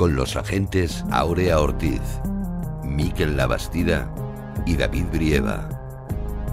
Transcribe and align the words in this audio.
Con 0.00 0.16
los 0.16 0.34
agentes 0.34 1.04
Aurea 1.10 1.60
Ortiz, 1.60 2.00
Miquel 2.82 3.36
Labastida 3.36 4.10
y 4.64 4.74
David 4.74 5.04
Brieva. 5.12 5.68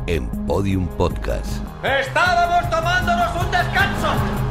En 0.05 0.27
Podium 0.45 0.85
Podcast. 0.85 1.63
¡Estábamos 1.81 2.69
tomándonos 2.69 3.45
un 3.45 3.49
descanso! 3.49 4.46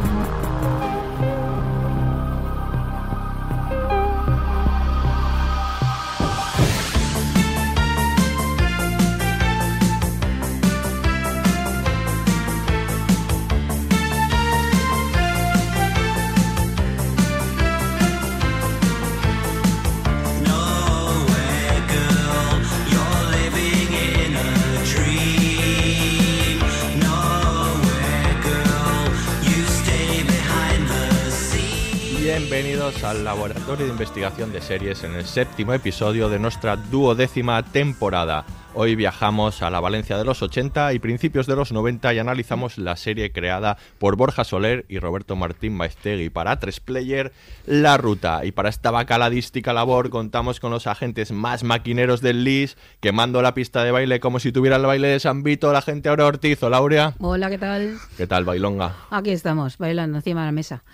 Bienvenidos 32.38 33.02
al 33.02 33.24
Laboratorio 33.24 33.86
de 33.86 33.92
Investigación 33.92 34.52
de 34.52 34.60
Series 34.60 35.04
en 35.04 35.14
el 35.14 35.24
séptimo 35.24 35.72
episodio 35.72 36.28
de 36.28 36.38
nuestra 36.38 36.76
duodécima 36.76 37.62
temporada. 37.62 38.44
Hoy 38.74 38.94
viajamos 38.94 39.62
a 39.62 39.70
la 39.70 39.80
Valencia 39.80 40.18
de 40.18 40.26
los 40.26 40.42
80 40.42 40.92
y 40.92 40.98
principios 40.98 41.46
de 41.46 41.56
los 41.56 41.72
90 41.72 42.12
y 42.12 42.18
analizamos 42.18 42.76
la 42.76 42.96
serie 42.96 43.32
creada 43.32 43.78
por 43.98 44.16
Borja 44.16 44.44
Soler 44.44 44.84
y 44.90 44.98
Roberto 44.98 45.34
Martín 45.34 45.78
Maestegui 45.78 46.28
para 46.28 46.60
tres 46.60 46.78
player 46.78 47.32
La 47.64 47.96
Ruta. 47.96 48.44
Y 48.44 48.52
para 48.52 48.68
esta 48.68 48.90
bacaladística 48.90 49.72
labor 49.72 50.10
contamos 50.10 50.60
con 50.60 50.70
los 50.70 50.86
agentes 50.86 51.32
más 51.32 51.64
maquineros 51.64 52.20
del 52.20 52.44
LIS, 52.44 52.76
quemando 53.00 53.40
la 53.40 53.54
pista 53.54 53.82
de 53.82 53.92
baile 53.92 54.20
como 54.20 54.40
si 54.40 54.52
tuviera 54.52 54.76
el 54.76 54.84
baile 54.84 55.08
de 55.08 55.20
San 55.20 55.42
Vito, 55.42 55.72
la 55.72 55.80
gente 55.80 56.10
ahora 56.10 56.26
Ortiz 56.26 56.62
o 56.62 56.68
Laurea. 56.68 57.14
Hola, 57.18 57.48
¿qué 57.48 57.56
tal? 57.56 57.96
¿Qué 58.18 58.26
tal, 58.26 58.44
bailonga? 58.44 58.94
Aquí 59.08 59.30
estamos, 59.30 59.78
bailando 59.78 60.18
encima 60.18 60.42
de 60.42 60.46
la 60.48 60.52
mesa. 60.52 60.84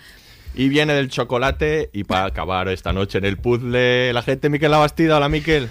Y 0.55 0.69
viene 0.69 0.93
del 0.93 1.09
chocolate 1.09 1.89
y 1.93 2.03
para 2.03 2.25
acabar 2.25 2.67
esta 2.67 2.93
noche 2.93 3.17
en 3.17 3.25
el 3.25 3.37
puzzle, 3.37 4.13
la 4.13 4.21
gente 4.21 4.49
Miquel 4.49 4.71
Labastida. 4.71 5.17
Hola, 5.17 5.29
Miquel. 5.29 5.69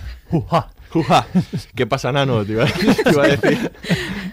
Uja. 0.95 1.27
¿Qué 1.75 1.87
pasa, 1.87 2.13
Nano? 2.13 2.45
Te 2.45 2.53
iba, 2.53 2.65
te 3.05 3.11
iba 3.11 3.25
a 3.25 3.29
decir. 3.29 3.73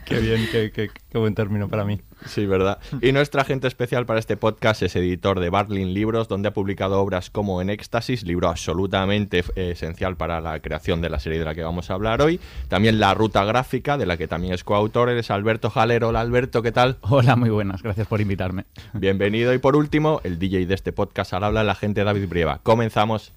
Qué 0.05 0.19
bien, 0.19 0.47
qué, 0.51 0.71
qué- 0.71 0.89
qué 1.09 1.17
buen 1.17 1.35
término 1.35 1.69
para 1.69 1.85
mí. 1.85 2.01
Sí, 2.25 2.45
verdad. 2.45 2.79
Y 3.01 3.11
nuestra 3.11 3.43
agente 3.43 3.67
especial 3.67 4.05
para 4.05 4.19
este 4.19 4.35
podcast 4.37 4.81
es 4.81 4.95
editor 4.95 5.39
de 5.39 5.49
Barlin 5.49 5.93
Libros, 5.93 6.27
donde 6.27 6.49
ha 6.49 6.53
publicado 6.53 6.99
obras 6.99 7.29
como 7.29 7.61
En 7.61 7.69
Éxtasis, 7.69 8.23
libro 8.23 8.49
absolutamente 8.49 9.39
eh, 9.55 9.71
esencial 9.71 10.17
para 10.17 10.41
la 10.41 10.59
creación 10.59 11.01
de 11.01 11.09
la 11.09 11.19
serie 11.19 11.39
de 11.39 11.45
la 11.45 11.55
que 11.55 11.63
vamos 11.63 11.89
a 11.89 11.93
hablar 11.93 12.21
hoy. 12.21 12.39
También 12.67 12.99
La 12.99 13.13
Ruta 13.13 13.45
Gráfica, 13.45 13.97
de 13.97 14.05
la 14.05 14.17
que 14.17 14.27
también 14.27 14.53
es 14.53 14.63
coautor, 14.63 15.09
eres 15.09 15.31
Alberto 15.31 15.69
Jalero. 15.69 16.09
Hola, 16.09 16.21
Alberto, 16.21 16.61
¿qué 16.61 16.71
tal? 16.71 16.97
Hola, 17.01 17.35
muy 17.35 17.49
buenas, 17.51 17.81
gracias 17.83 18.07
por 18.07 18.19
invitarme. 18.19 18.65
Bienvenido. 18.93 19.53
Y 19.53 19.59
por 19.59 19.75
último, 19.75 20.19
el 20.23 20.39
DJ 20.39 20.65
de 20.65 20.75
este 20.75 20.91
podcast 20.91 21.33
al 21.33 21.43
habla, 21.45 21.61
el 21.61 21.69
agente 21.69 22.03
David 22.03 22.27
Brieva. 22.27 22.59
Comenzamos. 22.63 23.31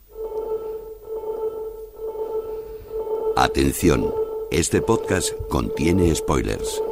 Atención, 3.37 4.12
este 4.50 4.82
podcast 4.82 5.32
contiene 5.48 6.15
spoilers. 6.15 6.82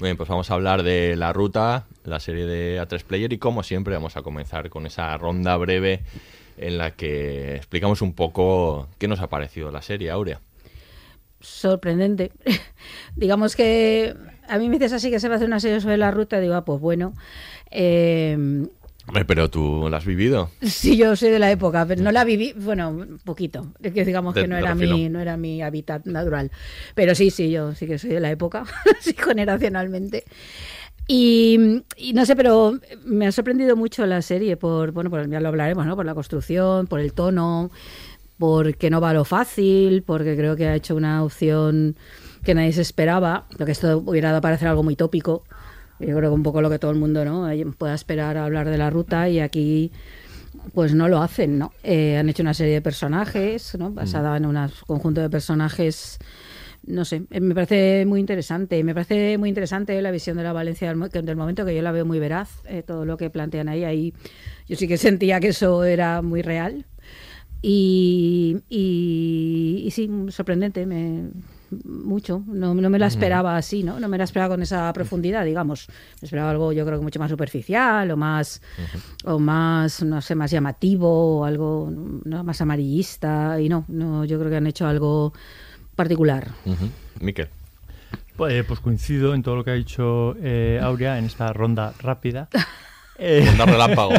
Muy 0.00 0.08
bien, 0.08 0.16
pues 0.16 0.28
vamos 0.28 0.50
a 0.50 0.54
hablar 0.54 0.82
de 0.82 1.14
La 1.14 1.32
Ruta, 1.32 1.86
la 2.04 2.18
serie 2.18 2.46
de 2.46 2.80
A3 2.80 3.04
Player 3.04 3.32
y 3.32 3.38
como 3.38 3.62
siempre 3.62 3.94
vamos 3.94 4.16
a 4.16 4.22
comenzar 4.22 4.70
con 4.70 4.86
esa 4.86 5.16
ronda 5.16 5.56
breve 5.56 6.02
en 6.58 6.78
la 6.78 6.90
que 6.90 7.54
explicamos 7.54 8.02
un 8.02 8.12
poco 8.12 8.88
qué 8.98 9.06
nos 9.06 9.20
ha 9.20 9.28
parecido 9.28 9.70
la 9.70 9.82
serie, 9.82 10.10
Aurea. 10.10 10.40
Sorprendente. 11.40 12.32
Digamos 13.14 13.54
que 13.54 14.16
a 14.48 14.58
mí 14.58 14.68
me 14.68 14.78
dices 14.78 14.94
así 14.94 15.10
que 15.10 15.20
se 15.20 15.28
va 15.28 15.34
a 15.34 15.36
hacer 15.36 15.48
una 15.48 15.60
serie 15.60 15.80
sobre 15.80 15.96
la 15.96 16.10
ruta, 16.10 16.40
digo, 16.40 16.54
ah, 16.54 16.64
pues 16.64 16.80
bueno. 16.80 17.14
Eh, 17.70 18.66
pero 19.26 19.50
tú 19.50 19.88
la 19.90 19.98
has 19.98 20.04
vivido. 20.04 20.50
sí, 20.62 20.96
yo 20.96 21.16
soy 21.16 21.30
de 21.30 21.38
la 21.38 21.50
época, 21.50 21.86
pero 21.86 22.02
no 22.02 22.12
la 22.12 22.24
viví, 22.24 22.52
bueno, 22.56 22.90
un 22.90 23.20
poquito. 23.24 23.72
Es 23.82 23.92
que 23.92 24.04
digamos 24.04 24.34
que 24.34 24.46
no 24.46 24.56
era, 24.56 24.74
mi, 24.74 25.08
no 25.08 25.20
era 25.20 25.36
mi 25.36 25.62
hábitat 25.62 26.06
natural. 26.06 26.50
Pero 26.94 27.14
sí, 27.14 27.30
sí, 27.30 27.50
yo 27.50 27.74
sí 27.74 27.86
que 27.86 27.98
soy 27.98 28.10
de 28.10 28.20
la 28.20 28.30
época, 28.30 28.64
sí, 29.00 29.14
generacionalmente. 29.16 30.24
Y, 31.08 31.82
y 31.96 32.12
no 32.14 32.26
sé, 32.26 32.34
pero 32.34 32.78
me 33.04 33.28
ha 33.28 33.32
sorprendido 33.32 33.76
mucho 33.76 34.04
la 34.06 34.22
serie 34.22 34.56
por, 34.56 34.90
bueno, 34.90 35.08
por, 35.08 35.28
ya 35.30 35.40
lo 35.40 35.48
hablaremos, 35.48 35.86
¿no? 35.86 35.94
Por 35.94 36.04
la 36.04 36.14
construcción, 36.14 36.88
por 36.88 36.98
el 36.98 37.12
tono, 37.12 37.70
porque 38.38 38.90
no 38.90 39.00
va 39.00 39.10
a 39.10 39.14
lo 39.14 39.24
fácil, 39.24 40.02
porque 40.02 40.36
creo 40.36 40.56
que 40.56 40.66
ha 40.66 40.74
hecho 40.74 40.96
una 40.96 41.22
opción 41.22 41.96
que 42.42 42.54
nadie 42.54 42.72
se 42.72 42.82
esperaba, 42.82 43.46
lo 43.58 43.66
que 43.66 43.72
esto 43.72 43.98
hubiera 43.98 44.28
dado 44.28 44.38
a 44.38 44.42
parecer 44.42 44.68
algo 44.68 44.82
muy 44.82 44.96
tópico. 44.96 45.44
Yo 45.98 46.16
creo 46.16 46.30
que 46.30 46.34
un 46.34 46.42
poco 46.42 46.60
lo 46.60 46.70
que 46.70 46.78
todo 46.78 46.90
el 46.90 46.98
mundo 46.98 47.24
no 47.24 47.48
pueda 47.78 47.94
esperar 47.94 48.36
a 48.36 48.44
hablar 48.44 48.68
de 48.68 48.78
la 48.78 48.90
ruta 48.90 49.28
y 49.28 49.40
aquí 49.40 49.92
pues 50.74 50.94
no 50.94 51.08
lo 51.08 51.22
hacen, 51.22 51.58
¿no? 51.58 51.72
Eh, 51.82 52.16
han 52.16 52.28
hecho 52.28 52.42
una 52.42 52.54
serie 52.54 52.74
de 52.74 52.82
personajes, 52.82 53.76
¿no? 53.78 53.92
Basada 53.92 54.36
en 54.36 54.46
un 54.46 54.58
conjunto 54.86 55.20
de 55.20 55.30
personajes, 55.30 56.18
no 56.84 57.04
sé, 57.04 57.22
eh, 57.30 57.40
me 57.40 57.54
parece 57.54 58.04
muy 58.06 58.20
interesante. 58.20 58.82
Me 58.84 58.94
parece 58.94 59.38
muy 59.38 59.48
interesante 59.48 60.00
la 60.02 60.10
visión 60.10 60.36
de 60.36 60.42
la 60.42 60.52
Valencia 60.52 60.88
del, 60.88 61.36
momento, 61.36 61.64
que 61.64 61.74
yo 61.74 61.82
la 61.82 61.92
veo 61.92 62.04
muy 62.04 62.18
veraz, 62.18 62.62
eh, 62.66 62.82
todo 62.82 63.04
lo 63.04 63.16
que 63.16 63.30
plantean 63.30 63.68
ahí. 63.68 63.84
Ahí 63.84 64.14
yo 64.68 64.76
sí 64.76 64.88
que 64.88 64.96
sentía 64.96 65.40
que 65.40 65.48
eso 65.48 65.84
era 65.84 66.22
muy 66.22 66.42
real. 66.42 66.86
Y, 67.62 68.58
y, 68.68 69.82
y 69.86 69.90
sí, 69.90 70.10
sorprendente, 70.28 70.86
me, 70.86 71.30
mucho. 71.84 72.42
No, 72.46 72.74
no 72.74 72.90
me 72.90 72.98
la 72.98 73.06
esperaba 73.06 73.56
así, 73.56 73.82
¿no? 73.82 73.98
No 74.00 74.08
me 74.08 74.18
la 74.18 74.24
esperaba 74.24 74.54
con 74.54 74.62
esa 74.62 74.92
profundidad, 74.92 75.44
digamos. 75.44 75.88
Me 76.20 76.26
esperaba 76.26 76.50
algo, 76.50 76.72
yo 76.72 76.84
creo 76.86 76.98
que 76.98 77.04
mucho 77.04 77.18
más 77.18 77.30
superficial 77.30 78.10
o 78.10 78.16
más, 78.16 78.62
o 79.24 79.38
más, 79.38 80.02
no 80.02 80.20
sé, 80.20 80.34
más 80.34 80.50
llamativo 80.50 81.40
o 81.40 81.44
algo 81.44 81.90
¿no? 82.24 82.44
más 82.44 82.60
amarillista. 82.60 83.60
Y 83.60 83.68
no, 83.68 83.84
no, 83.88 84.24
yo 84.24 84.38
creo 84.38 84.50
que 84.50 84.56
han 84.56 84.66
hecho 84.66 84.86
algo 84.86 85.32
particular. 85.94 86.48
Ujú. 86.64 86.88
Miquel. 87.20 87.48
Pues, 88.36 88.64
pues 88.66 88.80
coincido 88.80 89.34
en 89.34 89.42
todo 89.42 89.56
lo 89.56 89.64
que 89.64 89.70
ha 89.70 89.74
dicho 89.74 90.36
eh, 90.42 90.78
Aurea 90.82 91.18
en 91.18 91.24
esta 91.24 91.52
ronda 91.52 91.94
rápida. 92.00 92.48
Eh, 93.18 93.48
relámpago. 93.56 94.12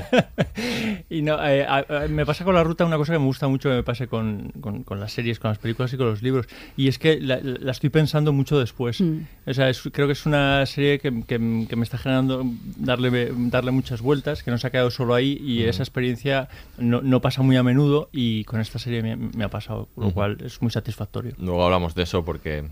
y 1.09 1.21
no, 1.21 1.43
eh, 1.45 1.63
a- 1.65 1.85
a- 1.87 2.07
me 2.07 2.25
pasa 2.25 2.43
con 2.43 2.55
la 2.55 2.63
ruta 2.63 2.85
una 2.85 2.97
cosa 2.97 3.13
que 3.13 3.19
me 3.19 3.25
gusta 3.25 3.47
mucho 3.47 3.69
que 3.69 3.75
me 3.75 3.83
pase 3.83 4.07
con, 4.07 4.51
con- 4.59 4.83
con 4.83 4.99
las 4.99 5.11
series, 5.13 5.39
con 5.39 5.49
las 5.51 5.57
películas 5.57 5.93
y 5.93 5.97
con 5.97 6.07
los 6.07 6.21
libros. 6.21 6.47
Y 6.75 6.87
es 6.87 6.97
que 6.99 7.19
la, 7.19 7.39
la 7.41 7.71
estoy 7.71 7.89
pensando 7.89 8.33
mucho 8.33 8.59
después. 8.59 8.99
Mm. 9.01 9.19
O 9.45 9.53
sea, 9.53 9.69
es- 9.69 9.81
creo 9.91 10.07
que 10.07 10.13
es 10.13 10.25
una 10.25 10.65
serie 10.65 10.99
que, 10.99 11.11
que- 11.27 11.65
que 11.69 11.75
me 11.75 11.83
está 11.83 11.97
generando 11.97 12.43
darle, 12.77 13.31
darle 13.35 13.71
muchas 13.71 14.01
vueltas, 14.01 14.43
que 14.43 14.51
no 14.51 14.57
se 14.57 14.67
ha 14.67 14.69
quedado 14.71 14.91
solo 14.91 15.13
ahí 15.13 15.37
y 15.41 15.63
esa 15.63 15.83
experiencia 15.83 16.49
no, 16.77 17.01
no 17.01 17.21
pasa 17.21 17.41
muy 17.41 17.55
a 17.57 17.63
menudo 17.63 18.09
y 18.11 18.43
con 18.45 18.59
esta 18.59 18.79
serie 18.79 19.01
me, 19.03 19.15
me 19.15 19.43
ha 19.43 19.49
pasado, 19.49 19.87
lo 19.95 20.05
Ujú. 20.07 20.13
cual 20.13 20.37
es 20.43 20.61
muy 20.61 20.71
satisfactorio. 20.71 21.33
Luego 21.37 21.63
hablamos 21.65 21.93
de 21.95 22.03
eso 22.03 22.25
porque 22.25 22.63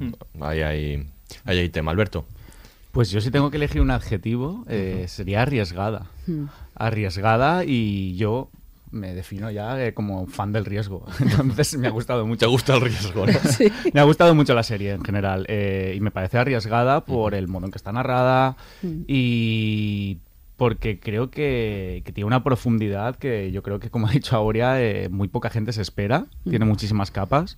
ahí 0.41 0.61
hay, 0.61 1.07
ahí 1.45 1.59
hay 1.59 1.69
tema. 1.69 1.91
Alberto. 1.91 2.25
Pues 2.95 3.12
yo 3.12 3.19
si 3.19 3.30
tengo 3.30 3.51
que 3.51 3.57
elegir 3.57 3.81
un 3.81 3.92
adjetivo, 3.92 4.63
eh, 4.69 5.03
sería 5.09 5.42
arriesgada. 5.42 6.07
Mm. 6.27 6.45
Arriesgada 6.75 7.65
y 7.65 8.15
yo 8.15 8.50
me 8.89 9.13
defino 9.13 9.51
ya 9.51 9.86
eh, 9.86 9.94
como 9.94 10.27
fan 10.27 10.53
del 10.53 10.63
riesgo. 10.63 11.06
Entonces 11.19 11.77
me 11.77 11.88
ha 11.88 11.89
gustado 11.89 12.25
mucho. 12.25 12.39
¿Te 12.39 12.45
gusta 12.45 12.75
el 12.75 12.80
riesgo? 12.80 13.25
no? 13.25 13.33
Me 13.94 14.00
ha 14.00 14.03
gustado 14.06 14.33
mucho 14.33 14.53
la 14.53 14.63
serie 14.63 14.94
en 14.94 15.03
general 15.03 15.45
eh, 15.50 15.94
y 15.97 16.00
me 16.00 16.09
parece 16.09 16.38
arriesgada 16.38 17.03
por 17.03 17.36
el 17.36 17.50
modo 17.50 17.65
en 17.65 17.71
que 17.71 17.77
está 17.77 17.92
narrada 17.92 18.56
y 19.07 20.19
porque 20.56 20.98
creo 20.98 21.30
que, 21.30 22.01
que 22.06 22.13
tiene 22.13 22.27
una 22.27 22.45
profundidad 22.45 23.18
que 23.18 23.51
yo 23.51 23.62
creo 23.62 23.80
que, 23.80 23.89
como 23.89 24.07
ha 24.07 24.12
dicho 24.12 24.38
Aurea, 24.38 24.81
eh, 24.81 25.09
muy 25.09 25.27
poca 25.27 25.50
gente 25.50 25.74
se 25.74 25.81
espera. 25.81 26.27
Tiene 26.50 26.63
muchísimas 26.63 27.12
capas. 27.12 27.57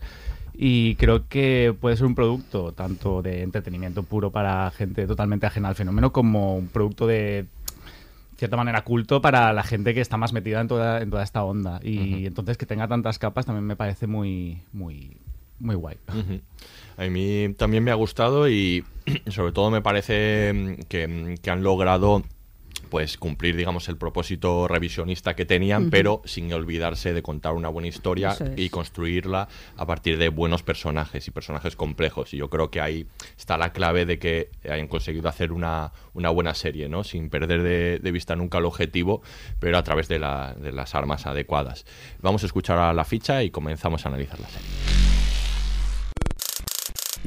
Y 0.59 0.95
creo 0.95 1.27
que 1.27 1.75
puede 1.80 1.98
ser 1.98 2.07
un 2.07 2.15
producto 2.15 2.71
tanto 2.71 3.21
de 3.21 3.44
entretenimiento 3.44 4.01
puro 4.01 4.31
para 4.31 4.71
gente 4.71 5.06
totalmente 5.06 5.45
ajena 5.45 5.69
al 5.69 5.75
fenómeno 5.75 6.12
como 6.12 6.57
un 6.57 6.68
producto 6.68 7.06
de 7.06 7.45
cierta 8.38 8.57
manera 8.57 8.83
culto 8.83 9.21
para 9.21 9.54
la 9.54 9.62
gente 9.62 9.94
que 9.94 10.01
está 10.01 10.18
más 10.18 10.33
metida 10.33 10.59
en 10.59 10.68
toda, 10.68 11.01
en 11.01 11.12
toda 11.12 11.24
esta 11.24 11.44
onda. 11.44 11.80
Y 11.83 12.25
entonces 12.25 12.57
que 12.57 12.65
tenga 12.65 12.88
tantas 12.88 13.19
capas 13.19 13.45
también 13.45 13.65
me 13.65 13.75
parece 13.75 14.07
muy, 14.07 14.62
muy, 14.74 15.18
muy 15.59 15.75
guay. 15.75 15.98
A 16.98 17.04
mí 17.04 17.54
también 17.56 17.83
me 17.83 17.92
ha 17.92 17.95
gustado 17.95 18.50
y 18.50 18.83
sobre 19.27 19.51
todo 19.51 19.69
me 19.69 19.81
parece 19.81 20.54
mm, 20.54 20.83
que, 20.88 21.07
mm, 21.07 21.36
que 21.38 21.51
han 21.51 21.62
logrado 21.62 22.24
pues 22.88 23.18
cumplir 23.18 23.56
digamos 23.56 23.88
el 23.89 23.98
propósito 23.98 24.68
revisionista 24.68 25.36
que 25.36 25.45
tenían 25.45 25.89
pero 25.89 26.22
sin 26.25 26.51
olvidarse 26.54 27.13
de 27.13 27.22
contar 27.22 27.54
una 27.54 27.69
buena 27.69 27.88
historia 27.88 28.30
es. 28.31 28.42
y 28.57 28.69
construirla 28.69 29.48
a 29.75 29.86
partir 29.86 30.18
de 30.18 30.30
buenos 30.30 30.63
personajes 30.63 31.28
y 31.28 31.31
personajes 31.31 31.75
complejos. 31.75 32.34
Y 32.34 32.38
yo 32.38 32.50
creo 32.50 32.72
que 32.72 32.81
ahí 32.81 33.06
está 33.38 33.57
la 33.57 33.72
clave 33.74 34.06
de 34.06 34.18
que 34.19 34.50
hayan 34.69 34.88
conseguido 34.88 35.30
hacer 35.30 35.51
una, 35.51 35.92
una 36.13 36.30
buena 36.30 36.54
serie 36.54 36.89
no 36.89 37.04
sin 37.04 37.30
perder 37.30 37.62
de, 37.63 38.00
de 38.00 38.12
vista 38.12 38.36
nunca 38.36 38.57
el 38.57 38.66
objetivo 38.66 39.22
pero 39.60 39.78
a 39.78 39.83
través 39.83 40.07
de, 40.07 40.19
la- 40.19 40.54
de 40.54 40.72
las 40.72 40.95
armas 40.95 41.25
adecuadas. 41.25 41.86
Vamos 42.22 42.44
a 42.44 42.45
escuchar 42.48 42.78
a 42.80 42.94
la 42.94 43.04
ficha 43.06 43.44
y 43.44 43.50
comenzamos 43.51 44.06
a 44.06 44.10
analizar 44.10 44.40
la 44.40 44.48
serie 44.48 44.68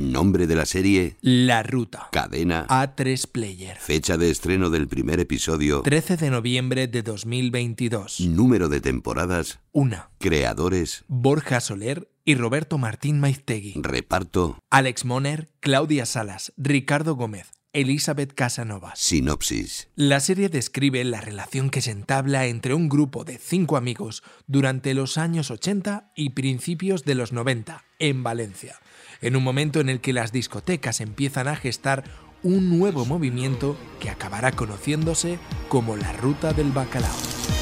Nombre 0.04 0.46
de 0.46 0.56
la 0.56 0.64
serie, 0.64 1.16
La 1.20 1.62
Ruta. 1.62 2.08
cadena, 2.10 2.66
A3 2.68 3.26
Player. 3.30 3.76
fecha 3.76 4.16
de 4.16 4.30
estreno 4.30 4.70
del 4.70 4.88
primer 4.88 5.20
episodio, 5.20 5.82
13 5.82 6.16
de 6.16 6.30
noviembre 6.30 6.88
de 6.88 7.02
2022. 7.02 8.20
número 8.20 8.70
de 8.70 8.80
temporadas, 8.80 9.60
Una. 9.72 10.08
creadores, 10.18 11.04
Borja 11.06 11.60
Soler 11.60 12.08
y 12.24 12.34
Roberto 12.34 12.78
Martín 12.78 13.20
Maiztegui. 13.20 13.74
reparto, 13.76 14.58
Alex 14.70 15.04
Moner, 15.04 15.50
Claudia 15.60 16.06
Salas, 16.06 16.54
Ricardo 16.56 17.14
Gómez, 17.14 17.50
Elizabeth 17.74 18.32
Casanovas. 18.32 18.98
sinopsis. 18.98 19.88
La 19.96 20.20
serie 20.20 20.48
describe 20.48 21.04
la 21.04 21.20
relación 21.20 21.68
que 21.68 21.82
se 21.82 21.90
entabla 21.90 22.46
entre 22.46 22.72
un 22.72 22.88
grupo 22.88 23.24
de 23.24 23.36
cinco 23.36 23.76
amigos 23.76 24.22
durante 24.46 24.94
los 24.94 25.18
años 25.18 25.50
80 25.50 26.10
y 26.16 26.30
principios 26.30 27.04
de 27.04 27.14
los 27.16 27.32
90 27.34 27.84
en 27.98 28.22
Valencia, 28.22 28.80
en 29.20 29.36
un 29.36 29.42
momento 29.42 29.80
en 29.80 29.88
el 29.88 30.00
que 30.00 30.12
las 30.12 30.32
discotecas 30.32 31.00
empiezan 31.00 31.48
a 31.48 31.56
gestar 31.56 32.04
un 32.42 32.78
nuevo 32.78 33.04
movimiento 33.04 33.76
que 34.00 34.10
acabará 34.10 34.52
conociéndose 34.52 35.38
como 35.68 35.96
la 35.96 36.12
Ruta 36.12 36.52
del 36.52 36.72
Bacalao. 36.72 37.59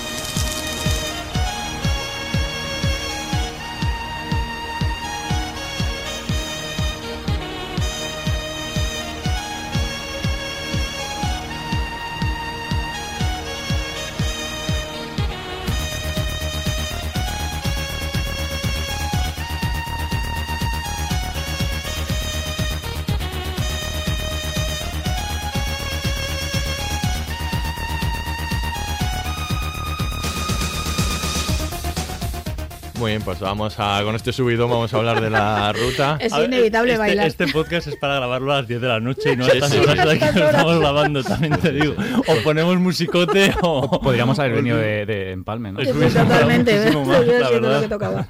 Muy 33.08 33.12
bien, 33.14 33.22
pues 33.22 33.40
vamos 33.40 33.74
a, 33.78 34.02
con 34.04 34.14
este 34.16 34.34
subidón 34.34 34.68
vamos 34.68 34.92
a 34.92 34.98
hablar 34.98 35.22
de 35.22 35.30
la 35.30 35.72
ruta. 35.86 36.18
Es 36.20 36.30
ver, 36.30 36.44
inevitable 36.44 36.92
este, 36.92 36.98
bailar. 36.98 37.26
Este 37.26 37.46
podcast 37.48 37.86
es 37.86 37.96
para 37.96 38.16
grabarlo 38.16 38.52
a 38.52 38.56
las 38.56 38.68
10 38.68 38.82
de 38.82 38.86
la 38.86 39.00
noche 39.00 39.32
y 39.32 39.36
no 39.36 39.46
a 39.46 39.48
Sí, 39.48 39.56
estas 39.56 39.70
sí. 39.70 39.78
horas 39.78 39.96
las 39.96 40.18
que 40.18 40.24
horas. 40.26 40.50
estamos 40.50 40.78
grabando, 40.78 41.24
también 41.24 41.56
te 41.58 41.72
digo. 41.72 41.94
O 42.26 42.34
ponemos 42.44 42.76
musicote 42.76 43.54
o... 43.62 43.98
Podríamos 44.02 44.38
haber 44.38 44.52
venido 44.56 44.76
de, 44.76 45.06
de 45.06 45.32
Empalme, 45.32 45.72
¿no? 45.72 45.80
Es 45.80 45.88
totalmente. 46.12 46.90
más, 46.92 47.08
la 47.08 47.24
sido 47.24 47.60
lo 47.60 47.68
verdad. 47.68 47.80
que 47.80 47.88
tocaba. 47.88 48.28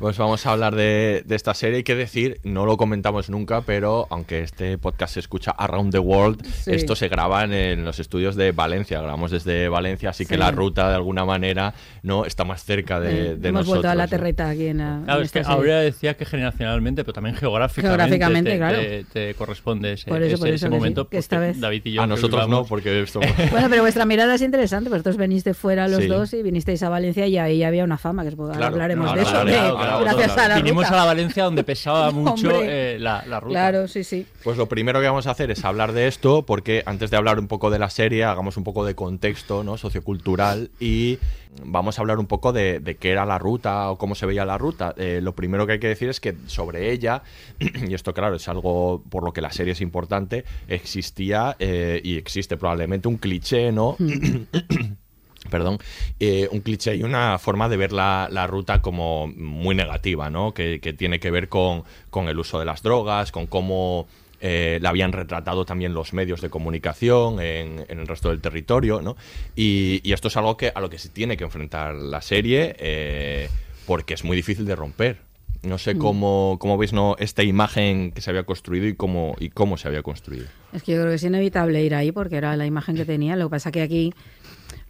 Pues 0.00 0.16
vamos 0.16 0.46
a 0.46 0.52
hablar 0.52 0.74
de, 0.76 1.22
de 1.26 1.36
esta 1.36 1.52
serie. 1.52 1.76
Hay 1.76 1.82
que 1.84 1.94
decir, 1.94 2.40
no 2.42 2.64
lo 2.64 2.78
comentamos 2.78 3.28
nunca, 3.28 3.60
pero 3.60 4.06
aunque 4.08 4.40
este 4.40 4.78
podcast 4.78 5.12
se 5.14 5.20
escucha 5.20 5.50
around 5.50 5.92
the 5.92 5.98
world, 5.98 6.42
Sí. 6.46 6.70
esto 6.72 6.96
se 6.96 7.08
graba 7.08 7.44
en, 7.44 7.52
en 7.52 7.84
los 7.84 7.98
estudios 8.00 8.34
de 8.34 8.52
Valencia. 8.52 8.98
Grabamos 9.02 9.30
desde 9.30 9.68
Valencia, 9.68 10.08
así 10.08 10.24
que 10.24 10.38
la 10.38 10.52
ruta 10.52 10.88
de 10.88 10.94
alguna 10.94 11.26
manera 11.26 11.74
no 12.02 12.24
está 12.24 12.44
más 12.44 12.64
cerca 12.64 12.98
de, 12.98 13.10
Eh, 13.10 13.36
de 13.36 13.48
Hemos 13.50 13.66
nosotros. 13.66 13.68
vuelto 13.68 13.88
a 13.90 13.94
la 13.94 14.04
¿no? 14.04 14.08
terreta 14.08 14.48
aquí 14.48 14.68
en, 14.68 14.78
la- 14.78 15.00
Claro, 15.04 15.20
en 15.20 15.26
es 15.26 15.32
que 15.32 15.40
decía 15.42 16.14
que 16.14 16.24
generacionalmente, 16.24 17.04
pero 17.04 17.12
también 17.12 17.36
geográficamente, 17.36 17.88
Geográficamente, 18.16 18.50
te, 18.52 18.56
claro. 18.56 18.78
te- 18.78 19.04
te 19.12 19.34
corresponde 19.34 19.92
ese, 19.92 20.08
Por 20.10 20.22
eso, 20.22 20.38
por 20.38 20.48
ese- 20.48 20.54
eso 20.56 20.66
ese 20.66 20.66
que 20.66 20.72
sí, 20.72 20.78
momento. 20.78 21.08
que 21.10 21.18
esta 21.18 21.38
vez- 21.38 21.60
David 21.60 21.82
y 21.84 21.92
yo 21.92 22.02
A 22.02 22.06
nosotros 22.06 22.48
no, 22.48 22.64
porque 22.64 23.02
esto... 23.02 23.20
Bueno, 23.50 23.66
pero 23.68 23.82
vuestra 23.82 24.06
mirada 24.06 24.34
es 24.34 24.40
interesante, 24.40 24.88
vosotros 24.88 25.18
veniste 25.18 25.52
fuera 25.52 25.88
los 25.88 26.00
Sí. 26.00 26.06
dos 26.06 26.32
y 26.32 26.42
vinisteis 26.42 26.82
a 26.82 26.88
Valencia 26.88 27.26
y 27.26 27.36
ahí 27.36 27.62
había 27.62 27.84
una 27.84 27.98
fama, 27.98 28.24
que 28.24 28.30
Claro, 28.34 28.64
hablaremos 28.64 29.14
de 29.14 29.22
eso, 29.22 29.36
hablaremos, 29.36 29.89
gracias 29.98 30.38
a 30.38 30.48
la 30.48 30.56
Vinimos 30.56 30.84
ruta. 30.84 30.94
a 30.94 31.00
la 31.00 31.04
Valencia 31.06 31.44
donde 31.44 31.64
pesaba 31.64 32.10
mucho 32.12 32.50
eh, 32.62 32.96
la, 33.00 33.24
la 33.26 33.40
ruta. 33.40 33.52
Claro, 33.52 33.88
sí, 33.88 34.04
sí. 34.04 34.26
Pues 34.44 34.56
lo 34.56 34.66
primero 34.68 35.00
que 35.00 35.06
vamos 35.06 35.26
a 35.26 35.32
hacer 35.32 35.50
es 35.50 35.64
hablar 35.64 35.92
de 35.92 36.06
esto, 36.06 36.46
porque 36.46 36.82
antes 36.86 37.10
de 37.10 37.16
hablar 37.16 37.38
un 37.38 37.48
poco 37.48 37.70
de 37.70 37.78
la 37.78 37.90
serie, 37.90 38.24
hagamos 38.24 38.56
un 38.56 38.64
poco 38.64 38.84
de 38.84 38.94
contexto 38.94 39.64
¿no? 39.64 39.76
sociocultural 39.76 40.70
y 40.78 41.18
vamos 41.64 41.98
a 41.98 42.02
hablar 42.02 42.18
un 42.18 42.26
poco 42.26 42.52
de, 42.52 42.78
de 42.80 42.96
qué 42.96 43.10
era 43.10 43.26
la 43.26 43.38
ruta 43.38 43.90
o 43.90 43.98
cómo 43.98 44.14
se 44.14 44.26
veía 44.26 44.44
la 44.44 44.56
ruta. 44.58 44.94
Eh, 44.96 45.20
lo 45.22 45.34
primero 45.34 45.66
que 45.66 45.72
hay 45.74 45.80
que 45.80 45.88
decir 45.88 46.08
es 46.08 46.20
que 46.20 46.36
sobre 46.46 46.92
ella, 46.92 47.22
y 47.58 47.94
esto 47.94 48.14
claro 48.14 48.36
es 48.36 48.48
algo 48.48 49.02
por 49.10 49.24
lo 49.24 49.32
que 49.32 49.40
la 49.40 49.50
serie 49.52 49.72
es 49.72 49.80
importante, 49.80 50.44
existía 50.68 51.56
eh, 51.58 52.00
y 52.04 52.16
existe 52.16 52.56
probablemente 52.56 53.08
un 53.08 53.16
cliché, 53.16 53.72
¿no? 53.72 53.96
perdón, 55.48 55.78
eh, 56.18 56.48
un 56.50 56.60
cliché 56.60 56.96
y 56.96 57.02
una 57.02 57.38
forma 57.38 57.68
de 57.68 57.76
ver 57.76 57.92
la, 57.92 58.28
la 58.30 58.46
ruta 58.46 58.82
como 58.82 59.26
muy 59.28 59.74
negativa, 59.74 60.28
¿no? 60.28 60.52
Que, 60.52 60.80
que 60.80 60.92
tiene 60.92 61.18
que 61.18 61.30
ver 61.30 61.48
con, 61.48 61.84
con 62.10 62.28
el 62.28 62.38
uso 62.38 62.58
de 62.58 62.66
las 62.66 62.82
drogas, 62.82 63.32
con 63.32 63.46
cómo 63.46 64.06
eh, 64.40 64.78
la 64.82 64.90
habían 64.90 65.12
retratado 65.12 65.64
también 65.64 65.94
los 65.94 66.12
medios 66.12 66.40
de 66.40 66.50
comunicación 66.50 67.40
en, 67.40 67.84
en 67.88 67.98
el 68.00 68.06
resto 68.06 68.30
del 68.30 68.40
territorio, 68.40 69.00
¿no? 69.00 69.16
Y, 69.56 70.00
y 70.02 70.12
esto 70.12 70.28
es 70.28 70.36
algo 70.36 70.56
que, 70.56 70.72
a 70.74 70.80
lo 70.80 70.90
que 70.90 70.98
se 70.98 71.08
tiene 71.08 71.36
que 71.36 71.44
enfrentar 71.44 71.94
la 71.94 72.20
serie 72.20 72.76
eh, 72.78 73.48
porque 73.86 74.14
es 74.14 74.24
muy 74.24 74.36
difícil 74.36 74.66
de 74.66 74.76
romper. 74.76 75.30
No 75.62 75.76
sé 75.76 75.98
cómo, 75.98 76.56
cómo 76.58 76.78
veis 76.78 76.94
¿no? 76.94 77.16
esta 77.18 77.42
imagen 77.42 78.12
que 78.12 78.22
se 78.22 78.30
había 78.30 78.44
construido 78.44 78.86
y 78.86 78.94
cómo, 78.94 79.36
y 79.38 79.50
cómo 79.50 79.76
se 79.76 79.88
había 79.88 80.02
construido. 80.02 80.46
Es 80.72 80.82
que 80.82 80.92
yo 80.92 80.98
creo 80.98 81.10
que 81.10 81.16
es 81.16 81.22
inevitable 81.22 81.84
ir 81.84 81.94
ahí 81.94 82.12
porque 82.12 82.36
era 82.36 82.56
la 82.56 82.64
imagen 82.64 82.96
que 82.96 83.04
tenía. 83.04 83.36
Lo 83.36 83.46
que 83.46 83.50
pasa 83.50 83.70
que 83.70 83.82
aquí 83.82 84.14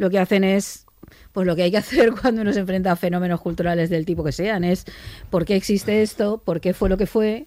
lo 0.00 0.10
que 0.10 0.18
hacen 0.18 0.44
es 0.44 0.86
pues 1.32 1.46
lo 1.46 1.54
que 1.56 1.62
hay 1.62 1.70
que 1.70 1.76
hacer 1.76 2.12
cuando 2.20 2.42
uno 2.42 2.52
se 2.52 2.60
enfrenta 2.60 2.90
a 2.92 2.96
fenómenos 2.96 3.40
culturales 3.40 3.88
del 3.90 4.04
tipo 4.04 4.22
que 4.24 4.32
sean 4.32 4.64
es 4.64 4.84
por 5.30 5.44
qué 5.44 5.54
existe 5.56 6.02
esto, 6.02 6.42
por 6.44 6.60
qué 6.60 6.72
fue 6.74 6.88
lo 6.88 6.96
que 6.96 7.06
fue 7.06 7.46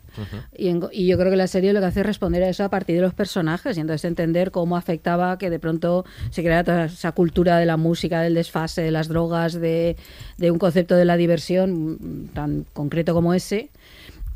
y, 0.57 0.67
en- 0.69 0.87
y 0.91 1.07
yo 1.07 1.17
creo 1.17 1.29
que 1.31 1.37
la 1.37 1.47
serie 1.47 1.73
lo 1.73 1.79
que 1.79 1.87
hace 1.87 1.99
es 2.01 2.05
responder 2.05 2.43
a 2.43 2.49
eso 2.49 2.63
a 2.63 2.69
partir 2.69 2.95
de 2.97 3.01
los 3.01 3.13
personajes 3.13 3.75
y 3.77 3.81
entonces 3.81 4.05
entender 4.05 4.51
cómo 4.51 4.77
afectaba 4.77 5.37
que 5.37 5.49
de 5.49 5.59
pronto 5.59 6.05
se 6.29 6.43
creara 6.43 6.63
toda 6.63 6.85
esa 6.85 7.11
cultura 7.13 7.57
de 7.57 7.65
la 7.65 7.75
música, 7.77 8.21
del 8.21 8.33
desfase, 8.35 8.81
de 8.81 8.91
las 8.91 9.07
drogas, 9.07 9.53
de, 9.53 9.95
de 10.37 10.51
un 10.51 10.59
concepto 10.59 10.95
de 10.95 11.05
la 11.05 11.17
diversión 11.17 11.97
mm, 11.99 12.27
tan 12.33 12.65
concreto 12.73 13.13
como 13.13 13.33
ese 13.33 13.69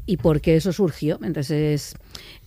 y 0.08 0.18
por 0.18 0.42
qué 0.42 0.56
eso 0.56 0.74
surgió. 0.74 1.20
Entonces, 1.22 1.96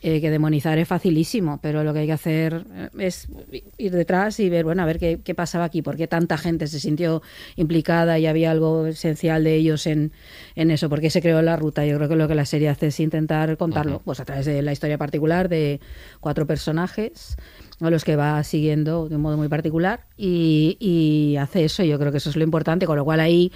eh, 0.02 0.21
que 0.21 0.31
demonizar 0.31 0.79
es 0.79 0.88
facilísimo, 0.88 1.61
pero 1.62 1.85
lo 1.85 1.93
que 1.93 2.00
hay 2.00 2.07
que 2.07 2.12
hacer 2.12 2.64
eh, 2.75 2.88
es 2.99 3.29
ir 3.76 3.93
detrás 3.93 4.40
y 4.40 4.49
ver, 4.49 4.64
bueno, 4.64 4.83
a 4.83 4.87
ver 4.87 4.99
qué, 4.99 5.21
qué 5.23 5.35
pasaba 5.35 5.67
aquí, 5.67 5.83
por 5.83 5.97
qué 5.97 6.09
tanta 6.09 6.38
gente 6.38 6.67
se 6.67 6.81
sintió 6.81 7.23
implicada 7.57 8.19
y 8.19 8.26
había 8.26 8.50
algo 8.50 8.87
esencial 8.87 9.45
de 9.45 9.55
ellos 9.55 9.87
en, 9.87 10.11
en 10.57 10.71
eso, 10.71 10.88
por 10.88 11.00
qué 11.00 11.11
se 11.11 11.21
creó 11.21 11.43
la 11.43 11.57
ruta. 11.57 11.85
Yo 11.85 11.97
creo 11.99 12.09
que 12.09 12.17
lo 12.17 12.26
que 12.26 12.35
la 12.35 12.47
serie 12.47 12.71
hace 12.71 12.88
es 12.88 12.99
intentar 12.99 13.57
contarlo, 13.59 14.00
pues 14.05 14.19
a 14.21 14.25
través 14.25 14.47
de 14.47 14.62
la 14.62 14.73
historia 14.73 14.97
particular 14.97 15.50
de 15.50 15.81
cuatro 16.21 16.47
personajes 16.47 17.37
a 17.81 17.90
los 17.90 18.05
que 18.05 18.17
va 18.17 18.43
siguiendo 18.43 19.09
de 19.09 19.17
un 19.17 19.23
modo 19.23 19.37
muy 19.37 19.49
particular 19.49 20.07
y, 20.17 20.76
y 20.81 21.37
hace 21.37 21.64
eso, 21.64 21.83
yo 21.85 21.99
creo 21.99 22.11
que 22.11 22.19
eso 22.19 22.31
es 22.31 22.37
lo 22.37 22.45
importante, 22.45 22.87
con 22.87 22.97
lo 22.97 23.05
cual 23.05 23.21
ahí 23.21 23.52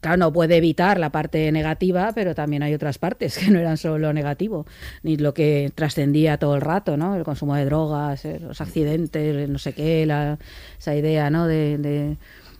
Claro, 0.00 0.16
no 0.16 0.32
puede 0.32 0.56
evitar 0.56 0.98
la 0.98 1.10
parte 1.10 1.52
negativa, 1.52 2.12
pero 2.14 2.34
también 2.34 2.62
hay 2.62 2.74
otras 2.74 2.98
partes 2.98 3.36
que 3.38 3.50
no 3.50 3.58
eran 3.58 3.76
solo 3.76 3.98
lo 3.98 4.12
negativo, 4.12 4.66
ni 5.02 5.16
lo 5.16 5.34
que 5.34 5.70
trascendía 5.74 6.38
todo 6.38 6.54
el 6.54 6.62
rato, 6.62 6.96
¿no? 6.96 7.16
El 7.16 7.24
consumo 7.24 7.54
de 7.54 7.64
drogas, 7.66 8.24
eh, 8.24 8.38
los 8.40 8.60
accidentes, 8.60 9.48
no 9.48 9.58
sé 9.58 9.72
qué, 9.74 10.06
la, 10.06 10.38
esa 10.78 10.94
idea, 10.94 11.28
¿no? 11.30 11.46
De, 11.46 11.76
de, 11.76 12.16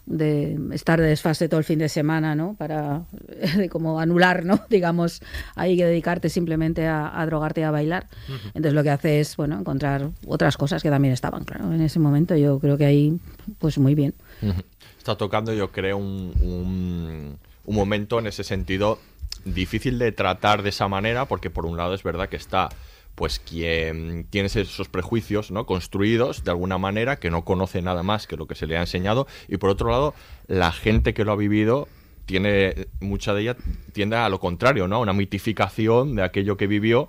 de 0.07 0.59
estar 0.73 1.01
de 1.01 1.07
desfase 1.07 1.49
todo 1.49 1.59
el 1.59 1.65
fin 1.65 1.79
de 1.79 1.89
semana, 1.89 2.35
¿no? 2.35 2.55
Para 2.55 3.05
de 3.57 3.69
como 3.71 4.01
anular, 4.01 4.45
¿no? 4.45 4.61
Digamos, 4.69 5.23
hay 5.55 5.77
que 5.77 5.87
dedicarte 5.87 6.29
simplemente 6.29 6.87
a, 6.87 7.19
a 7.19 7.25
drogarte 7.25 7.63
y 7.63 7.65
a 7.65 7.71
bailar. 7.71 8.07
Entonces 8.49 8.75
lo 8.75 8.83
que 8.83 8.91
hace 8.91 9.21
es, 9.21 9.37
bueno, 9.37 9.59
encontrar 9.59 10.11
otras 10.27 10.57
cosas 10.59 10.83
que 10.83 10.91
también 10.91 11.15
estaban, 11.15 11.45
claro, 11.45 11.73
en 11.73 11.81
ese 11.81 12.01
momento. 12.01 12.37
Yo 12.37 12.59
creo 12.59 12.77
que 12.77 12.85
ahí, 12.85 13.19
pues 13.59 13.79
muy 13.79 13.95
bien. 13.95 14.15
Está 15.01 15.17
tocando, 15.17 15.55
yo 15.55 15.73
creo, 15.73 15.97
un, 15.97 16.35
un- 16.43 17.75
momento 17.75 18.19
en 18.19 18.27
ese 18.27 18.45
sentido 18.45 18.99
difícil 19.47 19.99
de 19.99 20.13
tratar 20.13 20.63
de 20.63 20.69
esa 20.69 20.89
manera, 20.89 21.25
porque 21.25 21.49
por 21.49 21.65
un 21.65 21.79
lado 21.79 21.95
es 21.95 22.03
verdad 22.03 22.29
que 22.29 22.37
está 22.37 22.69
pues 23.15 23.39
quien 23.39 24.27
tiene 24.29 24.47
esos 24.47 24.89
prejuicios 24.89 25.51
¿no? 25.51 25.65
construidos 25.65 26.45
de 26.45 26.51
alguna 26.51 26.77
manera, 26.77 27.17
que 27.17 27.31
no 27.31 27.47
conoce 27.47 27.81
nada 27.81 28.03
más 28.03 28.27
que 28.27 28.37
lo 28.37 28.47
que 28.47 28.55
se 28.55 28.67
le 28.67 28.77
ha 28.77 28.81
enseñado, 28.81 29.27
y 29.49 29.57
por 29.57 29.71
otro 29.71 29.91
lado, 29.91 30.15
la 30.49 30.71
gente 30.71 31.15
que 31.15 31.25
lo 31.25 31.33
ha 31.33 31.37
vivido 31.37 31.89
tiene 32.27 32.87
mucha 33.01 33.33
de 33.33 33.41
ella 33.41 33.57
tiende 33.95 34.17
a 34.17 34.29
lo 34.29 34.39
contrario, 34.39 34.87
¿no? 34.87 35.01
Una 35.01 35.15
mitificación 35.15 36.15
de 36.15 36.25
aquello 36.25 36.59
que 36.59 36.67
vivió 36.67 37.09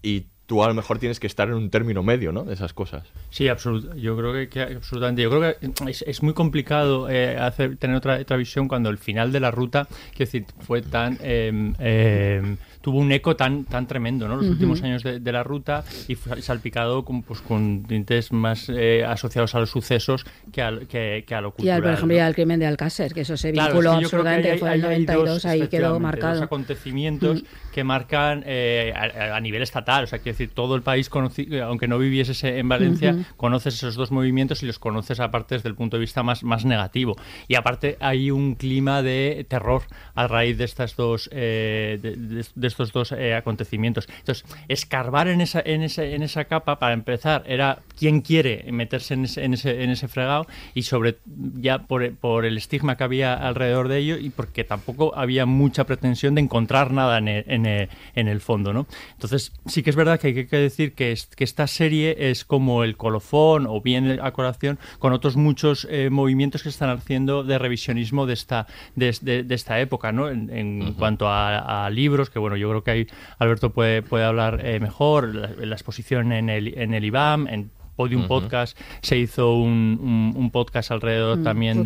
y 0.00 0.26
tú 0.52 0.62
a 0.62 0.68
lo 0.68 0.74
mejor 0.74 0.98
tienes 0.98 1.18
que 1.18 1.26
estar 1.26 1.48
en 1.48 1.54
un 1.54 1.70
término 1.70 2.02
medio, 2.02 2.30
¿no? 2.30 2.44
De 2.44 2.52
esas 2.52 2.74
cosas. 2.74 3.04
Sí, 3.30 3.48
absolut 3.48 3.96
yo 3.96 4.14
creo 4.18 4.50
que, 4.50 4.60
absolutamente. 4.60 5.22
Yo 5.22 5.30
creo 5.30 5.40
que 5.40 5.90
es, 6.06 6.22
muy 6.22 6.34
complicado 6.34 7.08
eh, 7.08 7.38
hacer 7.38 7.78
tener 7.78 7.96
otra, 7.96 8.16
otra 8.16 8.36
visión 8.36 8.68
cuando 8.68 8.90
el 8.90 8.98
final 8.98 9.32
de 9.32 9.40
la 9.40 9.50
ruta, 9.50 9.88
quiero 10.10 10.30
decir, 10.30 10.44
fue 10.60 10.82
tan 10.82 11.16
eh, 11.22 12.42
tuvo 12.82 12.98
un 12.98 13.10
eco 13.12 13.36
tan, 13.36 13.64
tan 13.64 13.86
tremendo, 13.86 14.28
¿no? 14.28 14.36
Los 14.36 14.44
Ujú. 14.44 14.52
últimos 14.52 14.82
años 14.82 15.02
de, 15.02 15.20
de 15.20 15.32
la 15.32 15.42
ruta 15.42 15.84
y 16.08 16.14
fue 16.16 16.42
salpicado 16.42 17.04
con, 17.04 17.22
pues, 17.22 17.40
con 17.40 17.84
tintes 17.84 18.32
más 18.32 18.68
eh, 18.68 19.04
asociados 19.06 19.54
a 19.54 19.60
los 19.60 19.70
sucesos 19.70 20.26
que 20.52 20.60
a, 20.62 20.78
que, 20.88 21.24
que 21.26 21.34
a 21.34 21.40
lo 21.40 21.48
Y 21.48 21.52
cultural. 21.52 21.76
al, 21.76 21.82
por 21.82 21.92
ejemplo, 21.92 22.08
¿no? 22.08 22.14
y 22.14 22.20
al 22.20 22.34
crimen 22.34 22.60
de 22.60 22.66
Alcácer, 22.66 23.14
que 23.14 23.22
eso 23.22 23.36
se 23.36 23.52
Claro, 23.52 23.70
vinculó 23.74 23.90
creo 23.90 23.98
que 24.00 24.04
absolutamente, 24.04 24.58
fue 24.58 24.68
el 24.68 24.74
hay- 24.74 24.80
hay 24.80 25.00
92, 25.06 25.28
dos, 25.28 25.44
ahí 25.46 25.68
quedó 25.68 25.98
marcado. 26.00 26.34
Dos 26.34 26.42
acontecimientos 26.42 27.42
Mm. 27.42 27.46
que 27.72 27.84
marcan 27.84 28.42
eh, 28.46 28.92
a, 28.94 29.36
a 29.36 29.40
nivel 29.40 29.62
estatal, 29.62 30.04
o 30.04 30.06
sea, 30.06 30.18
quiero 30.18 30.34
decir, 30.36 30.50
todo 30.54 30.74
el 30.76 30.82
país, 30.82 31.10
conoci- 31.10 31.60
aunque 31.62 31.86
no 31.88 31.98
vivieses 31.98 32.42
en 32.44 32.68
Valencia, 32.68 33.12
Ujú. 33.12 33.24
conoces 33.36 33.74
esos 33.74 33.94
dos 33.94 34.10
movimientos 34.10 34.62
y 34.62 34.66
los 34.66 34.78
conoces 34.78 35.20
aparte 35.20 35.54
desde 35.54 35.68
el 35.68 35.74
punto 35.74 35.96
de 35.96 36.00
vista 36.00 36.22
más, 36.22 36.42
más 36.42 36.64
negativo. 36.64 37.16
Y 37.48 37.54
aparte 37.54 37.96
hay 38.00 38.30
un 38.30 38.54
clima 38.56 39.02
de 39.02 39.46
terror 39.48 39.82
a 40.14 40.26
raíz 40.26 40.58
de 40.58 40.64
estas 40.64 40.96
dos 40.96 41.28
eh, 41.32 41.98
de, 42.02 42.16
de- 42.16 42.46
de 42.54 42.70
estos 42.72 42.92
dos 42.92 43.12
eh, 43.12 43.34
acontecimientos. 43.34 44.08
Entonces, 44.18 44.44
escarbar 44.68 45.28
en 45.28 45.40
esa, 45.40 45.62
en, 45.64 45.82
ese, 45.82 46.14
en 46.14 46.22
esa 46.22 46.44
capa, 46.46 46.78
para 46.78 46.94
empezar, 46.94 47.44
era 47.46 47.78
quién 47.98 48.20
quiere 48.20 48.64
meterse 48.72 49.14
en 49.14 49.24
ese, 49.24 49.44
en 49.44 49.54
ese, 49.54 49.82
en 49.84 49.90
ese 49.90 50.08
fregado 50.08 50.46
y 50.74 50.82
sobre 50.82 51.16
ya 51.60 51.78
por, 51.86 52.14
por 52.16 52.44
el 52.44 52.56
estigma 52.56 52.96
que 52.96 53.04
había 53.04 53.34
alrededor 53.34 53.88
de 53.88 53.98
ello 53.98 54.16
y 54.18 54.30
porque 54.30 54.64
tampoco 54.64 55.14
había 55.16 55.46
mucha 55.46 55.84
pretensión 55.84 56.34
de 56.34 56.40
encontrar 56.40 56.90
nada 56.92 57.18
en 57.18 57.28
el, 57.28 57.44
en 57.46 57.66
el, 57.66 57.88
en 58.14 58.28
el 58.28 58.40
fondo, 58.40 58.72
¿no? 58.72 58.86
Entonces, 59.12 59.52
sí 59.66 59.82
que 59.82 59.90
es 59.90 59.96
verdad 59.96 60.18
que 60.18 60.28
hay 60.28 60.46
que 60.46 60.56
decir 60.56 60.92
que, 60.94 61.12
es- 61.12 61.26
que 61.26 61.44
esta 61.44 61.66
serie 61.66 62.16
es 62.30 62.44
como 62.44 62.84
el 62.84 62.96
colofón 62.96 63.66
o 63.68 63.80
bien 63.80 64.18
a 64.22 64.32
colación 64.32 64.78
con 64.98 65.12
otros 65.12 65.36
muchos 65.36 65.86
eh, 65.90 66.08
movimientos 66.10 66.62
que 66.62 66.68
están 66.68 66.90
haciendo 66.90 67.44
de 67.44 67.58
revisionismo 67.58 68.26
de 68.26 68.34
esta, 68.34 68.66
de, 68.96 69.14
de- 69.20 69.42
de 69.42 69.54
esta 69.54 69.78
época, 69.80 70.12
¿no? 70.12 70.28
En, 70.30 70.50
en 70.50 70.94
cuanto 70.94 71.28
a, 71.28 71.84
a 71.86 71.90
libros, 71.90 72.30
que 72.30 72.38
bueno, 72.38 72.56
yo 72.62 72.70
creo 72.70 72.82
que 72.84 72.90
ahí 72.90 73.06
Alberto 73.38 73.70
puede, 73.70 74.02
puede 74.02 74.24
hablar 74.24 74.60
eh, 74.64 74.80
mejor, 74.80 75.34
la, 75.34 75.50
la 75.58 75.74
exposición 75.74 76.32
en 76.32 76.48
el, 76.48 76.76
en 76.78 76.94
el 76.94 77.04
IBAM, 77.04 77.46
en 77.48 77.70
Podium 77.94 78.22
Ujú. 78.22 78.28
Podcast 78.40 78.78
se 79.02 79.18
hizo 79.18 79.54
un, 79.54 79.98
un- 80.00 80.32
un 80.34 80.50
podcast 80.50 80.90
alrededor 80.90 81.38
Mm, 81.38 81.44
también 81.44 81.82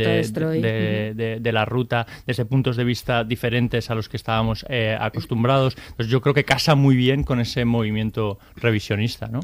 de- 1.16 1.40
de 1.40 1.52
la 1.52 1.64
ruta 1.64 2.06
desde 2.26 2.44
puntos 2.44 2.76
de 2.76 2.84
vista 2.84 3.24
diferentes 3.24 3.90
a 3.90 3.94
los 3.96 4.08
que 4.08 4.16
estábamos 4.16 4.64
eh, 4.68 4.96
acostumbrados. 4.98 5.76
Entonces 5.90 6.06
yo 6.06 6.20
creo 6.20 6.32
que 6.32 6.44
casa 6.44 6.76
muy 6.76 6.94
bien 6.94 7.24
con 7.24 7.40
ese 7.40 7.64
movimiento 7.64 8.38
revisionista, 8.54 9.26
¿no? 9.26 9.40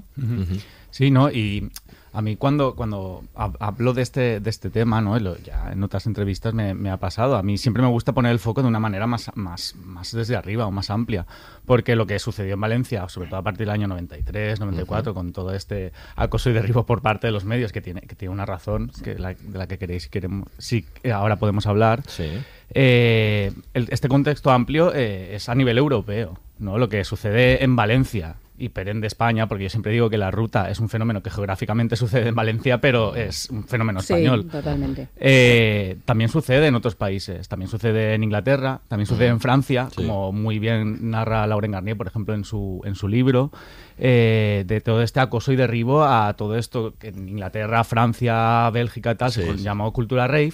Sí, 0.91 1.11
¿no? 1.11 1.31
Y 1.31 1.69
a 2.15 2.21
mí 2.23 2.37
cuando, 2.37 2.75
cuando 2.75 3.23
hab- 3.35 3.57
hablo 3.59 3.95
de 3.95 4.03
este, 4.03 4.41
de 4.41 4.51
este 4.51 4.69
tema, 4.71 5.01
¿no? 5.01 5.17
Ya 5.19 5.71
en 5.73 5.83
otras 5.83 6.07
entrevistas 6.07 6.53
me, 6.53 6.75
me 6.75 6.91
ha 6.91 6.99
pasado, 6.99 7.37
a 7.37 7.43
mí 7.43 7.57
siempre 7.59 7.83
me 7.83 7.89
gusta 7.89 8.13
poner 8.13 8.33
el 8.33 8.39
foco 8.39 8.61
de 8.63 8.69
una 8.69 8.81
manera 8.81 9.07
más, 9.07 9.31
más, 9.35 9.75
más 9.83 10.13
desde 10.13 10.37
arriba 10.37 10.67
o 10.67 10.71
más 10.71 10.91
amplia, 10.91 11.27
porque 11.65 11.97
lo 11.97 12.07
que 12.07 12.19
sucedió 12.19 12.55
en 12.55 12.61
Valencia, 12.61 13.09
sobre 13.09 13.29
todo 13.29 13.41
a 13.41 13.43
partir 13.43 13.61
del 13.67 13.71
año 13.71 13.89
93, 13.89 14.61
94, 14.61 15.15
con 15.15 15.33
todo 15.33 15.55
este 15.55 15.93
acoso 16.17 16.51
y 16.51 16.53
derribo 16.53 16.85
por 16.85 17.01
parte 17.03 17.27
de 17.29 17.33
los 17.33 17.45
medios, 17.45 17.73
que 17.73 17.81
tiene, 17.81 18.03
que 18.03 18.15
tiene 18.15 18.33
una 18.35 18.45
razón, 18.47 18.91
que 19.03 19.19
la- 19.19 19.35
de 19.35 19.59
la 19.59 19.67
que 19.67 19.79
queréis, 19.79 20.09
queremos, 20.09 20.49
si 20.59 20.85
ahora 21.13 21.37
podemos 21.37 21.67
hablar, 21.67 22.03
Sí. 22.07 22.31
eh, 22.75 23.53
el- 23.75 23.89
este 23.91 24.09
contexto 24.09 24.51
amplio 24.51 24.93
eh, 24.95 25.35
es 25.37 25.49
a 25.49 25.55
nivel 25.55 25.79
europeo, 25.79 26.39
¿no? 26.59 26.79
Lo 26.79 26.89
que 26.89 27.05
sucede 27.05 27.63
en 27.65 27.77
Valencia 27.77 28.37
y 28.63 28.69
Perén 28.69 29.01
de 29.01 29.09
España, 29.09 29.49
porque 29.49 29.65
yo 29.65 29.71
siempre 29.71 29.91
digo 29.93 30.09
que 30.09 30.19
la 30.19 30.31
ruta 30.31 30.71
es 30.71 30.79
un 30.79 30.89
fenómeno 30.89 31.23
que 31.23 31.31
geográficamente 31.31 31.97
sucede 31.97 32.29
en 32.29 32.35
Valencia, 32.35 32.81
pero 32.81 33.17
es 33.17 33.51
un 33.51 33.65
fenómeno 33.65 34.01
Sí, 34.01 34.13
español. 34.13 34.47
totalmente. 34.49 35.09
Eh, 35.17 35.97
también 36.05 36.31
sucede 36.31 36.69
en 36.69 36.75
otros 36.77 36.95
países, 36.95 37.49
también 37.49 37.69
sucede 37.69 38.15
en 38.15 38.23
Inglaterra, 38.23 38.81
también 38.89 39.07
sucede 39.07 39.27
en 39.29 39.41
Francia, 39.41 39.89
Sí. 39.91 39.97
como 39.97 40.31
muy 40.33 40.59
bien 40.61 41.11
narra 41.11 41.47
Lauren 41.47 41.73
Garnier, 41.73 41.97
por 41.97 42.07
ejemplo, 42.07 42.35
en 42.35 42.45
su, 42.45 42.81
en 42.85 42.95
su 42.95 43.09
libro, 43.09 43.51
eh, 43.99 44.65
de 44.67 44.81
todo 44.81 45.03
este 45.03 45.21
acoso 45.21 45.53
y 45.53 45.57
derribo 45.57 46.05
a 46.05 46.35
todo 46.37 46.57
esto 46.57 46.95
que 46.99 47.09
en 47.09 47.29
Inglaterra, 47.29 47.85
Francia, 47.85 48.71
Bélgica, 48.71 49.15
tal, 49.17 49.33
se 49.33 49.43
Sí, 49.45 49.59
sí. 49.59 49.63
llamó 49.65 49.93
cultura 49.93 50.27
rave. 50.29 50.53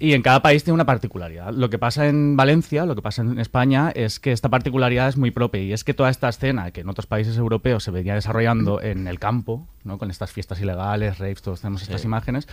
Y 0.00 0.12
en 0.12 0.22
cada 0.22 0.42
país 0.42 0.62
tiene 0.62 0.74
una 0.74 0.86
particularidad. 0.86 1.52
Lo 1.52 1.70
que 1.70 1.78
pasa 1.78 2.06
en 2.06 2.36
Valencia, 2.36 2.86
lo 2.86 2.94
que 2.94 3.02
pasa 3.02 3.22
en 3.22 3.40
España, 3.40 3.90
es 3.90 4.20
que 4.20 4.30
esta 4.30 4.48
particularidad 4.48 5.08
es 5.08 5.16
muy 5.16 5.32
propia. 5.32 5.60
Y 5.60 5.72
es 5.72 5.82
que 5.82 5.92
toda 5.92 6.08
esta 6.08 6.28
escena 6.28 6.70
que 6.70 6.82
en 6.82 6.88
otros 6.88 7.06
países 7.06 7.36
europeos 7.36 7.82
se 7.82 7.90
venía 7.90 8.14
desarrollando 8.14 8.80
en 8.80 9.08
el 9.08 9.18
campo, 9.18 9.66
¿no? 9.82 9.98
con 9.98 10.10
estas 10.10 10.30
fiestas 10.30 10.60
ilegales, 10.60 11.18
raves, 11.18 11.42
todos 11.42 11.62
tenemos 11.62 11.82
estas 11.82 12.04
imágenes, 12.04 12.46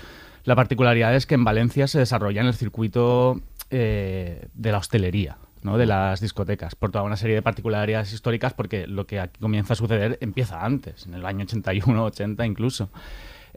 la 0.44 0.56
particularidad 0.56 1.16
es 1.16 1.28
que 1.28 1.36
en 1.36 1.44
Valencia 1.44 1.88
se 1.88 2.00
desarrolla 2.00 2.42
en 2.42 2.48
el 2.48 2.56
circuito 2.56 3.40
eh, 3.70 4.48
de 4.54 4.72
la 4.72 4.80
hostelería. 4.80 5.38
¿no? 5.62 5.80
de 5.80 5.88
las 5.88 6.22
discotecas, 6.22 6.76
por 6.76 6.92
toda 6.92 7.04
una 7.04 7.18
serie 7.18 7.36
de 7.36 7.42
particularidades 7.42 8.14
históricas, 8.14 8.54
porque 8.54 8.86
lo 8.86 9.08
que 9.08 9.20
aquí 9.20 9.40
comienza 9.40 9.74
a 9.74 9.76
suceder 9.76 10.20
empieza 10.22 10.64
antes, 10.64 11.08
en 11.08 11.16
el 11.16 11.26
año 11.26 11.44
81, 11.44 12.06
80 12.06 12.46
incluso. 12.46 12.92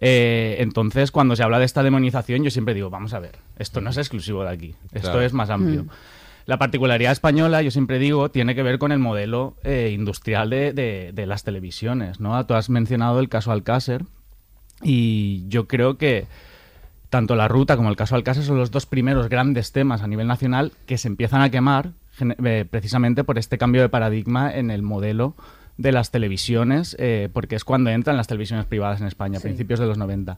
Eh, 0.00 0.57
entonces, 0.61 1.11
cuando 1.11 1.35
se 1.37 1.43
habla 1.43 1.59
de 1.59 1.64
esta 1.64 1.83
demonización, 1.83 2.45
yo 2.45 2.50
siempre 2.50 2.75
digo, 2.75 2.88
vamos 2.90 3.14
a 3.14 3.19
ver, 3.19 3.37
esto 3.59 3.81
no 3.81 3.90
es 3.90 3.97
exclusivo 3.97 4.45
de 4.45 4.50
aquí, 4.50 4.75
esto 4.93 5.11
Claro. 5.11 5.23
es 5.23 5.33
más 5.33 5.50
amplio. 5.50 5.85
Mm. 5.85 5.88
La 6.47 6.59
particularidad 6.59 7.12
española, 7.12 7.61
yo 7.62 7.71
siempre 7.71 7.99
digo, 7.99 8.31
tiene 8.31 8.55
que 8.55 8.62
ver 8.62 8.78
con 8.78 8.90
el 8.93 8.99
modelo 9.00 9.57
eh, 9.64 9.90
industrial 9.93 10.49
de, 10.50 10.73
de- 10.73 11.11
de 11.12 11.26
las 11.26 11.45
televisiones. 11.45 12.21
¿no? 12.21 12.47
Tú 12.47 12.55
has 12.55 12.71
mencionado 12.71 13.21
el 13.21 13.28
caso 13.28 13.52
Alcácer 13.52 14.05
y 14.83 15.45
yo 15.49 15.67
creo 15.67 15.99
que 15.99 16.26
tanto 17.11 17.37
la 17.37 17.49
ruta 17.49 17.76
como 17.76 17.88
el 17.90 17.97
caso 17.97 18.14
Alcácer 18.14 18.45
son 18.45 18.57
los 18.59 18.71
dos 18.71 18.87
primeros 18.87 19.28
grandes 19.28 19.73
temas 19.73 20.02
a 20.02 20.07
nivel 20.07 20.26
nacional 20.26 20.73
que 20.87 20.99
se 20.99 21.09
empiezan 21.09 21.43
a 21.43 21.50
quemar 21.50 21.90
eh, 22.45 22.64
precisamente 22.71 23.25
por 23.25 23.38
este 23.38 23.59
cambio 23.59 23.83
de 23.83 23.88
paradigma 23.88 24.50
en 24.55 24.71
el 24.71 24.83
modelo 24.83 25.35
de 25.78 25.92
las 25.92 26.11
televisiones, 26.11 26.94
eh, 26.99 27.28
porque 27.32 27.56
es 27.56 27.64
cuando 27.64 27.88
entran 27.90 28.16
las 28.18 28.26
televisiones 28.26 28.66
privadas 28.66 29.00
en 29.00 29.06
España, 29.06 29.38
a 29.38 29.40
Sí. 29.40 29.49
principios 29.49 29.80
de 29.80 29.87
los 29.87 29.97
90. 29.97 30.37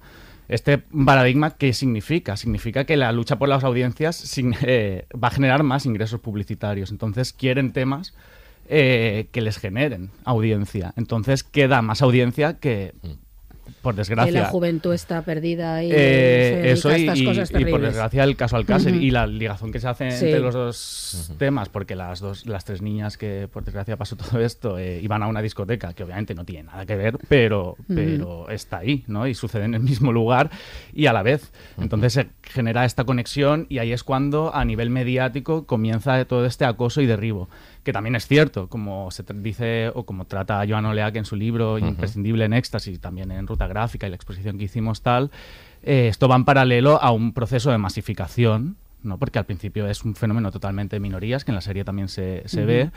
Este 0.49 0.79
paradigma, 0.79 1.57
¿qué 1.57 1.73
significa? 1.73 2.37
Significa 2.37 2.85
que 2.85 2.97
la 2.97 3.11
lucha 3.13 3.39
por 3.39 3.49
las 3.49 3.65
audiencias 3.65 4.17
sin- 4.17 4.55
eh, 4.63 5.07
va 5.13 5.29
a 5.29 5.31
generar 5.33 5.63
más 5.63 5.87
ingresos 5.87 6.21
publicitarios. 6.21 6.91
Entonces 6.93 7.33
quieren 7.33 7.73
temas 7.73 8.15
eh, 8.73 9.27
que 9.33 9.41
les 9.41 9.59
generen 9.59 10.11
audiencia. 10.25 10.93
Entonces 10.97 11.43
queda 11.43 11.83
más 11.83 12.03
audiencia 12.03 12.59
que, 12.59 12.95
por 13.83 13.95
Que 13.95 13.99
desgracia, 13.99 14.41
la 14.43 14.49
juventud 14.49 14.93
está 14.95 15.23
perdida 15.23 15.83
y 15.83 15.91
eh, 15.93 16.61
se 16.63 16.71
eso 16.73 16.89
a 16.89 16.99
y, 16.99 17.01
estas 17.03 17.19
y- 17.19 17.25
cosas 17.25 17.51
y 17.51 17.53
por 17.53 17.61
terribles. 17.63 17.83
desgracia 17.83 18.25
el 18.25 18.37
caso 18.37 18.57
Alcácer 18.57 18.93
Ujú. 18.95 19.03
y 19.03 19.11
la 19.11 19.27
ligazón 19.27 19.73
que 19.73 19.81
se 19.81 19.89
hace 19.89 20.11
Sí. 20.13 20.25
entre 20.27 20.41
los 20.41 20.55
dos 20.55 21.33
temas, 21.39 21.69
porque 21.69 21.95
las 21.97 22.21
dos, 22.21 22.47
las 22.47 22.65
tres 22.65 22.83
niñas 22.83 23.17
que 23.17 23.49
por 23.53 23.65
desgracia 23.65 23.97
pasó 23.97 24.17
todo 24.17 24.41
esto 24.41 24.79
eh, 24.79 25.01
iban 25.03 25.23
a 25.23 25.27
una 25.29 25.43
discoteca 25.43 25.93
que 25.95 26.05
obviamente 26.05 26.35
no 26.35 26.45
tiene 26.45 26.65
nada 26.65 26.85
que 26.87 26.97
ver, 26.97 27.19
pero, 27.29 27.77
pero 27.89 28.49
está 28.51 28.79
ahí, 28.79 29.05
¿no? 29.07 29.27
Y 29.27 29.35
sucede 29.35 29.65
en 29.65 29.75
el 29.75 29.81
mismo 29.83 30.13
lugar 30.13 30.51
y 30.93 31.07
a 31.07 31.13
la 31.13 31.23
vez. 31.23 31.53
Entonces 31.79 32.13
se 32.13 32.27
genera 32.51 32.85
esta 32.85 33.05
conexión 33.05 33.67
y 33.69 33.79
ahí 33.79 33.93
es 33.93 34.05
cuando 34.05 34.55
a 34.55 34.65
nivel 34.65 34.91
mediático 34.91 35.67
comienza 35.67 36.25
todo 36.25 36.47
este 36.47 36.65
acoso 36.65 37.01
y 37.01 37.07
derribo. 37.07 37.49
Que 37.85 37.93
también 37.93 38.17
es 38.17 38.27
cierto, 38.27 38.69
como 38.69 39.11
se 39.11 39.25
dice 39.35 39.91
o 39.95 40.05
como 40.05 40.27
trata 40.27 40.65
Joan 40.69 40.87
Oleac 40.87 41.17
en 41.17 41.25
su 41.25 41.37
libro 41.37 41.79
Imprescindible 41.79 42.45
en 42.45 42.53
Éxtasis, 42.53 43.01
también 43.01 43.31
en 43.31 43.47
Ruta 43.47 43.67
Gráfica 43.67 44.07
y 44.07 44.11
la 44.11 44.17
exposición 44.17 44.59
que 44.59 44.65
hicimos 44.65 45.03
tal, 45.03 45.31
eh, 45.83 46.09
esto 46.09 46.29
va 46.29 46.37
en 46.37 46.45
paralelo 46.45 47.03
a 47.03 47.11
un 47.11 47.33
proceso 47.33 47.71
de 47.71 47.79
masificación, 47.79 48.77
¿no? 49.03 49.19
porque 49.19 49.39
al 49.39 49.47
principio 49.47 49.89
es 49.89 50.05
un 50.05 50.15
fenómeno 50.15 50.51
totalmente 50.51 50.97
de 50.97 51.01
minorías, 51.01 51.45
que 51.45 51.53
en 51.53 51.55
la 51.55 51.63
serie 51.63 51.85
también 51.85 52.09
se, 52.09 52.43
se 52.47 52.65
ve, 52.65 52.91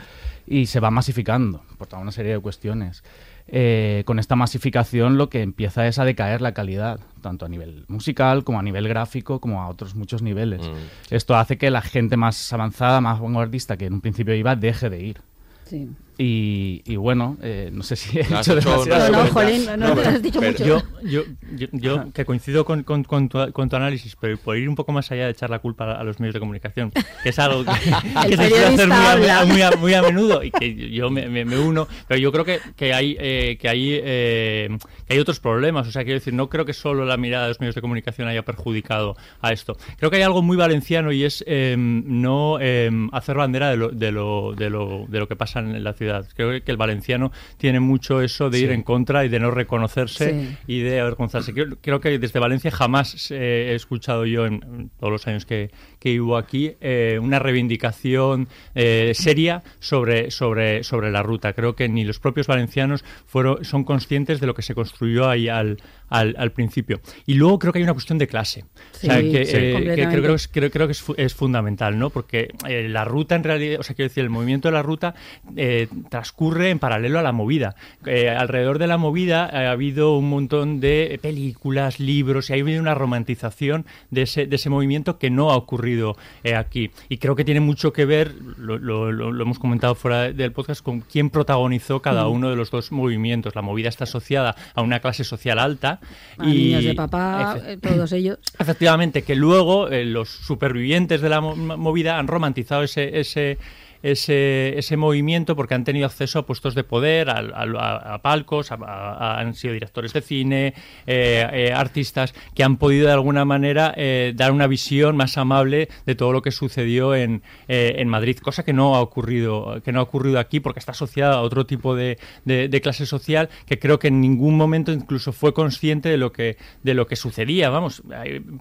y 0.46 0.66
se 0.66 0.80
va 0.80 0.90
masificando 0.90 1.62
por 1.78 1.86
toda 1.86 2.02
una 2.02 2.12
serie 2.12 2.32
de 2.32 2.40
cuestiones. 2.40 3.02
Eh, 3.46 4.04
con 4.06 4.18
esta 4.18 4.36
masificación 4.36 5.18
lo 5.18 5.28
que 5.28 5.42
empieza 5.42 5.86
es 5.86 5.98
a 5.98 6.04
decaer 6.04 6.40
la 6.40 6.54
calidad, 6.54 7.00
tanto 7.24 7.46
a 7.46 7.48
nivel 7.48 7.86
musical 7.88 8.44
como 8.44 8.58
a 8.58 8.62
nivel 8.62 8.86
gráfico, 8.86 9.40
como 9.40 9.62
a 9.62 9.68
otros 9.68 9.94
muchos 9.94 10.20
niveles. 10.20 10.60
Esto 11.08 11.34
hace 11.36 11.56
que 11.56 11.70
la 11.70 11.80
gente 11.80 12.18
más 12.18 12.52
avanzada, 12.52 13.00
más 13.00 13.18
vanguardista 13.18 13.78
que 13.78 13.86
en 13.86 13.94
un 13.94 14.02
principio 14.02 14.34
iba, 14.34 14.54
deje 14.56 14.90
de 14.90 15.00
ir. 15.00 15.20
Sí. 15.64 15.88
Y, 16.16 16.82
y 16.84 16.96
bueno, 16.96 17.36
eh, 17.42 17.70
no 17.72 17.82
sé 17.82 17.96
si 17.96 18.18
he 18.18 18.22
Has 18.22 18.46
hecho 18.46 18.58
hecho 18.58 18.70
demasiado. 18.70 19.10
No, 19.10 19.16
no, 19.18 19.22
Pero- 19.24 19.34
Jolín, 19.34 19.66
no, 19.66 19.76
no, 19.76 19.94
te 19.96 20.08
has 20.08 20.22
dicho 20.22 20.40
pero- 20.40 20.52
mucho. 20.52 20.64
Yo, 20.64 20.82
yo, 21.02 21.22
yo, 21.56 21.66
yo 21.72 22.12
que 22.12 22.24
coincido 22.24 22.64
con, 22.64 22.84
con- 22.84 23.02
con 23.04 23.28
tu, 23.28 23.52
con 23.52 23.68
tu 23.68 23.76
análisis, 23.76 24.16
pero 24.20 24.36
por 24.38 24.56
ir 24.56 24.68
un 24.68 24.76
poco 24.76 24.92
más 24.92 25.10
allá 25.10 25.24
de 25.24 25.30
echar 25.32 25.50
la 25.50 25.58
culpa 25.58 25.84
a, 25.92 26.00
a 26.00 26.04
los 26.04 26.20
medios 26.20 26.34
de 26.34 26.40
comunicación, 26.40 26.92
que 27.22 27.28
es 27.30 27.38
algo 27.38 27.64
que, 27.64 27.70
que 28.28 28.36
se 28.36 28.48
suele 28.48 28.64
hacer 28.66 28.88
muy 28.88 29.28
a, 29.28 29.44
muy, 29.44 29.62
a, 29.62 29.70
muy 29.72 29.94
a 29.94 30.02
menudo 30.02 30.42
y 30.44 30.50
que 30.52 30.90
yo 30.90 31.10
me, 31.10 31.28
me- 31.28 31.44
me 31.44 31.58
uno, 31.58 31.88
pero 32.06 32.20
yo 32.20 32.30
creo 32.30 32.44
que, 32.44 32.60
que 32.76 32.94
hay, 32.94 33.16
eh, 33.18 33.58
que, 33.60 33.68
hay 33.68 33.98
eh, 34.02 34.68
que 35.08 35.14
hay 35.14 35.18
otros 35.18 35.40
problemas. 35.40 35.88
O 35.88 35.90
sea, 35.90 36.04
quiero 36.04 36.20
decir, 36.20 36.32
no 36.32 36.48
creo 36.48 36.64
que 36.64 36.72
solo 36.74 37.04
la 37.04 37.16
mirada 37.16 37.44
de 37.44 37.48
los 37.50 37.60
medios 37.60 37.74
de 37.74 37.80
comunicación 37.80 38.28
haya 38.28 38.44
perjudicado 38.44 39.16
a 39.40 39.52
esto. 39.52 39.76
Creo 39.98 40.10
que 40.10 40.18
hay 40.18 40.22
algo 40.22 40.42
muy 40.42 40.56
valenciano 40.56 41.10
y 41.12 41.24
es 41.24 41.42
eh, 41.46 41.74
no 41.76 42.58
eh, 42.60 42.90
hacer 43.12 43.36
bandera 43.36 43.68
de 43.70 43.76
lo, 43.76 43.88
de, 43.88 44.12
lo, 44.12 44.54
de, 44.56 44.70
lo, 44.70 45.06
de 45.08 45.18
lo 45.18 45.26
que 45.28 45.34
pasa 45.36 45.58
en 45.58 45.82
la 45.82 45.92
ciudad. 45.92 46.03
Creo 46.34 46.62
que 46.62 46.70
el 46.70 46.76
valenciano 46.76 47.32
tiene 47.56 47.80
mucho 47.80 48.20
eso 48.22 48.50
de 48.50 48.58
ir 48.60 48.70
en 48.70 48.82
contra 48.82 49.24
y 49.24 49.28
de 49.28 49.38
no 49.40 49.50
reconocerse 49.50 50.30
Sí. 50.30 50.56
y 50.66 50.80
de 50.80 51.00
avergonzarse. 51.00 51.52
Creo, 51.52 51.76
creo 51.80 52.00
que 52.00 52.18
desde 52.18 52.38
Valencia 52.38 52.70
jamás 52.70 53.30
eh, 53.30 53.70
he 53.72 53.74
escuchado 53.74 54.26
yo 54.26 54.46
en, 54.46 54.90
todos 54.98 55.12
los 55.12 55.26
años 55.26 55.46
que, 55.46 55.70
que 55.98 56.10
vivo 56.10 56.36
aquí 56.36 56.72
eh, 56.80 57.18
una 57.22 57.38
reivindicación 57.38 58.48
eh, 58.74 59.12
seria 59.14 59.62
sobre, 59.78 60.30
sobre, 60.30 60.82
sobre 60.84 61.10
la 61.10 61.22
ruta. 61.22 61.52
Creo 61.52 61.74
que 61.76 61.88
ni 61.88 62.04
los 62.04 62.18
propios 62.18 62.46
valencianos 62.46 63.04
fueron, 63.26 63.64
son 63.64 63.84
conscientes 63.84 64.40
de 64.40 64.46
lo 64.46 64.54
que 64.54 64.62
se 64.62 64.74
construyó 64.74 65.28
ahí 65.28 65.48
al, 65.48 65.78
al, 66.08 66.34
al 66.38 66.52
principio. 66.52 67.00
Y 67.26 67.34
luego 67.34 67.58
creo 67.58 67.72
que 67.72 67.78
hay 67.78 67.82
una 67.84 67.92
cuestión 67.94 68.18
de 68.18 68.26
clase. 68.26 68.64
Sí, 68.92 69.06
o 69.08 69.10
sea, 69.10 69.20
que, 69.20 69.42
eh, 69.42 69.94
que 69.96 70.06
creo, 70.08 70.22
creo 70.22 70.36
creo, 70.52 70.70
creo 70.70 70.86
que 70.86 70.92
es, 70.92 71.02
fu- 71.02 71.14
es 71.16 71.34
fundamental, 71.34 71.98
¿no? 71.98 72.10
Porque 72.10 72.48
la 72.68 73.04
ruta 73.04 73.34
en 73.34 73.44
realidad, 73.44 73.80
o 73.80 73.82
sea, 73.82 73.94
quiero 73.96 74.08
decir, 74.08 74.22
el 74.24 74.30
movimiento 74.30 74.68
de 74.68 74.72
la 74.72 74.82
ruta 74.82 75.14
eh, 75.56 75.88
transcurre 76.10 76.70
en 76.70 76.78
paralelo 76.78 77.18
a 77.18 77.22
la 77.22 77.32
movida. 77.32 77.74
Eh, 78.06 78.28
alrededor 78.28 78.78
de 78.78 78.86
la 78.86 78.96
movida 78.98 79.48
eh, 79.52 79.66
ha 79.66 79.70
habido 79.70 80.16
un 80.16 80.28
montón 80.30 80.80
de 80.80 81.18
películas, 81.22 82.00
libros, 82.00 82.50
y 82.50 82.52
ha 82.52 82.56
habido 82.56 82.80
una 82.80 82.94
romantización 82.94 83.86
de 84.10 84.22
ese, 84.22 84.46
de 84.46 84.56
ese 84.56 84.70
movimiento 84.70 85.18
que 85.18 85.30
no 85.30 85.50
ha 85.50 85.56
ocurrido 85.56 86.16
eh, 86.42 86.54
aquí. 86.54 86.90
Y 87.08 87.18
creo 87.18 87.36
que 87.36 87.44
tiene 87.44 87.60
mucho 87.60 87.92
que 87.92 88.04
ver, 88.04 88.34
lo, 88.58 88.78
lo- 88.78 89.12
lo- 89.12 89.32
lo 89.32 89.42
hemos 89.42 89.58
comentado 89.58 89.94
fuera 89.94 90.32
del 90.32 90.52
podcast, 90.52 90.82
con 90.82 91.00
quién 91.00 91.30
protagonizó 91.30 92.00
cada 92.02 92.28
uno 92.28 92.50
de 92.50 92.56
los 92.56 92.70
dos 92.70 92.92
movimientos. 92.92 93.54
La 93.54 93.62
movida 93.62 93.88
está 93.88 94.04
asociada 94.04 94.54
a 94.74 94.82
una 94.82 95.00
clase 95.00 95.24
social 95.24 95.58
alta. 95.58 96.00
A 96.38 96.46
y 96.48 96.52
niños 96.68 96.84
de 96.84 96.94
papá, 96.94 97.58
todos 97.80 98.12
ellos. 98.12 98.38
Efectivamente, 98.58 99.22
que 99.22 99.34
luego 99.34 99.88
eh, 99.88 100.04
los 100.04 100.28
supervivientes 100.28 101.20
de 101.20 101.28
la 101.28 101.40
mo- 101.40 101.56
movida 101.56 102.18
han 102.18 102.26
romantizado 102.28 102.82
ese, 102.82 103.18
ese, 103.20 103.58
ese, 104.04 104.78
ese 104.78 104.96
movimiento 104.96 105.56
porque 105.56 105.74
han 105.74 105.84
tenido 105.84 106.06
acceso 106.06 106.38
a 106.38 106.46
puestos 106.46 106.74
de 106.74 106.84
poder, 106.84 107.30
a, 107.30 107.38
a- 107.38 108.14
a 108.14 108.18
palcos, 108.22 108.70
a- 108.70 109.40
han 109.40 109.54
sido 109.54 109.74
directores 109.74 110.12
de 110.12 110.20
cine, 110.20 110.74
eh, 111.06 111.46
eh, 111.52 111.72
artistas 111.72 112.34
que 112.54 112.62
han 112.62 112.76
podido 112.76 113.06
de 113.06 113.12
alguna 113.12 113.44
manera 113.44 113.92
eh, 113.96 114.32
dar 114.36 114.52
una 114.52 114.66
visión 114.66 115.16
más 115.16 115.36
amable 115.38 115.88
de 116.06 116.14
todo 116.14 116.32
lo 116.32 116.42
que 116.42 116.50
sucedió 116.50 117.14
en, 117.14 117.42
eh, 117.68 117.94
en 117.98 118.08
Madrid, 118.08 118.36
cosa 118.38 118.64
que 118.64 118.72
no 118.72 118.94
ha 118.94 119.00
ocurrido 119.00 119.80
que 119.84 119.90
no 119.92 120.00
ha 120.00 120.02
ocurrido 120.02 120.38
aquí 120.38 120.60
porque 120.60 120.78
está 120.78 120.92
asociada 120.92 121.34
a 121.36 121.40
otro 121.40 121.66
tipo 121.66 121.94
de, 121.96 122.18
de- 122.44 122.68
de 122.68 122.80
clase 122.80 123.06
social 123.06 123.48
que 123.66 123.78
creo 123.78 123.98
que 123.98 124.08
en 124.08 124.20
ningún 124.20 124.56
momento 124.56 124.92
incluso 124.92 125.32
fue 125.32 125.52
consciente 125.54 126.08
de 126.08 126.18
lo 126.18 126.30
que 126.32 126.56
de 126.82 126.94
lo 126.94 127.06
que 127.06 127.16
sucedía. 127.16 127.70
Vamos, 127.70 128.02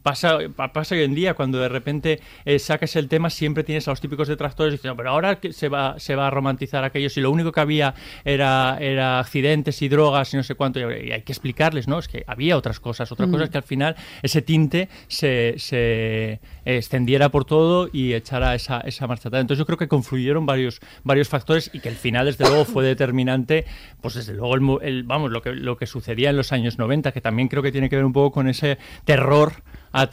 pasa 0.03 0.37
pa- 0.55 0.71
pasa 0.73 0.95
hoy 0.95 1.03
en 1.03 1.15
día 1.15 1.33
cuando 1.33 1.59
de 1.59 1.69
repente 1.69 2.19
eh, 2.45 2.59
sacas 2.59 2.95
el 2.95 3.07
tema 3.09 3.29
siempre 3.29 3.63
tienes 3.63 3.87
a 3.87 3.91
los 3.91 4.01
típicos 4.01 4.27
detractores 4.27 4.71
diciendo 4.73 4.95
pero 4.97 5.09
ahora 5.11 5.32
que 5.39 5.53
se 5.53 5.69
va 5.69 5.95
se 5.99 6.15
va 6.15 6.27
a 6.27 6.29
romantizar 6.29 6.83
aquello 6.83 7.09
si 7.09 7.21
lo 7.21 7.31
único 7.31 7.51
que 7.51 7.59
había 7.59 7.93
era 8.25 8.77
era 8.79 9.19
accidentes 9.19 9.81
y 9.81 9.89
drogas 9.89 10.33
y 10.33 10.37
no 10.37 10.43
sé 10.43 10.55
cuánto 10.55 10.79
y 10.79 11.11
hay 11.11 11.21
que 11.21 11.31
explicarles, 11.31 11.87
¿no? 11.87 11.99
Es 11.99 12.07
que 12.07 12.23
había 12.27 12.57
otras 12.57 12.79
cosas, 12.79 13.11
otra 13.11 13.27
cosa 13.27 13.43
es 13.45 13.49
que 13.49 13.57
al 13.57 13.63
final 13.63 13.95
ese 14.21 14.41
tinte 14.41 14.89
se, 15.07 15.55
se 15.57 16.39
extendiera 16.65 17.29
por 17.29 17.45
todo 17.45 17.89
y 17.91 18.13
echara 18.13 18.55
esa, 18.55 18.79
esa 18.81 19.07
marcha 19.07 19.29
atrás. 19.29 19.41
Entonces 19.41 19.59
yo 19.59 19.65
creo 19.65 19.77
que 19.77 19.87
confluyeron 19.87 20.45
varios, 20.45 20.79
varios 21.03 21.27
factores 21.29 21.69
y 21.73 21.79
que 21.79 21.89
el 21.89 21.95
final 21.95 22.25
desde 22.25 22.45
luego 22.47 22.65
fue 22.65 22.83
determinante, 22.85 23.65
pues 24.01 24.15
desde 24.15 24.33
luego 24.33 24.79
el, 24.81 24.87
el- 24.87 25.03
vamos, 25.03 25.31
lo 25.31 25.41
que, 25.41 25.51
lo 25.53 25.77
que 25.77 25.85
sucedía 25.85 26.29
en 26.29 26.37
los 26.37 26.51
años 26.51 26.77
90, 26.77 27.11
que 27.11 27.21
también 27.21 27.47
creo 27.47 27.61
que 27.63 27.71
tiene 27.71 27.89
que 27.89 27.95
ver 27.95 28.05
un 28.05 28.13
poco 28.13 28.31
con 28.31 28.47
ese 28.47 28.77
terror 29.05 29.63
a, 29.91 30.01
a- 30.03 30.07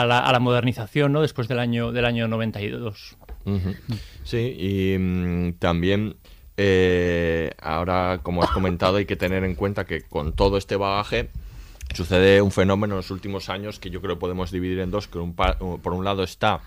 a 0.00 0.06
la, 0.06 0.18
a 0.20 0.32
la 0.32 0.38
modernización, 0.40 1.12
¿no? 1.12 1.22
Después 1.22 1.48
del 1.48 1.58
año, 1.58 1.92
del 1.92 2.04
año 2.04 2.28
92. 2.28 3.16
Sí, 4.24 4.56
y 4.58 4.98
mm, 4.98 5.54
también 5.54 6.16
eh, 6.56 7.52
ahora, 7.62 8.20
como 8.22 8.42
has 8.42 8.50
comentado, 8.50 8.96
hay 8.96 9.06
que 9.06 9.16
tener 9.16 9.44
en 9.44 9.54
cuenta 9.54 9.86
que 9.86 10.02
con 10.02 10.32
todo 10.32 10.58
este 10.58 10.76
bagaje 10.76 11.30
sucede 11.94 12.42
un 12.42 12.50
fenómeno 12.50 12.94
en 12.94 12.98
los 12.98 13.10
últimos 13.10 13.48
años 13.48 13.78
que 13.78 13.90
yo 13.90 14.00
creo 14.00 14.16
que 14.16 14.20
podemos 14.20 14.50
dividir 14.50 14.80
en 14.80 14.90
dos, 14.90 15.08
que 15.08 15.18
por 15.18 15.92
un 15.92 16.04
lado 16.04 16.24
está 16.24 16.60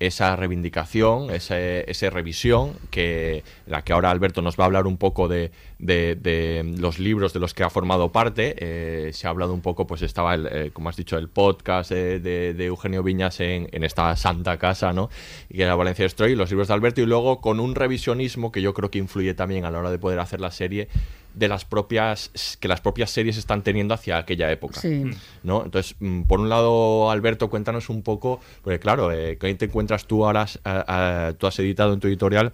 esa 0.00 0.36
reivindicación, 0.36 1.30
esa 1.30 2.10
revisión, 2.10 2.74
que 2.90 3.42
la 3.66 3.82
que 3.82 3.92
ahora 3.92 4.10
Alberto 4.10 4.42
nos 4.42 4.58
va 4.58 4.64
a 4.64 4.66
hablar 4.66 4.86
un 4.86 4.96
poco 4.96 5.28
de, 5.28 5.50
de- 5.78 6.16
de 6.16 6.74
los 6.78 6.98
libros 6.98 7.32
de 7.32 7.40
los 7.40 7.54
que 7.54 7.62
ha 7.62 7.70
formado 7.70 8.10
parte. 8.10 8.54
Eh, 8.58 9.12
se 9.12 9.26
ha 9.26 9.30
hablado 9.30 9.54
un 9.54 9.60
poco, 9.60 9.86
pues 9.86 10.02
estaba, 10.02 10.34
el, 10.34 10.46
eh, 10.50 10.70
como 10.72 10.88
has 10.88 10.96
dicho, 10.96 11.16
el 11.18 11.28
podcast 11.28 11.92
eh, 11.92 12.18
de, 12.20 12.54
de 12.54 12.64
Eugenio 12.66 13.02
Viñas 13.02 13.38
en, 13.40 13.68
en 13.72 13.84
esta 13.84 14.14
santa 14.16 14.56
casa, 14.58 14.92
¿no? 14.92 15.08
Y 15.48 15.56
que 15.58 15.62
era 15.62 15.74
Valencia 15.76 16.04
Destroy, 16.04 16.34
los 16.34 16.50
libros 16.50 16.68
de 16.68 16.74
Alberto, 16.74 17.00
y 17.00 17.06
luego 17.06 17.40
con 17.40 17.60
un 17.60 17.74
revisionismo 17.74 18.50
que 18.52 18.60
yo 18.62 18.74
creo 18.74 18.90
que 18.90 18.98
influye 18.98 19.34
también 19.34 19.64
a 19.64 19.70
la 19.70 19.78
hora 19.78 19.90
de 19.90 19.98
poder 19.98 20.18
hacer 20.18 20.40
la 20.40 20.50
serie 20.50 20.88
de 21.34 21.46
las 21.46 21.64
propias 21.64 22.30
que 22.58 22.66
las 22.66 22.80
propias 22.80 23.10
series 23.10 23.36
están 23.36 23.62
teniendo 23.62 23.94
hacia 23.94 24.18
aquella 24.18 24.50
época. 24.50 24.80
Sí. 24.80 25.04
¿no? 25.44 25.62
Entonces, 25.64 25.94
mm, 26.00 26.22
por 26.22 26.40
un 26.40 26.48
lado, 26.48 27.10
Alberto, 27.12 27.48
cuéntanos 27.48 27.88
un 27.90 28.02
poco, 28.02 28.40
porque 28.62 28.80
claro, 28.80 29.10
¿qué 29.10 29.54
te 29.56 29.66
encuentras 29.66 30.06
tú 30.06 30.26
ahora? 30.26 30.46
tú 31.38 31.46
has 31.46 31.58
editado 31.60 31.92
en 31.92 32.00
tu 32.00 32.08
editorial 32.08 32.52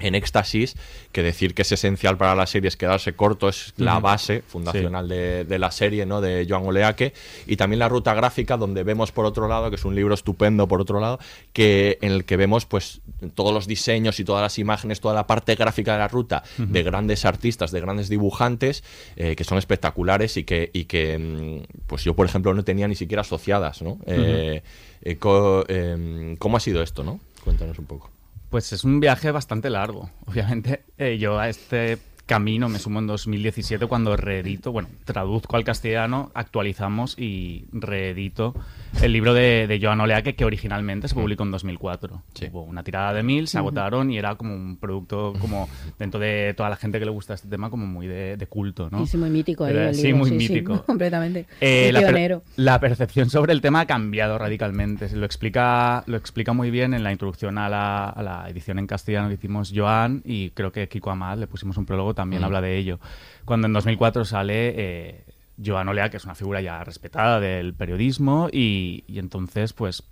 en 0.00 0.14
Éxtasis, 0.14 0.76
que 1.12 1.22
decir 1.22 1.54
que 1.54 1.62
es 1.62 1.72
esencial 1.72 2.16
para 2.16 2.34
la 2.34 2.46
serie 2.46 2.68
es 2.68 2.76
quedarse 2.76 3.12
corto, 3.14 3.48
es 3.48 3.72
la 3.76 4.00
base 4.00 4.42
fundacional 4.46 5.08
de, 5.08 5.44
de 5.44 5.58
la 5.58 5.70
serie, 5.70 6.06
¿no? 6.06 6.20
De 6.20 6.46
Joan 6.48 6.64
Oleaque, 6.66 7.12
y 7.46 7.56
también 7.56 7.78
la 7.78 7.88
ruta 7.88 8.14
gráfica, 8.14 8.56
donde 8.56 8.82
vemos 8.82 9.12
por 9.12 9.24
otro 9.26 9.46
lado, 9.48 9.70
que 9.70 9.76
es 9.76 9.84
un 9.84 9.94
libro 9.94 10.14
estupendo 10.14 10.66
por 10.68 10.80
otro 10.80 11.00
lado, 11.00 11.18
que 11.52 11.98
en 12.00 12.12
el 12.12 12.24
que 12.24 12.36
vemos 12.36 12.66
pues 12.66 13.00
todos 13.34 13.52
los 13.52 13.66
diseños 13.66 14.18
y 14.20 14.24
todas 14.24 14.42
las 14.42 14.58
imágenes, 14.58 15.00
toda 15.00 15.14
la 15.14 15.26
parte 15.26 15.54
gráfica 15.54 15.92
de 15.92 15.98
la 15.98 16.08
ruta 16.08 16.42
de 16.58 16.82
grandes 16.82 17.24
artistas, 17.24 17.70
de 17.70 17.80
grandes 17.80 18.08
dibujantes, 18.08 18.82
eh, 19.16 19.36
que 19.36 19.44
son 19.44 19.58
espectaculares 19.58 20.36
y 20.36 20.44
que, 20.44 20.70
y 20.72 20.84
que 20.84 21.18
mm, 21.18 21.80
pues 21.86 22.04
yo 22.04 22.14
por 22.14 22.26
ejemplo 22.26 22.54
no 22.54 22.64
tenía 22.64 22.88
ni 22.88 22.94
siquiera 22.94 23.20
asociadas, 23.22 23.82
¿no? 23.82 23.98
Eh, 24.06 24.62
eh, 25.02 25.16
co- 25.16 25.64
em, 25.68 26.36
¿Cómo 26.36 26.56
ha 26.56 26.60
sido 26.60 26.82
esto, 26.82 27.02
no? 27.04 27.20
Cuéntanos 27.44 27.78
un 27.78 27.86
poco. 27.86 28.10
Pues 28.50 28.72
es 28.72 28.84
un 28.84 29.00
viaje 29.00 29.30
bastante 29.30 29.70
largo. 29.70 30.10
Obviamente, 30.26 30.82
eh, 30.98 31.18
yo 31.18 31.38
a 31.38 31.48
este 31.48 31.98
camino 32.26 32.68
me 32.68 32.78
sumo 32.78 33.00
en 33.00 33.06
2017 33.06 33.86
cuando 33.86 34.16
reedito, 34.16 34.70
bueno, 34.70 34.88
traduzco 35.04 35.56
al 35.56 35.64
castellano, 35.64 36.30
actualizamos 36.34 37.18
y 37.18 37.64
reedito 37.72 38.54
el 39.02 39.12
libro 39.12 39.32
de, 39.34 39.66
de 39.66 39.78
Joan 39.80 40.00
Oleaque 40.00 40.34
que 40.34 40.44
originalmente 40.44 41.08
se 41.08 41.14
publicó 41.14 41.42
en 41.44 41.50
2004. 41.52 42.22
Sí. 42.34 42.48
Hubo 42.50 42.62
una 42.62 42.82
tirada 42.82 43.12
de 43.14 43.22
mil, 43.22 43.48
se 43.48 43.56
agotaron 43.58 44.10
y 44.10 44.18
era 44.18 44.34
como 44.34 44.54
un 44.54 44.76
producto 44.76 45.32
como 45.40 45.68
dentro 45.98 46.18
de 46.20 46.54
toda 46.56 46.68
la 46.68 46.76
gente 46.76 46.98
que 46.98 47.04
le 47.04 47.10
gusta 47.10 47.34
este 47.34 47.48
tema 47.48 47.70
como 47.70 47.86
muy 47.86 48.06
de, 48.06 48.36
de 48.36 48.46
culto, 48.46 48.88
¿no? 48.90 49.02
Y 49.02 49.06
sí, 49.06 49.16
muy 49.16 49.30
mítico 49.30 49.66
el 49.66 49.94
sí, 49.94 50.02
libro, 50.08 50.18
muy 50.18 50.30
mítico. 50.32 50.82
completamente. 50.86 51.46
Eh, 51.60 51.90
la, 51.92 52.00
per- 52.00 52.08
pionero. 52.10 52.42
la 52.56 52.78
percepción 52.80 53.30
sobre 53.30 53.52
el 53.52 53.60
tema 53.60 53.80
ha 53.80 53.86
cambiado 53.86 54.38
radicalmente. 54.38 55.08
Se 55.08 55.16
Lo 55.16 55.24
explica, 55.26 56.02
lo 56.06 56.16
explica 56.16 56.52
muy 56.52 56.70
bien 56.70 56.92
en 56.94 57.02
la 57.02 57.12
introducción 57.12 57.58
a 57.58 57.68
la, 57.68 58.08
a 58.08 58.22
la 58.22 58.48
edición 58.50 58.78
en 58.78 58.86
castellano 58.86 59.28
que 59.28 59.34
hicimos 59.34 59.72
Joan 59.74 60.22
y 60.24 60.50
creo 60.50 60.72
que 60.72 60.88
Kiko 60.88 61.10
Amat, 61.10 61.38
le 61.38 61.46
pusimos 61.46 61.76
un 61.76 61.86
prólogo, 61.86 62.14
también 62.14 62.42
Mm. 62.42 62.44
habla 62.44 62.60
de 62.60 62.76
ello. 62.76 62.98
Cuando 63.44 63.66
en 63.66 63.72
2004 63.72 64.24
sale 64.24 64.74
eh, 64.76 65.24
Joan 65.64 65.88
Olea, 65.88 66.10
que 66.10 66.16
es 66.16 66.24
una 66.24 66.34
figura 66.34 66.60
ya 66.60 66.82
respetada 66.84 67.40
del 67.40 67.74
periodismo 67.74 68.48
y, 68.52 69.04
y 69.06 69.18
entonces 69.18 69.72
pues 69.72 70.02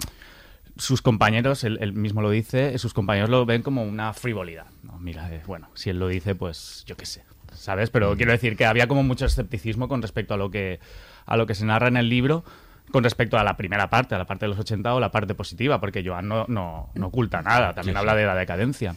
sus 0.77 1.03
compañeros, 1.03 1.65
él, 1.65 1.79
él 1.81 1.93
mismo 1.93 2.23
lo 2.23 2.31
dice, 2.31 2.79
sus 2.79 2.95
compañeros 2.95 3.31
lo 3.31 3.45
ven 3.47 3.63
como 3.63 3.83
una 3.83 4.13
frivolidad. 4.13 4.67
¿no? 4.85 4.99
Mira, 4.99 5.33
eh, 5.35 5.43
bueno, 5.47 5.69
si 5.75 5.91
él 5.91 5.99
lo 5.99 6.07
dice, 6.09 6.35
pues 6.37 6.85
yo 6.87 6.97
qué 6.97 7.05
sé, 7.05 7.25
¿sabes? 7.53 7.91
Pero 7.91 8.17
quiero 8.17 8.31
decir 8.33 8.57
que 8.57 8.65
había 8.65 8.87
como 8.87 9.03
mucho 9.03 9.27
escepticismo 9.27 9.89
con 9.89 10.03
respecto 10.03 10.35
a 10.35 10.37
lo 10.37 10.51
que, 10.51 10.79
a 11.27 11.37
lo 11.37 11.47
que 11.47 11.55
se 11.57 11.65
narra 11.65 11.89
en 11.89 11.97
el 11.97 12.09
libro 12.09 12.45
con 12.93 13.05
respecto 13.05 13.37
a 13.37 13.45
la 13.45 13.57
primera 13.57 13.91
parte, 13.91 14.15
a 14.15 14.19
la 14.19 14.25
parte 14.27 14.45
de 14.47 14.51
los 14.51 14.59
80 14.61 14.95
o 14.95 15.01
la 15.01 15.11
parte 15.11 15.35
positiva, 15.35 15.79
porque 15.81 16.03
Joan 16.07 16.27
no, 16.29 16.47
no, 16.49 16.91
no 16.95 17.07
oculta 17.09 17.43
nada, 17.43 17.75
también 17.75 17.95
Sí, 17.95 17.99
habla 17.99 18.13
sí. 18.13 18.19
de 18.19 18.27
la 18.27 18.35
decadencia. 18.35 18.95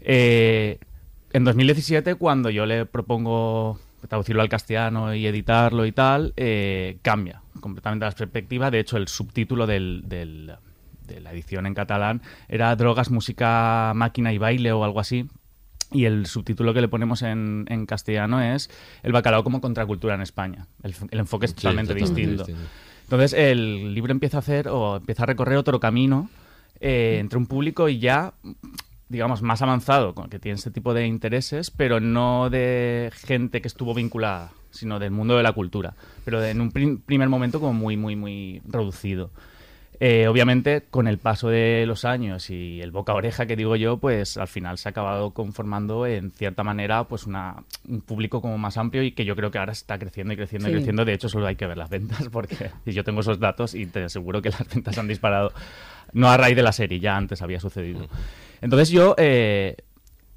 Eh, 0.00 0.78
en 1.32 1.44
2017, 1.44 2.16
cuando 2.16 2.50
yo 2.50 2.66
le 2.66 2.84
propongo 2.84 3.80
traducirlo 4.08 4.42
al 4.42 4.48
castellano 4.48 5.14
y 5.14 5.26
editarlo 5.26 5.86
y 5.86 5.92
tal, 5.92 6.32
eh, 6.36 6.98
cambia 7.02 7.42
completamente 7.60 8.04
la 8.04 8.12
perspectiva. 8.12 8.70
De 8.70 8.80
hecho, 8.80 8.96
el 8.96 9.08
subtítulo 9.08 9.66
del- 9.66 10.02
del- 10.06 10.52
de 11.06 11.20
la 11.20 11.32
edición 11.32 11.66
en 11.66 11.74
catalán 11.74 12.22
era 12.48 12.74
Drogas, 12.76 13.10
Música, 13.10 13.92
Máquina 13.94 14.32
y 14.32 14.38
Baile 14.38 14.72
o 14.72 14.84
algo 14.84 15.00
así. 15.00 15.26
y 15.94 16.06
el 16.06 16.24
subtítulo 16.24 16.72
que 16.72 16.80
le 16.80 16.88
ponemos 16.88 17.20
en, 17.20 17.66
en 17.68 17.84
castellano 17.84 18.40
es 18.40 18.70
El 19.02 19.12
bacalao 19.12 19.44
como 19.44 19.60
contracultura 19.60 20.14
en 20.14 20.22
España. 20.22 20.66
El, 20.82 20.94
el 21.10 21.18
enfoque 21.18 21.44
es 21.44 21.50
Sí, 21.50 21.56
totalmente, 21.56 21.92
distinto. 21.94 22.44
distinto. 22.44 22.62
Entonces 23.02 23.34
el 23.34 23.92
libro 23.94 24.10
empieza 24.10 24.38
a 24.38 24.40
hacer 24.40 24.68
o 24.68 24.96
empieza 24.96 25.24
a 25.24 25.26
recorrer 25.26 25.58
otro 25.58 25.80
camino 25.80 26.30
eh, 26.80 27.18
entre 27.20 27.36
un 27.38 27.44
público 27.44 27.90
ya 27.90 28.32
digamos 29.12 29.42
más 29.42 29.62
avanzado, 29.62 30.14
que 30.28 30.38
tiene 30.40 30.56
este 30.56 30.70
tipo 30.70 30.94
de 30.94 31.06
intereses, 31.06 31.70
pero 31.70 32.00
no 32.00 32.50
de 32.50 33.10
gente 33.14 33.60
que 33.60 33.68
estuvo 33.68 33.94
vinculada, 33.94 34.50
sino 34.70 34.98
del 34.98 35.10
mundo 35.12 35.36
de 35.36 35.42
la 35.42 35.52
cultura, 35.52 35.94
pero 36.24 36.42
en 36.44 36.60
un 36.60 36.72
prim- 36.72 36.98
primer 37.00 37.28
momento 37.28 37.60
como 37.60 37.74
muy 37.74 37.96
muy 37.96 38.16
muy 38.16 38.62
reducido. 38.66 39.30
Eh, 40.04 40.26
obviamente, 40.26 40.82
con 40.90 41.06
el 41.06 41.18
paso 41.18 41.48
de 41.48 41.84
los 41.86 42.04
años 42.04 42.50
y 42.50 42.80
el 42.80 42.90
boca 42.90 43.12
a 43.12 43.14
oreja 43.14 43.46
que 43.46 43.54
digo 43.54 43.76
yo, 43.76 43.98
pues 43.98 44.36
al 44.36 44.48
final 44.48 44.76
se 44.76 44.88
ha 44.88 44.90
acabado 44.90 45.30
conformando 45.30 46.06
en 46.06 46.32
cierta 46.32 46.64
manera 46.64 47.04
pues 47.04 47.24
una, 47.24 47.62
un 47.88 48.00
público 48.00 48.40
como 48.40 48.58
más 48.58 48.78
amplio 48.78 49.04
y 49.04 49.12
que 49.12 49.24
yo 49.24 49.36
creo 49.36 49.52
que 49.52 49.58
ahora 49.58 49.70
está 49.70 50.00
creciendo 50.00 50.32
y 50.32 50.36
creciendo 50.36 50.66
y 50.68 50.72
Sí. 50.72 50.76
creciendo. 50.78 51.04
De 51.04 51.12
hecho, 51.12 51.28
solo 51.28 51.46
hay 51.46 51.54
que 51.54 51.68
ver 51.68 51.76
las 51.78 51.88
ventas 51.88 52.28
porque 52.32 52.70
y 52.84 52.90
yo 52.92 53.04
tengo 53.04 53.20
esos 53.20 53.38
datos 53.38 53.76
y 53.76 53.86
te 53.86 54.02
aseguro 54.02 54.42
que 54.42 54.50
las 54.50 54.66
ventas 54.74 54.98
han 54.98 55.06
disparado. 55.06 55.52
No 56.14 56.28
a 56.28 56.36
raíz 56.36 56.56
de 56.56 56.62
la 56.64 56.72
serie, 56.72 56.98
ya 56.98 57.16
antes 57.16 57.40
había 57.40 57.60
sucedido. 57.60 58.08
Entonces 58.62 58.90
yo, 58.90 59.14
eh, 59.18 59.76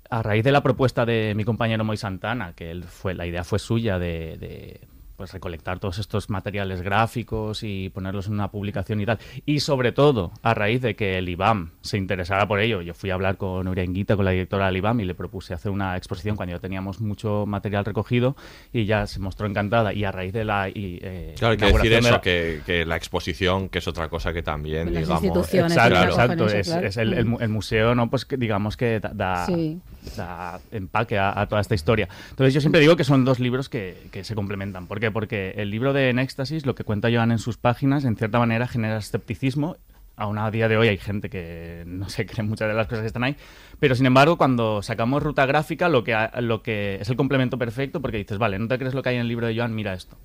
a 0.09 0.21
raíz 0.21 0.43
de 0.43 0.51
la 0.51 0.63
propuesta 0.63 1.05
de 1.05 1.33
mi 1.35 1.45
compañero 1.45 1.85
Moy 1.85 1.95
Santana, 1.95 2.53
que 2.53 2.71
él 2.71 2.83
fue, 2.83 3.13
la 3.13 3.25
idea 3.27 3.43
fue 3.43 3.59
suya 3.59 3.97
de, 3.99 4.37
de, 4.37 4.81
pues 5.15 5.31
recolectar 5.33 5.79
todos 5.79 5.99
estos 5.99 6.29
materiales 6.29 6.81
gráficos 6.81 7.63
y 7.63 7.89
ponerlos 7.89 8.27
en 8.27 8.33
una 8.33 8.51
publicación 8.51 8.99
y 9.01 9.05
tal. 9.05 9.19
Y 9.45 9.59
sobre 9.61 9.91
todo, 9.91 10.31
a 10.41 10.53
raíz 10.53 10.81
de 10.81 10.95
que 10.95 11.17
el 11.17 11.29
IBAM 11.29 11.71
se 11.81 11.97
interesara 11.97 12.47
por 12.47 12.59
ello, 12.59 12.81
yo 12.81 12.93
fui 12.93 13.09
a 13.11 13.13
hablar 13.13 13.37
con 13.37 13.67
Urenguita, 13.67 14.15
con 14.15 14.25
la 14.25 14.31
directora 14.31 14.67
del 14.67 14.77
IBAM, 14.77 14.99
y 14.99 15.05
le 15.05 15.15
propuse 15.15 15.53
hacer 15.53 15.71
una 15.71 15.95
exposición 15.97 16.35
cuando 16.35 16.55
ya 16.55 16.59
teníamos 16.59 16.99
mucho 17.01 17.45
material 17.47 17.85
recogido 17.85 18.35
y 18.73 18.85
ya 18.85 19.07
se 19.07 19.19
mostró 19.19 19.47
encantada. 19.47 19.93
Y 19.93 20.03
a 20.03 20.11
raíz 20.11 20.33
de 20.33 20.43
la... 20.45 20.69
y, 20.69 20.99
eh, 21.01 21.35
Claro, 21.37 21.51
hay 21.53 21.57
que 21.57 21.65
decir 21.77 21.93
eso, 21.93 22.11
la- 22.11 22.21
que, 22.21 22.61
que 22.65 22.85
la 22.85 22.95
exposición, 22.97 23.69
que 23.69 23.79
es 23.79 23.87
otra 23.87 24.09
cosa 24.09 24.33
que 24.33 24.43
también, 24.43 24.93
Las 24.93 25.03
digamos... 25.03 25.23
instituciones 25.23 25.71
Exacto, 25.73 25.95
Claro. 25.95 26.11
exacto. 26.11 26.47
Es, 26.47 26.67
claro. 26.67 26.87
es 26.87 26.97
el, 26.97 27.13
el 27.13 27.25
mu- 27.25 27.39
el 27.39 27.49
museo, 27.49 27.95
¿no? 27.95 28.09
Pues 28.09 28.25
que 28.25 28.37
digamos 28.37 28.75
que 28.77 28.99
da, 28.99 29.11
da- 29.13 29.45
Sí. 29.45 29.79
Da 30.15 30.59
empaque 30.71 31.17
a, 31.17 31.39
a 31.39 31.47
toda 31.47 31.61
esta 31.61 31.75
historia. 31.75 32.07
Entonces 32.29 32.53
yo 32.53 32.61
siempre 32.61 32.81
digo 32.81 32.95
que 32.95 33.03
son 33.03 33.25
dos 33.25 33.39
libros 33.39 33.69
que, 33.69 34.07
que 34.11 34.23
se 34.23 34.35
complementan. 34.35 34.87
¿Por 34.87 34.99
qué? 34.99 35.11
Porque 35.11 35.53
el 35.57 35.69
libro 35.69 35.93
de 35.93 36.09
En 36.09 36.19
Éxtasis, 36.19 36.65
lo 36.65 36.75
que 36.75 36.83
cuenta 36.83 37.09
Joan 37.11 37.31
en 37.31 37.39
sus 37.39 37.57
páginas, 37.57 38.05
en 38.05 38.15
cierta 38.15 38.39
manera 38.39 38.67
genera 38.67 38.97
escepticismo. 38.97 39.77
Aún 40.17 40.37
a 40.37 40.49
día 40.49 40.69
de 40.69 40.77
hoy 40.77 40.87
hay 40.87 40.97
gente 40.97 41.29
que 41.29 41.83
no 41.85 42.07
se 42.07 42.25
cree 42.25 42.43
muchas 42.47 42.69
de 42.69 42.73
las 42.73 42.87
cosas 42.87 43.01
que 43.01 43.07
están 43.07 43.25
ahí. 43.25 43.35
Pero 43.79 43.95
sin 43.95 44.05
embargo, 44.05 44.37
cuando 44.37 44.81
sacamos 44.81 45.21
ruta 45.21 45.45
gráfica, 45.45 45.89
lo 45.89 46.05
que, 46.05 46.15
lo 46.39 46.63
que 46.63 46.95
es 47.01 47.09
el 47.09 47.17
complemento 47.17 47.57
perfecto, 47.57 48.01
porque 48.01 48.17
dices, 48.17 48.37
vale, 48.37 48.57
no 48.57 48.67
te 48.69 48.77
crees 48.77 48.93
lo 48.93 49.01
que 49.03 49.09
hay 49.09 49.15
en 49.15 49.21
el 49.23 49.27
libro 49.27 49.45
de 49.47 49.57
Joan, 49.57 49.75
mira 49.75 49.93
esto. 49.93 50.15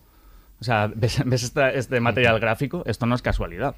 O 0.61 0.65
sea, 0.65 0.87
ves, 0.95 1.21
ves 1.27 1.43
esta- 1.43 1.73
este 1.73 1.99
material 1.99 2.39
gráfico, 2.39 2.85
esto 2.87 3.07
no 3.07 3.17
es 3.17 3.23
casualidad. 3.23 3.75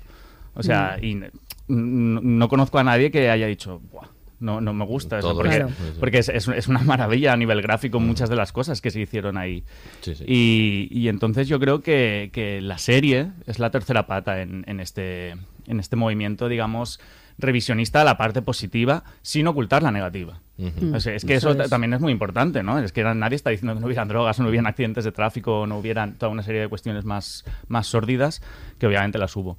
O 0.54 0.62
sea, 0.62 0.98
y 1.00 1.12
n- 1.12 1.30
n- 1.68 2.20
no 2.22 2.48
conozco 2.50 2.78
a 2.78 2.84
nadie 2.84 3.10
que 3.10 3.30
haya 3.30 3.46
dicho, 3.46 3.80
"Buah, 3.90 4.08
no, 4.42 4.60
no 4.60 4.74
me 4.74 4.84
gusta 4.84 5.18
eso, 5.18 5.32
porque, 5.34 5.48
Claro. 5.56 5.70
porque 6.00 6.18
es, 6.18 6.28
es- 6.28 6.48
es 6.48 6.68
una 6.68 6.80
maravilla 6.82 7.32
a 7.32 7.36
nivel 7.36 7.62
gráfico 7.62 8.00
muchas 8.00 8.28
de 8.28 8.36
las 8.36 8.52
cosas 8.52 8.80
que 8.80 8.90
se 8.90 9.00
hicieron 9.00 9.38
ahí. 9.38 9.64
Sí, 10.02 10.14
sí. 10.14 10.24
Y, 10.26 10.88
y 10.90 11.08
entonces 11.08 11.48
yo 11.48 11.58
creo 11.58 11.80
que, 11.80 12.30
que 12.32 12.60
la 12.60 12.76
serie 12.78 13.28
es 13.46 13.58
la 13.58 13.70
tercera 13.70 14.06
pata 14.06 14.42
en, 14.42 14.64
en 14.66 14.80
este, 14.80 15.30
en 15.66 15.80
este 15.80 15.96
movimiento, 15.96 16.48
digamos, 16.48 17.00
revisionista 17.38 18.02
a 18.02 18.04
la 18.04 18.18
parte 18.18 18.42
positiva 18.42 19.04
sin 19.22 19.46
ocultar 19.46 19.82
la 19.82 19.90
negativa. 19.90 20.40
Ujú. 20.58 20.94
O 20.94 21.00
sea, 21.00 21.14
es 21.14 21.24
que 21.24 21.34
Eso 21.34 21.48
eso, 21.50 21.56
ta- 21.58 21.64
es. 21.64 21.70
también 21.70 21.94
es 21.94 22.00
muy 22.00 22.12
importante, 22.12 22.62
¿no? 22.62 22.78
Es 22.78 22.92
que 22.92 23.02
nadie 23.02 23.36
está 23.36 23.50
diciendo 23.50 23.74
que 23.74 23.80
no 23.80 23.86
hubieran 23.86 24.06
drogas, 24.06 24.38
no 24.38 24.48
hubieran 24.48 24.66
accidentes 24.66 25.02
de 25.04 25.12
tráfico, 25.12 25.66
no 25.66 25.78
hubieran 25.78 26.14
toda 26.18 26.30
una 26.30 26.42
serie 26.42 26.60
de 26.60 26.68
cuestiones 26.68 27.04
más, 27.04 27.44
más 27.68 27.86
sórdidas, 27.86 28.42
que 28.78 28.86
obviamente 28.86 29.18
las 29.18 29.34
hubo. 29.34 29.56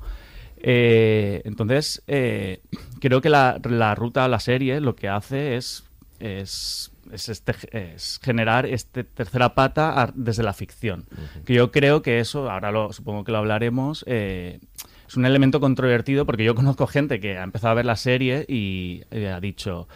Eh, 0.63 1.41
entonces, 1.45 2.01
eh, 2.07 2.61
creo 3.01 3.19
que 3.21 3.29
la, 3.29 3.59
la 3.69 3.93
ruta 3.95 4.23
a 4.25 4.27
la 4.29 4.39
serie 4.39 4.79
lo 4.79 4.95
que 4.95 5.09
hace 5.09 5.57
es, 5.57 5.83
es, 6.19 6.91
es 7.11 7.27
este- 7.29 7.53
es 7.93 8.19
generar 8.23 8.65
este 8.65 9.03
tercera 9.03 9.53
pata 9.55 10.01
a- 10.01 10.11
desde 10.15 10.41
la 10.41 10.53
ficción. 10.53 11.05
Que 11.45 11.53
yo 11.53 11.69
creo 11.71 12.01
que 12.01 12.19
eso, 12.19 12.49
ahora 12.49 12.71
lo, 12.71 12.93
supongo 12.93 13.23
que 13.25 13.33
lo 13.33 13.39
hablaremos, 13.39 14.05
eh, 14.07 14.59
es 15.05 15.17
un 15.17 15.25
elemento 15.25 15.59
controvertido 15.59 16.25
porque 16.25 16.45
yo 16.45 16.55
conozco 16.55 16.87
gente 16.87 17.19
que 17.19 17.37
ha 17.37 17.43
empezado 17.43 17.71
a 17.71 17.75
ver 17.75 17.85
la 17.85 17.97
serie 17.97 18.45
y 18.47 19.03
eh, 19.11 19.27
ha 19.29 19.39
dicho, 19.41 19.87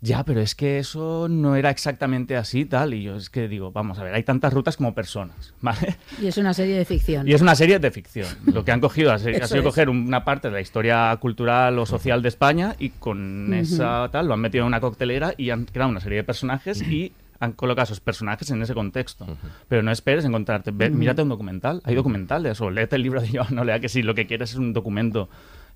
ya, 0.00 0.24
pero 0.24 0.40
es 0.40 0.54
que 0.54 0.78
eso 0.78 1.26
no 1.28 1.56
era 1.56 1.70
exactamente 1.70 2.36
así 2.36 2.64
tal. 2.64 2.94
Y 2.94 3.02
yo 3.02 3.16
es 3.16 3.30
que 3.30 3.48
digo, 3.48 3.72
vamos 3.72 3.98
a 3.98 4.04
ver, 4.04 4.14
hay 4.14 4.22
tantas 4.22 4.52
rutas 4.52 4.76
como 4.76 4.94
personas, 4.94 5.54
¿vale? 5.60 5.96
Y 6.22 6.26
es 6.28 6.36
una 6.38 6.54
serie 6.54 6.76
de 6.78 6.84
ficción. 6.84 7.26
Y 7.28 7.32
es 7.32 7.42
una 7.42 7.54
serie 7.54 7.78
de 7.78 7.90
ficción. 7.90 8.28
Lo 8.46 8.64
que 8.64 8.72
han 8.72 8.80
cogido 8.80 9.12
ha, 9.12 9.18
sido- 9.18 9.30
ha 9.34 9.38
Eso 9.38 9.48
sido 9.48 9.58
es. 9.60 9.64
coger 9.64 9.88
una 9.90 10.24
parte 10.24 10.48
de 10.48 10.54
la 10.54 10.60
historia 10.60 11.16
cultural 11.20 11.78
o 11.78 11.86
social 11.86 12.22
de 12.22 12.28
España 12.28 12.76
y 12.78 12.90
con 12.90 13.52
esa 13.54 14.08
tal 14.12 14.28
lo 14.28 14.34
han 14.34 14.40
metido 14.40 14.62
en 14.62 14.68
una 14.68 14.80
coctelera 14.80 15.34
y 15.36 15.50
han 15.50 15.64
creado 15.64 15.90
una 15.90 16.00
serie 16.00 16.18
de 16.18 16.24
personajes 16.24 16.80
y 16.82 17.12
han 17.40 17.52
colocado 17.52 17.84
esos 17.84 18.00
personajes 18.00 18.50
en 18.50 18.60
ese 18.62 18.74
contexto. 18.74 19.24
Pero 19.68 19.82
no 19.82 19.92
esperes 19.92 20.24
encontrarte. 20.24 20.72
ve- 20.72 20.90
Mírate 20.90 21.22
un 21.22 21.28
documental. 21.28 21.80
Hay 21.84 21.94
documentales. 21.94 22.60
O 22.60 22.68
léete 22.70 22.96
el 22.96 23.02
libro 23.02 23.20
de 23.20 23.28
Joan 23.32 23.56
Olea, 23.58 23.78
que 23.78 23.88
si 23.88 24.02
lo 24.02 24.14
que 24.14 24.26
quieres 24.26 24.50
es 24.50 24.56
un 24.56 24.72
documento 24.72 25.28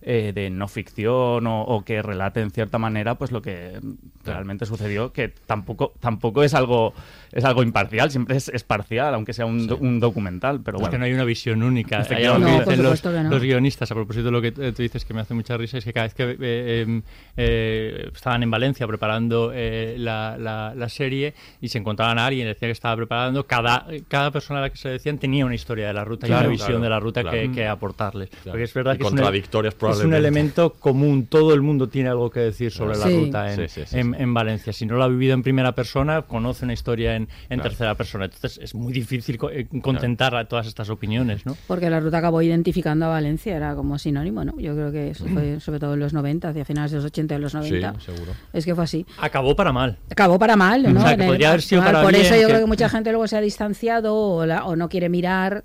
eh, 0.03 0.33
de 0.35 0.51
no 0.51 0.69
ficción 0.69 1.47
o, 1.47 1.63
o 1.63 1.85
que 1.85 2.03
relate 2.03 2.41
en 2.41 2.51
cierta 2.51 2.79
manera 2.79 3.15
pues 3.17 3.31
lo 3.33 3.41
que 3.43 3.79
realmente 4.25 4.67
sucedió, 4.67 5.13
que 5.13 5.29
tampoco, 5.29 5.93
tampoco 6.01 6.43
es 6.43 6.55
algo 6.55 6.93
es 7.33 7.45
algo 7.47 7.63
imparcial, 7.63 8.11
siempre 8.11 8.37
es, 8.37 8.49
es 8.51 8.63
parcial, 8.63 9.15
aunque 9.15 9.33
sea 9.33 9.47
un, 9.47 9.67
do- 9.67 9.79
un 9.79 10.01
documental. 10.01 10.61
Pero 10.63 10.77
Es 10.77 10.81
bueno. 10.83 10.91
que 10.93 10.99
no 10.99 11.05
hay 11.07 11.15
una 11.15 11.25
visión 11.25 11.63
única. 11.63 12.07
Hay 12.11 12.25
algo 12.25 12.45
que 12.45 12.53
No, 12.53 12.59
por 12.59 12.69
dicen 12.75 12.83
los, 12.85 13.01
que 13.01 13.09
no. 13.09 13.31
los 13.31 13.43
guionistas, 13.43 13.91
a 13.91 13.95
propósito 13.95 14.27
de 14.27 14.31
lo 14.33 14.43
que 14.43 14.49
eh, 14.49 14.73
tú 14.77 14.83
dices 14.83 15.07
que 15.07 15.15
me 15.15 15.23
hace 15.23 15.33
mucha 15.33 15.57
risa, 15.57 15.79
es 15.79 15.85
que 15.85 15.95
cada 15.95 16.05
vez 16.09 16.15
que 16.15 16.37
eh, 16.39 16.83
em, 16.83 17.03
eh, 17.39 18.11
estaban 18.15 18.43
en 18.43 18.51
Valencia 18.51 18.87
preparando 18.87 19.51
eh, 19.55 19.97
la, 19.99 20.37
la- 20.39 20.75
la 20.77 20.89
serie 20.91 21.33
y 21.61 21.69
se 21.69 21.79
encontraban 21.79 22.19
a 22.19 22.27
alguien 22.27 22.47
y 22.47 22.49
decía 22.49 22.69
que 22.69 22.73
estaba 22.73 22.97
preparando, 22.97 23.47
cada, 23.47 23.87
cada 24.09 24.31
persona 24.31 24.59
a 24.61 24.63
la 24.65 24.71
que 24.71 24.77
se 24.77 24.91
decían 24.91 25.17
tenía 25.19 25.47
una 25.47 25.55
historia 25.55 25.87
de 25.87 25.95
la 25.95 26.05
ruta 26.05 26.27
y 26.27 26.29
Claro, 26.29 26.43
una 26.43 26.51
visión 26.51 26.67
claro, 26.69 26.83
de 26.85 26.91
la 26.91 27.01
ruta 27.01 27.23
claro. 27.23 27.37
que, 27.39 27.51
que 27.51 27.67
aportarles. 27.67 28.29
Claro. 28.29 28.51
Porque 28.51 28.65
es 28.65 28.75
verdad 28.75 28.95
Y 28.95 28.99
que 28.99 29.05
es 29.05 29.11
un, 29.11 29.17
contradictorias 29.17 29.75
es 29.93 30.05
un 30.05 30.15
elemento 30.15 30.73
común, 30.75 31.27
todo 31.27 31.55
el 31.55 31.63
mundo 31.63 31.89
tiene 31.89 32.09
algo 32.09 32.31
que 32.31 32.41
decir 32.41 32.71
sobre 32.71 32.97
la 32.99 33.07
ruta 33.07 33.53
en, 33.53 33.57
Sí, 33.57 33.81
sí, 33.81 33.87
sí, 33.87 33.99
en- 33.99 34.15
sí. 34.15 34.23
en 34.23 34.35
Valencia. 34.35 34.73
Si 34.73 34.87
no 34.87 34.97
lo 34.97 35.05
ha 35.05 35.09
vivido 35.09 35.35
en 35.35 35.43
primera 35.43 35.73
persona, 35.75 36.23
conoce 36.23 36.65
una 36.65 36.75
historia 36.75 37.17
en, 37.17 37.23
en 37.23 37.29
Claro. 37.59 37.63
tercera 37.63 37.95
persona. 37.95 38.25
Entonces 38.27 38.59
es 38.63 38.75
muy 38.75 38.93
difícil 38.93 39.39
co- 39.39 39.51
eh, 39.51 39.67
contentar 39.83 40.35
a 40.35 40.47
todas 40.47 40.67
estas 40.67 40.91
opiniones, 40.91 41.47
¿no? 41.47 41.57
Porque 41.67 41.91
la 41.91 42.01
ruta 42.01 42.19
acabó 42.19 42.43
identificando 42.43 43.07
a 43.07 43.09
Valencia, 43.09 43.57
era 43.57 43.75
como 43.75 43.99
sinónimo, 43.99 44.45
¿no? 44.45 44.59
Yo 44.59 44.75
creo 44.75 44.93
que 44.93 45.11
eso 45.11 45.27
fue 45.27 45.61
sobre 45.61 45.79
todo 45.81 45.95
en 45.95 46.01
los 46.01 46.13
90, 46.13 46.49
hacia 46.49 46.65
finales 46.65 46.91
de 46.93 46.97
los 46.99 47.05
80 47.07 47.35
y 47.35 47.39
los 47.39 47.55
90. 47.55 47.95
Sí, 47.99 48.07
seguro. 48.13 48.33
Es 48.53 48.65
que 48.65 48.75
fue 48.75 48.85
así. 48.85 49.07
Acabó 49.19 49.55
para 49.57 49.73
mal. 49.73 49.99
Acabó 50.11 50.39
para 50.39 50.57
mal, 50.57 50.83
¿no? 50.93 51.01
O 51.01 51.03
sea, 51.03 51.11
que 51.11 51.15
En 51.15 51.21
el- 51.23 51.27
podría 51.29 51.49
haber 51.51 51.63
sido 51.63 51.83
mal. 51.83 51.93
para 51.93 52.05
Por 52.05 52.15
eso 52.15 52.35
yo 52.35 52.41
que- 52.43 52.47
creo 52.47 52.61
que 52.61 52.67
mucha 52.67 52.89
gente 52.89 53.11
luego 53.11 53.27
se 53.27 53.37
ha 53.37 53.41
distanciado 53.41 54.15
o, 54.17 54.47
la- 54.47 54.65
o 54.65 54.77
no 54.77 54.89
quiere 54.89 55.09
mirar 55.09 55.65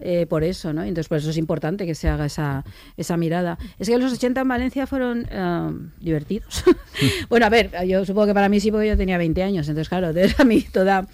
eh, 0.00 0.26
por 0.26 0.44
eso, 0.44 0.72
¿no? 0.72 0.82
Entonces, 0.82 1.08
por 1.08 1.18
eso 1.18 1.30
es 1.30 1.36
importante 1.36 1.86
que 1.86 1.94
se 1.94 2.08
haga 2.08 2.26
esa, 2.26 2.64
esa 2.96 3.16
mirada. 3.16 3.58
Es 3.78 3.88
que 3.88 3.98
los 3.98 4.12
80 4.12 4.40
en 4.40 4.48
Valencia 4.48 4.86
fueron 4.86 5.26
eh, 5.30 5.70
divertidos. 6.00 6.64
bueno, 7.28 7.46
a 7.46 7.48
ver, 7.48 7.70
yo 7.86 8.04
supongo 8.04 8.28
que 8.28 8.34
para 8.34 8.48
mí 8.48 8.60
sí, 8.60 8.70
porque 8.70 8.88
yo 8.88 8.96
tenía 8.96 9.18
20 9.18 9.42
años, 9.42 9.68
entonces, 9.68 9.88
claro, 9.88 10.08
entonces 10.08 10.38
a 10.38 10.44
mí 10.44 10.62
toda... 10.62 11.06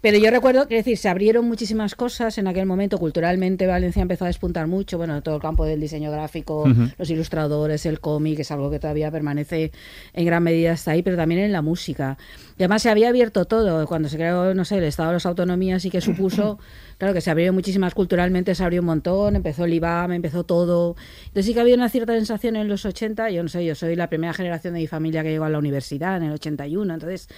Pero 0.00 0.16
yo 0.16 0.30
recuerdo, 0.30 0.66
que 0.66 0.76
decir, 0.76 0.96
se 0.96 1.08
abrieron 1.08 1.46
muchísimas 1.46 1.94
cosas 1.94 2.38
en 2.38 2.46
aquel 2.46 2.64
momento, 2.64 2.96
culturalmente 2.96 3.66
Valencia 3.66 4.00
empezó 4.00 4.24
a 4.24 4.28
despuntar 4.28 4.66
mucho, 4.66 4.96
bueno, 4.96 5.22
todo 5.22 5.36
el 5.36 5.42
campo 5.42 5.66
del 5.66 5.78
diseño 5.78 6.10
gráfico, 6.10 6.64
los 6.96 7.10
ilustradores, 7.10 7.84
el 7.84 8.00
cómic, 8.00 8.38
es 8.38 8.50
algo 8.50 8.70
que 8.70 8.78
todavía 8.78 9.10
permanece 9.10 9.72
en 10.14 10.24
gran 10.24 10.42
medida 10.42 10.72
hasta 10.72 10.92
ahí, 10.92 11.02
pero 11.02 11.16
también 11.16 11.42
en 11.42 11.52
la 11.52 11.60
música. 11.60 12.16
Y 12.56 12.62
además 12.62 12.82
se 12.82 12.90
había 12.90 13.08
abierto 13.08 13.44
todo, 13.44 13.86
cuando 13.86 14.08
se 14.08 14.16
creó, 14.16 14.54
no 14.54 14.64
sé, 14.64 14.78
el 14.78 14.84
Estado 14.84 15.10
de 15.10 15.14
las 15.14 15.26
Autonomías 15.26 15.84
y 15.84 15.90
que 15.90 16.00
supuso, 16.00 16.58
claro, 16.98 17.12
que 17.14 17.20
se 17.20 17.30
abrieron 17.30 17.54
muchísimas. 17.54 17.94
Culturalmente, 17.94 18.54
se 18.54 18.64
abrió 18.64 18.80
un 18.80 18.86
montón, 18.86 19.36
empezó 19.36 19.64
el 19.64 19.74
IBAM, 19.74 20.12
empezó 20.12 20.44
todo. 20.44 20.96
Entonces 21.20 21.46
sí 21.46 21.54
que 21.54 21.60
había 21.60 21.74
una 21.74 21.88
cierta 21.88 22.14
sensación 22.14 22.56
en 22.56 22.68
los 22.68 22.84
80, 22.84 23.30
yo 23.30 23.42
no 23.42 23.48
sé, 23.48 23.64
yo 23.64 23.74
soy 23.74 23.96
la 23.96 24.08
primera 24.08 24.32
generación 24.32 24.74
de 24.74 24.80
mi 24.80 24.86
familia 24.86 25.22
que 25.22 25.30
llegó 25.30 25.44
a 25.44 25.50
la 25.50 25.58
universidad 25.58 26.16
en 26.16 26.24
el 26.24 26.32
81, 26.32 26.94
entonces 26.94 27.28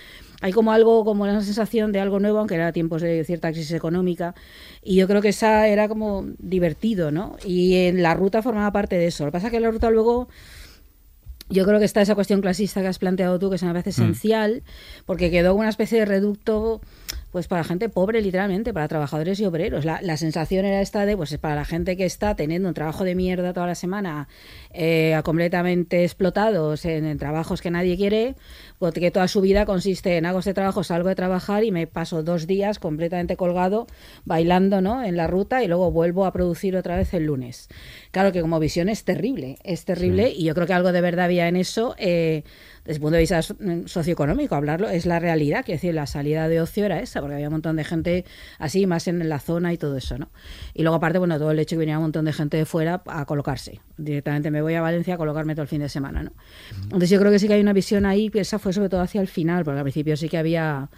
hay 0.43 0.53
como 0.53 0.73
algo, 0.73 1.05
como 1.05 1.23
una 1.23 1.41
sensación 1.41 1.93
de 1.93 2.01
algo 2.01 2.21
nuevo, 2.21 2.39
aunque 2.39 2.57
era 2.57 2.73
tiempos 2.73 3.01
de 3.01 3.25
cierta 3.25 3.53
crisis 3.53 3.73
económica, 3.73 4.35
y 4.83 4.97
yo 4.97 5.07
creo 5.07 5.23
que 5.23 5.29
esa 5.29 5.69
era 5.69 5.89
como 5.89 6.27
divertido, 6.39 7.11
¿no? 7.13 7.37
Y 7.45 7.77
en 7.77 8.03
la 8.03 8.15
ruta 8.15 8.43
formaba 8.43 8.73
parte 8.73 8.97
de 8.97 9.07
eso. 9.07 9.25
Lo 9.25 9.31
que 9.31 9.37
pasa 9.37 9.47
es 9.47 9.53
que 9.53 9.61
la 9.61 9.71
ruta 9.71 9.89
luego 9.91 10.29
yo 11.49 11.65
creo 11.65 11.79
que 11.79 11.85
está 11.85 12.01
esa 12.01 12.15
cuestión 12.15 12.41
clasista 12.41 12.81
que 12.81 12.89
has 12.89 12.99
planteado 12.99 13.39
tú, 13.39 13.51
que 13.51 13.59
se 13.59 13.67
me 13.67 13.73
parece 13.73 13.91
esencial, 13.91 14.63
porque 15.07 15.31
quedó 15.31 15.55
una 15.55 15.69
especie 15.69 15.99
de 16.01 16.07
reducto 16.07 16.81
pues 17.33 17.49
para 17.49 17.65
gente 17.65 17.89
pobre 17.89 18.21
literalmente, 18.21 18.73
para 18.73 18.87
trabajadores 18.89 19.41
y 19.41 19.47
obreros. 19.47 19.85
La, 19.85 20.01
la 20.03 20.17
sensación 20.17 20.67
era 20.67 20.83
esta 20.83 21.07
de, 21.07 21.17
pues 21.17 21.37
para 21.39 21.57
la 21.57 21.65
gente 21.65 21.97
que 21.97 22.05
está 22.05 22.37
teniendo 22.37 22.69
un 22.69 22.75
trabajo 22.75 23.05
de 23.05 23.15
mierda 23.15 23.55
toda 23.55 23.67
la 23.67 23.75
semana, 23.75 24.29
eh, 24.73 25.19
completamente 25.25 26.05
explotados 26.05 26.85
en, 26.85 27.07
en 27.07 27.19
trabajos 27.19 27.63
que 27.63 27.71
nadie 27.71 27.97
quiere, 27.97 28.37
porque 28.79 29.11
toda 29.11 29.29
su 29.29 29.41
vida 29.41 29.65
consiste 29.65 30.19
en 30.19 30.27
hago 30.27 30.41
este 30.41 30.53
trabajo, 30.53 30.85
salgo 30.85 31.09
de 31.09 31.15
trabajar 31.15 31.65
y 31.65 31.73
me 31.73 31.87
paso 31.87 32.23
dos 32.23 32.47
días 32.47 32.79
completamente 32.79 33.37
colgado, 33.37 33.87
bailando 34.27 34.83
¿no? 34.83 35.03
en 35.03 35.17
la 35.17 35.27
ruta 35.27 35.63
y 35.65 35.69
luego 35.69 35.91
vuelvo 35.91 36.27
a 36.27 36.33
producir 36.33 36.77
otra 36.77 36.97
vez 36.97 37.15
el 37.15 37.25
lunes. 37.25 37.69
Claro 38.11 38.33
que 38.33 38.43
como 38.43 38.61
visión 38.61 38.91
es 38.91 39.05
terrible, 39.05 39.59
es 39.65 39.87
terrible 39.87 40.31
y 40.31 40.45
yo 40.45 40.55
creo 40.55 40.67
que 40.67 40.75
algo 40.75 40.93
de 40.93 41.01
verdad 41.01 41.25
había 41.25 41.49
en 41.49 41.57
eso. 41.57 41.95
Eh, 41.99 42.45
desde 42.85 42.97
el 42.97 43.01
punto 43.01 43.15
de 43.15 43.21
vista 43.21 43.43
so- 43.43 43.57
socioeconómico, 43.87 44.55
hablarlo 44.55 44.89
es 44.89 45.07
la 45.07 45.19
realidad, 45.21 45.65
que 45.65 45.73
decir, 45.73 45.95
la 45.95 46.07
salida 46.07 46.49
de 46.49 46.61
ocio 46.61 46.85
era 46.85 47.01
esa, 47.01 47.21
porque 47.21 47.35
había 47.35 47.49
un 47.49 47.53
montón 47.55 47.77
de 47.77 47.85
gente 47.85 48.25
así, 48.59 48.87
más 48.87 49.07
en 49.09 49.29
la 49.29 49.39
zona 49.39 49.73
y 49.73 49.79
todo 49.79 49.97
eso, 49.97 50.19
¿no? 50.19 50.31
Y 50.75 50.83
luego 50.83 50.97
aparte, 50.97 51.19
bueno, 51.19 51.39
todo 51.39 51.51
el 51.51 51.59
hecho 51.59 51.77
que 51.77 51.81
venía 51.81 51.99
un 51.99 52.05
montón 52.05 52.25
de 52.25 52.33
gente 52.33 52.57
de 52.57 52.65
fuera 52.65 53.03
a 53.07 53.25
colocarse. 53.25 53.81
Directamente 53.97 54.51
me 54.51 54.63
voy 54.63 54.75
a 54.75 54.81
Valencia 54.81 55.15
a 55.15 55.17
colocarme 55.17 55.55
todo 55.55 55.63
el 55.63 55.69
fin 55.69 55.81
de 55.81 55.89
semana, 55.89 56.23
¿no? 56.23 56.33
Entonces 56.83 57.11
yo 57.11 57.19
creo 57.19 57.31
que 57.31 57.39
sí 57.39 57.47
que 57.47 57.55
hay 57.55 57.61
una 57.61 57.73
visión 57.73 58.07
ahí, 58.07 58.31
que 58.31 58.41
esa 58.41 58.59
fue 58.59 58.73
sobre 58.73 58.89
todo 58.89 59.01
hacia 59.01 59.21
el 59.21 59.29
final, 59.29 59.65
porque 59.65 59.79
al 59.79 59.85
principio 59.85 60.17
sí 60.17 60.29
que 60.29 60.39
había 60.39 60.89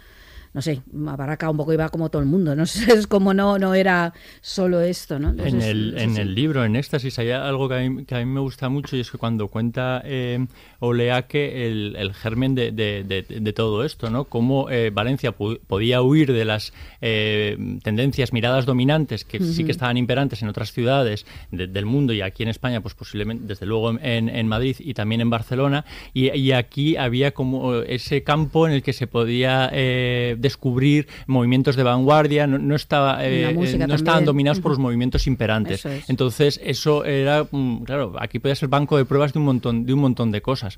no 0.55 0.61
sé, 0.61 0.81
a 1.07 1.15
Barraca 1.17 1.49
un 1.49 1.57
poco 1.57 1.73
iba 1.73 1.89
como 1.89 2.09
todo 2.09 2.21
el 2.21 2.27
mundo, 2.29 2.55
no 2.55 2.65
sé, 2.65 2.91
es 2.97 3.07
como 3.07 3.33
no, 3.33 3.59
no 3.59 3.73
era 3.75 4.13
solo 4.39 4.79
esto, 4.79 5.19
¿no? 5.19 5.31
En 5.31 5.61
el, 5.61 5.97
en 5.97 6.17
el 6.17 6.33
libro, 6.33 6.63
en 6.63 6.77
Éxtasis, 6.77 7.19
hay 7.19 7.31
algo 7.31 7.67
que 7.67 7.75
a 7.75 7.89
mí, 7.89 8.05
que 8.05 8.15
a 8.15 8.19
mí 8.19 8.25
me 8.25 8.39
gusta 8.39 8.69
mucho 8.69 8.95
y 8.95 9.01
es 9.01 9.11
que 9.11 9.17
cuando 9.17 9.49
cuenta 9.49 10.01
eh, 10.05 10.45
Oleaque 10.79 11.67
el, 11.67 11.95
el 11.97 12.13
germen 12.13 12.55
de, 12.55 12.71
de- 12.71 13.03
de- 13.03 13.23
de 13.41 13.53
todo 13.53 13.83
esto, 13.83 14.09
¿no? 14.09 14.23
Cómo 14.25 14.69
eh, 14.69 14.91
Valencia 14.93 15.33
podía 15.33 16.01
huir 16.01 16.31
de 16.31 16.45
las 16.45 16.71
eh, 17.01 17.57
tendencias, 17.83 18.31
miradas 18.31 18.65
dominantes 18.65 19.25
que 19.25 19.39
sí 19.41 19.63
que 19.65 19.71
estaban 19.71 19.97
imperantes 19.97 20.41
en 20.41 20.47
otras 20.47 20.71
ciudades 20.71 21.25
de- 21.51 21.67
del 21.67 21.85
mundo 21.85 22.13
y 22.13 22.21
aquí 22.21 22.43
en 22.43 22.49
España, 22.49 22.79
pues 22.81 22.93
posiblemente, 22.93 23.45
desde 23.45 23.65
luego 23.65 23.91
en, 23.99 24.29
en 24.29 24.47
Madrid 24.47 24.77
y 24.79 24.93
también 24.93 25.19
en 25.19 25.29
Barcelona. 25.29 25.83
Y, 26.13 26.31
y 26.31 26.53
aquí 26.53 26.95
había 26.95 27.31
como 27.33 27.73
ese 27.75 28.23
campo 28.23 28.67
en 28.67 28.73
el 28.73 28.83
que 28.83 28.93
se 28.93 29.07
podía 29.07 29.69
eh, 29.73 30.35
descubrir 30.45 31.07
movimientos 31.27 31.75
de 31.75 31.83
vanguardia, 31.83 32.45
no, 32.47 32.57
no 32.57 32.75
estaba, 32.75 33.25
eh, 33.25 33.51
música 33.53 33.87
no 33.87 33.95
estaban 33.95 34.25
dominados 34.25 34.59
por 34.59 34.71
los 34.71 34.79
movimientos 34.79 35.27
imperantes. 35.27 35.85
Es. 35.85 36.09
Entonces, 36.09 36.59
eso 36.63 37.03
era, 37.03 37.47
mm, 37.49 37.83
claro, 37.83 38.13
aquí 38.19 38.39
podía 38.39 38.55
ser 38.55 38.69
banco 38.69 38.97
de 38.97 39.05
pruebas 39.05 39.33
de 39.33 39.39
un 39.39 39.45
montón 39.45 39.85
de, 39.85 39.93
un 39.93 39.99
montón 39.99 40.31
de 40.31 40.41
cosas. 40.41 40.77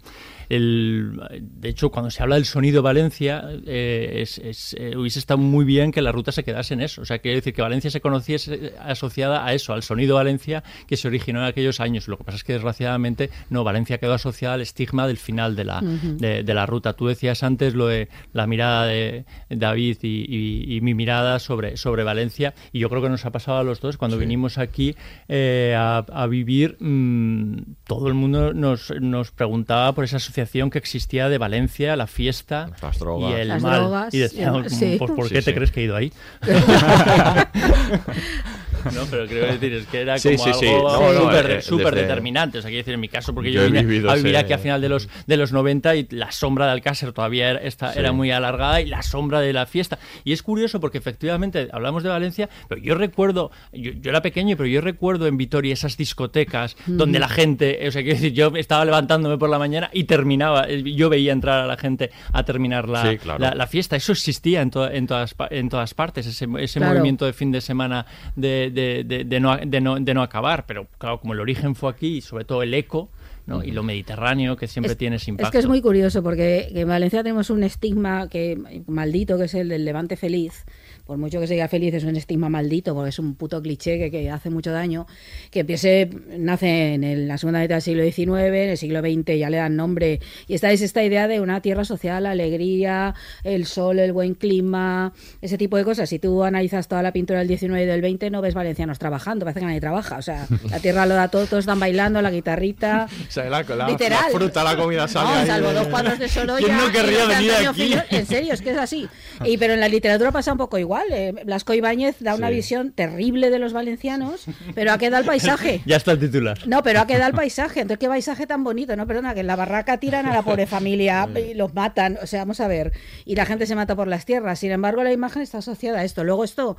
El, 0.50 1.20
de 1.42 1.70
hecho, 1.70 1.92
cuando 1.92 2.10
se 2.10 2.24
habla 2.24 2.36
del 2.36 2.46
sonido 2.46 2.82
Valencia, 2.82 3.44
eh, 3.66 4.22
es, 4.22 4.38
es, 4.38 4.76
eh, 4.80 4.96
hubiese 4.96 5.20
estado 5.20 5.38
muy 5.38 5.66
bien 5.66 5.92
que 5.92 6.02
la 6.02 6.12
ruta 6.12 6.32
se 6.32 6.44
quedase 6.44 6.74
en 6.74 6.82
eso. 6.82 7.02
O 7.02 7.06
sea, 7.06 7.20
quiere 7.20 7.36
decir 7.36 7.54
que 7.54 7.62
Valencia 7.62 7.92
se 7.92 8.00
conociese 8.00 8.74
asociada 8.82 9.46
a 9.46 9.54
eso, 9.54 9.74
al 9.74 9.84
sonido 9.84 10.16
Valencia 10.16 10.64
que 10.88 10.96
se 10.96 11.08
originó 11.08 11.40
en 11.40 11.48
aquellos 11.48 11.82
años. 11.82 12.08
Lo 12.08 12.18
que 12.18 12.24
pasa 12.24 12.38
es 12.38 12.44
que, 12.46 12.54
desgraciadamente, 12.54 13.30
no, 13.50 13.66
Valencia 13.66 13.98
quedó 13.98 14.14
asociada 14.14 14.56
al 14.56 14.62
estigma 14.62 15.08
del 15.08 15.18
final 15.18 15.56
de 15.58 15.66
la, 15.66 15.82
de, 15.82 16.44
de 16.44 16.54
la 16.54 16.66
ruta. 16.66 16.94
Tú 16.94 17.08
decías 17.08 17.44
antes 17.44 17.74
lo 17.74 17.88
de 17.88 18.08
la 18.32 18.48
mirada 18.48 18.86
de 18.86 19.26
David 19.60 19.98
y, 20.02 20.26
y- 20.28 20.76
y 20.78 20.82
mi 20.82 20.94
mirada 20.94 21.40
sobre, 21.40 21.78
sobre 21.78 22.04
Valencia, 22.04 22.54
y 22.72 22.80
yo 22.80 22.90
creo 22.90 23.02
que 23.02 23.10
nos 23.10 23.26
ha 23.26 23.32
pasado 23.32 23.60
a 23.60 23.64
los 23.64 23.82
dos. 23.82 23.98
Cuando 23.98 24.18
vinimos 24.18 24.58
aquí 24.58 24.96
eh, 25.28 25.76
a, 25.78 26.06
a 26.12 26.28
vivir, 26.28 26.78
mm, 26.80 27.76
todo 27.86 28.08
el 28.08 28.14
mundo 28.14 28.54
nos, 28.54 28.92
nos 29.02 29.32
preguntaba 29.32 29.92
por 29.94 30.04
esa 30.04 30.18
asociación 30.18 30.70
que 30.70 30.78
existía 30.78 31.30
de 31.30 31.38
Valencia, 31.38 31.96
la 31.96 32.08
fiesta 32.08 32.70
Las 32.82 33.00
drogas. 33.00 33.32
y 33.32 33.42
el 33.42 33.48
Las 33.50 33.64
mal. 33.64 33.80
drogas, 33.82 34.14
y 34.14 34.20
decíamos, 34.20 34.72
sí. 34.72 34.96
"Pues, 35.00 35.12
¿por 35.12 35.28
Sí, 35.28 35.34
qué 35.34 35.42
te 35.42 35.52
sí. 35.52 35.54
crees 35.54 35.72
que 35.72 35.82
he 35.82 35.84
ido 35.84 35.96
ahí? 35.96 36.12
No, 38.94 39.06
pero 39.10 39.26
creo 39.28 39.46
decir, 39.48 39.74
es 39.74 39.86
que 39.88 40.02
era 40.02 40.18
Sí, 40.18 40.36
como 40.36 40.54
sí, 40.54 40.60
sí. 40.60 40.68
algo 40.68 40.90
No, 40.92 41.14
no, 41.14 41.20
súper 41.22 41.46
eh, 41.52 41.62
desde- 41.62 42.02
determinante. 42.02 42.58
O 42.60 42.62
sea, 42.62 42.70
quiero 42.70 42.82
decir, 42.82 42.94
en 42.94 43.00
mi 43.00 43.10
caso, 43.10 43.34
porque 43.34 43.52
Yo 43.52 43.62
yo, 43.62 43.68
vine 43.68 43.84
vivido 43.84 44.10
a 44.10 44.16
vivir 44.16 44.38
aquí 44.38 44.54
a 44.54 44.58
final 44.58 44.82
de 44.82 44.90
los, 44.90 45.10
de 45.26 45.38
los 45.38 45.52
90 45.52 45.96
y 45.96 46.08
la 46.12 46.32
sombra 46.32 46.66
de 46.68 46.72
Alcácer 46.72 47.12
todavía 47.12 47.50
era, 47.52 47.60
esta- 47.60 47.94
Sí. 47.94 48.00
era 48.00 48.12
muy 48.12 48.32
alargada 48.32 48.82
y 48.82 48.86
la 48.88 49.02
sombra 49.02 49.40
de 49.42 49.54
la 49.54 49.66
fiesta. 49.66 50.00
Y 50.24 50.32
es 50.34 50.42
curioso 50.44 50.80
porque 50.80 50.98
efectivamente 50.98 51.68
hablamos 51.72 52.04
de 52.04 52.10
Valencia, 52.10 52.50
pero 52.68 52.82
yo 52.82 52.96
recuerdo, 52.96 53.52
yo, 53.74 53.92
yo 53.94 54.10
era 54.10 54.22
pequeño, 54.22 54.56
pero 54.58 54.68
yo 54.68 54.82
recuerdo 54.82 55.28
en 55.28 55.38
Vitoria 55.38 55.74
esas 55.74 55.98
discotecas 55.98 56.76
donde 56.86 57.20
la 57.20 57.30
gente, 57.30 57.88
o 57.88 57.92
sea, 57.92 58.02
quiero 58.02 58.16
decir, 58.18 58.34
yo 58.34 58.52
estaba 58.56 58.86
levantándome 58.86 59.38
por 59.38 59.50
la 59.50 59.60
mañana 59.60 59.90
y 59.94 60.06
terminaba, 60.06 60.66
eh, 60.68 60.84
yo 60.96 61.10
veía 61.10 61.32
entrar 61.34 61.62
a 61.64 61.68
la 61.68 61.78
gente 61.78 62.12
a 62.34 62.44
terminar 62.44 62.88
la, 62.90 63.10
Sí, 63.12 63.18
claro. 63.18 63.40
la, 63.40 63.54
la 63.56 63.68
fiesta. 63.68 63.96
Eso 63.96 64.12
existía 64.12 64.62
en, 64.62 64.72
to- 64.72 64.90
en, 64.90 65.08
todas, 65.08 65.36
en 65.52 65.70
todas 65.70 65.94
partes, 65.94 66.26
ese, 66.28 66.48
ese 66.60 66.80
Claro. 66.80 66.94
movimiento 66.94 67.26
de 67.26 67.34
fin 67.34 67.52
de 67.52 67.62
semana 67.62 68.06
de, 68.36 68.67
de- 68.72 69.04
de- 69.04 69.24
de 69.24 69.40
no, 69.40 69.58
de, 69.58 69.82
no, 69.82 70.00
de 70.00 70.14
no 70.14 70.22
acabar. 70.22 70.66
Pero 70.66 70.88
claro, 70.98 71.20
como 71.20 71.34
el 71.34 71.40
origen 71.40 71.76
fue 71.76 71.90
aquí 71.90 72.18
y 72.18 72.22
sobre 72.22 72.46
todo 72.46 72.64
el 72.64 72.74
eco 72.74 73.10
¿no? 73.46 73.64
y 73.64 73.72
lo 73.72 73.82
mediterráneo 73.82 74.58
que 74.58 74.68
siempre 74.68 74.92
Es- 74.92 74.98
tiene 74.98 75.16
ese 75.16 75.32
impacto. 75.32 75.48
Es 75.48 75.52
que 75.52 75.60
es 75.60 75.68
muy 75.68 75.82
curioso 75.82 76.22
porque 76.22 76.70
que 76.74 76.82
en 76.82 76.88
Valencia 76.90 77.24
tenemos 77.24 77.50
un 77.50 77.64
estigma 77.64 78.28
que 78.30 78.58
maldito 78.88 79.38
que 79.38 79.46
es 79.46 79.54
el 79.54 79.70
del 79.70 79.86
levante 79.86 80.18
feliz. 80.18 80.66
Por 81.08 81.18
mucho 81.18 81.40
que 81.40 81.48
se 81.48 81.54
diga 81.54 81.68
feliz, 81.70 81.94
es 81.94 82.04
un 82.04 82.16
estigma 82.18 82.50
maldito 82.50 82.94
porque 82.94 83.10
es 83.10 83.18
un 83.20 83.34
puto 83.36 83.62
cliché 83.62 83.98
que, 83.98 84.12
que 84.12 84.30
hace 84.30 84.50
mucho 84.50 84.72
daño. 84.72 85.08
Que 85.52 85.62
empiece, 85.62 86.10
nace 86.38 86.94
en 86.94 87.04
el- 87.06 87.28
la 87.28 87.38
segunda 87.38 87.62
mitad 87.62 87.76
del 87.76 87.82
siglo 87.82 88.04
XIX, 88.04 88.64
en 88.64 88.70
el 88.72 88.78
siglo 88.78 89.00
XX 89.00 89.40
ya 89.40 89.50
le 89.50 89.58
dan 89.58 89.76
nombre. 89.78 90.20
Y 90.48 90.54
esta 90.54 90.70
es 90.72 90.82
esta 90.82 91.02
idea 91.04 91.28
de 91.30 91.40
una 91.40 91.62
tierra 91.62 91.86
social, 91.86 92.24
la 92.24 92.32
alegría, 92.32 93.16
el 93.44 93.66
sol, 93.66 94.00
el 94.00 94.12
buen 94.12 94.34
clima, 94.36 95.14
ese 95.42 95.58
tipo 95.58 95.78
de 95.78 95.86
cosas. 95.86 96.10
Si 96.10 96.20
tú 96.20 96.44
analizas 96.44 96.88
toda 96.88 97.02
la 97.02 97.14
pintura 97.14 97.40
del 97.40 97.48
XIX 97.48 97.82
y 97.82 97.86
del 97.86 98.02
XX, 98.02 98.30
no 98.30 98.42
ves 98.42 98.54
valencianos 98.54 99.00
trabajando, 99.00 99.46
parece 99.46 99.62
que 99.62 99.66
nadie 99.66 99.80
trabaja. 99.80 100.18
O 100.18 100.22
sea, 100.22 100.46
la 100.70 100.80
tierra 100.80 101.06
lo 101.06 101.16
da 101.16 101.30
todo, 101.30 101.46
todos 101.46 101.62
están 101.62 101.80
bailando, 101.80 102.22
la 102.22 102.32
guitarrita. 102.32 103.08
O 103.28 103.32
sea, 103.32 103.50
la, 103.50 103.64
la- 103.64 103.88
Literal. 103.88 104.20
la 104.32 104.38
fruta, 104.38 104.64
la 104.64 104.76
comida 104.76 105.08
sale 105.08 105.30
No, 105.30 105.36
ahí 105.36 105.48
salvo 105.48 105.72
dos 105.74 105.88
cuadros 105.88 106.20
de 106.20 106.28
Sorolla. 106.28 106.66
¿Quién 106.66 106.78
no 106.78 106.92
querría 106.92 107.26
venir 107.26 107.52
aquí? 107.68 107.94
En 108.10 108.26
serio, 108.26 108.54
es 108.54 108.62
que 108.62 108.72
es 108.72 108.78
así. 108.78 109.08
Y, 109.46 109.58
pero 109.58 109.74
en 109.74 109.80
la 109.80 109.88
literatura 109.88 110.32
pasa 110.32 110.52
un 110.52 110.58
poco 110.58 110.78
igual. 110.78 110.97
Eh, 111.12 111.34
Blasco 111.46 111.74
Ibáñez 111.74 112.18
da 112.20 112.36
una 112.36 112.50
Sí. 112.50 112.56
visión 112.56 112.92
terrible 112.92 113.50
de 113.50 113.60
los 113.60 113.74
valencianos, 113.74 114.46
pero 114.76 114.92
ha 114.92 114.98
quedado 114.98 115.22
el 115.22 115.28
paisaje. 115.28 115.82
Ya 115.86 115.98
está 115.98 116.12
el 116.14 116.20
titular. 116.20 116.58
No, 116.68 116.84
pero 116.84 117.00
ha 117.02 117.08
quedado 117.08 117.28
el 117.30 117.36
paisaje. 117.36 117.82
Entonces, 117.82 118.00
qué 118.00 118.08
paisaje 118.08 118.48
tan 118.48 118.64
bonito, 118.64 118.96
¿no? 118.96 119.06
Perdona, 119.08 119.34
que 119.34 119.42
en 119.42 119.48
la 119.48 119.56
barraca 119.56 119.98
tiran 119.98 120.26
a 120.26 120.34
la 120.34 120.42
pobre 120.42 120.66
familia 120.68 121.28
y 121.36 121.54
los 121.54 121.74
matan. 121.74 122.18
O 122.22 122.28
sea, 122.28 122.40
vamos 122.42 122.60
a 122.60 122.68
ver. 122.68 122.92
Y 123.26 123.36
la 123.36 123.46
gente 123.46 123.66
se 123.66 123.76
mata 123.76 123.96
por 123.96 124.08
las 124.08 124.26
tierras. 124.26 124.60
Sin 124.60 124.72
embargo, 124.72 125.04
la 125.04 125.12
imagen 125.12 125.42
está 125.42 125.60
asociada 125.60 126.00
a 126.00 126.04
esto. 126.04 126.24
Luego, 126.24 126.44
esto 126.44 126.78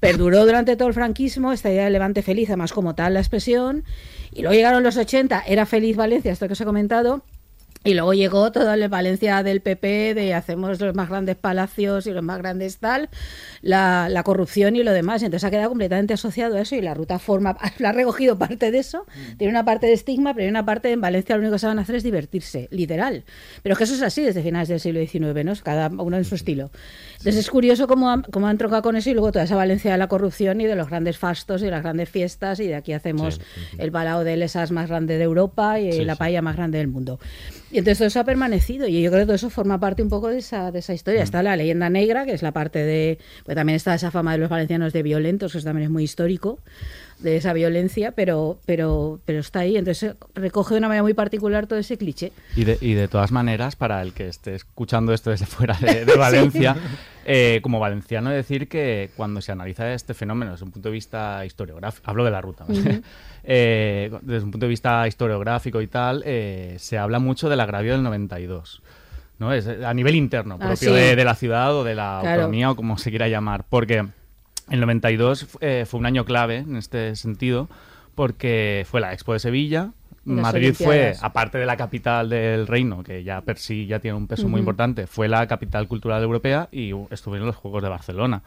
perduró 0.00 0.44
durante 0.46 0.76
todo 0.76 0.88
el 0.88 0.94
franquismo, 0.94 1.52
esta 1.52 1.70
idea 1.70 1.84
de 1.84 1.90
levante 1.90 2.22
feliz, 2.22 2.48
además, 2.48 2.72
como 2.72 2.94
tal 2.94 3.14
la 3.14 3.20
expresión. 3.20 3.84
Y 4.32 4.42
luego 4.42 4.54
llegaron 4.54 4.82
los 4.82 4.96
80, 4.96 5.42
era 5.46 5.66
feliz 5.66 5.96
Valencia, 5.96 6.32
esto 6.32 6.46
que 6.46 6.52
os 6.54 6.60
he 6.60 6.64
comentado. 6.64 7.24
Y 7.82 7.94
luego 7.94 8.12
llegó 8.12 8.52
toda 8.52 8.76
la 8.76 8.88
Valencia 8.88 9.42
del 9.42 9.62
PP, 9.62 10.12
de 10.14 10.34
hacemos 10.34 10.78
los 10.80 10.94
más 10.94 11.08
grandes 11.08 11.36
palacios 11.36 12.06
y 12.06 12.10
los 12.12 12.22
más 12.22 12.36
grandes 12.36 12.76
tal, 12.76 13.08
la, 13.62 14.08
la 14.10 14.22
corrupción 14.22 14.76
y 14.76 14.82
lo 14.82 14.92
demás. 14.92 15.22
Entonces 15.22 15.46
ha 15.46 15.50
quedado 15.50 15.70
completamente 15.70 16.12
asociado 16.12 16.56
a 16.58 16.60
eso 16.60 16.74
y 16.76 16.82
la 16.82 16.92
ruta 16.92 17.18
forma, 17.18 17.56
ha 17.84 17.92
recogido 17.92 18.36
parte 18.38 18.70
de 18.70 18.78
eso. 18.78 19.06
Tiene 19.38 19.50
una 19.52 19.64
parte 19.64 19.86
de 19.86 19.94
estigma, 19.94 20.34
pero 20.34 20.44
hay 20.44 20.50
una 20.50 20.66
parte 20.66 20.92
en 20.92 21.00
Valencia 21.00 21.36
lo 21.36 21.40
único 21.40 21.54
que 21.54 21.58
saben 21.58 21.78
hacer 21.78 21.94
es 21.96 22.02
divertirse, 22.02 22.68
literal. 22.70 23.24
Pero 23.62 23.72
es 23.72 23.78
que 23.78 23.84
eso 23.84 23.94
es 23.94 24.02
así 24.02 24.22
desde 24.22 24.42
finales 24.42 24.68
del 24.68 24.78
siglo 24.80 25.00
XIX, 25.00 25.44
¿no? 25.46 25.54
Cada 25.62 25.88
uno 25.88 26.18
en 26.18 26.24
su 26.26 26.34
estilo. 26.34 26.70
Entonces 27.12 27.36
es 27.36 27.48
curioso 27.50 27.86
cómo 27.88 28.10
han, 28.10 28.22
cómo 28.24 28.46
han 28.46 28.58
trocado 28.58 28.82
con 28.82 28.96
eso 28.96 29.08
y 29.08 29.14
luego 29.14 29.32
toda 29.32 29.46
esa 29.46 29.56
Valencia 29.56 29.92
de 29.92 29.96
la 29.98 30.08
corrupción 30.08 30.60
y 30.60 30.66
de 30.66 30.74
los 30.76 30.88
grandes 30.90 31.16
fastos 31.16 31.62
y 31.62 31.64
de 31.64 31.70
las 31.70 31.82
grandes 31.82 32.10
fiestas 32.10 32.60
y 32.60 32.66
de 32.66 32.74
aquí 32.74 32.92
hacemos 32.92 33.40
el 33.78 33.90
balao 33.90 34.22
de 34.22 34.36
lesas 34.36 34.70
más 34.70 34.88
grande 34.90 35.16
de 35.16 35.24
Europa 35.24 35.80
y 35.80 35.92
Sí, 35.92 36.04
la 36.04 36.14
sí. 36.14 36.18
paella 36.18 36.42
más 36.42 36.56
grande 36.56 36.76
del 36.76 36.88
mundo. 36.88 37.18
Y 37.72 37.78
entonces 37.78 37.98
todo 37.98 38.08
eso 38.08 38.20
ha 38.20 38.24
permanecido 38.24 38.88
y 38.88 39.00
yo 39.00 39.10
creo 39.10 39.22
que 39.22 39.26
todo 39.26 39.36
eso 39.36 39.50
forma 39.50 39.78
parte 39.78 40.02
un 40.02 40.08
poco 40.08 40.28
de 40.28 40.38
esa, 40.38 40.72
de 40.72 40.80
esa 40.80 40.92
historia. 40.92 41.22
Está 41.22 41.42
la 41.42 41.56
leyenda 41.56 41.88
negra, 41.88 42.24
que 42.24 42.32
es 42.32 42.42
la 42.42 42.52
parte 42.52 42.80
de... 42.80 43.18
Pues 43.44 43.54
también 43.54 43.76
está 43.76 43.94
esa 43.94 44.10
fama 44.10 44.32
de 44.32 44.38
los 44.38 44.48
valencianos 44.48 44.92
de 44.92 45.02
violentos, 45.02 45.52
que 45.52 45.58
eso 45.58 45.66
también 45.66 45.84
es 45.84 45.90
muy 45.90 46.02
histórico, 46.02 46.58
de 47.20 47.36
esa 47.36 47.52
violencia, 47.52 48.12
pero, 48.12 48.58
pero, 48.66 49.20
pero 49.24 49.38
está 49.38 49.60
ahí. 49.60 49.76
Entonces 49.76 50.14
recoge 50.34 50.74
de 50.74 50.78
una 50.78 50.88
manera 50.88 51.02
muy 51.02 51.14
particular 51.14 51.66
todo 51.66 51.78
ese 51.78 51.96
cliché. 51.96 52.32
Y 52.56 52.64
de, 52.64 52.78
y 52.80 52.94
de 52.94 53.06
todas 53.06 53.30
maneras, 53.30 53.76
para 53.76 54.02
el 54.02 54.12
que 54.12 54.28
esté 54.28 54.54
escuchando 54.54 55.12
esto 55.12 55.30
desde 55.30 55.46
fuera 55.46 55.78
de, 55.80 56.04
de 56.04 56.16
Valencia, 56.16 56.76
eh, 57.24 57.60
como 57.62 57.78
valenciano 57.80 58.30
decir 58.30 58.68
que 58.68 59.10
cuando 59.16 59.40
se 59.40 59.52
analiza 59.52 59.92
este 59.92 60.14
fenómeno 60.14 60.52
desde 60.52 60.64
un 60.64 60.70
punto 60.70 60.88
de 60.88 60.92
vista 60.94 61.44
historiográfico, 61.44 62.10
hablo 62.10 62.24
de 62.24 62.30
la 62.30 62.40
ruta, 62.40 62.64
¿vale? 62.68 63.02
Eh, 63.42 64.10
desde 64.20 64.44
un 64.44 64.50
punto 64.50 64.66
de 64.66 64.70
vista 64.70 65.08
historiográfico 65.08 65.80
y 65.80 65.86
tal, 65.86 66.22
eh, 66.26 66.76
se 66.78 66.98
habla 66.98 67.18
mucho 67.18 67.48
del 67.48 67.60
agravio 67.60 67.92
del 67.92 68.02
92. 68.02 68.82
¿no? 69.38 69.52
Es 69.54 69.66
a 69.66 69.94
nivel 69.94 70.14
interno, 70.14 70.56
Ah, 70.60 70.66
propio 70.68 70.90
sí. 70.90 70.94
de, 71.00 71.16
de 71.16 71.24
la 71.24 71.34
ciudad 71.34 71.74
o 71.74 71.82
de 71.82 71.94
la 71.94 72.18
Claro. 72.20 72.28
autonomía 72.42 72.70
o 72.70 72.76
como 72.76 72.98
se 72.98 73.08
quiera 73.08 73.28
llamar. 73.28 73.64
Porque 73.70 74.06
el 74.68 74.80
92 74.80 75.56
eh, 75.62 75.84
fue 75.88 75.98
un 76.00 76.04
año 76.06 76.26
clave 76.26 76.58
en 76.58 76.76
este 76.76 77.16
sentido, 77.16 77.70
porque 78.14 78.84
fue 78.90 79.00
la 79.00 79.14
Expo 79.14 79.32
de 79.32 79.38
Sevilla, 79.38 79.92
Madrid 80.24 80.74
fue, 80.74 81.14
aparte 81.20 81.58
de 81.58 81.66
la 81.66 81.76
capital 81.76 82.28
del 82.28 82.66
reino, 82.66 83.02
que 83.02 83.24
ya 83.24 83.40
per 83.40 83.58
sí 83.58 83.86
ya 83.86 83.98
tiene 84.00 84.16
un 84.16 84.26
peso 84.26 84.48
muy 84.48 84.60
importante, 84.60 85.06
fue 85.06 85.28
la 85.28 85.46
capital 85.46 85.88
cultural 85.88 86.22
europea 86.22 86.68
y 86.70 86.92
estuvieron 87.10 87.46
los 87.46 87.56
Juegos 87.56 87.82
de 87.82 87.88
Barcelona. 87.88 88.42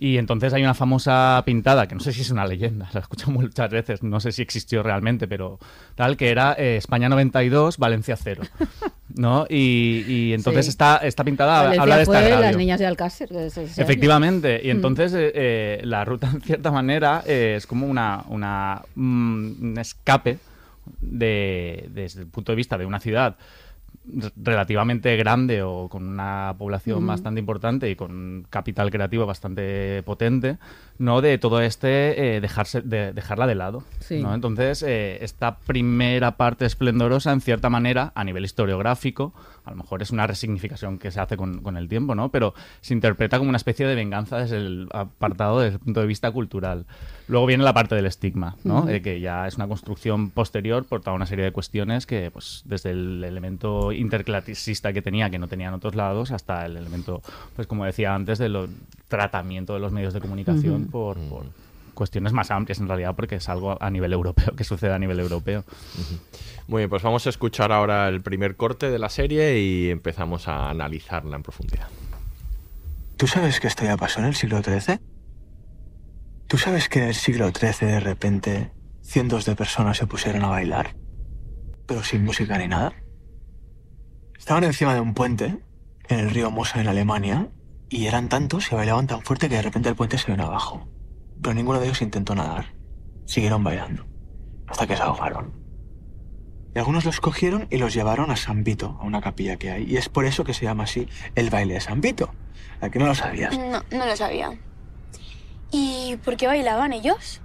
Y 0.00 0.16
entonces 0.18 0.52
hay 0.54 0.62
una 0.62 0.74
famosa 0.74 1.42
pintada, 1.44 1.88
que 1.88 1.96
no 1.96 2.00
sé 2.00 2.12
si 2.12 2.20
es 2.20 2.30
una 2.30 2.46
leyenda, 2.46 2.88
la 2.94 3.00
he 3.00 3.02
escuchado 3.02 3.32
muchas 3.32 3.68
veces, 3.68 4.02
no 4.04 4.20
sé 4.20 4.30
si 4.30 4.42
existió 4.42 4.84
realmente, 4.84 5.26
pero 5.26 5.58
tal, 5.96 6.16
que 6.16 6.30
era 6.30 6.54
eh, 6.56 6.76
España 6.76 7.08
92, 7.08 7.78
Valencia 7.78 8.16
0. 8.16 8.42
¿No? 9.16 9.46
Y, 9.50 10.04
y 10.06 10.32
entonces 10.34 10.66
Sí. 10.66 10.70
esta, 10.70 10.98
esta 10.98 11.24
pintada 11.24 11.62
Valencia 11.62 11.82
habla 11.82 11.96
de 11.96 12.02
esta 12.02 12.20
fue 12.20 12.30
las 12.40 12.56
niñas 12.56 12.78
de 12.78 12.86
Alcácer. 12.86 13.28
de. 13.30 13.46
Efectivamente, 13.76 14.60
y 14.62 14.68
Mm. 14.68 14.70
entonces 14.70 15.12
eh, 15.14 15.32
eh, 15.34 15.80
la 15.82 16.04
ruta 16.04 16.30
en 16.32 16.40
cierta 16.42 16.70
manera 16.70 17.22
eh, 17.26 17.54
es 17.56 17.66
como 17.66 17.86
una, 17.88 18.22
una, 18.28 18.82
mm, 18.94 19.52
un 19.62 19.78
escape 19.78 20.38
de, 21.00 21.88
desde 21.92 22.20
el 22.20 22.26
punto 22.26 22.52
de 22.52 22.56
vista 22.56 22.78
de 22.78 22.86
una 22.86 23.00
ciudad 23.00 23.36
relativamente 24.36 25.16
grande 25.16 25.62
o 25.62 25.88
con 25.88 26.06
una 26.06 26.54
población 26.58 26.98
Ujú. 26.98 27.06
bastante 27.06 27.40
importante 27.40 27.90
y 27.90 27.96
con 27.96 28.46
capital 28.50 28.90
creativo 28.90 29.26
bastante 29.26 30.02
potente, 30.04 30.58
no 30.98 31.20
de 31.20 31.38
todo 31.38 31.60
este 31.60 32.36
eh, 32.36 32.40
dejarse 32.40 32.80
de, 32.82 33.12
dejarla 33.12 33.46
de 33.46 33.54
lado. 33.54 33.82
Sí. 34.00 34.22
¿no? 34.22 34.34
Entonces, 34.34 34.82
eh, 34.82 35.18
esta 35.22 35.58
primera 35.58 36.36
parte 36.36 36.64
esplendorosa, 36.64 37.32
en 37.32 37.40
cierta 37.40 37.70
manera, 37.70 38.12
a 38.14 38.24
nivel 38.24 38.44
historiográfico, 38.44 39.32
a 39.64 39.70
lo 39.70 39.76
mejor 39.76 40.02
es 40.02 40.10
una 40.10 40.26
resignificación 40.26 40.98
que 40.98 41.10
se 41.10 41.20
hace 41.20 41.36
con, 41.36 41.60
con 41.60 41.76
el 41.76 41.88
tiempo, 41.88 42.14
¿no? 42.14 42.30
Pero 42.30 42.54
se 42.80 42.94
interpreta 42.94 43.38
como 43.38 43.50
una 43.50 43.58
especie 43.58 43.86
de 43.86 43.94
venganza 43.94 44.38
desde 44.38 44.56
el 44.56 44.88
apartado 44.92 45.60
desde 45.60 45.74
el 45.74 45.80
punto 45.80 46.00
de 46.00 46.06
vista 46.06 46.30
cultural. 46.30 46.86
Luego 47.28 47.44
viene 47.46 47.64
la 47.64 47.74
parte 47.74 47.94
del 47.94 48.06
estigma, 48.06 48.56
¿no? 48.64 48.80
Ujú. 48.80 48.88
Eh, 48.88 49.02
que 49.02 49.20
ya 49.20 49.46
es 49.46 49.56
una 49.56 49.68
construcción 49.68 50.30
posterior 50.30 50.86
por 50.86 51.02
toda 51.02 51.14
una 51.14 51.26
serie 51.26 51.44
de 51.44 51.52
cuestiones 51.52 52.06
que, 52.06 52.30
pues, 52.30 52.62
desde 52.64 52.90
el 52.90 53.22
elemento 53.22 53.92
interclasista 53.98 54.92
que 54.92 55.02
tenía, 55.02 55.30
que 55.30 55.38
no 55.38 55.48
tenía 55.48 55.68
en 55.68 55.74
otros 55.74 55.94
lados, 55.94 56.30
hasta 56.30 56.64
el 56.66 56.76
elemento, 56.76 57.22
pues, 57.56 57.66
como 57.66 57.84
decía 57.84 58.14
antes, 58.14 58.38
del 58.38 58.68
tratamiento 59.08 59.74
de 59.74 59.80
los 59.80 59.92
medios 59.92 60.14
de 60.14 60.20
comunicación 60.20 60.86
por, 60.86 61.18
por 61.28 61.46
cuestiones 61.98 62.32
más 62.32 62.52
amplias, 62.52 62.78
en 62.78 62.86
realidad, 62.86 63.16
porque 63.16 63.34
es 63.34 63.48
algo 63.48 63.76
a 63.82 63.90
nivel 63.90 64.12
europeo, 64.12 64.54
que 64.56 64.62
sucede 64.62 64.92
a 64.92 64.98
nivel 64.98 65.18
europeo. 65.18 65.64
Muy 66.68 66.82
bien, 66.82 66.90
pues 66.90 67.02
vamos 67.02 67.26
a 67.26 67.30
escuchar 67.30 67.72
ahora 67.72 68.08
el 68.08 68.22
primer 68.22 68.54
corte 68.54 68.88
de 68.88 68.98
la 69.00 69.08
serie 69.08 69.58
y 69.58 69.90
empezamos 69.90 70.46
a 70.46 70.70
analizarla 70.70 71.36
en 71.36 71.42
profundidad. 71.42 71.88
¿Tú 73.16 73.26
sabes 73.26 73.58
que 73.58 73.66
esto 73.66 73.84
ya 73.84 73.96
pasó 73.96 74.20
en 74.20 74.26
el 74.26 74.36
siglo 74.36 74.62
XIII? 74.62 75.00
¿Tú 76.46 76.56
sabes 76.56 76.88
que 76.88 77.00
en 77.00 77.08
el 77.08 77.14
siglo 77.14 77.50
XIII 77.50 77.90
de 77.90 78.00
repente 78.00 78.70
cientos 79.02 79.44
de 79.44 79.56
personas 79.56 79.96
se 79.96 80.06
pusieron 80.06 80.44
a 80.44 80.48
bailar? 80.48 80.94
Pero 81.86 82.04
sin 82.04 82.24
música 82.24 82.56
ni 82.58 82.68
nada. 82.68 82.92
Estaban 84.38 84.64
encima 84.64 84.94
de 84.94 85.00
un 85.00 85.14
puente 85.14 85.58
en 86.08 86.18
el 86.18 86.30
río 86.30 86.50
Mosa 86.50 86.80
en 86.80 86.88
Alemania 86.88 87.48
y 87.90 88.06
eran 88.06 88.28
tantos 88.28 88.70
y 88.70 88.74
bailaban 88.74 89.06
tan 89.06 89.22
fuerte 89.22 89.48
que 89.48 89.56
de 89.56 89.62
repente 89.62 89.88
el 89.88 89.96
puente 89.96 90.16
se 90.16 90.30
vino 90.30 90.44
abajo. 90.44 90.88
Pero 91.42 91.54
ninguno 91.54 91.80
de 91.80 91.86
ellos 91.86 92.00
intentó 92.02 92.34
nadar. 92.34 92.72
Siguieron 93.26 93.62
bailando. 93.62 94.06
Hasta 94.66 94.86
que 94.86 94.96
se 94.96 95.02
ahogaron. 95.02 95.52
Y 96.74 96.78
algunos 96.78 97.04
los 97.04 97.20
cogieron 97.20 97.66
y 97.70 97.78
los 97.78 97.94
llevaron 97.94 98.30
a 98.30 98.36
San 98.36 98.62
Vito, 98.62 98.98
a 99.00 99.04
una 99.04 99.20
capilla 99.20 99.56
que 99.56 99.70
hay. 99.70 99.84
Y 99.84 99.96
es 99.96 100.08
por 100.08 100.24
eso 100.24 100.44
que 100.44 100.54
se 100.54 100.64
llama 100.64 100.84
así 100.84 101.08
el 101.34 101.50
baile 101.50 101.74
de 101.74 101.80
San 101.80 102.00
Vito. 102.00 102.30
¿A 102.80 102.90
que 102.90 102.98
no 102.98 103.06
lo 103.06 103.14
sabías? 103.14 103.56
No, 103.58 103.82
no 103.90 104.06
lo 104.06 104.16
sabía. 104.16 104.56
¿Y 105.70 106.16
por 106.24 106.36
qué 106.36 106.46
bailaban 106.46 106.92
ellos? 106.92 107.40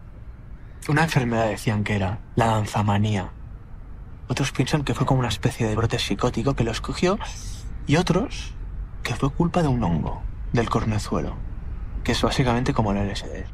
Una 0.87 1.03
enfermedad 1.03 1.47
decían 1.47 1.83
que 1.83 1.95
era 1.95 2.19
la 2.35 2.47
danzamanía. 2.47 3.31
Otros 4.33 4.51
piensan 4.51 4.83
que 4.83 4.95
fue 4.95 5.05
como 5.05 5.19
una 5.19 5.29
especie 5.29 5.67
de 5.67 5.75
brote 5.75 5.99
psicótico 5.99 6.55
que 6.55 6.63
los 6.63 6.81
cogió 6.81 7.19
y 7.85 7.97
otros 7.97 8.55
que 9.03 9.13
fue 9.13 9.29
culpa 9.29 9.61
de 9.61 9.67
un 9.67 9.83
hongo, 9.83 10.23
del 10.53 10.71
cornezuelo, 10.71 11.35
que 12.03 12.13
es 12.13 12.21
básicamente 12.23 12.73
como 12.73 12.93
el 12.93 13.07
LSD. 13.07 13.45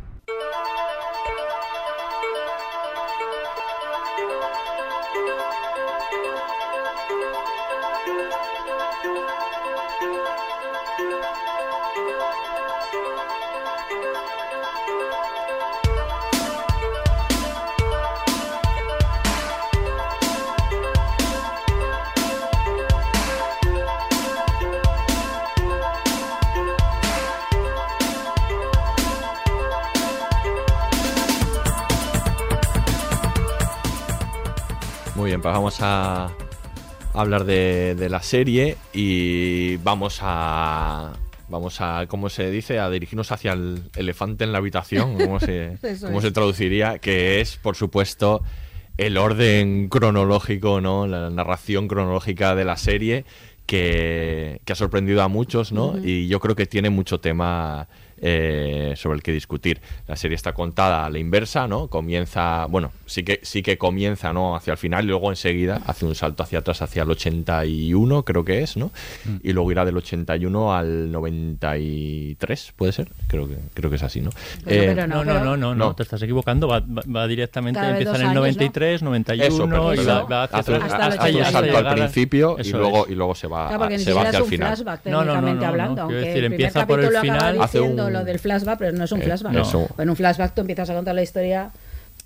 Muy 35.19 35.31
bien, 35.31 35.41
pues 35.41 35.53
vamos 35.53 35.81
a 35.81 36.31
hablar 37.13 37.43
de, 37.43 37.93
de 37.95 38.07
la 38.07 38.21
serie 38.21 38.77
y 38.93 39.75
vamos 39.75 40.19
a 40.21 41.11
vamos 41.49 41.81
a 41.81 42.05
cómo 42.07 42.29
se 42.29 42.49
dice 42.49 42.79
a 42.79 42.89
dirigirnos 42.89 43.33
hacia 43.33 43.51
el 43.51 43.83
elefante 43.97 44.45
en 44.45 44.53
la 44.53 44.59
habitación 44.59 45.17
cómo 45.17 45.41
se 45.41 45.77
cómo 46.01 46.21
se 46.21 46.31
traduciría 46.31 46.99
que 46.99 47.41
es 47.41 47.57
por 47.57 47.75
supuesto 47.75 48.43
el 48.95 49.17
orden 49.17 49.89
cronológico 49.89 50.79
no 50.79 51.05
la 51.05 51.29
narración 51.29 51.89
cronológica 51.89 52.55
de 52.55 52.63
la 52.63 52.77
serie 52.77 53.25
que, 53.65 54.61
que 54.63 54.71
ha 54.71 54.75
sorprendido 54.77 55.21
a 55.21 55.27
muchos 55.27 55.73
no 55.73 55.97
y 56.01 56.29
yo 56.29 56.39
creo 56.39 56.55
que 56.55 56.65
tiene 56.65 56.89
mucho 56.89 57.19
tema 57.19 57.89
eh, 58.21 58.93
sobre 58.95 59.17
el 59.17 59.23
que 59.23 59.31
discutir. 59.31 59.81
La 60.07 60.15
serie 60.15 60.35
está 60.35 60.53
contada 60.53 61.05
a 61.05 61.09
la 61.09 61.19
inversa, 61.19 61.67
¿no? 61.67 61.87
Comienza, 61.87 62.65
bueno, 62.67 62.91
sí 63.05 63.23
que 63.23 63.39
sí 63.43 63.61
que 63.63 63.77
comienza, 63.77 64.33
¿no? 64.33 64.55
Hacia 64.55 64.71
el 64.71 64.77
final 64.77 65.05
y 65.05 65.07
luego 65.07 65.29
enseguida 65.29 65.81
hace 65.85 66.05
un 66.05 66.15
salto 66.15 66.43
hacia 66.43 66.59
atrás 66.59 66.81
hacia 66.81 67.03
el 67.03 67.11
81, 67.11 68.23
creo 68.23 68.43
que 68.45 68.61
es, 68.61 68.77
¿no? 68.77 68.91
Y 69.43 69.53
luego 69.53 69.71
irá 69.71 69.85
del 69.85 69.97
81 69.97 70.73
al 70.73 71.11
93, 71.11 72.73
¿puede 72.75 72.91
ser? 72.91 73.09
Creo 73.27 73.47
que 73.47 73.55
creo 73.73 73.89
que 73.89 73.95
es 73.97 74.03
así, 74.03 74.21
¿no? 74.21 74.29
Pero- 74.65 74.81
Eh, 74.83 74.93
pero 74.95 75.07
No, 75.07 75.23
no, 75.23 75.39
no, 75.43 75.57
no, 75.57 75.75
no, 75.75 75.95
te 75.95 76.03
estás 76.03 76.21
equivocando. 76.21 76.67
Va, 76.67 76.79
va- 76.79 77.03
va 77.13 77.27
directamente, 77.27 77.79
empieza 77.79 78.11
en 78.11 78.15
el 78.17 78.21
años, 78.27 78.33
¿no? 78.35 78.39
93, 78.41 79.01
91 79.03 79.93
Eso, 79.93 80.01
y 80.01 80.05
va, 80.05 80.23
va 80.23 80.43
hacia 80.43 80.59
Hace 80.59 80.71
un- 80.71 80.77
atrás 80.77 80.93
Hasta 80.93 81.05
el 81.05 81.11
hace 81.11 81.19
un 81.19 81.41
86. 81.41 81.51
salto 81.73 81.77
al 81.89 81.95
principio 81.95 82.57
y 82.63 82.69
luego, 82.71 83.05
y 83.09 83.15
luego 83.15 83.35
se 83.35 83.47
va, 83.47 83.67
Claro, 83.69 83.97
se 83.97 84.13
va 84.13 84.21
hacia 84.21 84.29
es 84.29 84.35
el 84.35 84.41
un 84.43 84.47
final. 84.49 84.67
flashback, 84.75 85.05
No, 85.05 85.25
no, 85.25 85.35
no, 85.35 85.41
no, 85.41 85.53
no. 85.55 85.67
hablando. 85.67 86.07
Quiero 86.07 86.21
decir, 86.21 86.43
empieza 86.45 86.87
por 86.87 86.99
el 86.99 87.17
final. 87.17 87.61
Hace 87.61 87.79
diciendo 87.79 88.08
un- 88.09 88.13
lo 88.19 88.25
del 88.25 88.39
flashback, 88.39 88.77
pero 88.79 88.91
no 88.97 89.03
es 89.05 89.11
un 89.11 89.21
Eh, 89.21 89.25
flashback. 89.25 89.53
no. 89.53 89.61
Eso. 89.61 89.87
En 89.97 90.09
un 90.09 90.15
flashback 90.15 90.53
tú 90.53 90.61
empiezas 90.61 90.89
a 90.89 90.93
contar 90.93 91.15
la 91.15 91.21
historia 91.23 91.71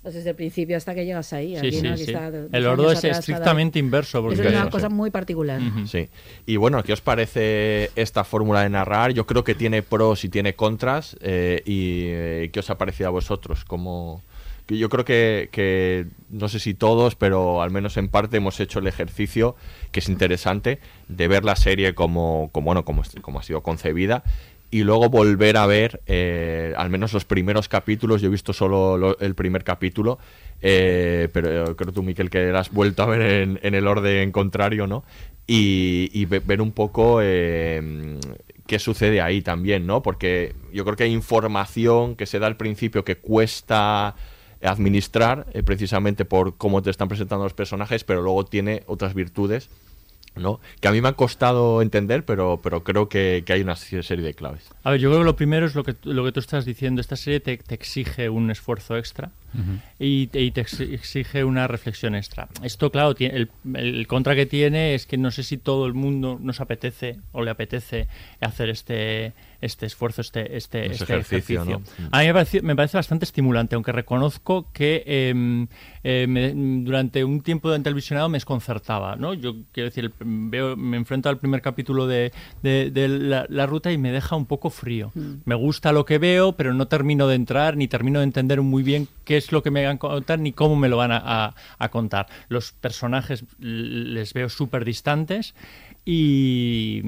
pues, 0.02 0.12
desde 0.16 0.30
el 0.30 0.36
principio 0.36 0.76
hasta 0.76 0.94
que 0.94 1.06
llegas 1.06 1.32
ahí. 1.32 1.52
Sí, 1.52 1.56
Aquí, 1.66 1.72
sí, 1.76 1.82
¿no? 1.82 1.92
Aquí 1.94 2.04
sí. 2.04 2.10
está 2.12 2.28
El 2.52 2.66
orden 2.66 2.90
es 2.90 3.04
estrictamente 3.04 3.78
cada- 3.78 3.86
inverso. 3.86 4.20
Porque 4.22 4.38
es 4.42 4.46
una 4.48 4.68
cosa 4.68 4.88
sí. 4.88 4.92
muy 4.94 5.10
particular. 5.10 5.58
Sí. 5.86 6.10
Y 6.44 6.56
bueno, 6.56 6.82
¿qué 6.82 6.92
os 6.92 7.00
parece 7.00 7.90
esta 7.96 8.22
fórmula 8.24 8.60
de 8.62 8.68
narrar? 8.68 9.12
Yo 9.14 9.24
creo 9.26 9.44
que 9.44 9.54
tiene 9.54 9.82
pros 9.82 10.22
y 10.24 10.28
tiene 10.28 10.54
contras. 10.54 11.16
eh, 11.22 11.62
¿Y 11.64 12.02
eh, 12.08 12.50
qué 12.52 12.60
os 12.60 12.68
ha 12.68 12.76
parecido 12.76 13.08
a 13.08 13.12
vosotros? 13.12 13.64
Como 13.64 14.22
que 14.66 14.76
yo 14.78 14.88
creo 14.90 15.06
que, 15.06 15.48
que, 15.52 16.06
no 16.30 16.48
sé 16.48 16.58
si 16.58 16.74
todos, 16.74 17.14
pero 17.16 17.62
al 17.62 17.70
menos 17.70 17.96
en 17.96 18.08
parte 18.08 18.36
hemos 18.38 18.60
hecho 18.60 18.78
el 18.80 18.86
ejercicio, 18.86 19.56
que 19.90 20.00
es 20.00 20.08
interesante, 20.10 20.80
de 21.08 21.28
ver 21.28 21.44
la 21.44 21.54
serie 21.56 21.94
como, 21.94 22.48
como, 22.52 22.66
bueno, 22.66 22.84
como, 22.84 23.02
como 23.22 23.40
ha 23.40 23.42
sido 23.42 23.62
concebida 23.62 24.22
y 24.74 24.82
luego 24.82 25.08
volver 25.08 25.56
a 25.56 25.66
ver 25.66 26.00
eh, 26.08 26.74
al 26.76 26.90
menos 26.90 27.12
los 27.12 27.24
primeros 27.24 27.68
capítulos. 27.68 28.20
Yo 28.20 28.26
he 28.26 28.30
visto 28.32 28.52
solo 28.52 28.98
lo- 28.98 29.16
el 29.20 29.36
primer 29.36 29.62
capítulo, 29.62 30.18
eh, 30.60 31.28
pero 31.32 31.76
creo 31.76 31.92
tú, 31.92 32.02
Miquel, 32.02 32.28
que 32.28 32.50
has 32.50 32.72
vuelto 32.72 33.04
a 33.04 33.06
ver 33.06 33.20
en, 33.22 33.74
el 33.76 33.86
orden 33.86 34.32
contrario, 34.32 34.88
¿no? 34.88 35.04
Y, 35.46 36.10
y 36.12 36.24
ve- 36.24 36.40
ver 36.44 36.60
un 36.60 36.72
poco 36.72 37.20
eh, 37.22 38.18
qué 38.66 38.80
sucede 38.80 39.20
ahí 39.20 39.42
también, 39.42 39.86
¿no? 39.86 40.02
Porque 40.02 40.56
yo 40.72 40.84
creo 40.84 40.96
que 40.96 41.04
hay 41.04 41.12
información 41.12 42.16
que 42.16 42.26
se 42.26 42.40
da 42.40 42.48
al 42.48 42.56
principio 42.56 43.04
que 43.04 43.14
cuesta 43.14 44.16
administrar 44.60 45.46
eh, 45.52 45.62
precisamente 45.62 46.24
por 46.24 46.56
cómo 46.56 46.82
te 46.82 46.90
están 46.90 47.06
presentando 47.06 47.44
los 47.44 47.54
personajes, 47.54 48.02
pero 48.02 48.22
luego 48.22 48.44
tiene 48.44 48.82
otras 48.88 49.14
virtudes 49.14 49.70
¿no? 50.36 50.60
Que 50.80 50.88
a 50.88 50.92
mí 50.92 51.00
me 51.00 51.08
ha 51.08 51.12
costado 51.12 51.82
entender, 51.82 52.24
pero, 52.24 52.60
pero 52.62 52.84
creo 52.84 53.08
que, 53.08 53.42
que 53.46 53.52
hay 53.52 53.60
una 53.60 53.76
serie 53.76 54.24
de 54.24 54.34
claves. 54.34 54.70
A 54.82 54.90
ver, 54.90 55.00
yo 55.00 55.10
creo 55.10 55.20
que 55.20 55.26
lo 55.26 55.36
primero 55.36 55.66
es 55.66 55.74
lo 55.74 55.84
que, 55.84 55.94
lo 56.04 56.24
que 56.24 56.32
tú 56.32 56.40
estás 56.40 56.64
diciendo. 56.64 57.00
Esta 57.00 57.16
serie 57.16 57.40
te, 57.40 57.56
te 57.56 57.74
exige 57.74 58.28
un 58.28 58.50
esfuerzo 58.50 58.96
extra. 58.96 59.30
Y, 59.98 60.26
te, 60.28 60.40
y 60.42 60.50
te 60.50 60.60
ex- 60.62 60.80
exige 60.80 61.44
una 61.44 61.66
reflexión 61.68 62.14
extra. 62.14 62.48
Esto, 62.62 62.90
claro, 62.90 63.14
el, 63.18 63.50
el 63.74 64.06
contra 64.06 64.34
que 64.34 64.46
tiene 64.46 64.94
es 64.94 65.06
que 65.06 65.16
no 65.16 65.30
sé 65.30 65.42
si 65.42 65.56
todo 65.58 65.86
el 65.86 65.94
mundo 65.94 66.38
nos 66.40 66.60
apetece 66.60 67.18
o 67.32 67.42
le 67.42 67.50
apetece 67.50 68.08
hacer 68.40 68.68
este 68.70 69.32
este 69.60 69.86
esfuerzo, 69.86 70.20
este, 70.20 70.58
este, 70.58 70.90
este 70.92 71.04
ejercicio, 71.04 71.62
ejercicio. 71.62 71.82
¿no? 71.98 72.06
Mm. 72.08 72.08
A 72.12 72.20
mí 72.20 72.26
me 72.26 72.32
parece, 72.34 72.60
me 72.60 72.76
parece 72.76 72.98
bastante 72.98 73.24
estimulante, 73.24 73.74
aunque 73.76 73.92
reconozco 73.92 74.66
que 74.74 75.02
eh, 75.06 75.66
eh, 76.02 76.26
me- 76.28 76.52
durante 76.84 77.24
un 77.24 77.40
tiempo 77.40 77.74
en 77.74 77.82
televisionado 77.82 78.28
me 78.28 78.36
desconcertaba. 78.36 79.16
¿no? 79.16 79.32
Yo 79.32 79.54
quiero 79.72 79.88
decir, 79.88 80.04
el- 80.04 80.12
veo, 80.20 80.76
me 80.76 80.98
enfrento 80.98 81.30
al 81.30 81.38
primer 81.38 81.62
capítulo 81.62 82.06
de, 82.06 82.30
de- 82.62 82.90
de 82.90 83.08
la, 83.08 83.46
la 83.48 83.64
ruta 83.64 83.90
y 83.90 83.96
me 83.96 84.12
deja 84.12 84.36
un 84.36 84.44
poco 84.44 84.68
frío. 84.68 85.12
Mm. 85.14 85.32
Me 85.46 85.54
gusta 85.54 85.92
lo 85.92 86.04
que 86.04 86.18
veo, 86.18 86.52
pero 86.52 86.74
no 86.74 86.86
termino 86.86 87.26
de 87.26 87.36
entrar 87.36 87.78
ni 87.78 87.88
termino 87.88 88.18
de 88.18 88.24
entender 88.24 88.60
muy 88.60 88.82
bien 88.82 89.08
qué 89.24 89.38
es 89.44 89.52
lo 89.52 89.62
que 89.62 89.70
me 89.70 89.84
van 89.84 89.96
a 89.96 89.98
contar 89.98 90.38
ni 90.38 90.52
cómo 90.52 90.76
me 90.76 90.88
lo 90.88 90.96
van 90.96 91.12
a, 91.12 91.20
a- 91.24 91.54
a 91.78 91.88
contar. 91.90 92.26
Los 92.48 92.72
personajes 92.72 93.44
les 93.58 94.32
veo 94.34 94.48
súper 94.48 94.84
distantes 94.84 95.54
y 96.04 97.02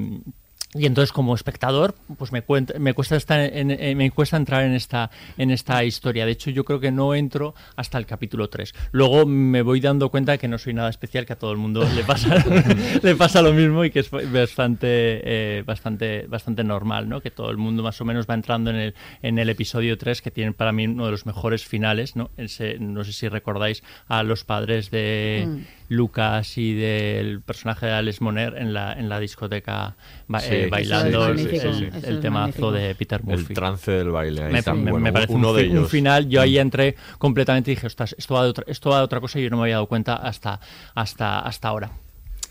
y 0.75 0.85
entonces 0.87 1.13
como 1.13 1.35
espectador 1.35 1.95
pues 2.19 2.33
me, 2.33 2.43
cuenta- 2.43 2.79
me 2.79 2.93
cuesta 2.93 3.17
estar 3.17 3.41
en- 3.41 3.71
en- 3.71 3.97
me 3.97 4.11
cuesta 4.11 4.37
entrar 4.37 4.65
en 4.65 4.73
esta 4.75 5.11
en 5.39 5.51
esta 5.51 5.83
historia 5.85 6.27
de 6.27 6.33
hecho 6.33 6.51
yo 6.51 6.65
creo 6.65 6.81
que 6.81 6.91
no 6.91 7.15
entro 7.15 7.55
hasta 7.77 7.97
el 7.99 8.05
capítulo 8.07 8.49
3 8.51 8.75
luego 8.93 9.25
me 9.27 9.63
voy 9.63 9.81
dando 9.81 10.11
cuenta 10.11 10.33
de 10.33 10.39
que 10.39 10.49
no 10.49 10.59
soy 10.59 10.75
nada 10.75 10.91
especial 10.91 11.25
que 11.25 11.33
a 11.33 11.37
todo 11.39 11.53
el 11.53 11.59
mundo 11.59 11.87
le 11.95 12.03
pasa 12.05 12.35
le 13.03 13.15
pasa 13.17 13.43
lo 13.43 13.53
mismo 13.53 13.85
y 13.85 13.91
que 13.91 14.01
es 14.01 14.11
bastante 14.11 14.87
eh, 14.91 15.63
bastante 15.65 16.27
bastante 16.27 16.65
normal 16.65 17.09
¿no? 17.09 17.21
que 17.21 17.31
todo 17.31 17.51
el 17.51 17.57
mundo 17.57 17.83
más 17.83 18.01
o 18.01 18.05
menos 18.05 18.27
va 18.29 18.35
entrando 18.35 18.71
en 18.71 18.77
el 18.77 18.95
en 19.23 19.39
el 19.39 19.49
episodio 19.49 19.97
3 19.97 20.21
que 20.21 20.31
tiene 20.31 20.53
para 20.53 20.73
mí 20.73 20.87
uno 20.87 21.07
de 21.07 21.11
los 21.13 21.27
mejores 21.27 21.65
finales 21.65 22.17
no 22.17 22.31
Ese- 22.37 22.79
no 22.79 23.05
sé 23.05 23.13
si 23.13 23.29
recordáis 23.29 23.83
a 24.09 24.23
los 24.23 24.45
padres 24.45 24.91
de 24.91 25.45
Mm. 25.47 25.61
Lucas 25.89 26.59
y 26.59 26.75
del 26.75 27.41
personaje 27.43 27.87
de 27.87 27.93
Alex 27.93 28.21
Moner 28.21 28.57
en 28.57 28.73
la 28.75 28.93
en 28.95 29.09
la 29.09 29.21
discoteca 29.21 29.95
ba- 30.27 30.41
Sí, 30.41 30.49
eh, 30.55 30.69
bailando 30.71 31.25
sí, 31.37 31.43
el, 31.43 31.51
sí, 31.51 31.57
el- 31.67 32.05
el 32.05 32.21
temazo 32.21 32.73
de 32.73 32.95
Peter 32.95 33.21
El 33.21 33.27
Murphy. 33.27 33.55
trance 33.55 33.91
del 33.93 34.11
baile. 34.11 34.43
ahí 34.45 34.53
me, 34.53 34.59
está 34.59 34.75
muy 34.75 34.85
me- 34.85 34.91
bueno. 34.93 35.05
me 35.05 35.13
parece 35.13 35.33
uno 35.33 35.51
un, 35.51 35.57
de 35.57 35.79
un 35.79 35.89
final. 35.89 36.29
Yo 36.29 36.41
ahí 36.41 36.57
Mm. 36.57 36.61
entré 36.61 36.97
completamente 37.19 37.71
y 37.71 37.75
dije, 37.75 37.87
ostras, 37.87 38.15
esto 38.19 38.35
va 38.35 38.43
de 38.45 38.51
otra, 38.51 38.65
esto 38.67 38.91
va 38.91 38.99
de 38.99 39.05
otra 39.05 39.21
cosa 39.21 39.39
y 39.39 39.45
yo 39.45 39.51
no 39.51 39.57
me 39.59 39.63
había 39.65 39.75
dado 39.77 39.87
cuenta 39.87 40.15
hasta, 40.17 40.61
hasta, 40.95 41.39
hasta 41.41 41.69
ahora. 41.69 41.91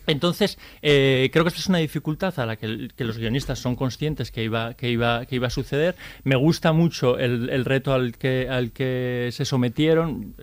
Entonces, 0.08 0.58
eh, 0.82 1.30
creo 1.32 1.44
que 1.44 1.50
esta 1.50 1.60
es 1.60 1.68
una 1.68 1.78
dificultad 1.80 2.38
a 2.40 2.46
la 2.46 2.56
que, 2.56 2.90
que 2.96 3.04
los 3.04 3.18
guionistas 3.18 3.60
son 3.60 3.76
conscientes 3.76 4.32
que 4.32 4.44
iba, 4.44 4.74
que 4.76 4.90
iba, 4.90 5.26
que 5.26 5.36
iba 5.36 5.48
a 5.48 5.52
suceder. 5.52 5.96
Me 6.24 6.36
gusta 6.36 6.72
mucho 6.74 7.18
el, 7.18 7.50
el 7.50 7.66
reto 7.66 7.94
al 7.94 8.18
que, 8.18 8.48
al 8.50 8.72
que 8.72 9.30
se 9.32 9.46
sometieron. 9.46 10.36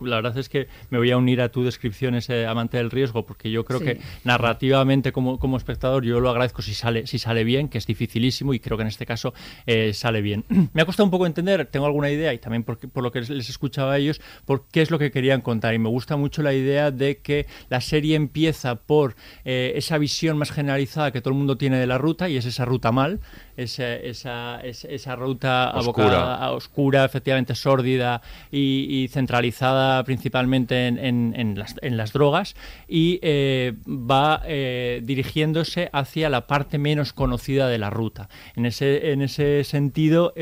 La 0.00 0.16
verdad 0.16 0.36
es 0.38 0.48
que 0.48 0.68
me 0.90 0.98
voy 0.98 1.10
a 1.10 1.16
unir 1.16 1.40
a 1.40 1.48
tu 1.50 1.64
descripción, 1.64 2.14
ese 2.14 2.46
amante 2.46 2.76
del 2.76 2.90
riesgo, 2.90 3.26
porque 3.26 3.50
yo 3.50 3.64
creo 3.64 3.78
Sí. 3.80 3.84
que 3.84 4.00
narrativamente 4.24 5.12
como, 5.12 5.38
como 5.38 5.56
espectador 5.56 6.04
yo 6.04 6.20
lo 6.20 6.30
agradezco 6.30 6.62
si 6.62 6.74
sale, 6.74 7.06
si 7.06 7.18
sale 7.18 7.44
bien, 7.44 7.68
que 7.68 7.78
es 7.78 7.86
dificilísimo 7.86 8.54
y 8.54 8.60
creo 8.60 8.76
que 8.76 8.82
en 8.82 8.88
este 8.88 9.06
caso 9.06 9.34
eh, 9.66 9.92
sale 9.92 10.20
bien. 10.22 10.44
Me 10.72 10.82
ha 10.82 10.84
costado 10.86 11.04
un 11.04 11.10
poco 11.10 11.26
entender, 11.26 11.66
tengo 11.66 11.86
alguna 11.86 12.10
idea 12.10 12.32
y 12.34 12.38
también 12.38 12.62
por, 12.62 12.78
por 12.78 13.02
lo 13.02 13.12
que 13.12 13.20
les 13.20 13.48
escuchaba 13.48 13.92
a 13.94 13.98
ellos, 13.98 14.20
por 14.44 14.66
qué 14.68 14.82
es 14.82 14.90
lo 14.90 14.98
que 14.98 15.10
querían 15.10 15.40
contar. 15.40 15.74
Y 15.74 15.78
me 15.78 15.88
gusta 15.88 16.16
mucho 16.16 16.42
la 16.42 16.54
idea 16.54 16.90
de 16.90 17.18
que 17.18 17.46
la 17.68 17.80
serie 17.80 18.16
empieza 18.16 18.74
por 18.76 19.05
eh, 19.44 19.72
esa 19.76 19.98
visión 19.98 20.38
más 20.38 20.50
generalizada 20.50 21.10
que 21.12 21.20
todo 21.20 21.32
el 21.32 21.38
mundo 21.38 21.56
tiene 21.56 21.78
de 21.78 21.86
la 21.86 21.98
ruta 21.98 22.28
y 22.28 22.36
es 22.36 22.46
esa 22.46 22.64
ruta 22.64 22.90
mal, 22.92 23.20
esa, 23.56 23.94
esa, 23.94 24.60
es- 24.62 24.84
esa 24.84 25.14
ruta 25.16 25.72
Oscura. 25.74 26.06
abocada 26.06 26.50
oscura, 26.52 27.04
efectivamente 27.04 27.54
sórdida 27.54 28.22
y, 28.50 28.86
y 28.90 29.08
centralizada 29.08 30.02
principalmente 30.04 30.86
en, 30.88 30.98
en- 30.98 31.34
en 31.36 31.58
las, 31.58 31.74
en 31.82 31.96
las 31.96 32.12
drogas 32.12 32.54
y 32.88 33.18
eh, 33.22 33.74
va 33.86 34.42
eh, 34.46 35.00
dirigiéndose 35.04 35.90
hacia 35.92 36.30
la 36.30 36.46
parte 36.46 36.78
menos 36.78 37.12
conocida 37.12 37.68
de 37.68 37.78
la 37.78 37.90
ruta. 37.90 38.28
En 38.56 38.66
ese, 38.66 39.12
en 39.12 39.22
ese 39.22 39.64
sentido... 39.64 40.32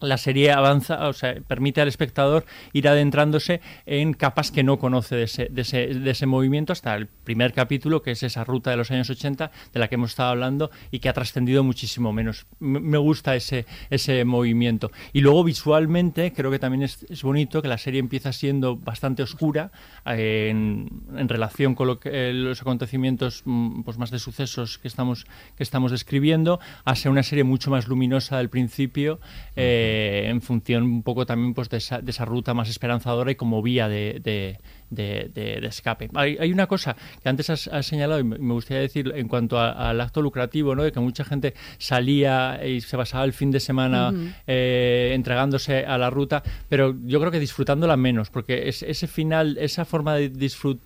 la 0.00 0.18
serie 0.18 0.52
avanza, 0.52 1.08
o 1.08 1.12
sea, 1.12 1.34
permite 1.46 1.80
al 1.80 1.88
espectador 1.88 2.44
ir 2.72 2.88
adentrándose 2.88 3.60
en 3.86 4.14
capas 4.14 4.50
que 4.50 4.62
no 4.62 4.78
conoce 4.78 5.16
de 5.16 5.22
ese, 5.24 5.48
de 5.50 5.62
ese, 5.62 5.86
de 5.88 6.10
ese 6.10 6.26
movimiento 6.26 6.72
hasta 6.72 6.94
el 6.94 7.06
primer 7.06 7.52
capítulo, 7.52 8.02
que 8.02 8.12
es 8.12 8.22
esa 8.22 8.44
ruta 8.44 8.70
de 8.70 8.76
los 8.76 8.90
años 8.90 9.10
80 9.10 9.50
de 9.72 9.80
la 9.80 9.88
que 9.88 9.96
hemos 9.96 10.10
estado 10.10 10.30
hablando 10.30 10.70
y 10.90 11.00
que 11.00 11.08
ha 11.08 11.12
trascendido 11.12 11.64
muchísimo 11.64 12.12
menos. 12.12 12.46
Me 12.60 12.98
gusta 12.98 13.34
ese, 13.34 13.66
ese 13.90 14.24
movimiento. 14.24 14.90
Y 15.12 15.20
luego 15.20 15.44
visualmente 15.44 16.32
creo 16.32 16.50
que 16.50 16.58
también 16.58 16.82
es, 16.84 17.22
bonito 17.22 17.60
que 17.60 17.68
la 17.68 17.78
serie 17.78 18.00
empieza 18.00 18.32
siendo 18.32 18.76
bastante 18.76 19.22
oscura 19.22 19.70
eh, 20.06 20.48
en, 20.50 21.28
relación 21.28 21.74
con 21.74 21.88
lo 21.88 21.98
que, 21.98 22.30
eh, 22.30 22.32
los 22.32 22.60
acontecimientos 22.60 23.42
mm, 23.44 23.82
pues 23.82 23.98
más 23.98 24.10
de 24.10 24.18
sucesos 24.18 24.78
que 24.78 24.88
estamos, 24.88 25.26
que 25.56 25.62
estamos 25.62 25.90
describiendo, 25.90 26.60
a 26.84 26.94
ser 26.94 27.10
una 27.10 27.22
serie 27.22 27.44
mucho 27.44 27.70
más 27.70 27.88
luminosa 27.88 28.38
del 28.38 28.48
principio. 28.48 29.20
eh, 29.56 29.87
en 30.28 30.40
función 30.42 30.82
un 30.84 31.02
poco 31.02 31.26
también 31.26 31.54
pues 31.54 31.68
de 31.68 31.78
esa, 31.78 32.00
de 32.00 32.10
esa 32.10 32.24
ruta 32.24 32.54
más 32.54 32.68
esperanzadora 32.68 33.30
y 33.30 33.34
como 33.36 33.62
vía 33.62 33.88
de, 33.88 34.20
de- 34.22 34.58
de- 34.90 35.30
de- 35.34 35.60
de 35.60 35.66
escape. 35.68 36.08
Hay, 36.14 36.36
hay 36.40 36.52
una 36.52 36.66
cosa 36.66 36.96
que 37.22 37.28
antes 37.28 37.50
has, 37.50 37.68
has 37.68 37.86
señalado 37.86 38.20
y 38.20 38.24
me 38.24 38.52
gustaría 38.54 38.80
decir 38.82 39.12
en 39.14 39.28
cuanto 39.28 39.58
a- 39.58 39.90
al 39.90 40.00
acto 40.00 40.22
lucrativo, 40.22 40.74
¿no? 40.74 40.82
de 40.82 40.92
que 40.92 41.00
mucha 41.00 41.24
gente 41.24 41.54
salía 41.78 42.60
y 42.66 42.80
se 42.80 42.96
pasaba 42.96 43.24
el 43.24 43.32
fin 43.32 43.50
de 43.50 43.60
semana 43.60 44.12
eh, 44.46 45.12
entregándose 45.14 45.84
a 45.84 45.98
la 45.98 46.10
ruta, 46.10 46.42
pero 46.68 46.94
yo 47.04 47.18
creo 47.20 47.30
que 47.30 47.40
disfrutándola 47.40 47.96
menos, 47.96 48.30
porque 48.30 48.68
es- 48.68 48.82
ese 48.82 49.06
final, 49.06 49.56
esa 49.58 49.84
forma 49.84 50.14
de, 50.14 50.28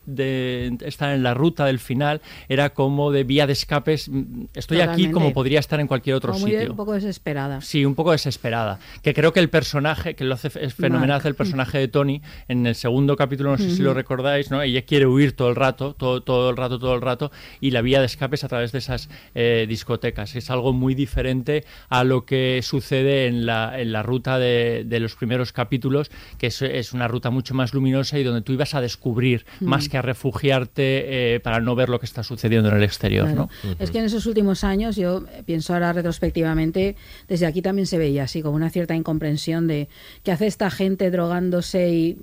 de 0.07 0.77
estar 0.85 1.15
en 1.15 1.23
la 1.23 1.35
ruta 1.35 1.65
del 1.67 1.79
final 1.79 2.21
era 2.49 2.71
como 2.71 3.11
de 3.11 3.25
vía 3.25 3.47
de 3.47 3.53
escapes. 3.53 4.09
mm, 4.09 4.45
Estoy 4.55 4.81
aquí 4.81 5.11
como 5.11 5.33
podría 5.33 5.61
estar 5.61 5.81
en 5.81 5.87
cualquier 5.87 6.17
otro 6.17 6.33
Como 6.33 6.47
muy 6.47 6.53
sitio. 6.53 6.71
un 6.71 6.77
poco 6.77 6.93
desesperada. 6.95 7.61
Sí, 7.61 7.85
un 7.85 7.95
poco 7.95 8.13
desesperada. 8.13 8.79
Que 9.03 9.15
creo 9.15 9.33
que 9.33 9.41
el 9.41 9.49
personaje, 9.51 10.15
que 10.15 10.25
lo 10.25 10.35
hace 10.35 10.49
es 10.61 10.75
fenomenal, 10.75 11.17
Mark. 11.19 11.27
el 11.27 11.35
personaje 11.35 11.79
de 11.79 11.89
Tony, 11.89 12.23
en 12.49 12.67
el 12.67 12.75
segundo 12.75 13.17
capítulo, 13.17 13.51
no 13.53 13.59
sé 13.59 13.71
si 13.71 13.75
Ujú. 13.75 13.83
Lo 13.93 13.99
recordáis, 13.99 14.51
¿no? 14.51 14.63
Ella 14.63 14.83
quiere 14.83 15.07
huir 15.07 15.33
todo 15.33 15.49
el 15.51 15.57
rato, 15.57 15.95
todo, 15.95 16.23
todo 16.23 16.51
el 16.51 16.57
rato, 16.57 16.79
todo 16.79 16.95
el 16.95 17.01
rato, 17.03 17.31
y 17.61 17.71
la 17.71 17.83
vía 17.83 18.01
de 18.01 18.07
escape 18.07 18.37
es 18.37 18.45
a 18.45 18.49
través 18.49 18.73
de 18.73 18.79
esas 18.79 19.09
eh, 19.35 19.67
discotecas. 19.69 20.35
Es 20.37 20.51
algo 20.51 20.73
muy 20.73 20.95
diferente 20.95 21.65
a 21.89 22.05
lo 22.05 22.25
que 22.25 22.61
sucede 22.63 23.27
en 23.27 23.47
la, 23.47 23.81
en 23.81 23.93
la 23.93 24.03
ruta 24.03 24.39
de, 24.39 24.85
de 24.87 25.01
los 25.01 25.15
primeros 25.15 25.53
capítulos, 25.53 26.11
que 26.39 26.49
es, 26.49 26.61
es 26.63 26.93
una 26.93 27.09
ruta 27.09 27.31
mucho 27.31 27.55
más 27.55 27.75
luminosa 27.75 28.19
y 28.19 28.23
donde 28.25 28.43
tú 28.43 28.53
ibas 28.53 28.75
a 28.75 28.81
descubrir, 28.81 29.45
Mm. 29.61 29.67
más 29.67 29.89
que 29.89 29.99
a 29.99 30.03
refugiarte 30.03 31.35
eh, 31.35 31.41
para 31.41 31.61
no 31.61 31.75
ver 31.75 31.89
lo 31.89 32.01
que 32.01 32.07
está 32.07 32.23
sucediendo 32.23 32.69
en 32.71 32.77
el 32.77 32.83
exterior, 32.83 33.27
Claro. 33.27 33.49
¿no? 33.65 33.75
Es 33.79 33.91
que 33.91 33.99
en 33.99 34.05
esos 34.05 34.27
últimos 34.27 34.65
años, 34.65 34.97
yo 34.97 35.25
pienso 35.45 35.75
ahora 35.75 35.93
retrospectivamente, 35.93 36.97
desde 37.29 37.47
aquí 37.47 37.63
también 37.63 37.87
se 37.87 37.99
veía 37.99 38.25
así, 38.25 38.43
como 38.43 38.57
una 38.57 38.71
cierta 38.71 38.95
incomprensión 38.95 39.67
de 39.69 39.89
qué 40.25 40.33
hace 40.33 40.47
esta 40.47 40.71
gente 40.71 41.11
drogándose 41.11 41.91
y 41.91 42.19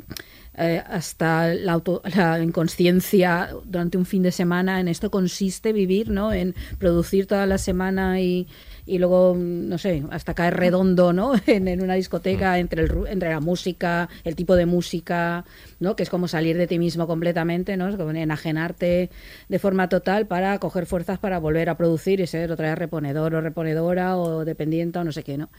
eh, 0.57 0.81
hasta 0.87 1.53
la, 1.53 1.73
auto- 1.73 2.01
la 2.15 2.39
inconsciencia 2.41 3.49
durante 3.65 3.97
un 3.97 4.05
fin 4.05 4.23
de 4.23 4.31
semana. 4.31 4.79
En 4.79 4.87
esto 4.87 5.09
consiste 5.11 5.73
vivir, 5.73 6.09
¿no? 6.09 6.33
En 6.33 6.55
producir 6.77 7.27
toda 7.27 7.45
la 7.45 7.57
semana 7.57 8.19
y, 8.19 8.47
y 8.85 8.97
luego, 8.97 9.35
no 9.37 9.77
sé, 9.77 10.03
hasta 10.11 10.33
caer 10.33 10.57
redondo, 10.57 11.13
¿no? 11.13 11.33
En, 11.47 11.67
en 11.67 11.81
una 11.81 11.93
discoteca, 11.95 12.59
entre, 12.59 12.83
el, 12.83 12.91
entre 13.07 13.29
la 13.29 13.39
música, 13.39 14.09
el 14.23 14.35
tipo 14.35 14.55
de 14.55 14.65
música, 14.65 15.45
¿no? 15.79 15.95
Que 15.95 16.03
es 16.03 16.09
como 16.09 16.27
salir 16.27 16.57
de 16.57 16.67
ti 16.67 16.79
mismo 16.79 17.07
completamente, 17.07 17.77
¿no? 17.77 17.87
Es 17.89 17.95
como 17.95 18.11
enajenarte 18.11 19.09
de 19.47 19.59
forma 19.59 19.89
total 19.89 20.27
para 20.27 20.57
coger 20.59 20.85
fuerzas 20.85 21.19
para 21.19 21.39
volver 21.39 21.69
a 21.69 21.77
producir 21.77 22.19
y 22.19 22.27
ser 22.27 22.51
otra 22.51 22.69
vez 22.69 22.77
reponedor 22.77 23.35
o 23.35 23.41
reponedora 23.41 24.17
o 24.17 24.45
dependiente 24.45 24.99
o 24.99 25.03
no 25.03 25.11
sé 25.11 25.23
qué, 25.23 25.37
¿no? 25.37 25.49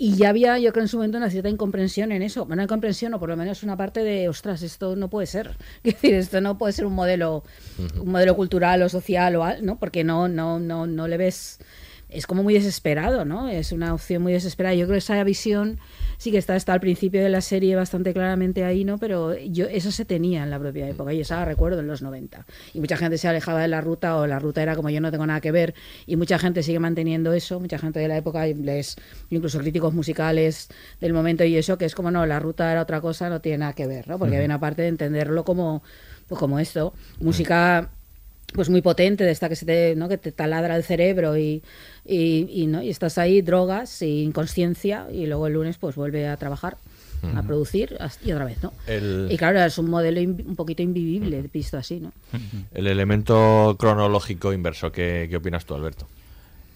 Y 0.00 0.14
ya 0.16 0.28
había, 0.28 0.58
yo 0.58 0.72
creo, 0.72 0.84
en 0.84 0.88
su 0.88 0.96
momento 0.96 1.18
una 1.18 1.28
cierta 1.28 1.48
incomprensión 1.48 2.12
en 2.12 2.22
eso. 2.22 2.44
Una 2.48 2.62
incomprensión, 2.62 3.14
o 3.14 3.18
por 3.18 3.28
lo 3.28 3.36
menos 3.36 3.64
una 3.64 3.76
parte 3.76 4.04
de, 4.04 4.28
ostras, 4.28 4.62
esto 4.62 4.94
no 4.94 5.10
puede 5.10 5.26
ser. 5.26 5.56
Es 5.82 5.94
decir, 5.94 6.14
esto 6.14 6.40
no 6.40 6.56
puede 6.56 6.72
ser 6.72 6.86
un 6.86 6.94
modelo, 6.94 7.42
un 8.00 8.12
modelo 8.12 8.36
cultural 8.36 8.80
o 8.82 8.88
social, 8.88 9.34
o 9.36 9.44
al- 9.44 9.64
¿no? 9.66 9.76
Porque 9.78 10.04
no, 10.04 10.28
no, 10.28 10.60
no, 10.60 10.86
no 10.86 11.08
le 11.08 11.16
ves. 11.16 11.58
Es 12.08 12.26
como 12.26 12.42
muy 12.42 12.54
desesperado, 12.54 13.24
¿no? 13.24 13.48
Es 13.48 13.72
una 13.72 13.92
opción 13.92 14.22
muy 14.22 14.32
desesperada. 14.32 14.74
Yo 14.74 14.86
creo 14.86 14.94
que 14.94 14.98
esa 14.98 15.22
visión 15.24 15.78
sí 16.16 16.30
que 16.30 16.38
está 16.38 16.54
hasta 16.54 16.72
al 16.72 16.80
principio 16.80 17.22
de 17.22 17.28
la 17.28 17.40
serie 17.40 17.76
bastante 17.76 18.12
claramente 18.12 18.64
ahí, 18.64 18.84
¿no? 18.84 18.98
Pero 18.98 19.36
yo 19.36 19.66
eso 19.66 19.92
se 19.92 20.04
tenía 20.04 20.42
en 20.42 20.50
la 20.50 20.58
propia 20.58 20.88
época 20.88 21.12
y 21.12 21.20
esa 21.20 21.36
la 21.36 21.44
recuerdo 21.44 21.80
en 21.80 21.86
los 21.86 22.02
90. 22.02 22.46
Y 22.74 22.80
mucha 22.80 22.96
gente 22.96 23.18
se 23.18 23.28
alejaba 23.28 23.60
de 23.60 23.68
la 23.68 23.80
ruta 23.80 24.16
o 24.16 24.26
la 24.26 24.38
ruta 24.38 24.62
era 24.62 24.74
como 24.74 24.90
yo 24.90 25.00
no 25.00 25.10
tengo 25.10 25.26
nada 25.26 25.40
que 25.40 25.52
ver 25.52 25.74
y 26.06 26.16
mucha 26.16 26.38
gente 26.38 26.62
sigue 26.62 26.78
manteniendo 26.78 27.32
eso, 27.32 27.60
mucha 27.60 27.78
gente 27.78 28.00
de 28.00 28.08
la 28.08 28.16
época, 28.16 28.46
les, 28.46 28.96
incluso 29.30 29.58
críticos 29.58 29.94
musicales 29.94 30.68
del 31.00 31.12
momento 31.12 31.44
y 31.44 31.56
eso, 31.56 31.78
que 31.78 31.84
es 31.84 31.94
como 31.94 32.10
no, 32.10 32.26
la 32.26 32.40
ruta 32.40 32.72
era 32.72 32.82
otra 32.82 33.00
cosa, 33.00 33.28
no 33.28 33.40
tiene 33.40 33.58
nada 33.58 33.74
que 33.74 33.86
ver, 33.86 34.08
¿no? 34.08 34.18
Porque 34.18 34.30
Ujú. 34.30 34.36
había 34.36 34.46
una 34.46 34.60
parte 34.60 34.82
de 34.82 34.88
entenderlo 34.88 35.44
como, 35.44 35.82
pues 36.26 36.38
como 36.38 36.58
esto, 36.58 36.94
música 37.20 37.90
pues 38.54 38.70
muy 38.70 38.80
potente 38.80 39.24
de 39.24 39.30
esta 39.30 39.48
que 39.48 39.56
se 39.56 39.66
te, 39.66 39.94
¿no? 39.94 40.08
que 40.08 40.16
te 40.16 40.32
taladra 40.32 40.74
el 40.76 40.82
cerebro 40.82 41.36
y, 41.36 41.62
y, 42.08 42.48
y, 42.62 42.66
¿no? 42.66 42.82
y 42.82 42.88
estás 42.88 43.18
ahí 43.18 43.42
drogas 43.42 44.02
y 44.02 44.22
inconsciencia 44.22 45.06
y 45.12 45.26
luego 45.26 45.46
el 45.46 45.52
lunes 45.52 45.76
pues 45.78 45.94
vuelve 45.94 46.26
a 46.26 46.36
trabajar 46.36 46.76
a 47.34 47.42
producir 47.42 47.96
y 48.24 48.30
otra 48.30 48.44
vez, 48.44 48.62
¿no? 48.62 48.72
El- 48.86 49.26
Y 49.28 49.36
claro, 49.36 49.60
es 49.64 49.76
un 49.76 49.90
modelo 49.90 50.20
un 50.20 50.54
poquito 50.54 50.82
invivible 50.84 51.42
visto 51.52 51.76
así, 51.76 51.98
¿no? 51.98 52.12
El 52.72 52.86
elemento 52.86 53.74
cronológico 53.78 54.52
inverso, 54.52 54.92
¿qué, 54.92 55.26
qué 55.28 55.36
opinas 55.36 55.64
tú, 55.66 55.74
Alberto? 55.74 56.06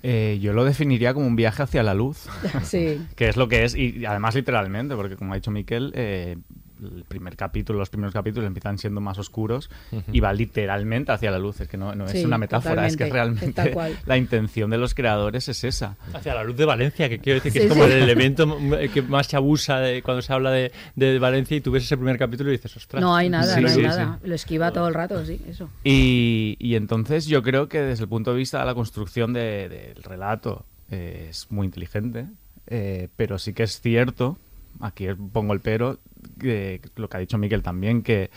Eh, 0.02 0.40
yo 0.42 0.52
lo 0.52 0.64
definiría 0.64 1.14
como 1.14 1.28
un 1.28 1.36
viaje 1.36 1.62
hacia 1.62 1.84
la 1.84 1.94
luz. 1.94 2.26
Sí. 2.64 3.00
que 3.14 3.28
es 3.28 3.36
lo 3.36 3.46
que 3.48 3.64
es, 3.64 3.76
y 3.76 4.04
además 4.04 4.34
literalmente, 4.34 4.96
porque 4.96 5.14
como 5.14 5.32
ha 5.32 5.36
dicho 5.36 5.52
Miquel, 5.52 5.92
eh, 5.94 6.36
el 6.82 7.04
primer 7.04 7.36
capítulo, 7.36 7.78
los 7.78 7.90
primeros 7.90 8.12
capítulos 8.12 8.46
empiezan 8.46 8.78
siendo 8.78 9.00
más 9.00 9.18
oscuros 9.18 9.70
y 10.12 10.20
va 10.20 10.32
literalmente 10.32 11.12
hacia 11.12 11.30
la 11.30 11.38
luz. 11.38 11.60
Es 11.60 11.68
que 11.68 11.76
no, 11.76 11.94
no 11.94 12.04
es 12.06 12.12
Sí, 12.12 12.24
una 12.24 12.38
metáfora, 12.38 12.86
es 12.86 12.96
que 12.96 13.06
realmente 13.10 13.74
la 14.06 14.16
intención 14.16 14.70
de 14.70 14.78
los 14.78 14.94
creadores 14.94 15.48
es 15.48 15.64
esa. 15.64 15.96
Hacia 16.12 16.34
la 16.34 16.44
luz 16.44 16.56
de 16.56 16.64
Valencia, 16.64 17.08
que 17.08 17.18
quiero 17.18 17.36
decir 17.40 17.52
que 17.52 17.60
Sí, 17.60 17.64
es 17.66 17.72
como 17.72 17.84
sí. 17.86 17.92
el 17.92 18.02
elemento 18.02 18.58
que 18.92 19.02
más 19.02 19.26
se 19.26 19.36
abusa 19.36 19.78
de, 19.80 20.02
cuando 20.02 20.22
se 20.22 20.32
habla 20.32 20.50
de, 20.50 20.72
de 20.96 21.18
Valencia 21.18 21.56
y 21.56 21.60
tú 21.60 21.70
ves 21.70 21.84
ese 21.84 21.96
primer 21.96 22.18
capítulo 22.18 22.50
y 22.50 22.52
dices, 22.52 22.76
ostras. 22.76 23.00
No 23.00 23.14
hay 23.14 23.28
nada, 23.28 23.54
Sí, 23.54 23.60
no 23.60 23.68
hay 23.68 23.74
sí, 23.74 23.82
nada. 23.82 24.18
Lo 24.22 24.34
esquiva 24.34 24.72
todo 24.72 24.88
el 24.88 24.94
rato, 24.94 25.24
sí, 25.24 25.40
eso. 25.48 25.68
Y, 25.84 26.56
y 26.58 26.74
entonces 26.74 27.26
yo 27.26 27.42
creo 27.42 27.68
que 27.68 27.80
desde 27.80 28.04
el 28.04 28.08
punto 28.08 28.32
de 28.32 28.38
vista 28.38 28.58
de 28.60 28.66
la 28.66 28.74
construcción 28.74 29.32
de- 29.32 29.68
del 29.68 30.02
relato 30.02 30.64
eh, 30.90 31.28
es 31.30 31.50
muy 31.50 31.64
inteligente, 31.66 32.26
eh, 32.66 33.08
pero 33.16 33.38
sí 33.38 33.52
que 33.54 33.62
es 33.62 33.80
cierto, 33.80 34.38
aquí 34.80 35.06
pongo 35.32 35.52
el 35.52 35.60
pero, 35.60 35.98
que 36.38 36.80
lo 36.96 37.08
que 37.08 37.16
ha 37.16 37.20
dicho 37.20 37.38
Miquel 37.38 37.62
también, 37.62 38.02
que 38.02 38.30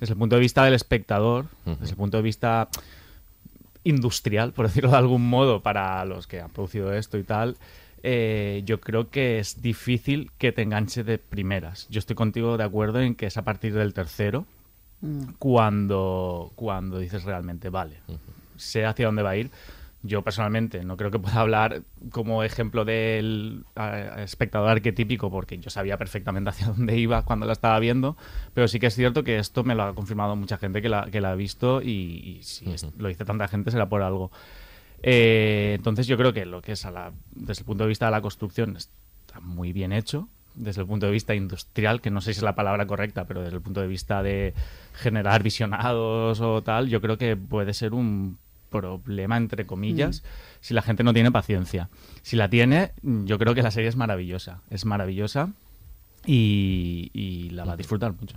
desde 0.00 0.12
el 0.14 0.18
punto 0.18 0.36
de 0.36 0.40
vista 0.40 0.64
del 0.64 0.74
espectador, 0.74 1.46
desde 1.64 1.90
el 1.90 1.96
punto 1.96 2.16
de 2.16 2.22
vista 2.22 2.68
industrial, 3.84 4.52
por 4.52 4.66
decirlo 4.66 4.90
de 4.90 4.96
algún 4.96 5.28
modo, 5.28 5.62
para 5.62 6.04
los 6.04 6.26
que 6.26 6.40
han 6.40 6.50
producido 6.50 6.92
esto 6.92 7.18
y 7.18 7.22
tal, 7.22 7.56
eh, 8.02 8.62
yo 8.64 8.80
creo 8.80 9.10
que 9.10 9.38
es 9.38 9.62
difícil 9.62 10.30
que 10.38 10.52
te 10.52 10.62
enganche 10.62 11.02
de 11.04 11.18
primeras. 11.18 11.88
Yo 11.88 11.98
estoy 11.98 12.14
contigo 12.16 12.56
de 12.56 12.64
acuerdo 12.64 13.00
en 13.00 13.14
que 13.14 13.26
es 13.26 13.36
a 13.36 13.42
partir 13.42 13.74
del 13.74 13.94
tercero 13.94 14.46
Mm. 15.00 15.34
cuando, 15.38 16.52
cuando 16.54 16.98
dices 16.98 17.24
realmente, 17.24 17.68
vale, 17.68 17.98
sé 18.56 18.86
hacia 18.86 19.06
dónde 19.06 19.22
va 19.22 19.30
a 19.30 19.36
ir. 19.36 19.50
Yo 20.06 20.22
personalmente 20.22 20.84
no 20.84 20.96
creo 20.96 21.10
que 21.10 21.18
pueda 21.18 21.40
hablar 21.40 21.82
como 22.10 22.42
ejemplo 22.42 22.84
del 22.84 23.64
espectador 24.18 24.68
arquetípico 24.70 25.30
porque 25.30 25.58
yo 25.58 25.70
sabía 25.70 25.96
perfectamente 25.96 26.50
hacia 26.50 26.68
dónde 26.68 26.96
iba 26.98 27.22
cuando 27.24 27.46
la 27.46 27.52
estaba 27.52 27.78
viendo, 27.78 28.16
pero 28.54 28.68
sí 28.68 28.78
que 28.78 28.86
es 28.86 28.94
cierto 28.94 29.24
que 29.24 29.38
esto 29.38 29.64
me 29.64 29.74
lo 29.74 29.84
ha 29.84 29.94
confirmado 29.94 30.36
mucha 30.36 30.58
gente 30.58 30.82
que 30.82 30.88
la, 30.88 31.08
que 31.10 31.20
la 31.20 31.32
ha 31.32 31.34
visto 31.34 31.82
y, 31.82 31.88
y 32.38 32.42
si 32.42 32.70
es- 32.70 32.86
lo 32.98 33.08
dice 33.08 33.24
tanta 33.24 33.48
gente 33.48 33.70
será 33.70 33.88
por 33.88 34.02
algo. 34.02 34.30
Eh, 35.02 35.74
entonces 35.76 36.06
yo 36.06 36.16
creo 36.16 36.32
que 36.32 36.46
lo 36.46 36.62
que 36.62 36.72
es 36.72 36.84
a 36.86 36.90
la- 36.90 37.12
desde 37.34 37.60
el 37.62 37.66
punto 37.66 37.84
de 37.84 37.88
vista 37.88 38.06
de 38.06 38.12
la 38.12 38.20
construcción 38.20 38.76
está 38.76 39.40
muy 39.40 39.72
bien 39.72 39.92
hecho, 39.92 40.28
desde 40.54 40.80
el 40.80 40.86
punto 40.86 41.06
de 41.06 41.12
vista 41.12 41.34
industrial, 41.34 42.00
que 42.00 42.10
no 42.10 42.20
sé 42.20 42.32
si 42.32 42.38
es 42.38 42.42
la 42.44 42.54
palabra 42.54 42.86
correcta, 42.86 43.24
pero 43.26 43.42
desde 43.42 43.56
el 43.56 43.62
punto 43.62 43.80
de 43.82 43.86
vista 43.86 44.22
de 44.22 44.54
generar 44.94 45.42
visionados 45.42 46.40
o 46.40 46.62
tal, 46.62 46.88
yo 46.88 47.00
creo 47.00 47.18
que 47.18 47.36
puede 47.36 47.74
ser 47.74 47.92
un 47.92 48.38
problema, 48.70 49.36
entre 49.36 49.66
comillas, 49.66 50.22
si 50.60 50.74
la 50.74 50.82
gente 50.82 51.02
no 51.04 51.12
tiene 51.14 51.30
paciencia. 51.32 51.88
Si 52.22 52.36
la 52.36 52.48
tiene, 52.50 52.92
yo 53.02 53.38
creo 53.38 53.54
que 53.54 53.62
la 53.62 53.70
serie 53.70 53.88
es 53.88 53.96
maravillosa, 53.96 54.62
es 54.70 54.84
maravillosa 54.84 55.52
y, 56.24 57.10
y 57.12 57.50
la 57.50 57.64
va 57.64 57.72
a 57.72 57.76
disfrutar 57.76 58.12
mucho. 58.18 58.36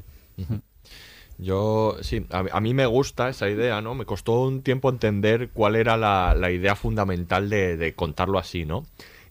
Yo, 1.37 1.95
sí, 2.01 2.25
a, 2.31 2.43
a 2.51 2.59
mí 2.59 2.73
me 2.73 2.85
gusta 2.85 3.29
esa 3.29 3.49
idea, 3.49 3.81
¿no? 3.81 3.95
Me 3.95 4.05
costó 4.05 4.41
un 4.43 4.61
tiempo 4.61 4.89
entender 4.89 5.49
cuál 5.53 5.75
era 5.77 5.95
la, 5.95 6.35
la 6.35 6.51
idea 6.51 6.75
fundamental 6.75 7.49
de, 7.49 7.77
de 7.77 7.93
contarlo 7.95 8.37
así, 8.39 8.65
¿no? 8.65 8.85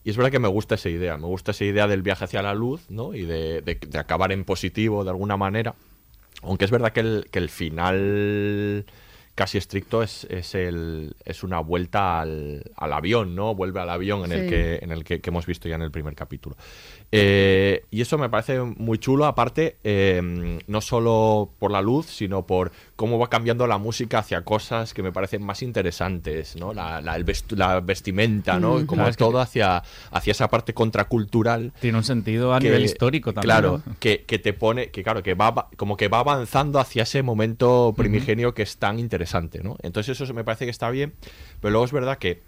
Y 0.05 0.11
es 0.11 0.17
verdad 0.17 0.31
que 0.31 0.39
me 0.39 0.49
gusta 0.49 0.77
esa 0.77 0.89
idea, 0.89 1.19
me 1.19 1.27
gusta 1.27 1.51
esa 1.51 1.65
idea 1.67 1.87
del 1.87 2.01
viaje 2.03 2.25
hacia 2.25 2.41
la 2.41 2.55
luz, 2.55 2.89
¿no? 2.89 3.15
Y 3.15 3.23
de, 3.27 3.61
de- 3.61 3.75
de 3.75 3.99
acabar 3.99 4.33
en 4.33 4.45
positivo 4.45 5.05
de 5.05 5.11
alguna 5.11 5.37
manera. 5.37 5.75
Aunque 6.43 6.65
es 6.65 6.71
verdad 6.71 6.93
que 6.93 7.01
el, 7.01 7.27
que 7.31 7.41
el 7.41 7.51
final 7.51 8.87
casi 9.39 9.57
estricto 9.57 10.03
es, 10.03 10.25
es, 10.31 10.57
el, 10.57 11.15
es 11.25 11.45
una 11.45 11.61
vuelta 11.61 12.21
al, 12.21 12.65
al 12.75 12.93
avión, 12.93 13.37
¿no? 13.37 13.55
Vuelve 13.55 13.79
al 13.79 13.89
avión 13.89 14.25
en 14.25 14.33
el, 14.33 14.49
que, 14.51 14.81
en 14.83 14.91
el 14.91 15.05
que, 15.05 15.21
que 15.21 15.31
hemos 15.31 15.47
visto 15.47 15.69
ya 15.69 15.77
en 15.77 15.83
el 15.83 15.93
primer 15.93 16.17
capítulo. 16.17 16.57
Eh, 17.13 17.85
y 17.91 18.01
eso 18.01 18.19
me 18.19 18.29
parece 18.29 18.61
muy 18.61 18.99
chulo, 18.99 19.27
aparte, 19.27 19.79
eh, 19.85 20.59
no 20.67 20.81
solo 20.81 21.51
por 21.61 21.71
la 21.71 21.81
luz, 21.81 22.07
sino 22.07 22.47
por 22.47 22.73
cómo 22.97 23.17
va 23.19 23.31
cambiando 23.31 23.67
la 23.69 23.79
música 23.79 24.19
hacia 24.19 24.43
cosas 24.43 24.93
que 24.93 25.03
me 25.05 25.13
parecen 25.13 25.43
más 25.45 25.63
interesantes, 25.63 26.57
¿no? 26.57 26.75
La, 26.75 27.01
la- 27.01 27.15
el 27.17 27.25
vest- 27.25 27.57
la 27.57 27.81
vestimenta, 27.81 28.59
¿no? 28.59 28.81
Mm, 28.81 28.87
como 28.87 28.97
claro, 29.01 29.11
es 29.11 29.17
que- 29.17 29.25
todo 29.25 29.39
hacia, 29.41 29.83
hacia 30.11 30.33
esa 30.33 30.49
parte 30.49 30.75
contracultural. 30.75 31.73
Tiene 31.81 31.97
un 31.99 32.05
sentido 32.05 32.53
a 32.53 32.59
nivel 32.61 32.85
histórico 32.85 33.33
también, 33.33 33.45
Claro, 33.49 33.83
¿no? 33.87 33.95
que, 34.01 34.25
que 34.25 34.39
te 34.39 34.53
pone, 34.53 34.91
que 34.91 35.03
claro, 35.05 35.23
que 35.23 35.35
va 35.35 35.51
va- 35.53 35.69
como 35.77 35.97
que 35.97 36.09
va 36.09 36.19
avanzando 36.19 36.81
hacia 36.81 37.05
ese 37.05 37.23
momento 37.23 37.95
primigenio 37.97 38.53
que 38.53 38.63
es 38.63 38.77
tan 38.79 38.99
interesante, 38.99 39.28
¿no? 39.63 39.77
Entonces 39.83 40.21
eso 40.21 40.35
me 40.35 40.45
parece 40.45 40.65
que 40.65 40.71
está 40.71 40.91
bien, 40.91 41.15
pero 41.61 41.73
luego 41.73 41.85
es 41.85 41.93
verdad 41.93 42.19
que 42.19 42.43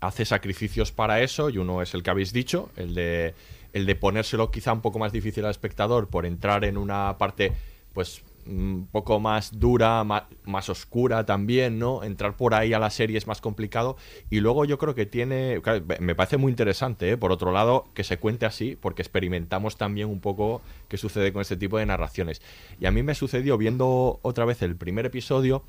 hace 0.00 0.24
sacrificios 0.24 0.92
para 0.92 1.22
eso 1.22 1.50
y 1.50 1.58
uno 1.58 1.82
es 1.82 1.94
el 1.94 2.02
que 2.02 2.10
habéis 2.10 2.32
dicho, 2.32 2.70
el 2.76 2.94
de 2.94 3.34
el 3.72 3.84
de 3.84 3.94
ponérselo 3.96 4.50
quizá 4.50 4.72
un 4.72 4.80
poco 4.80 4.98
más 4.98 5.12
difícil 5.12 5.44
al 5.44 5.50
espectador 5.50 6.08
por 6.08 6.24
entrar 6.24 6.64
en 6.64 6.78
una 6.78 7.18
parte 7.18 7.52
pues 7.92 8.22
un 8.48 8.88
poco 8.90 9.20
más 9.20 9.58
dura, 9.58 10.02
ma- 10.04 10.26
más, 10.44 10.68
oscura 10.68 11.24
también, 11.26 11.78
¿no? 11.78 12.02
Entrar 12.02 12.36
por 12.36 12.54
ahí 12.54 12.72
a 12.72 12.78
la 12.78 12.90
serie 12.90 13.18
es 13.18 13.26
más 13.26 13.40
complicado 13.40 13.96
y 14.30 14.40
luego 14.40 14.64
yo 14.64 14.78
creo 14.78 14.94
que 14.94 15.06
tiene, 15.06 15.60
me 16.00 16.14
parece 16.14 16.36
muy 16.36 16.50
interesante, 16.50 17.10
¿eh? 17.10 17.16
por 17.16 17.32
otro 17.32 17.52
lado, 17.52 17.86
que 17.94 18.04
se 18.04 18.18
cuente 18.18 18.46
así 18.46 18.76
porque 18.80 19.02
experimentamos 19.02 19.76
también 19.76 20.08
un 20.08 20.20
poco 20.20 20.62
qué 20.88 20.96
sucede 20.96 21.32
con 21.32 21.42
este 21.42 21.56
tipo 21.56 21.78
de 21.78 21.86
narraciones. 21.86 22.42
Y 22.80 22.86
a 22.86 22.90
mí 22.90 23.02
me 23.02 23.14
sucedió 23.14 23.58
viendo 23.58 24.20
otra 24.22 24.44
vez 24.44 24.62
el 24.62 24.76
primer 24.76 25.06
episodio 25.06 25.62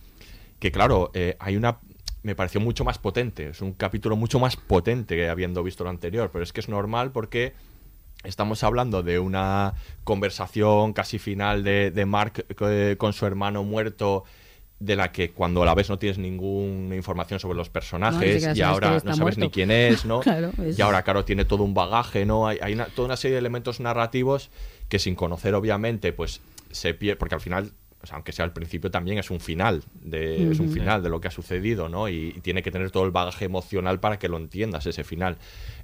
que 0.59 0.71
claro, 0.71 1.11
eh, 1.13 1.35
hay 1.39 1.55
una 1.57 1.79
me 2.21 2.35
pareció 2.35 2.59
mucho 2.59 2.83
más 2.83 2.97
potente, 2.97 3.49
es 3.49 3.61
un 3.61 3.71
capítulo 3.71 4.17
mucho 4.17 4.39
más 4.39 4.57
potente 4.57 5.15
que 5.15 5.29
habiendo 5.29 5.63
visto 5.63 5.85
lo 5.85 5.89
anterior, 5.89 6.29
pero 6.33 6.43
es 6.43 6.51
que 6.51 6.59
es 6.59 6.67
normal 6.67 7.11
porque 7.11 7.53
estamos 8.23 8.63
hablando 8.63 9.03
de 9.03 9.19
una 9.19 9.73
conversación 10.03 10.93
casi 10.93 11.19
final 11.19 11.63
de, 11.63 11.91
de 11.91 12.05
Mark 12.05 12.45
eh, 12.61 12.95
con 12.97 13.13
su 13.13 13.25
hermano 13.25 13.63
muerto 13.63 14.23
de 14.79 14.95
la 14.95 15.11
que 15.11 15.31
cuando 15.31 15.65
la 15.65 15.75
ves 15.75 15.89
no 15.89 15.99
tienes 15.99 16.17
ninguna 16.17 16.95
información 16.95 17.39
sobre 17.39 17.57
los 17.57 17.69
personajes 17.69 18.43
y 18.55 18.61
ahora 18.61 18.89
no 19.05 19.11
sabes 19.17 19.37
ni 19.37 19.49
quién 19.51 19.71
es, 19.71 20.05
¿no? 20.05 20.19
Claro, 20.21 20.51
es- 20.65 20.79
Y 20.79 20.81
ahora, 20.81 21.03
claro, 21.03 21.25
tiene 21.25 21.43
todo 21.45 21.63
un 21.63 21.73
bagaje, 21.73 22.25
¿no? 22.25 22.47
Hay, 22.47 22.59
hay 22.61 22.73
una- 22.73 22.85
toda 22.85 23.07
una 23.07 23.17
serie 23.17 23.33
de 23.35 23.39
elementos 23.39 23.79
narrativos 23.81 24.49
que 24.87 24.97
sin 24.99 25.15
conocer, 25.15 25.53
obviamente, 25.53 26.13
pues 26.13 26.41
se 26.71 26.93
pierde, 26.93 27.17
porque 27.17 27.35
al 27.35 27.41
final, 27.41 27.73
o 28.01 28.05
sea, 28.07 28.15
aunque 28.15 28.31
sea 28.31 28.45
al 28.45 28.53
principio, 28.53 28.89
también 28.91 29.17
es 29.17 29.29
un 29.29 29.39
final, 29.39 29.83
de, 30.01 30.51
es 30.51 30.59
un 30.59 30.69
final 30.69 31.03
de 31.03 31.09
lo 31.09 31.19
que 31.19 31.27
ha 31.27 31.31
sucedido, 31.31 31.89
¿no? 31.89 32.07
Y, 32.09 32.33
y 32.35 32.41
tiene 32.41 32.63
que 32.63 32.71
tener 32.71 32.91
todo 32.91 33.03
el 33.05 33.11
bagaje 33.11 33.45
emocional 33.45 33.99
para 33.99 34.19
que 34.19 34.29
lo 34.29 34.37
entiendas, 34.37 34.85
ese 34.85 35.03
final. 35.03 35.37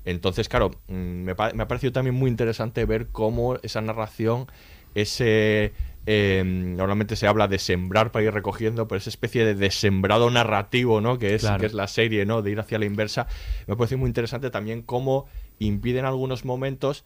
Entonces, 0.06 0.48
claro, 0.50 0.72
mm, 0.88 0.94
me, 0.94 1.32
ha 1.34 1.68
parecido 1.68 1.92
también 1.94 2.16
muy 2.16 2.30
interesante 2.30 2.86
ver 2.86 3.08
cómo 3.12 3.56
esa 3.64 3.82
narración, 3.82 4.48
ese... 4.94 5.74
eh, 6.06 6.44
normalmente 6.46 7.16
se 7.16 7.28
habla 7.28 7.48
de 7.48 7.60
sembrar 7.60 8.12
para 8.12 8.26
ir 8.26 8.34
recogiendo, 8.34 8.88
pero 8.88 8.98
esa 8.98 9.10
especie 9.10 9.44
de 9.44 9.56
desembrado 9.56 10.30
narrativo, 10.30 11.02
¿no? 11.02 11.18
Que 11.18 11.36
es, 11.36 11.42
Claro. 11.42 11.60
que 11.60 11.66
es 11.66 11.74
la 11.74 11.88
serie, 11.88 12.26
¿no? 12.26 12.42
De 12.42 12.52
ir 12.52 12.60
hacia 12.60 12.80
la 12.80 12.86
inversa. 12.86 13.28
Me 13.68 13.76
parece 13.76 13.96
muy 13.98 14.08
interesante 14.08 14.50
también 14.52 14.84
cómo 14.84 15.26
impide 15.60 16.00
en 16.00 16.06
algunos 16.06 16.46
momentos 16.46 17.04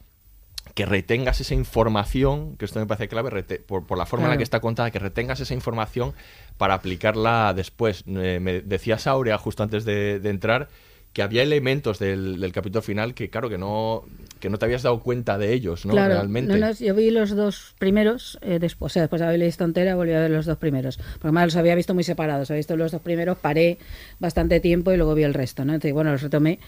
que 0.76 0.86
retengas 0.86 1.41
esa 1.41 1.55
información, 1.55 2.55
que 2.57 2.66
esto 2.66 2.80
me 2.80 2.86
parece 2.86 3.07
clave, 3.07 3.30
rete- 3.30 3.62
por, 3.62 3.86
por 3.86 3.97
la 3.97 4.05
forma 4.05 4.26
en 4.26 4.32
la 4.32 4.38
que 4.38 4.43
está 4.43 4.60
contada, 4.60 4.91
que 4.91 4.99
retengas 4.99 5.39
esa 5.39 5.53
información 5.53 6.14
para 6.57 6.74
aplicarla 6.76 7.53
después. 7.55 8.03
Eh, 8.07 8.39
me 8.41 8.62
decía 8.62 8.97
Saurea 8.97 9.38
justo 9.38 9.64
antes 9.64 9.84
de, 9.86 10.20
de 10.20 10.30
entrar 10.30 10.70
que 11.12 11.24
había 11.24 11.41
elementos 11.41 11.97
del, 11.97 12.39
del 12.39 12.51
capítulo 12.51 12.84
final 12.84 13.16
que, 13.16 13.32
claro, 13.32 13.49
que 13.49 13.57
no, 13.57 14.03
que 14.39 14.49
no 14.51 14.60
te 14.60 14.66
habías 14.66 14.84
dado 14.84 14.99
cuenta 14.99 15.39
de 15.39 15.53
ellos, 15.53 15.86
¿no? 15.88 15.93
Claro, 15.93 16.14
Realmente. 16.14 16.53
no, 16.53 16.68
no, 16.68 16.72
yo 16.72 16.93
vi 16.93 17.10
los 17.10 17.36
dos 17.36 17.74
primeros, 17.80 18.38
eh, 18.43 18.60
después, 18.60 18.91
o 18.91 18.93
sea, 18.93 19.01
después 19.01 19.20
de 19.20 19.28
haber 19.28 19.39
visto 19.39 19.64
entera, 19.64 19.95
volví 19.95 20.14
a 20.14 20.20
ver 20.20 20.30
los 20.30 20.45
dos 20.45 20.57
primeros. 20.60 20.97
Porque 20.97 21.20
además 21.24 21.45
los 21.45 21.55
había 21.55 21.74
visto 21.74 21.95
muy 21.95 22.03
separados. 22.03 22.51
Había 22.51 22.60
visto 22.60 22.78
los 22.78 22.91
dos 22.91 23.01
primeros, 23.01 23.39
paré 23.39 23.80
bastante 24.20 24.60
tiempo 24.60 24.91
y 24.93 24.97
luego 24.97 25.16
vi 25.16 25.24
el 25.24 25.34
resto, 25.34 25.66
¿no? 25.66 25.74
Entonces, 25.74 25.93
bueno, 25.93 26.12
los 26.12 26.22
retomé. 26.22 26.60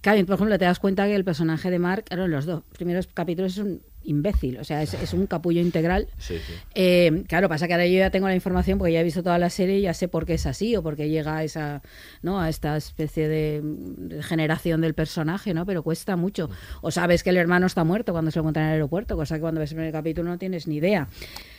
Claro, 0.00 0.24
por 0.26 0.34
ejemplo, 0.36 0.58
te 0.58 0.64
das 0.64 0.78
cuenta 0.78 1.06
que 1.06 1.14
el 1.14 1.24
personaje 1.24 1.70
de 1.70 1.78
Mark, 1.78 2.04
claro, 2.04 2.24
en 2.26 2.30
los 2.30 2.46
dos 2.46 2.62
primeros 2.76 3.06
capítulos 3.08 3.52
es 3.52 3.58
un 3.58 3.82
imbécil, 4.04 4.58
o 4.58 4.64
sea, 4.64 4.82
es, 4.82 4.94
es 4.94 5.12
un 5.12 5.26
capullo 5.26 5.60
integral. 5.60 6.08
Sí, 6.18 6.36
sí. 6.38 6.52
Eh, 6.74 7.24
claro, 7.28 7.48
pasa 7.48 7.66
que 7.66 7.74
ahora 7.74 7.86
yo 7.86 7.98
ya 7.98 8.10
tengo 8.10 8.26
la 8.26 8.34
información 8.34 8.78
porque 8.78 8.92
ya 8.92 9.00
he 9.00 9.04
visto 9.04 9.22
toda 9.22 9.38
la 9.38 9.50
serie 9.50 9.78
y 9.78 9.82
ya 9.82 9.92
sé 9.92 10.08
por 10.08 10.24
qué 10.24 10.34
es 10.34 10.46
así 10.46 10.74
o 10.76 10.82
por 10.82 10.96
qué 10.96 11.08
llega 11.10 11.36
a 11.36 11.44
esa, 11.44 11.82
¿no? 12.22 12.40
A 12.40 12.48
esta 12.48 12.76
especie 12.76 13.28
de, 13.28 13.60
de 13.62 14.22
generación 14.22 14.80
del 14.80 14.94
personaje, 14.94 15.52
¿no? 15.52 15.66
Pero 15.66 15.82
cuesta 15.82 16.16
mucho. 16.16 16.48
O 16.80 16.90
sabes 16.90 17.22
que 17.22 17.30
el 17.30 17.36
hermano 17.36 17.66
está 17.66 17.84
muerto 17.84 18.12
cuando 18.12 18.30
se 18.30 18.38
lo 18.38 18.42
encuentran 18.42 18.66
en 18.66 18.70
el 18.70 18.74
aeropuerto, 18.76 19.16
cosa 19.16 19.34
que 19.34 19.42
cuando 19.42 19.60
ves 19.60 19.72
el 19.72 19.76
primer 19.76 19.92
capítulo 19.92 20.30
no 20.30 20.38
tienes 20.38 20.66
ni 20.66 20.76
idea. 20.76 21.08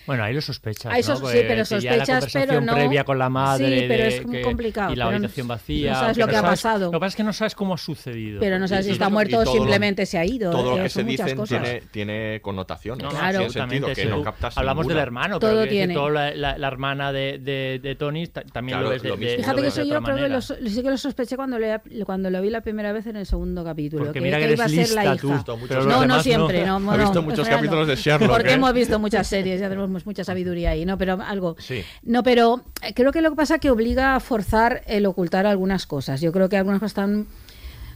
Bueno, 0.08 0.24
ahí 0.24 0.34
lo 0.34 0.42
sospechas, 0.42 0.92
Ahí 0.94 1.02
¿no? 1.02 1.08
sos- 1.08 1.22
Porque 1.22 1.38
sí, 1.38 1.44
pero 1.48 1.56
ya 1.56 1.60
la 1.60 1.66
sospechas, 1.66 2.08
conversación 2.08 2.48
pero 2.48 2.62
no- 2.62 2.74
previa 2.74 3.04
con 3.04 3.20
la 3.20 3.30
madre 3.30 3.80
Sí, 3.82 3.86
pero 3.88 4.04
es 4.06 4.22
que- 4.26 4.42
complicado, 4.42 4.92
y 4.94 4.96
la 4.96 5.06
no- 5.06 5.12
habitación 5.12 5.48
vacía. 5.48 5.94
no 5.94 6.00
sabes 6.00 6.18
lo 6.18 6.28
que 6.28 6.36
ha 6.36 6.42
sabes- 6.42 6.50
pasado. 6.50 6.86
Lo 6.86 6.92
que 6.92 7.00
pasa 7.00 7.08
es 7.10 7.16
que 7.16 7.24
no 7.24 7.34
sabes 7.34 7.56
cómo 7.56 7.74
ha 7.74 7.78
sucedido. 7.78 8.40
Pero 8.40 8.58
no 8.60 8.68
sabes 8.68 8.86
si 8.86 8.92
está 8.92 9.08
y 9.08 9.12
muerto 9.12 9.38
o 9.38 9.44
todo 9.44 9.54
lo- 9.56 9.60
simplemente 9.62 10.06
se 10.06 10.18
ha 10.18 10.26
ido. 10.26 10.52
Todo 10.52 10.72
lo 10.72 10.80
eh, 10.80 10.84
que 10.84 10.90
se 10.90 11.36
cosas. 11.36 11.62
tiene, 11.62 11.82
tiene 11.92 12.42
connotaciones. 12.42 13.04
No, 13.04 13.12
no, 13.12 13.30
tiene 13.30 13.50
sentido, 13.50 13.88
que 13.90 13.96
sí. 13.96 14.08
no 14.08 14.24
captas 14.24 14.58
Hablamos 14.58 14.84
ninguna. 14.86 14.96
del 14.96 15.04
hermano, 15.04 15.40
Todo 15.40 15.52
pero 15.60 15.68
tiene. 15.70 15.94
todo 15.94 16.10
la, 16.10 16.34
la- 16.34 16.58
la 16.58 16.68
hermana 16.68 17.12
de, 17.12 17.38
de, 17.40 17.80
de 17.82 17.96
Tony 17.96 18.28
ta- 18.28 18.42
también 18.44 18.78
Claro, 18.78 18.90
lo 18.90 18.96
es 18.96 19.02
de, 19.04 19.10
lo 19.10 19.16
de- 19.16 19.20
mismo. 19.22 19.38
lo 19.38 19.44
Fíjate 19.44 19.62
que 19.62 19.68
eso 19.68 19.84
yo 19.84 20.02
creo 20.02 20.16
que 20.16 20.30
lo, 20.30 20.42
sí 20.42 20.82
que 20.82 20.90
lo 20.90 20.98
sospeché 20.98 21.36
cuando, 21.36 21.60
le, 21.60 21.80
cuando 22.06 22.30
lo 22.30 22.42
vi 22.42 22.50
la 22.50 22.62
primera 22.62 22.92
vez 22.92 23.06
en 23.08 23.16
el 23.18 23.26
segundo 23.26 23.64
capítulo. 23.64 24.06
Porque 24.06 24.20
que, 24.20 24.24
mira 24.26 24.40
que 24.40 24.52
iba 24.54 24.66
a 24.66 24.70
ser 24.70 24.90
la 24.92 25.16
hija. 25.16 25.44
no, 25.86 25.86
no 25.86 26.06
no. 26.08 26.24
siempre. 26.24 26.66
No, 26.66 26.80
no, 26.80 26.92
Ha 26.92 26.98
visto 26.98 27.14
no, 27.16 27.22
muchos 27.22 27.48
capítulos 27.48 27.88
no. 27.88 27.94
de 27.94 27.96
Sherlock, 27.96 28.30
Porque 28.32 28.50
¿eh? 28.50 28.54
hemos 28.54 28.74
visto 28.74 29.00
muchas 29.00 29.28
series, 29.28 29.60
ya 29.60 29.68
tenemos 29.70 29.90
mucha 30.06 30.24
sabiduría 30.24 30.72
ahí, 30.72 30.86
¿no? 30.86 30.98
Pero 30.98 31.22
algo. 31.22 31.56
Sí. 31.60 31.84
No, 32.04 32.24
pero 32.24 32.64
eh, 32.82 32.94
creo 32.94 33.12
que 33.12 33.22
lo 33.22 33.30
que 33.32 33.36
pasa 33.36 33.56
es 33.56 33.62
que 33.62 33.72
obliga 33.72 34.16
a 34.16 34.20
forzar 34.20 34.82
el 34.88 35.06
ocultar 35.06 35.46
algunas 35.46 35.86
cosas. 35.86 36.22
Yo 36.22 36.32
creo 36.32 36.50
que 36.50 36.58
algunas 36.58 36.80
cosas 36.80 36.92
están 36.92 37.28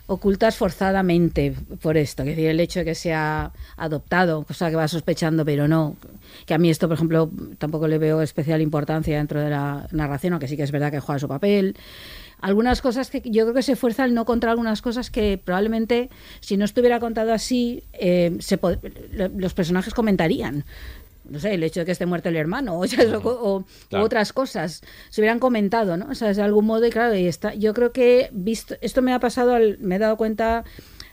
ocultas 0.05 0.57
forzadamente 0.57 1.55
por 1.81 1.97
esto, 1.97 2.23
que 2.23 2.31
es 2.31 2.35
decir, 2.35 2.49
el 2.49 2.59
hecho 2.59 2.79
de 2.79 2.85
que 2.85 2.95
sea 2.95 3.51
adoptado, 3.77 4.43
cosa 4.43 4.69
que 4.69 4.75
va 4.75 4.87
sospechando, 4.87 5.45
pero 5.45 5.67
no. 5.67 5.95
Que 6.45 6.53
a 6.53 6.57
mí 6.57 6.69
esto, 6.69 6.87
por 6.87 6.95
ejemplo, 6.95 7.29
tampoco 7.57 7.87
le 7.87 7.97
veo 7.97 8.21
especial 8.21 8.61
importancia 8.61 9.17
dentro 9.17 9.39
de 9.39 9.49
la 9.49 9.87
narración, 9.91 10.33
aunque 10.33 10.47
sí 10.47 10.57
que 10.57 10.63
es 10.63 10.71
verdad 10.71 10.91
que 10.91 10.99
juega 10.99 11.19
su 11.19 11.27
papel. 11.27 11.77
Algunas 12.41 12.81
cosas 12.81 13.09
que 13.09 13.21
yo 13.23 13.45
creo 13.45 13.53
que 13.53 13.63
se 13.63 13.77
fuerza 13.77 14.03
el 14.03 14.13
no 14.13 14.25
contar 14.25 14.49
algunas 14.49 14.81
cosas 14.81 15.09
que 15.09 15.39
probablemente 15.41 16.09
si 16.41 16.57
no 16.57 16.65
estuviera 16.65 16.99
contado 16.99 17.31
así, 17.31 17.83
eh, 17.93 18.35
se 18.39 18.59
los 19.33 19.53
personajes 19.53 19.93
comentarían 19.93 20.65
no 21.29 21.39
sé, 21.39 21.53
el 21.53 21.63
hecho 21.63 21.79
de 21.81 21.85
que 21.85 21.91
esté 21.93 22.05
muerto 22.05 22.29
el 22.29 22.35
hermano 22.35 22.77
o, 22.79 22.87
sea, 22.87 23.17
o- 23.17 23.21
o- 23.29 23.57
u 23.59 23.65
Claro. 23.89 24.05
otras 24.05 24.33
cosas 24.33 24.81
se 25.09 25.21
hubieran 25.21 25.39
comentado, 25.39 25.97
¿no? 25.97 26.07
O 26.09 26.15
sea, 26.15 26.33
de 26.33 26.41
algún 26.41 26.65
modo, 26.65 26.85
y 26.85 26.89
claro, 26.89 27.15
y 27.15 27.27
está, 27.27 27.53
yo 27.53 27.73
creo 27.73 27.91
que 27.91 28.29
visto, 28.33 28.75
esto 28.81 29.01
me 29.01 29.13
ha 29.13 29.19
pasado, 29.19 29.53
al- 29.53 29.77
me 29.79 29.95
he 29.95 29.99
dado 29.99 30.17
cuenta 30.17 30.63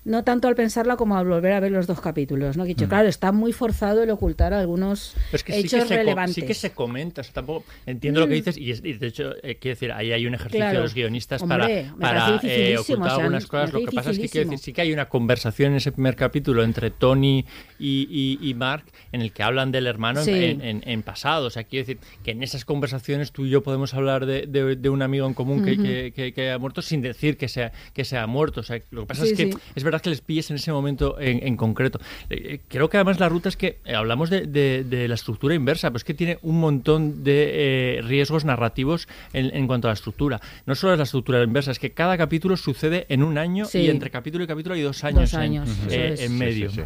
no 0.04 0.24
tanto 0.24 0.48
al 0.48 0.54
pensarla 0.54 0.96
como 0.96 1.16
al 1.16 1.26
volver 1.26 1.52
a 1.52 1.60
ver 1.60 1.72
los 1.72 1.86
dos 1.86 2.00
capítulos, 2.00 2.56
¿no? 2.56 2.64
Que 2.64 2.68
dicho, 2.68 2.88
claro, 2.88 3.08
está 3.08 3.32
muy 3.32 3.52
forzado 3.52 4.02
el 4.02 4.10
ocultar 4.10 4.52
algunos 4.54 5.14
es 5.32 5.44
que 5.44 5.52
sí 5.52 5.58
hechos 5.60 5.70
que, 5.82 5.88
se, 5.88 5.94
co- 5.94 5.98
relevantes. 5.98 6.34
sí 6.34 6.42
que 6.42 6.54
se 6.54 6.70
comenta, 6.72 7.20
o 7.20 7.24
sea, 7.24 7.32
tampoco 7.34 7.64
entiendo 7.86 8.20
lo 8.20 8.28
que 8.28 8.34
dices 8.34 8.56
y, 8.56 8.70
y 8.70 8.92
de 8.94 9.06
hecho, 9.06 9.34
eh, 9.42 9.56
quiero 9.60 9.74
decir, 9.74 9.92
ahí 9.92 10.12
hay 10.12 10.26
un 10.26 10.34
ejercicio 10.34 10.60
Claro. 10.60 10.78
de 10.78 10.82
los 10.84 10.94
guionistas 10.94 11.42
Hombre, 11.42 11.86
para, 11.98 12.24
para 12.26 12.40
eh, 12.42 12.76
ocultar 12.78 13.06
o 13.06 13.10
sea, 13.10 13.14
algunas 13.24 13.46
cosas. 13.46 13.72
Lo 13.72 13.80
que 13.80 13.92
pasa 13.96 14.10
es 14.10 14.18
que 14.18 14.28
quiero 14.28 14.50
decir, 14.50 14.64
sí 14.64 14.72
que 14.72 14.80
hay 14.82 14.92
una 14.92 15.08
conversación 15.08 15.72
en 15.72 15.76
ese 15.78 15.92
primer 15.92 16.16
capítulo 16.16 16.62
entre 16.62 16.90
Tony 16.90 17.44
y, 17.78 18.06
y- 18.40 18.48
y 18.48 18.54
Mark 18.54 18.84
en 19.12 19.20
el 19.22 19.32
que 19.32 19.42
hablan 19.42 19.72
del 19.72 19.86
hermano 19.86 20.20
en- 20.20 20.24
Sí. 20.26 20.32
en, 20.32 20.60
en- 20.62 20.82
en 20.86 21.02
pasado. 21.02 21.46
O 21.46 21.50
sea, 21.50 21.64
quiero 21.64 21.86
decir 21.86 21.98
que 22.22 22.30
en 22.30 22.42
esas 22.42 22.64
conversaciones 22.64 23.32
tú 23.32 23.46
y 23.46 23.50
yo 23.50 23.62
podemos 23.62 23.94
hablar 23.94 24.26
de, 24.26 24.46
de- 24.46 24.76
de 24.76 24.88
un 24.88 25.02
amigo 25.02 25.26
en 25.26 25.34
común 25.34 25.64
que, 25.64 25.72
Ujú. 25.72 25.82
que- 25.82 26.12
que- 26.14 26.32
que 26.32 26.50
ha 26.50 26.58
muerto 26.58 26.82
sin 26.82 27.00
decir 27.00 27.36
que 27.36 27.48
sea, 27.48 27.72
que 27.92 28.04
sea 28.04 28.26
muerto. 28.26 28.60
O 28.60 28.62
sea, 28.62 28.80
lo 28.90 29.02
que 29.02 29.06
pasa 29.06 29.24
Sí, 29.24 29.32
es 29.32 29.36
que 29.36 29.52
sí. 29.52 29.58
es 29.74 29.82
verdad 29.84 29.89
que 29.98 30.10
les 30.10 30.20
pilles 30.20 30.50
en 30.50 30.56
ese 30.56 30.72
momento 30.72 31.20
en, 31.20 31.46
en 31.46 31.56
concreto. 31.56 31.98
Eh, 32.30 32.36
eh, 32.54 32.60
creo 32.68 32.88
que 32.88 32.96
además 32.96 33.18
la 33.18 33.28
ruta 33.28 33.48
es 33.48 33.56
que 33.56 33.78
eh, 33.84 33.94
hablamos 33.94 34.30
de, 34.30 34.46
de- 34.46 34.84
de 34.84 35.08
la 35.08 35.14
estructura 35.14 35.54
inversa, 35.54 35.88
pero 35.90 35.96
es 35.98 36.04
que 36.04 36.14
tiene 36.14 36.38
un 36.42 36.60
montón 36.60 37.24
de 37.24 37.98
eh, 37.98 38.02
riesgos 38.02 38.44
narrativos 38.44 39.08
en, 39.32 39.54
en 39.56 39.66
cuanto 39.66 39.88
a 39.88 39.90
la 39.90 39.94
estructura. 39.94 40.40
No 40.66 40.74
solo 40.74 40.92
es 40.92 40.98
la 40.98 41.04
estructura 41.04 41.42
inversa, 41.42 41.70
es 41.72 41.78
que 41.78 41.90
cada 41.90 42.16
capítulo 42.16 42.56
sucede 42.56 43.06
en 43.08 43.22
un 43.22 43.36
año 43.38 43.64
Sí. 43.66 43.78
y 43.80 43.90
entre 43.90 44.10
capítulo 44.10 44.44
y 44.44 44.46
capítulo 44.46 44.74
hay 44.76 44.82
dos 44.82 45.02
años, 45.04 45.20
Dos 45.22 45.34
en- 45.34 45.40
años, 45.40 45.68
eh, 45.68 46.12
eso 46.12 46.14
es. 46.14 46.20
en 46.20 46.28
Sí, 46.32 46.34
medio. 46.38 46.70
sí, 46.70 46.76
sí. 46.76 46.82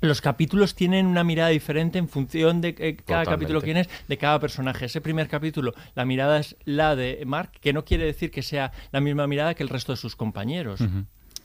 Los 0.00 0.20
capítulos 0.20 0.74
tienen 0.74 1.06
una 1.06 1.22
mirada 1.22 1.50
diferente 1.50 1.96
en 1.96 2.08
función 2.08 2.60
de 2.60 2.70
eh, 2.70 2.74
cada 2.74 2.96
Totalmente. 2.96 3.30
capítulo 3.30 3.60
quién 3.62 3.76
es, 3.76 3.88
de 4.08 4.18
cada 4.18 4.40
personaje. 4.40 4.86
Ese 4.86 5.00
primer 5.00 5.28
capítulo, 5.28 5.74
la 5.94 6.04
mirada 6.04 6.40
es 6.40 6.56
la 6.64 6.96
de 6.96 7.22
Mark, 7.24 7.52
que 7.60 7.72
no 7.72 7.84
quiere 7.84 8.04
decir 8.04 8.32
que 8.32 8.42
sea 8.42 8.72
la 8.90 9.00
misma 9.00 9.28
mirada 9.28 9.54
que 9.54 9.62
el 9.62 9.68
resto 9.68 9.92
de 9.92 9.96
sus 9.98 10.16
compañeros. 10.16 10.80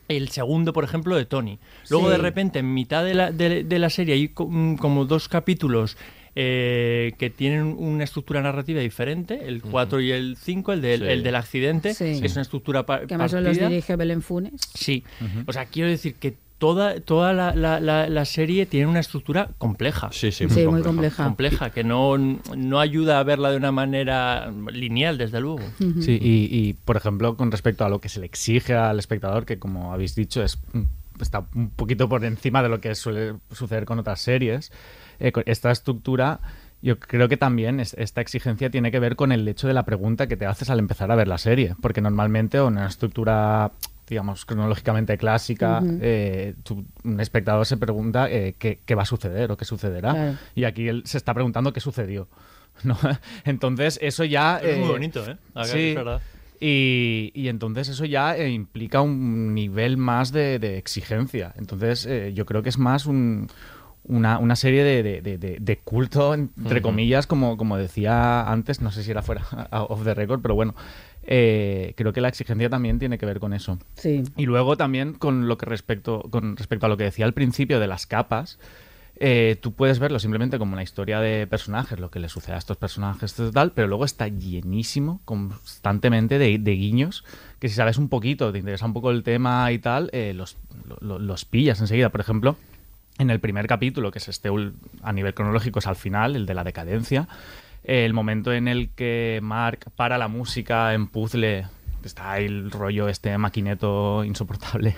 El 0.08 0.30
segundo, 0.30 0.72
por 0.74 0.84
ejemplo, 0.84 1.16
de 1.16 1.26
Tony. 1.26 1.60
Luego, 1.90 2.06
Sí. 2.08 2.12
de 2.12 2.18
repente, 2.18 2.60
en 2.60 2.74
mitad 2.74 3.04
de 3.04 3.14
la, 3.14 3.32
de, 3.32 3.64
de 3.64 3.80
la 3.80 3.90
serie, 3.90 4.14
hay 4.16 4.32
mm, 4.38 4.76
como 4.76 5.06
dos 5.06 5.28
capítulos 5.28 5.98
eh, 6.40 7.14
que 7.18 7.32
tienen 7.32 7.64
una 7.80 8.04
estructura 8.04 8.42
narrativa 8.44 8.80
diferente, 8.80 9.48
el 9.48 9.62
4 9.64 10.00
y 10.02 10.12
el 10.12 10.38
5, 10.40 10.72
el, 10.74 10.82
del- 10.82 11.00
Sí. 11.02 11.06
el 11.08 11.24
del 11.24 11.36
accidente, 11.36 11.94
Sí. 11.96 12.20
que 12.22 12.28
es 12.28 12.34
una 12.34 12.44
estructura 12.44 12.86
pa- 12.86 13.00
que 13.00 13.16
además 13.16 13.34
los 13.34 13.44
partida. 13.44 13.70
dirige 13.70 13.96
Belén 13.96 14.22
Funes. 14.22 14.54
Sí, 14.76 15.04
o 15.48 15.52
sea, 15.52 15.66
quiero 15.66 15.90
decir 15.90 16.14
que 16.16 16.36
toda, 16.58 17.00
toda 17.02 17.34
la, 17.34 17.54
la- 17.56 17.80
la- 17.80 18.10
la 18.10 18.26
serie 18.26 18.66
tiene 18.66 18.88
una 18.88 19.00
estructura 19.00 19.50
compleja. 19.58 20.10
Sí, 20.12 20.32
sí, 20.32 20.48
Sí, 20.50 20.68
muy 20.68 20.82
compleja. 20.82 21.24
Compleja, 21.24 21.70
que 21.70 21.84
no, 21.84 22.18
no 22.18 22.80
ayuda 22.80 23.20
a 23.20 23.24
verla 23.24 23.52
de 23.52 23.58
una 23.58 23.72
manera 23.72 24.52
lineal, 24.72 25.18
desde 25.18 25.40
luego. 25.40 25.62
Sí, 26.02 26.18
y, 26.22 26.50
y, 26.52 26.74
por 26.74 26.98
ejemplo, 26.98 27.38
con 27.38 27.52
respecto 27.52 27.86
a 27.86 27.90
lo 27.90 28.00
que 28.02 28.10
se 28.10 28.20
le 28.20 28.26
exige 28.26 28.74
al 28.76 29.00
espectador, 29.00 29.46
que 29.46 29.60
como 29.60 29.94
habéis 29.94 30.16
dicho, 30.16 30.42
es 30.44 30.60
mm, 30.74 31.22
está 31.22 31.46
un 31.56 31.70
poquito 31.70 32.10
por 32.10 32.24
encima 32.26 32.62
de 32.64 32.70
lo 32.70 32.80
que 32.82 32.94
suele 32.96 33.36
suceder 33.52 33.86
con 33.86 34.00
otras 34.00 34.20
series, 34.22 34.72
eh, 35.20 35.32
con 35.32 35.44
esta 35.48 35.72
estructura, 35.72 36.40
yo 36.82 37.00
creo 37.00 37.28
que 37.28 37.38
también 37.38 37.80
es- 37.80 37.96
esta 37.96 38.22
exigencia 38.22 38.70
tiene 38.70 38.92
que 38.92 39.00
ver 39.00 39.16
con 39.16 39.32
el 39.32 39.48
hecho 39.48 39.68
de 39.68 39.74
la 39.74 39.84
pregunta 39.84 40.28
que 40.28 40.38
te 40.38 40.46
haces 40.46 40.70
al 40.70 40.78
empezar 40.80 41.12
a 41.12 41.16
ver 41.16 41.28
la 41.28 41.38
serie, 41.40 41.76
porque 41.82 42.02
normalmente 42.02 42.62
una 42.62 42.86
estructura 42.86 43.72
digamos, 44.08 44.46
cronológicamente 44.46 45.18
clásica, 45.18 45.80
Ujú. 45.84 46.00
eh, 46.02 46.56
tú- 46.64 46.86
un 47.04 47.20
espectador 47.20 47.66
se 47.66 47.78
pregunta 47.78 48.30
eh, 48.32 48.56
qué, 48.58 48.80
qué 48.86 48.96
va 48.96 49.04
a 49.04 49.06
suceder 49.06 49.52
o 49.52 49.58
qué 49.58 49.66
sucederá. 49.66 50.12
Claro. 50.14 50.38
Y 50.56 50.64
aquí 50.64 50.88
él 50.88 51.04
se 51.06 51.18
está 51.18 51.34
preguntando 51.34 51.74
qué 51.74 51.80
sucedió. 51.82 52.28
¿no? 52.84 52.98
Entonces, 53.44 54.00
eso 54.02 54.24
ya... 54.24 54.60
Es 54.64 54.78
muy 54.78 54.88
eh, 54.88 54.92
bonito, 54.92 55.26
¿eh? 55.30 55.38
Acá 55.56 55.66
sí, 55.66 55.90
es 55.90 55.96
verdad. 55.96 56.22
y, 56.60 57.32
y 57.34 57.48
entonces 57.50 57.90
eso 57.90 58.06
ya 58.06 58.38
eh, 58.38 58.50
implica 58.50 59.02
un 59.02 59.54
nivel 59.54 59.98
más 59.98 60.32
de, 60.32 60.60
de 60.60 60.78
exigencia. 60.78 61.54
Entonces 61.58 62.06
eh, 62.06 62.34
yo 62.34 62.46
creo 62.46 62.62
que 62.64 62.70
es 62.70 62.78
más 62.78 63.06
un- 63.08 63.48
una, 64.04 64.38
una 64.40 64.56
serie 64.56 64.84
de, 64.86 65.04
de- 65.22 65.38
de- 65.38 65.58
de- 65.60 65.78
culto, 65.80 66.34
entre 66.34 66.78
Ujú. 66.80 66.82
comillas, 66.82 67.28
como, 67.28 67.58
como 67.58 67.76
decía 67.78 68.50
antes, 68.50 68.80
no 68.82 68.90
sé 68.92 69.04
si 69.04 69.12
era 69.12 69.22
fuera 69.22 69.44
of 69.72 70.04
the 70.06 70.14
record, 70.14 70.42
pero 70.42 70.56
bueno, 70.56 70.76
eh, 71.28 71.94
creo 71.98 72.14
que 72.14 72.22
la 72.22 72.30
exigencia 72.30 72.70
también 72.70 73.00
tiene 73.00 73.18
que 73.18 73.26
ver 73.26 73.40
con 73.40 73.54
eso. 73.54 73.78
Sí. 73.96 74.24
Y 74.38 74.46
luego 74.46 74.78
también 74.78 75.14
con 75.14 75.48
lo 75.48 75.58
que 75.58 75.66
respecto, 75.66 76.24
con 76.30 76.56
respecto 76.58 76.86
a 76.86 76.90
lo 76.90 76.98
que 76.98 77.04
decía 77.04 77.26
al 77.26 77.34
principio 77.34 77.80
de 77.80 77.88
las 77.88 78.08
capas, 78.08 78.58
eh, 79.20 79.58
tú 79.60 79.74
puedes 79.74 79.98
verlo 79.98 80.20
simplemente 80.20 80.60
como 80.60 80.74
una 80.74 80.84
historia 80.84 81.20
de 81.20 81.48
personajes, 81.48 82.00
lo 82.00 82.12
que 82.12 82.20
le 82.20 82.30
sucede 82.30 82.54
a 82.56 82.60
estos 82.60 82.78
personajes, 82.78 83.36
tal, 83.52 83.72
pero 83.72 83.88
luego 83.88 84.06
está 84.06 84.28
llenísimo 84.28 85.22
constantemente 85.26 86.38
de, 86.38 86.60
de 86.60 86.72
guiños, 86.74 87.26
que 87.60 87.68
si 87.68 87.76
sabes 87.76 87.98
un 87.98 88.10
poquito, 88.10 88.52
te 88.52 88.60
interesa 88.60 88.86
un 88.86 88.94
poco 88.94 89.10
el 89.12 89.24
tema 89.24 89.72
y 89.72 89.80
tal, 89.80 90.10
eh, 90.14 90.34
los, 90.36 90.56
lo- 91.02 91.18
los 91.20 91.46
pillas 91.46 91.82
enseguida. 91.82 92.10
Por 92.10 92.22
ejemplo, 92.22 92.58
en 93.18 93.32
el 93.32 93.40
primer 93.40 93.66
capítulo, 93.66 94.12
que 94.12 94.20
es 94.20 94.28
este 94.30 94.50
a 95.02 95.14
nivel 95.14 95.34
cronológico, 95.34 95.80
es 95.80 95.88
al 95.88 95.96
final, 95.96 96.36
el 96.36 96.46
de 96.46 96.54
la 96.54 96.64
decadencia, 96.64 97.28
el 97.84 98.14
momento 98.14 98.54
en 98.54 98.68
el 98.68 98.90
que 98.90 99.40
Mark 99.42 99.92
para 99.96 100.18
la 100.18 100.28
música 100.28 100.94
en 100.94 101.08
puzzle, 101.08 101.66
está 102.04 102.34
ahí 102.34 102.46
el 102.46 102.72
rollo 102.72 103.10
este 103.10 103.38
maquineto 103.38 104.24
insoportable, 104.24 104.96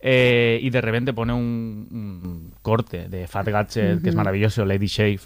eh, 0.00 0.58
y 0.62 0.70
de 0.70 0.80
repente 0.80 1.12
pone 1.12 1.32
un, 1.32 1.88
un 1.90 2.54
corte 2.62 3.08
de 3.08 3.26
Fat 3.26 3.48
Gadget, 3.48 4.02
que 4.02 4.08
es 4.08 4.14
maravilloso, 4.14 4.64
Lady 4.64 4.86
Shave, 4.86 5.20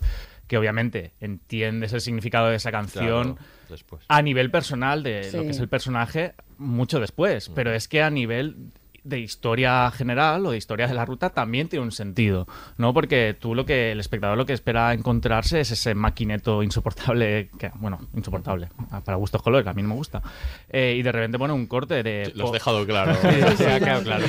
que 0.47 0.59
obviamente 0.59 1.13
entiendes 1.21 1.93
el 1.93 2.01
significado 2.01 2.49
de 2.49 2.57
esa 2.57 2.71
canción 2.71 3.35
Claro, 3.35 4.03
a 4.09 4.23
nivel 4.23 4.51
personal 4.51 5.03
de 5.03 5.31
lo 5.33 5.43
que 5.43 5.51
es 5.51 5.59
el 5.59 5.69
personaje 5.69 6.35
mucho 6.59 7.01
después, 7.01 7.49
pero 7.49 7.73
es 7.73 7.89
que 7.89 8.03
a 8.03 8.11
nivel 8.11 8.73
de 9.05 9.19
historia 9.19 9.91
general 9.91 10.47
o 10.47 10.53
de 10.53 10.57
historia 10.59 10.87
de 10.87 10.95
la 10.95 11.05
ruta 11.05 11.31
también 11.31 11.69
tiene 11.69 11.85
un 11.85 11.93
sentido, 11.93 12.47
¿no? 12.79 12.95
Porque 12.95 13.37
tú 13.39 13.55
lo 13.55 13.67
que 13.67 13.93
el 13.93 14.01
espectador 14.01 14.39
lo 14.39 14.47
que 14.47 14.53
espera 14.53 14.93
encontrarse 14.93 15.61
es 15.61 15.71
ese 15.71 15.95
maquineto 15.95 16.63
insoportable, 16.63 17.51
que 17.59 17.71
bueno, 17.77 17.99
insoportable, 18.15 18.69
para 19.05 19.17
gustos 19.17 19.43
colores, 19.43 19.67
a 19.67 19.73
mí 19.75 19.83
no 19.83 19.89
me 19.89 19.95
gusta. 19.95 20.23
Eh, 20.69 20.95
y 20.99 21.03
de 21.03 21.13
repente 21.13 21.39
pone 21.39 21.53
un 21.53 21.67
corte 21.67 22.03
de 22.03 22.33
Lo 22.35 22.47
has 22.47 22.53
dejado 22.53 22.87
claro. 22.87 23.15
Sí, 23.57 23.65
ha 23.65 23.81
quedado 23.81 24.03
claro. 24.03 24.25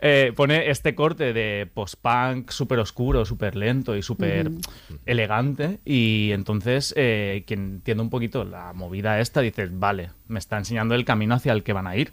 Eh, 0.00 0.32
pone 0.34 0.70
este 0.70 0.94
corte 0.94 1.32
de 1.32 1.68
post-punk 1.72 2.50
súper 2.50 2.78
oscuro, 2.78 3.24
súper 3.24 3.56
lento 3.56 3.96
y 3.96 4.02
súper 4.02 4.48
Ujú. 4.48 4.60
elegante. 5.06 5.80
Y 5.84 6.30
entonces, 6.32 6.94
eh, 6.96 7.44
quien 7.46 7.60
entiende 7.76 8.02
un 8.02 8.10
poquito 8.10 8.44
la 8.44 8.72
movida 8.72 9.20
esta, 9.20 9.40
dices, 9.40 9.70
vale, 9.72 10.10
me 10.28 10.38
está 10.38 10.58
enseñando 10.58 10.94
el 10.94 11.04
camino 11.04 11.34
hacia 11.34 11.52
el 11.52 11.62
que 11.62 11.72
van 11.72 11.86
a 11.86 11.96
ir, 11.96 12.12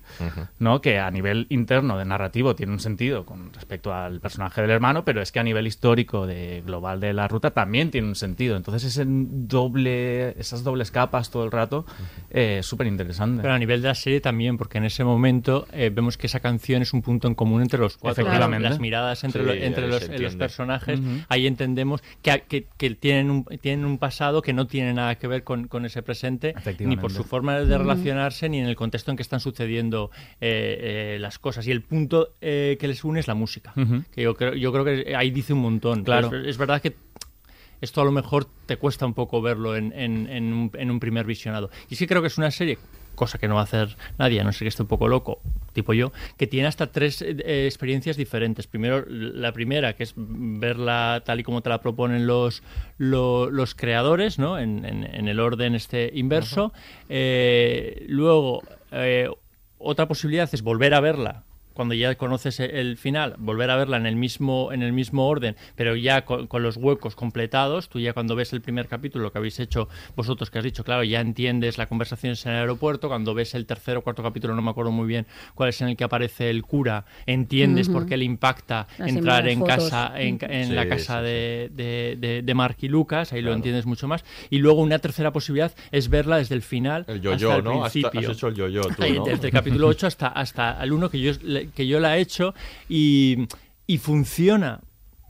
¿no? 0.59 0.81
Que 0.81 0.99
a 0.99 1.09
nivel 1.11 1.47
interno 1.49 1.97
de 1.97 2.05
narrativo 2.05 2.55
tiene 2.55 2.71
un 2.73 2.79
sentido 2.79 3.25
con 3.25 3.51
respecto 3.53 3.93
al 3.93 4.19
personaje 4.19 4.61
del 4.61 4.71
hermano, 4.71 5.03
pero 5.05 5.21
es 5.21 5.31
que 5.31 5.39
a 5.39 5.43
nivel 5.43 5.67
histórico 5.67 6.25
de 6.27 6.63
global 6.65 6.99
de 6.99 7.13
la 7.13 7.27
ruta 7.27 7.51
también 7.51 7.91
tiene 7.91 8.07
un 8.07 8.15
sentido. 8.15 8.55
Entonces 8.57 8.83
ese 8.85 9.05
doble, 9.07 10.39
esas 10.39 10.63
dobles 10.63 10.91
capas 10.91 11.29
todo 11.31 11.45
el 11.45 11.51
rato 11.51 11.85
eh, 12.29 12.57
es 12.59 12.65
súper 12.65 12.87
interesante. 12.87 13.41
Pero 13.41 13.53
a 13.53 13.59
nivel 13.59 13.81
de 13.81 13.87
la 13.89 13.95
serie 13.95 14.21
también, 14.21 14.57
porque 14.57 14.77
en 14.77 14.85
ese 14.85 15.03
momento 15.03 15.67
eh, 15.71 15.91
vemos 15.93 16.17
que 16.17 16.27
esa 16.27 16.39
canción 16.39 16.81
es 16.81 16.93
un 16.93 17.01
punto 17.01 17.27
en 17.27 17.35
común 17.35 17.61
entre 17.61 17.79
los 17.79 17.97
cuatro. 17.97 18.23
Efectivamente. 18.23 18.69
Las 18.69 18.79
miradas 18.79 19.23
entre, 19.23 19.41
Sí, 19.41 19.47
lo- 19.47 19.53
entre 19.53 19.87
los, 19.87 20.03
eh, 20.09 20.19
los 20.19 20.35
personajes, 20.35 20.99
Ujú. 20.99 21.09
ahí 21.29 21.47
entendemos 21.47 22.01
que, 22.21 22.43
que- 22.47 22.67
que 22.77 22.89
tienen, 22.95 23.29
un, 23.29 23.45
tienen 23.61 23.85
un 23.85 23.97
pasado 23.97 24.41
que 24.41 24.53
no 24.53 24.67
tiene 24.67 24.93
nada 24.93 25.15
que 25.15 25.27
ver 25.27 25.43
con, 25.43 25.67
con 25.67 25.85
ese 25.85 26.01
presente, 26.01 26.53
ni 26.79 26.97
por 26.97 27.11
su 27.11 27.23
forma 27.23 27.55
de 27.59 27.65
relacionarse, 28.09 28.49
ni 28.49 28.59
en 28.59 28.65
el 28.67 28.75
contexto 28.75 29.11
en 29.11 29.17
que 29.17 29.23
están 29.23 29.39
sucediendo 29.39 30.11
eh, 30.41 31.15
eh, 31.15 31.17
las 31.19 31.39
cosas. 31.39 31.65
Y 31.67 31.71
el 31.71 31.81
punto 31.81 32.35
eh, 32.41 32.77
que 32.79 32.87
les 32.87 33.03
une 33.03 33.19
es 33.19 33.27
la 33.27 33.33
música, 33.35 33.73
que 34.11 34.21
yo 34.21 34.35
creo, 34.35 34.53
yo 34.53 34.71
creo 34.71 34.85
que 34.85 35.15
ahí 35.15 35.31
dice 35.31 35.53
un 35.53 35.59
montón. 35.61 36.03
Claro. 36.03 36.27
Es, 36.27 36.47
es 36.47 36.57
verdad 36.57 36.81
que 36.81 36.95
esto 37.81 38.01
a 38.01 38.05
lo 38.05 38.11
mejor 38.11 38.45
te 38.65 38.77
cuesta 38.77 39.05
un 39.05 39.13
poco 39.13 39.41
verlo 39.41 39.75
en, 39.75 39.91
en- 39.93 40.27
en 40.29 40.53
un, 40.53 40.71
en 40.75 40.91
un 40.91 40.99
primer 40.99 41.25
visionado. 41.25 41.69
Y 41.89 41.95
sí 41.95 42.07
creo 42.07 42.21
que 42.21 42.27
es 42.27 42.37
una 42.37 42.51
serie, 42.51 42.77
cosa 43.15 43.37
que 43.37 43.47
no 43.47 43.55
va 43.55 43.61
a 43.61 43.63
hacer 43.65 43.95
nadie, 44.17 44.39
a 44.41 44.43
no 44.43 44.51
ser 44.51 44.65
que 44.65 44.69
esté 44.69 44.81
un 44.83 44.87
poco 44.87 45.07
loco, 45.07 45.39
tipo 45.73 45.93
yo, 45.93 46.11
que 46.37 46.47
tiene 46.47 46.67
hasta 46.67 46.87
tres 46.91 47.21
eh, 47.21 47.65
experiencias 47.65 48.17
diferentes. 48.17 48.67
Primero, 48.67 49.05
la 49.07 49.51
primera, 49.51 49.93
que 49.95 50.03
es 50.03 50.13
verla 50.17 51.23
tal 51.25 51.39
y 51.39 51.43
como 51.43 51.61
te 51.61 51.69
la 51.69 51.81
proponen 51.81 52.27
los, 52.27 52.63
lo- 52.97 53.49
los 53.49 53.75
creadores, 53.75 54.37
¿no? 54.39 54.59
En, 54.59 54.85
en- 54.85 55.03
en 55.03 55.27
el 55.27 55.39
orden 55.39 55.75
este 55.75 56.11
inverso. 56.13 56.73
Eh, 57.09 58.05
luego, 58.07 58.61
eh, 58.91 59.29
otra 59.77 60.07
posibilidad 60.07 60.49
es 60.51 60.61
volver 60.61 60.93
a 60.93 60.99
verla 60.99 61.43
cuando 61.75 61.93
ya 61.93 62.15
conoces 62.15 62.59
el 62.59 62.97
final, 62.97 63.35
volver 63.37 63.69
a 63.69 63.75
verla 63.75 63.97
en 63.97 64.07
el 64.07 64.15
mismo, 64.15 64.71
en 64.71 64.81
el 64.81 64.93
mismo 64.93 65.27
orden, 65.27 65.55
pero 65.75 65.95
ya 65.95 66.25
con, 66.25 66.47
con 66.47 66.63
los 66.63 66.77
huecos 66.77 67.15
completados, 67.15 67.89
tú 67.89 67.99
ya 67.99 68.13
cuando 68.13 68.35
ves 68.35 68.51
el 68.53 68.61
primer 68.61 68.87
capítulo 68.87 69.31
que 69.31 69.37
habéis 69.37 69.59
hecho 69.59 69.89
vosotros, 70.15 70.49
que 70.49 70.57
has 70.57 70.63
dicho, 70.63 70.83
claro, 70.83 71.03
ya 71.03 71.19
entiendes 71.21 71.77
la 71.77 71.85
conversación 71.87 72.33
en 72.45 72.51
el 72.51 72.57
aeropuerto, 72.59 73.09
cuando 73.09 73.33
ves 73.35 73.53
el 73.53 73.65
tercer 73.67 73.97
o 73.97 74.01
cuarto 74.01 74.23
capítulo, 74.23 74.55
no 74.55 74.61
me 74.63 74.71
acuerdo 74.71 74.91
muy 74.91 75.05
bien 75.05 75.27
cuál 75.53 75.69
es 75.69 75.79
en 75.81 75.89
el 75.89 75.97
que 75.97 76.05
aparece 76.05 76.49
el 76.49 76.63
cura, 76.63 77.05
entiendes 77.25 77.89
por 77.89 78.05
qué 78.05 78.17
le 78.17 78.25
impacta 78.25 78.87
Las 78.97 79.09
entrar 79.09 79.47
en 79.47 79.59
fotos. 79.59 79.75
casa, 79.89 80.13
en, 80.19 80.37
ca- 80.37 80.47
en 80.47 80.67
Sí, 80.69 80.73
la 80.73 80.87
casa 80.87 81.19
sí. 81.19 81.25
de, 81.25 81.69
de, 81.73 82.17
de- 82.19 82.41
de 82.41 82.53
Mark 82.53 82.77
y 82.81 82.87
Lucas, 82.87 83.33
ahí 83.33 83.41
lo 83.41 83.53
entiendes 83.53 83.85
mucho 83.85 84.07
más, 84.07 84.23
y 84.49 84.59
luego 84.59 84.81
una 84.81 84.99
tercera 84.99 85.33
posibilidad 85.33 85.73
es 85.91 86.09
verla 86.09 86.37
desde 86.37 86.55
el 86.55 86.61
final 86.61 87.03
El 87.07 87.17
hasta 87.17 87.29
yo-yo, 87.37 87.55
el 87.57 87.63
¿no? 87.65 87.83
Hasta- 87.85 88.07
has 88.07 88.25
hecho 88.29 88.47
el 88.47 88.55
yo-yo 88.55 88.81
tú, 88.95 89.03
Ahí, 89.03 89.13
¿no? 89.17 89.25
Desde 89.25 89.47
el 89.47 89.53
capítulo 89.53 89.87
8 89.87 90.07
hasta, 90.07 90.27
hasta 90.27 90.81
el 90.83 90.93
1 90.93 91.09
que 91.09 91.19
yo, 91.19 91.31
que 91.73 91.87
yo 91.87 91.99
la 91.99 92.17
he 92.17 92.21
hecho 92.21 92.53
y, 92.89 93.47
y 93.87 93.97
funciona 93.97 94.81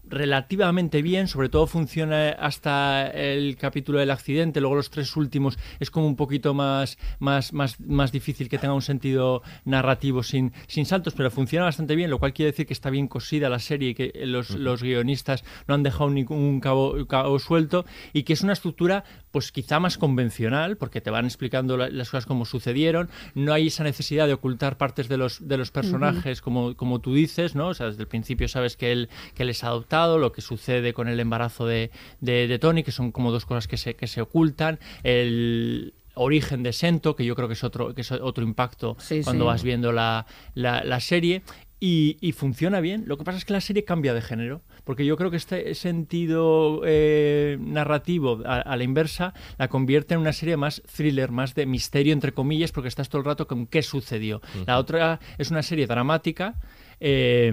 relativamente 0.09 1.01
bien, 1.01 1.27
sobre 1.27 1.49
todo 1.49 1.67
funciona 1.67 2.29
hasta 2.29 3.07
el 3.07 3.57
capítulo 3.57 3.99
del 3.99 4.11
accidente, 4.11 4.59
luego 4.61 4.75
los 4.75 4.89
tres 4.89 5.15
últimos 5.15 5.57
es 5.79 5.91
como 5.91 6.07
un 6.07 6.15
poquito 6.15 6.53
más, 6.53 6.97
más, 7.19 7.53
más, 7.53 7.79
más 7.79 8.11
difícil 8.11 8.49
que 8.49 8.57
tenga 8.57 8.73
un 8.73 8.81
sentido 8.81 9.41
narrativo 9.65 10.23
sin, 10.23 10.53
sin 10.67 10.85
saltos, 10.85 11.13
pero 11.15 11.31
funciona 11.31 11.65
bastante 11.65 11.95
bien, 11.95 12.09
lo 12.09 12.19
cual 12.19 12.33
quiere 12.33 12.51
decir 12.51 12.65
que 12.65 12.73
está 12.73 12.89
bien 12.89 13.07
cosida 13.07 13.49
la 13.49 13.59
serie 13.59 13.89
y 13.89 13.93
que 13.95 14.11
los, 14.25 14.51
los 14.51 14.81
guionistas 14.83 15.43
no 15.67 15.73
han 15.75 15.83
dejado 15.83 16.09
ningún 16.09 16.59
cabo, 16.59 17.05
cabo 17.07 17.39
suelto 17.39 17.85
y 18.13 18.23
que 18.23 18.33
es 18.33 18.41
una 18.41 18.53
estructura 18.53 19.03
pues 19.31 19.51
quizá 19.51 19.79
más 19.81 19.97
convencional, 19.97 20.77
porque 20.77 21.01
te 21.01 21.09
van 21.09 21.25
explicando 21.25 21.75
la- 21.75 21.89
las 21.89 22.09
cosas 22.09 22.25
como 22.25 22.45
sucedieron, 22.45 23.09
no 23.33 23.51
hay 23.51 23.67
esa 23.67 23.83
necesidad 23.83 24.27
de 24.27 24.33
ocultar 24.33 24.77
partes 24.77 25.09
de 25.09 25.17
los, 25.17 25.45
de 25.45 25.57
los 25.57 25.71
personajes 25.71 26.41
como, 26.41 26.75
como 26.77 27.01
tú 27.01 27.13
dices, 27.13 27.53
¿no? 27.53 27.67
O 27.69 27.73
sea, 27.73 27.87
desde 27.87 28.01
el 28.03 28.07
principio 28.07 28.47
sabes 28.47 28.77
que 28.77 28.91
él, 28.93 29.09
que 29.33 29.43
él 29.43 29.49
es 29.49 29.63
adoptado, 29.65 29.95
lo 30.17 30.31
que 30.31 30.41
sucede 30.41 30.93
con 30.93 31.07
el 31.07 31.19
embarazo 31.19 31.65
de, 31.65 31.91
de, 32.21 32.47
de 32.47 32.59
Tony, 32.59 32.83
que 32.83 32.91
son 32.91 33.11
como 33.11 33.31
dos 33.31 33.45
cosas 33.45 33.67
que 33.67 33.77
se, 33.77 33.95
que 33.95 34.07
se 34.07 34.21
ocultan, 34.21 34.79
el 35.03 35.93
origen 36.13 36.63
de 36.63 36.71
Sento, 36.73 37.15
que 37.15 37.25
yo 37.25 37.35
creo 37.35 37.47
que 37.47 37.55
es 37.55 37.63
otro, 37.63 37.93
que 37.93 38.01
es 38.01 38.11
otro 38.11 38.43
impacto 38.43 38.95
Sí, 38.99 39.21
cuando 39.23 39.43
sí. 39.43 39.47
vas 39.47 39.63
viendo 39.63 39.91
la, 39.91 40.25
la, 40.53 40.83
la 40.83 40.99
serie. 40.99 41.41
Y, 41.77 42.17
y 42.21 42.31
funciona 42.31 42.79
bien. 42.79 43.03
Lo 43.05 43.17
que 43.17 43.25
pasa 43.25 43.37
es 43.37 43.43
que 43.43 43.51
la 43.51 43.59
serie 43.59 43.83
cambia 43.83 44.13
de 44.13 44.21
género, 44.21 44.61
porque 44.85 45.05
yo 45.05 45.17
creo 45.17 45.29
que 45.29 45.35
este 45.37 45.75
sentido 45.75 46.81
eh, 46.85 47.57
narrativo 47.59 48.41
a, 48.45 48.61
a 48.61 48.77
la 48.77 48.83
inversa 48.85 49.33
la 49.57 49.67
convierte 49.67 50.13
en 50.13 50.21
una 50.21 50.31
serie 50.31 50.55
más 50.55 50.81
thriller, 50.95 51.31
más 51.31 51.53
de 51.53 51.65
misterio, 51.65 52.13
entre 52.13 52.31
comillas, 52.31 52.71
porque 52.71 52.87
estás 52.87 53.09
todo 53.09 53.19
el 53.19 53.25
rato 53.25 53.45
con 53.45 53.67
qué 53.67 53.83
sucedió. 53.83 54.41
La 54.65 54.79
otra 54.79 55.19
es 55.37 55.51
una 55.51 55.61
serie 55.63 55.85
dramática, 55.85 56.55
eh, 57.01 57.51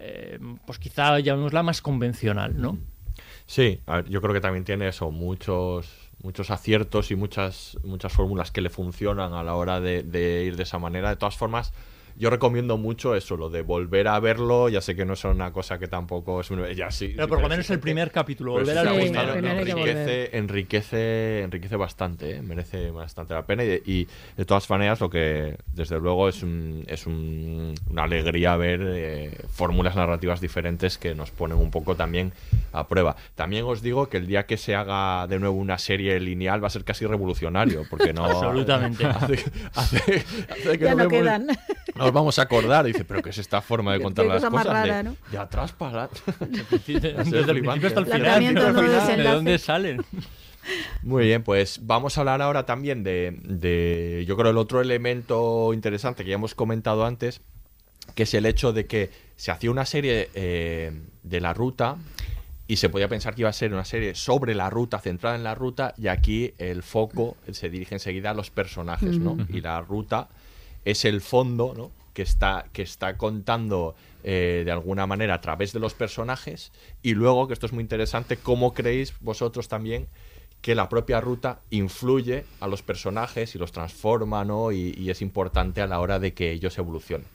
eh, 0.00 0.38
pues 0.66 0.78
quizá 0.78 1.18
llamémosla 1.20 1.62
más 1.62 1.82
convencional, 1.82 2.60
¿no? 2.60 2.78
Sí, 3.46 3.80
yo 4.08 4.20
creo 4.20 4.32
que 4.32 4.40
también 4.40 4.64
tiene 4.64 4.88
eso, 4.88 5.10
muchos 5.10 6.10
muchos 6.22 6.50
aciertos 6.50 7.10
y 7.10 7.16
muchas 7.16 7.78
muchas 7.82 8.12
fórmulas 8.12 8.50
que 8.50 8.60
le 8.60 8.70
funcionan 8.70 9.32
a 9.32 9.42
la 9.42 9.54
hora 9.54 9.80
de, 9.80 10.02
de 10.02 10.44
ir 10.44 10.56
de 10.56 10.62
esa 10.62 10.78
manera. 10.78 11.10
De 11.10 11.16
todas 11.16 11.36
formas, 11.36 11.72
yo 12.16 12.30
recomiendo 12.30 12.76
mucho 12.76 13.14
eso, 13.14 13.36
lo 13.36 13.50
de 13.50 13.62
volver 13.62 14.08
a 14.08 14.18
verlo. 14.20 14.68
Ya 14.68 14.80
sé 14.80 14.94
que 14.96 15.04
no 15.04 15.14
es 15.14 15.24
una 15.24 15.52
cosa 15.52 15.78
que 15.78 15.88
tampoco 15.88 16.40
es 16.40 16.50
un- 16.50 16.64
ya 16.74 16.90
sí, 16.90 17.12
Pero 17.16 17.28
por 17.28 17.40
lo 17.42 17.48
menos 17.48 17.68
el 17.70 17.80
primer 17.80 18.10
capítulo, 18.10 18.52
volver 18.52 18.78
ha 18.78 18.82
Sí, 18.82 19.12
enriquece, 19.70 20.36
enriquece, 20.36 21.42
enriquece 21.42 21.76
bastante, 21.76 22.36
¿eh? 22.36 22.42
merece 22.42 22.90
bastante 22.90 23.34
la 23.34 23.44
pena. 23.46 23.64
Y 23.64 23.66
de, 23.68 23.82
y 23.84 24.08
de 24.36 24.44
todas 24.44 24.68
maneras, 24.70 25.00
lo 25.00 25.10
que 25.10 25.56
desde 25.72 25.98
luego 25.98 26.28
es, 26.28 26.42
un- 26.42 26.84
es 26.88 27.06
un- 27.06 27.74
una 27.90 28.04
alegría 28.04 28.56
ver 28.56 28.80
eh, 28.84 29.36
fórmulas 29.50 29.96
narrativas 29.96 30.40
diferentes 30.40 30.98
que 30.98 31.14
nos 31.14 31.30
ponen 31.30 31.58
un 31.58 31.70
poco 31.70 31.96
también 31.96 32.32
a 32.72 32.86
prueba. 32.86 33.16
También 33.34 33.64
os 33.64 33.82
digo 33.82 34.08
que 34.08 34.16
el 34.18 34.26
día 34.26 34.46
que 34.46 34.56
se 34.56 34.74
haga 34.74 35.26
de 35.26 35.38
nuevo 35.38 35.56
una 35.56 35.78
serie 35.78 36.18
lineal 36.20 36.62
va 36.62 36.68
a 36.68 36.70
ser 36.70 36.84
casi 36.84 37.06
revolucionario, 37.06 37.84
porque 37.88 38.12
no. 38.12 38.24
Absolutamente. 38.30 39.04
hace, 39.06 39.44
hace- 39.74 40.24
hace 40.50 40.78
que 40.78 40.84
Ya 40.84 40.94
no 40.94 41.08
quedan. 41.08 41.46
Nos 42.00 42.12
vamos 42.12 42.38
a 42.38 42.42
acordar, 42.42 42.84
dice, 42.84 43.04
pero 43.04 43.22
¿qué 43.22 43.30
es 43.30 43.38
esta 43.38 43.60
forma 43.62 43.92
de 43.92 44.00
contar 44.00 44.26
las 44.26 44.36
cosa 44.36 44.50
más 44.50 44.66
cosas? 44.66 44.82
De- 44.84 44.88
rara, 44.90 45.02
¿no? 45.02 45.16
de 45.30 45.38
atrás 45.38 45.72
para 45.72 46.08
Desde 46.86 47.10
el 47.52 47.60
principio 47.60 47.88
hasta 47.88 48.00
el 48.00 48.06
final, 48.06 48.44
¿de 48.44 48.52
no 48.52 48.72
dónde- 48.72 49.16
¿de 49.16 49.22
dónde 49.24 49.58
salen? 49.58 50.04
Muy 51.02 51.24
bien, 51.24 51.42
pues 51.42 51.80
vamos 51.86 52.16
a 52.16 52.20
hablar 52.20 52.42
ahora 52.42 52.66
también 52.66 53.02
de, 53.02 53.38
de, 53.44 54.24
yo 54.26 54.36
creo, 54.36 54.50
el 54.50 54.58
otro 54.58 54.80
elemento 54.80 55.72
interesante 55.72 56.22
que 56.22 56.30
ya 56.30 56.34
hemos 56.34 56.54
comentado 56.54 57.04
antes, 57.06 57.40
que 58.14 58.24
es 58.24 58.34
el 58.34 58.44
hecho 58.46 58.72
de 58.72 58.86
que 58.86 59.10
se 59.36 59.50
hacía 59.50 59.70
una 59.70 59.86
serie 59.86 60.28
eh, 60.34 60.92
de 61.22 61.40
la 61.40 61.54
ruta 61.54 61.96
y 62.68 62.76
se 62.76 62.88
podía 62.88 63.08
pensar 63.08 63.34
que 63.34 63.40
iba 63.42 63.48
a 63.50 63.54
ser 63.54 63.72
una 63.72 63.84
serie 63.86 64.14
sobre 64.14 64.54
la 64.54 64.68
ruta, 64.70 65.00
centrada 65.00 65.34
en 65.34 65.42
la 65.44 65.54
ruta, 65.54 65.94
y 65.96 66.06
aquí 66.08 66.52
el 66.58 66.82
foco 66.82 67.36
se 67.50 67.68
dirige 67.70 67.94
enseguida 67.96 68.30
a 68.30 68.34
los 68.34 68.50
personajes, 68.50 69.18
¿no? 69.18 69.36
Y 69.48 69.60
la 69.60 69.80
ruta 69.80 70.28
es 70.84 71.04
el 71.04 71.20
fondo, 71.20 71.74
¿no? 71.76 71.90
Que 72.14 72.22
está, 72.22 72.66
que 72.72 72.82
está 72.82 73.16
contando 73.16 73.94
eh, 74.24 74.62
de 74.64 74.70
alguna 74.72 75.06
manera 75.06 75.34
a 75.34 75.40
través 75.40 75.72
de 75.72 75.78
los 75.80 75.94
personajes 75.94 76.72
y 77.02 77.14
luego, 77.14 77.46
que 77.46 77.54
esto 77.54 77.66
es 77.66 77.72
muy 77.72 77.82
interesante, 77.82 78.36
cómo 78.36 78.74
creéis 78.74 79.14
vosotros 79.20 79.68
también 79.68 80.08
que 80.60 80.74
la 80.74 80.88
propia 80.90 81.20
ruta 81.22 81.60
influye 81.70 82.44
a 82.60 82.66
los 82.68 82.82
personajes 82.82 83.54
y 83.54 83.58
los 83.58 83.72
transforma, 83.72 84.44
¿no? 84.44 84.72
Y, 84.72 84.94
y 84.98 85.08
es 85.10 85.22
importante 85.22 85.80
a 85.80 85.86
la 85.86 86.00
hora 86.00 86.18
de 86.18 86.34
que 86.34 86.50
ellos 86.52 86.76
evolucionen. 86.76 87.26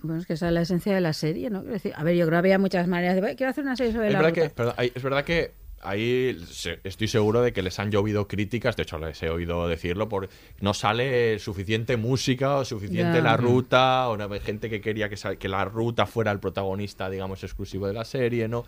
Bueno, 0.00 0.20
es 0.20 0.26
que 0.26 0.32
esa 0.32 0.46
es 0.48 0.52
la 0.54 0.62
esencia 0.62 0.94
de 0.94 1.00
la 1.00 1.12
serie, 1.12 1.50
¿no? 1.50 1.58
A 1.60 2.02
ver, 2.04 2.16
yo 2.16 2.26
creo 2.26 2.30
que 2.30 2.36
había 2.36 2.58
muchas 2.58 2.88
maneras 2.88 3.14
de... 3.14 3.20
"Bueno, 3.20 3.36
Quiero 3.36 3.50
hacer 3.50 3.62
una 3.64 3.76
serie 3.76 3.92
sobre 3.92 4.06
Es 4.08 4.12
la 4.14 4.18
verdad, 4.20 4.30
ruta". 4.34 4.48
que, 4.48 4.54
perdón, 4.54 4.74
hay- 4.78 4.92
es 4.94 5.02
verdad 5.02 5.24
que 5.24 5.52
ahí 5.82 6.36
estoy 6.84 7.08
seguro 7.08 7.42
de 7.42 7.52
que 7.52 7.62
les 7.62 7.78
han 7.78 7.90
llovido 7.90 8.28
críticas, 8.28 8.76
de 8.76 8.84
hecho 8.84 8.98
les 8.98 9.22
he 9.22 9.30
oído 9.30 9.68
decirlo, 9.68 10.08
por 10.08 10.28
no 10.60 10.74
sale 10.74 11.38
suficiente 11.38 11.96
música 11.96 12.56
o 12.56 12.64
suficiente 12.64 13.20
la 13.20 13.36
ruta, 13.36 14.08
o 14.08 14.16
no, 14.16 14.32
hay 14.32 14.40
gente 14.40 14.70
que 14.70 14.80
quería 14.80 15.08
que, 15.08 15.16
que 15.36 15.48
la 15.48 15.64
ruta 15.64 16.06
fuera 16.06 16.30
el 16.30 16.40
protagonista, 16.40 17.10
digamos, 17.10 17.42
exclusivo 17.42 17.86
de 17.86 17.92
la 17.92 18.04
serie, 18.04 18.48
¿no? 18.48 18.64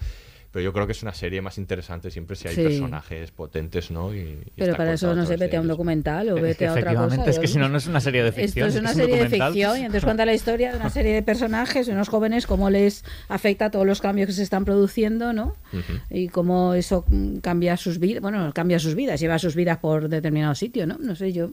Pero 0.55 0.63
yo 0.67 0.73
creo 0.73 0.87
que 0.87 0.93
es 0.93 1.03
una 1.03 1.13
serie 1.13 1.43
más 1.43 1.59
interesante 1.59 2.13
siempre 2.13 2.37
si 2.37 2.47
hay 2.47 2.55
Sí. 2.55 2.63
personajes 2.63 3.33
potentes, 3.33 3.91
¿no? 3.91 4.15
Y- 4.15 4.21
y 4.21 4.53
Pero 4.57 4.77
para 4.77 4.93
eso 4.93 5.13
no 5.13 5.23
a 5.23 5.27
sé, 5.27 5.37
vete 5.37 5.57
a 5.57 5.61
un 5.61 5.67
documental 5.67 6.29
o 6.31 6.37
vete 6.37 6.69
a 6.69 6.71
otra 6.71 6.83
cosa. 6.83 6.93
Efectivamente, 6.93 7.31
es 7.31 7.39
que 7.41 7.49
si 7.49 7.59
no, 7.59 7.69
no 7.69 7.77
es 7.77 7.89
una 7.89 8.01
serie 8.01 8.23
de 8.23 8.31
ficción. 8.31 8.69
Esto 8.69 8.79
es 8.79 8.81
una 8.81 8.91
un 8.91 8.97
serie 8.97 9.17
de 9.17 9.29
ficción 9.29 9.77
y 9.79 9.81
entonces 9.81 10.05
cuenta 10.05 10.25
la 10.25 10.33
historia 10.33 10.71
de 10.71 10.77
una 10.79 10.91
serie 10.91 11.13
de 11.13 11.23
personajes, 11.23 11.89
de 11.89 11.93
unos 11.93 12.09
jóvenes, 12.09 12.47
cómo 12.47 12.71
les 12.71 13.05
afecta 13.29 13.73
todos 13.73 13.85
los 13.85 14.01
cambios 14.01 14.29
que 14.29 14.33
se 14.33 14.45
están 14.45 14.65
produciendo, 14.65 15.33
¿no? 15.33 15.57
Y 16.09 16.29
cómo 16.29 16.75
eso 16.75 17.05
cambia 17.43 17.77
sus 17.77 17.99
vidas, 17.99 18.23
bueno, 18.23 18.53
cambia 18.55 18.79
sus 18.79 18.95
vidas, 18.95 19.19
lleva 19.19 19.41
sus 19.41 19.57
vidas 19.57 19.79
por 19.79 20.09
determinado 20.09 20.55
sitio, 20.55 20.87
¿no? 20.87 20.99
No 21.01 21.17
sé, 21.17 21.33
yo... 21.33 21.51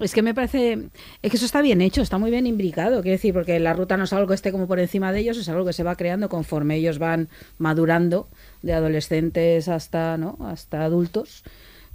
Es 0.00 0.14
que 0.14 0.22
me 0.22 0.34
parece... 0.34 0.88
Es 1.22 1.30
que 1.30 1.36
eso 1.36 1.46
está 1.46 1.60
bien 1.60 1.82
hecho, 1.82 2.00
está 2.00 2.16
muy 2.16 2.30
bien 2.30 2.46
imbricado, 2.46 3.02
quiero 3.02 3.16
decir, 3.16 3.34
porque 3.34 3.60
la 3.60 3.74
ruta 3.74 3.96
no 3.96 4.04
es 4.04 4.12
algo 4.12 4.28
que 4.28 4.34
esté 4.34 4.50
como 4.50 4.66
por 4.66 4.80
encima 4.80 5.12
de 5.12 5.20
ellos, 5.20 5.36
es 5.36 5.48
algo 5.48 5.66
que 5.66 5.72
se 5.74 5.82
va 5.82 5.94
creando 5.96 6.28
conforme 6.28 6.76
ellos 6.76 6.98
van 6.98 7.28
madurando, 7.58 8.26
de 8.62 8.72
adolescentes 8.72 9.68
hasta, 9.68 10.16
¿no? 10.16 10.38
Hasta 10.40 10.84
adultos, 10.84 11.44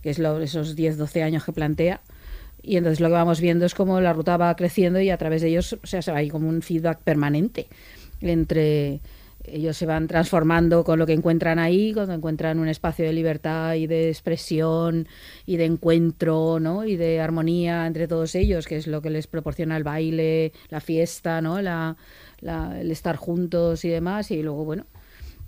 que 0.04 0.12
es 0.12 0.20
lo, 0.20 0.40
esos 0.40 0.76
10, 0.76 0.98
12 0.98 1.24
años 1.24 1.44
que 1.44 1.52
plantea 1.52 2.02
Y 2.62 2.78
entonces 2.78 3.00
lo 3.00 3.08
que 3.08 3.14
vamos 3.14 3.42
viendo 3.42 3.66
es 3.66 3.74
cómo 3.74 4.00
la 4.02 4.14
ruta 4.14 4.38
va 4.38 4.56
creciendo 4.56 5.00
y 5.02 5.10
a 5.10 5.18
través 5.18 5.42
de 5.42 5.50
ellos, 5.50 5.78
o 5.82 5.88
sea, 5.88 6.02
hay 6.16 6.30
como 6.30 6.48
un 6.48 6.62
feedback 6.62 7.00
permanente 7.00 7.68
entre 8.22 9.02
ellos 9.48 9.78
se 9.78 9.86
van 9.86 10.08
transformando 10.08 10.84
con 10.84 11.00
lo 11.00 11.06
que 11.06 11.14
encuentran 11.14 11.60
ahí, 11.60 11.94
cuando 11.94 12.14
encuentran 12.14 12.60
un 12.60 12.68
espacio 12.68 13.06
de 13.06 13.14
libertad 13.14 13.76
y 13.76 13.88
de 13.88 14.10
expresión 14.10 15.08
y 15.46 15.58
de 15.58 15.66
encuentro, 15.66 16.60
¿no? 16.60 16.86
Y 16.86 16.96
de 16.96 17.22
armonía 17.22 17.88
entre 17.88 18.08
todos 18.08 18.36
ellos, 18.36 18.68
que 18.68 18.78
es 18.78 18.88
lo 18.88 19.02
que 19.02 19.10
les 19.10 19.28
proporciona 19.28 19.78
el 19.78 19.84
baile, 19.84 20.54
la 20.70 20.82
fiesta, 20.82 21.42
¿no? 21.42 21.62
La, 21.62 21.96
el 22.42 22.92
estar 22.92 23.16
juntos 23.16 23.86
y 23.86 23.90
demás. 23.90 24.32
Y 24.32 24.42
luego, 24.44 24.66
bueno, 24.66 24.86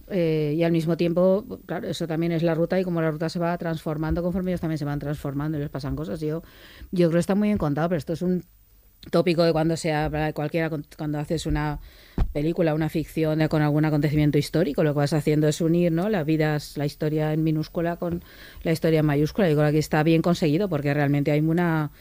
eh, 0.10 0.54
y 0.56 0.64
al 0.64 0.72
mismo 0.72 0.98
tiempo, 0.98 1.46
claro, 1.66 1.88
eso 1.88 2.08
también 2.08 2.32
es 2.32 2.44
la 2.44 2.56
ruta 2.56 2.80
y 2.80 2.84
como 2.84 3.02
la 3.02 3.12
ruta 3.12 3.30
se 3.30 3.40
va 3.40 3.58
transformando 3.58 4.24
conforme 4.24 4.52
ellos 4.52 4.62
también 4.62 4.78
se 4.78 4.86
van 4.86 5.00
transformando 5.00 5.58
y 5.58 5.62
les 5.62 5.70
pasan 5.70 5.96
cosas. 5.96 6.20
Yo, 6.22 6.44
yo 6.92 7.08
creo 7.08 7.12
que 7.12 7.20
está 7.20 7.36
muy 7.36 7.50
bien 7.50 7.58
contado, 7.58 7.90
pero 7.90 7.98
esto 7.98 8.14
es 8.14 8.22
un 8.22 8.44
tópico 9.12 9.44
de 9.44 9.52
cuando 9.52 9.78
se 9.78 9.94
habla 9.94 10.28
de 10.28 10.34
cualquiera, 10.34 10.70
cuando 10.98 11.20
haces 11.20 11.46
una 11.46 11.80
película, 12.34 12.74
una 12.74 12.90
ficción 12.90 13.48
con 13.48 13.62
algún 13.62 13.86
acontecimiento 13.86 14.38
histórico, 14.38 14.84
lo 14.84 14.94
que 14.94 15.00
vas 15.00 15.14
haciendo 15.14 15.48
es 15.48 15.62
unir 15.62 15.92
¿no? 15.92 16.10
la 16.10 16.24
vida, 16.24 16.58
la 16.76 16.86
historia 16.86 17.34
en 17.34 17.44
minúscula 17.44 17.98
con 17.98 18.24
la 18.64 18.72
historia 18.72 19.00
en 19.00 19.06
mayúscula. 19.06 19.50
Y 19.50 19.54
creo 19.54 19.64
que 19.66 19.70
aquí 19.70 19.78
está 19.78 20.04
bien 20.04 20.22
conseguido 20.22 20.70
porque 20.70 20.94
realmente 20.94 21.32
hay 21.32 21.40
una 21.40 21.92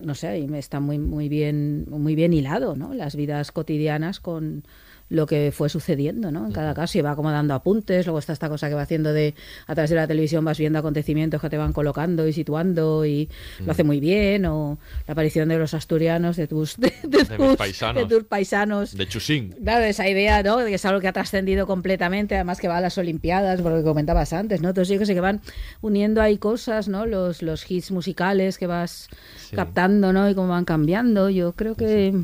no 0.00 0.14
sé, 0.14 0.46
está 0.56 0.80
muy 0.80 0.98
muy 0.98 1.28
bien 1.28 1.86
muy 1.88 2.14
bien 2.14 2.32
hilado, 2.32 2.76
¿no? 2.76 2.94
Las 2.94 3.16
vidas 3.16 3.52
cotidianas 3.52 4.20
con 4.20 4.64
lo 5.08 5.26
que 5.26 5.52
fue 5.52 5.68
sucediendo, 5.68 6.30
¿no? 6.30 6.46
En 6.46 6.52
cada 6.52 6.74
caso 6.74 6.98
y 6.98 7.00
va 7.02 7.14
como 7.14 7.30
dando 7.30 7.54
apuntes, 7.54 8.06
luego 8.06 8.18
está 8.18 8.32
esta 8.32 8.48
cosa 8.48 8.68
que 8.68 8.74
va 8.74 8.82
haciendo 8.82 9.12
de 9.12 9.34
a 9.66 9.74
través 9.74 9.90
de 9.90 9.96
la 9.96 10.06
televisión 10.06 10.44
vas 10.44 10.58
viendo 10.58 10.78
acontecimientos 10.78 11.40
que 11.40 11.50
te 11.50 11.58
van 11.58 11.72
colocando 11.72 12.26
y 12.26 12.32
situando 12.32 13.04
y 13.04 13.28
lo 13.64 13.72
hace 13.72 13.84
muy 13.84 14.00
bien 14.00 14.46
o 14.46 14.78
la 15.06 15.12
aparición 15.12 15.48
de 15.48 15.58
los 15.58 15.74
asturianos 15.74 16.36
de 16.36 16.46
tus 16.46 16.76
de, 16.78 16.92
de 17.04 17.24
tus, 17.24 17.56
paisanos. 17.56 18.08
de 18.08 18.14
tus 18.14 18.24
paisanos 18.24 18.96
De 18.96 19.06
Chusín. 19.06 19.54
Claro, 19.62 19.84
esa 19.84 20.08
idea, 20.08 20.42
¿no? 20.42 20.58
De 20.58 20.68
que 20.68 20.74
es 20.74 20.84
algo 20.84 21.00
que 21.00 21.08
ha 21.08 21.12
trascendido 21.12 21.66
completamente, 21.66 22.34
además 22.34 22.60
que 22.60 22.68
va 22.68 22.78
a 22.78 22.80
las 22.80 22.96
Olimpiadas, 22.98 23.60
por 23.60 23.72
lo 23.72 23.78
que 23.78 23.84
comentabas 23.84 24.32
antes, 24.32 24.62
¿no? 24.62 24.70
Entonces 24.70 24.92
yo 24.92 24.98
que 24.98 25.06
sé 25.06 25.14
que 25.14 25.20
van 25.20 25.40
uniendo 25.80 26.22
ahí 26.22 26.38
cosas, 26.38 26.88
¿no? 26.88 27.06
Los, 27.06 27.42
los 27.42 27.70
hits 27.70 27.90
musicales 27.90 28.58
que 28.58 28.66
vas 28.66 29.08
captando, 29.54 30.12
¿no? 30.12 30.28
Y 30.28 30.34
cómo 30.34 30.48
van 30.48 30.64
cambiando. 30.64 31.30
Yo 31.30 31.52
creo 31.52 31.74
que... 31.74 32.14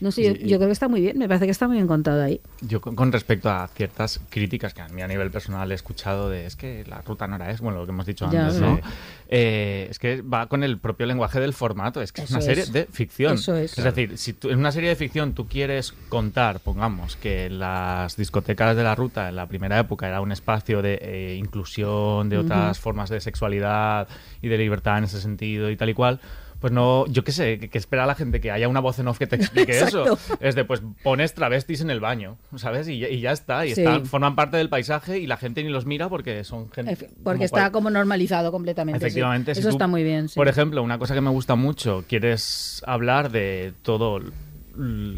No 0.00 0.10
sé, 0.10 0.22
yo, 0.46 0.56
creo 0.56 0.68
que 0.68 0.72
está 0.72 0.88
muy 0.88 1.00
bien, 1.00 1.18
me 1.18 1.28
parece 1.28 1.44
que 1.44 1.50
está 1.50 1.66
muy 1.66 1.76
bien 1.76 1.86
contado 1.86 2.22
ahí. 2.22 2.40
Yo 2.62 2.80
con, 2.80 2.96
con 2.96 3.12
respecto 3.12 3.50
a 3.50 3.68
ciertas 3.68 4.20
críticas 4.30 4.72
que 4.74 4.80
a 4.80 4.88
mí 4.88 5.02
a 5.02 5.08
nivel 5.08 5.30
personal 5.30 5.70
he 5.70 5.74
escuchado 5.74 6.30
de 6.30 6.46
es 6.46 6.56
que 6.56 6.84
la 6.86 7.02
ruta 7.02 7.26
no 7.26 7.36
era 7.36 7.50
eso, 7.50 7.62
bueno, 7.62 7.80
lo 7.80 7.86
que 7.86 7.92
hemos 7.92 8.06
dicho 8.06 8.26
antes, 8.26 8.60
¿no? 8.60 8.72
¿no? 8.72 8.80
Eh, 9.28 9.86
es 9.90 9.98
que 9.98 10.22
va 10.22 10.48
con 10.48 10.64
el 10.64 10.78
propio 10.78 11.06
lenguaje 11.06 11.38
del 11.38 11.52
formato, 11.52 12.02
es 12.02 12.12
que 12.12 12.22
es 12.22 12.30
una 12.30 12.40
serie 12.40 12.64
es. 12.64 12.72
de 12.72 12.86
ficción. 12.86 13.34
Eso 13.34 13.56
es. 13.56 13.76
decir, 13.76 14.18
si 14.18 14.32
tú, 14.32 14.48
en 14.48 14.58
una 14.58 14.72
serie 14.72 14.88
de 14.88 14.96
ficción 14.96 15.34
tú 15.34 15.46
quieres 15.46 15.92
contar, 16.08 16.60
pongamos, 16.60 17.16
que 17.16 17.48
las 17.48 18.16
discotecas 18.16 18.76
de 18.76 18.82
la 18.82 18.94
ruta 18.94 19.28
en 19.28 19.36
la 19.36 19.46
primera 19.46 19.78
época 19.78 20.08
era 20.08 20.20
un 20.20 20.32
espacio 20.32 20.82
de 20.82 20.98
eh, 21.00 21.36
inclusión, 21.36 22.28
de 22.28 22.38
otras 22.38 22.80
formas 22.80 23.08
de 23.10 23.20
sexualidad 23.20 24.08
y 24.42 24.48
de 24.48 24.58
libertad 24.58 24.98
en 24.98 25.04
ese 25.04 25.20
sentido 25.20 25.70
y 25.70 25.76
tal 25.76 25.90
y 25.90 25.94
cual. 25.94 26.20
Pues 26.60 26.72
no, 26.74 27.06
yo 27.06 27.24
qué 27.24 27.32
sé, 27.32 27.58
que, 27.58 27.68
que 27.70 27.78
espera 27.78 28.04
la 28.04 28.14
gente 28.14 28.40
que 28.40 28.50
haya 28.50 28.68
una 28.68 28.80
voz 28.80 28.98
en 28.98 29.08
off 29.08 29.18
que 29.18 29.26
te 29.26 29.36
explique 29.36 29.72
eso. 29.80 30.18
Es 30.40 30.54
de, 30.54 30.64
pues 30.66 30.82
pones 31.02 31.32
travestis 31.34 31.80
en 31.80 31.88
el 31.90 32.00
baño, 32.00 32.36
¿sabes? 32.56 32.86
Y, 32.88 32.98
ya- 32.98 33.08
y 33.08 33.20
ya 33.20 33.32
está. 33.32 33.64
Y 33.64 33.74
Sí. 33.74 33.80
están- 33.80 34.04
forman 34.06 34.36
parte 34.36 34.58
del 34.58 34.68
paisaje 34.68 35.18
y 35.18 35.26
la 35.26 35.38
gente 35.38 35.62
ni 35.64 35.70
los 35.70 35.86
mira 35.86 36.08
porque 36.10 36.44
son 36.44 36.70
gente. 36.70 36.92
Efe- 36.92 37.08
como 37.08 37.24
Porque 37.24 37.44
está 37.44 37.60
cual- 37.60 37.72
como 37.72 37.90
normalizado 37.90 38.52
completamente. 38.52 39.00
sí. 39.00 39.06
Efectivamente. 39.06 39.54
si 39.54 39.60
Eso 39.60 39.70
tú, 39.70 39.74
está 39.76 39.86
muy 39.86 40.02
bien. 40.04 40.28
sí. 40.28 40.34
Por 40.36 40.48
ejemplo, 40.48 40.82
una 40.82 40.98
cosa 40.98 41.14
que 41.14 41.20
me 41.22 41.30
gusta 41.30 41.54
mucho, 41.54 42.04
quieres 42.06 42.82
hablar 42.86 43.30
de 43.30 43.72
todo 43.82 44.20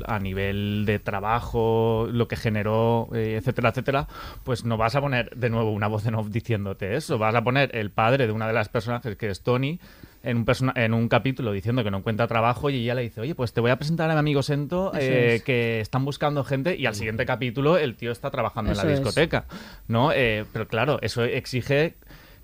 a 0.07 0.19
nivel 0.19 0.85
de 0.87 0.99
trabajo, 0.99 2.09
lo 2.11 2.27
que 2.27 2.37
generó, 2.37 3.09
eh, 3.15 3.37
etcétera, 3.39 3.69
etcétera, 3.69 4.09
pues 4.45 4.65
no 4.65 4.77
vas 4.77 4.95
a 4.97 5.01
poner 5.01 5.31
de 5.37 5.51
nuevo 5.51 5.71
una 5.73 5.87
voz 5.89 6.07
en 6.07 6.15
off 6.15 6.29
diciéndote 6.31 6.97
eso. 6.97 7.19
Vas 7.19 7.35
a 7.35 7.43
poner 7.45 7.71
el 7.77 7.91
padre 7.91 8.27
de 8.27 8.33
una 8.33 8.47
de 8.47 8.55
las 8.55 8.69
personajes, 8.69 9.17
que 9.17 9.29
es 9.31 9.43
Tony, 9.43 9.79
en 10.23 10.37
un, 10.39 10.45
persona- 10.45 10.73
en 10.77 10.95
un 10.95 11.09
capítulo 11.09 11.53
diciendo 11.53 11.83
que 11.85 11.91
no 11.91 11.99
encuentra 11.99 12.27
trabajo 12.29 12.71
y 12.71 12.77
ella 12.77 12.95
le 12.95 13.03
dice, 13.03 13.21
oye, 13.21 13.35
pues 13.35 13.53
te 13.53 13.61
voy 13.61 13.71
a 13.71 13.77
presentar 13.77 14.11
a 14.11 14.15
mi 14.15 14.19
amigo 14.21 14.43
Sento, 14.43 14.93
eh, 14.95 15.35
es. 15.37 15.43
que 15.43 15.81
están 15.81 16.05
buscando 16.05 16.45
gente 16.45 16.77
y 16.77 16.87
al 16.87 16.95
siguiente 16.95 17.27
capítulo 17.27 17.77
el 17.77 17.97
tío 17.97 18.13
está 18.13 18.31
trabajando 18.31 18.73
Eso 18.73 18.81
en 18.83 18.87
la 18.87 18.93
es. 18.95 18.99
discoteca, 19.01 19.47
¿no? 19.89 20.13
Eh, 20.13 20.45
pero 20.53 20.69
claro, 20.69 20.99
eso 21.03 21.25
exige 21.25 21.97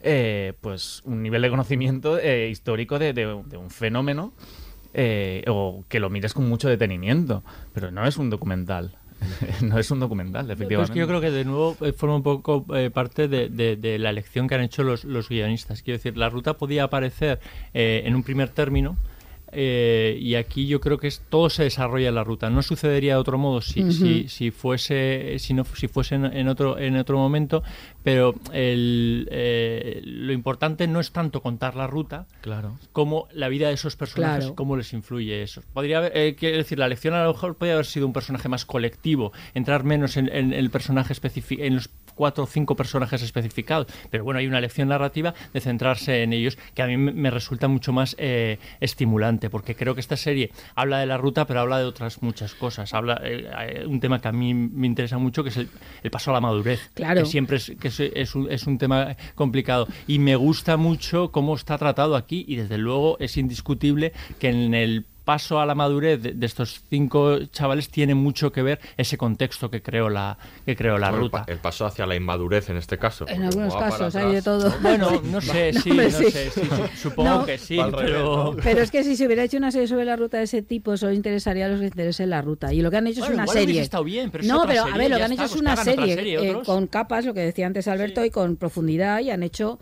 eh, 0.02 0.52
pues 0.60 1.02
un 1.04 1.22
nivel 1.22 1.42
de 1.42 1.50
conocimiento 1.50 2.18
histórico 2.22 2.98
de, 2.98 3.12
de- 3.12 3.42
de 3.46 3.56
un 3.56 3.70
fenómeno 3.70 4.32
eh, 4.94 5.44
o 5.48 5.84
que 5.88 6.00
lo 6.00 6.10
mires 6.10 6.34
con 6.34 6.48
mucho 6.48 6.68
detenimiento, 6.68 7.42
pero 7.74 7.90
no 7.90 8.06
es 8.06 8.16
un 8.16 8.30
documental. 8.30 8.97
no 9.62 9.78
es 9.78 9.90
un 9.90 10.00
documental, 10.00 10.50
efectivamente. 10.50 10.82
es 10.84 10.90
que 10.94 10.98
yo 11.00 11.06
creo 11.08 11.20
que 11.20 11.30
de 11.30 11.44
nuevo 11.44 11.76
eh, 11.80 11.92
forma 11.92 12.16
un 12.16 12.22
poco 12.22 12.64
eh, 12.76 12.90
parte 12.90 13.28
de, 13.28 13.48
de- 13.48 13.76
de 13.76 13.98
la 13.98 14.10
elección 14.10 14.46
que 14.48 14.54
han 14.54 14.62
hecho 14.62 14.82
los, 14.82 15.04
los 15.04 15.28
guionistas. 15.28 15.82
Quiero 15.82 15.98
decir, 15.98 16.16
la 16.16 16.28
ruta 16.28 16.54
podía 16.54 16.84
aparecer 16.84 17.40
eh, 17.74 18.02
en 18.04 18.14
un 18.14 18.22
primer 18.22 18.48
término. 18.50 18.96
eh, 19.50 20.18
y 20.20 20.34
aquí 20.34 20.66
yo 20.66 20.78
creo 20.78 20.98
que 20.98 21.06
es, 21.08 21.22
todo 21.30 21.48
se 21.48 21.62
desarrolla 21.64 22.08
en 22.10 22.14
la 22.14 22.22
ruta. 22.24 22.50
No 22.50 22.62
sucedería 22.62 23.14
de 23.14 23.18
otro 23.20 23.38
modo 23.38 23.62
si, 23.62 23.80
si, 23.92 24.28
si 24.28 24.50
fuese 24.50 25.36
si 25.38 25.54
no 25.54 25.64
si 25.64 25.88
fuese 25.88 26.16
en, 26.16 26.26
en 26.26 26.48
otro 26.48 26.78
en 26.78 26.96
otro 26.96 27.16
momento. 27.16 27.62
Pero 28.04 28.34
el, 28.52 29.28
eh, 29.30 30.00
lo 30.04 30.32
importante 30.32 30.86
no 30.86 31.00
es 31.00 31.10
tanto 31.12 31.42
contar 31.42 31.74
la 31.76 31.86
ruta, 31.86 32.26
Claro. 32.40 32.78
como 32.92 33.28
la 33.32 33.48
vida 33.48 33.68
de 33.68 33.74
esos 33.74 33.96
personajes, 33.96 34.44
Claro. 34.44 34.54
cómo 34.54 34.76
les 34.76 34.92
influye 34.92 35.42
eso. 35.42 35.62
Podría 35.74 35.98
haber, 35.98 36.16
eh, 36.16 36.34
quiero 36.38 36.56
decir, 36.58 36.78
la 36.78 36.88
lección 36.88 37.14
a 37.14 37.24
lo 37.24 37.32
mejor 37.32 37.56
podría 37.56 37.74
haber 37.74 37.86
sido 37.86 38.06
un 38.06 38.12
personaje 38.12 38.48
más 38.48 38.64
colectivo, 38.64 39.32
entrar 39.54 39.84
menos 39.84 40.16
en, 40.16 40.28
en 40.34 40.52
el 40.52 40.70
personaje 40.70 41.12
específico, 41.12 41.62
en 41.62 41.74
los 41.76 41.90
cuatro 42.14 42.44
o 42.44 42.46
cinco 42.46 42.74
personajes 42.74 43.22
especificados. 43.22 43.86
Pero 44.10 44.24
bueno, 44.24 44.40
hay 44.40 44.46
una 44.46 44.60
lección 44.60 44.88
narrativa 44.88 45.34
de 45.52 45.60
centrarse 45.60 46.22
en 46.24 46.32
ellos 46.32 46.58
que 46.74 46.82
a 46.82 46.86
mí 46.86 46.96
me 46.96 47.12
me 47.12 47.30
resulta 47.30 47.68
mucho 47.68 47.92
más 47.92 48.14
eh, 48.18 48.58
estimulante, 48.80 49.50
porque 49.50 49.74
creo 49.74 49.94
que 49.94 50.00
esta 50.00 50.16
serie 50.16 50.50
habla 50.74 50.98
de 51.00 51.06
la 51.06 51.16
ruta, 51.18 51.46
pero 51.46 51.60
habla 51.60 51.78
de 51.78 51.84
otras 51.84 52.22
muchas 52.22 52.54
cosas. 52.54 52.94
Habla 52.94 53.20
eh, 53.22 53.48
eh, 53.80 53.86
un 53.86 54.00
tema 54.00 54.20
que 54.20 54.28
a 54.28 54.32
mí 54.32 54.54
me 54.54 54.86
interesa 54.86 55.18
mucho, 55.18 55.42
que 55.42 55.50
es 55.50 55.56
el, 55.58 55.68
el 56.02 56.10
paso 56.10 56.30
a 56.30 56.34
la 56.34 56.40
madurez. 56.40 56.90
Claro. 56.94 57.20
Que 57.22 57.26
siempre 57.26 57.56
es, 57.58 57.72
que 57.78 57.88
es, 57.88 57.97
es 58.00 58.34
un, 58.34 58.50
es 58.50 58.66
un 58.66 58.78
tema 58.78 59.16
complicado. 59.34 59.88
Y 60.06 60.18
me 60.18 60.36
gusta 60.36 60.76
mucho 60.76 61.30
cómo 61.30 61.54
está 61.54 61.78
tratado 61.78 62.16
aquí 62.16 62.44
y 62.48 62.56
desde 62.56 62.78
luego 62.78 63.16
es 63.20 63.36
indiscutible 63.36 64.12
que 64.38 64.48
en 64.48 64.74
el 64.74 65.06
paso 65.28 65.60
a 65.60 65.66
la 65.66 65.74
madurez 65.74 66.22
de, 66.22 66.32
de 66.32 66.46
estos 66.46 66.80
cinco 66.88 67.38
chavales 67.52 67.90
tiene 67.90 68.14
mucho 68.14 68.50
que 68.50 68.62
ver 68.62 68.80
ese 68.96 69.18
contexto 69.18 69.70
que 69.70 69.82
creó 69.82 70.08
la, 70.08 70.38
que 70.64 70.74
creó 70.74 70.96
la 70.96 71.10
Bueno, 71.10 71.16
el 71.26 71.30
ruta. 71.30 71.44
pa- 71.44 71.52
El, 71.52 71.58
paso 71.58 71.84
hacia 71.84 72.06
la 72.06 72.16
inmadurez 72.16 72.70
en 72.70 72.78
este 72.78 72.96
caso. 72.96 73.26
En 73.28 73.42
algunos 73.42 73.76
casos 73.76 74.16
hay 74.16 74.32
de 74.36 74.40
todo. 74.40 74.72
Bueno, 74.80 75.20
no 75.24 75.42
sé, 75.42 75.72
sí, 75.82 75.90
no 75.90 76.02
sí. 76.10 76.30
sé, 76.30 76.50
sí, 76.50 76.62
supongo 76.96 77.30
No. 77.40 77.44
que 77.44 77.58
sí, 77.58 77.78
pero... 77.94 78.56
Pero 78.62 78.80
es 78.80 78.90
que 78.90 79.04
si 79.04 79.16
se 79.16 79.26
hubiera 79.26 79.42
hecho 79.44 79.58
una 79.58 79.70
serie 79.70 79.86
sobre 79.86 80.06
la 80.06 80.16
ruta 80.16 80.38
de 80.38 80.44
ese 80.44 80.62
tipo, 80.62 80.96
solo 80.96 81.12
interesaría 81.12 81.66
a 81.66 81.68
los 81.68 81.76
que 81.78 81.84
les 81.84 81.92
interese 81.92 82.26
la 82.26 82.40
ruta. 82.40 82.72
Y 82.72 82.80
lo 82.80 82.90
que 82.90 82.96
han 82.96 83.06
hecho 83.06 83.20
Bueno, 83.20 83.34
es 83.34 83.50
una 83.50 83.52
serie. 83.52 83.82
estado 83.82 84.04
bien, 84.04 84.30
pero 84.30 84.42
es 84.44 84.48
no, 84.48 84.62
otra 84.62 84.68
pero 84.70 84.84
a 84.94 84.96
ver, 84.96 85.10
lo 85.10 85.16
que 85.18 85.22
han 85.24 85.32
está, 85.32 85.44
hecho 85.44 85.44
es 85.44 85.60
pues 85.60 85.60
una 85.60 85.76
serie, 85.76 86.14
serie, 86.14 86.50
eh, 86.52 86.56
con 86.64 86.86
capas, 86.86 87.26
lo 87.26 87.34
que 87.34 87.40
decía 87.40 87.66
antes 87.66 87.86
Alberto, 87.86 88.24
y 88.24 88.30
con 88.30 88.56
profundidad, 88.56 89.20
y 89.20 89.30
han 89.30 89.42
hecho 89.42 89.78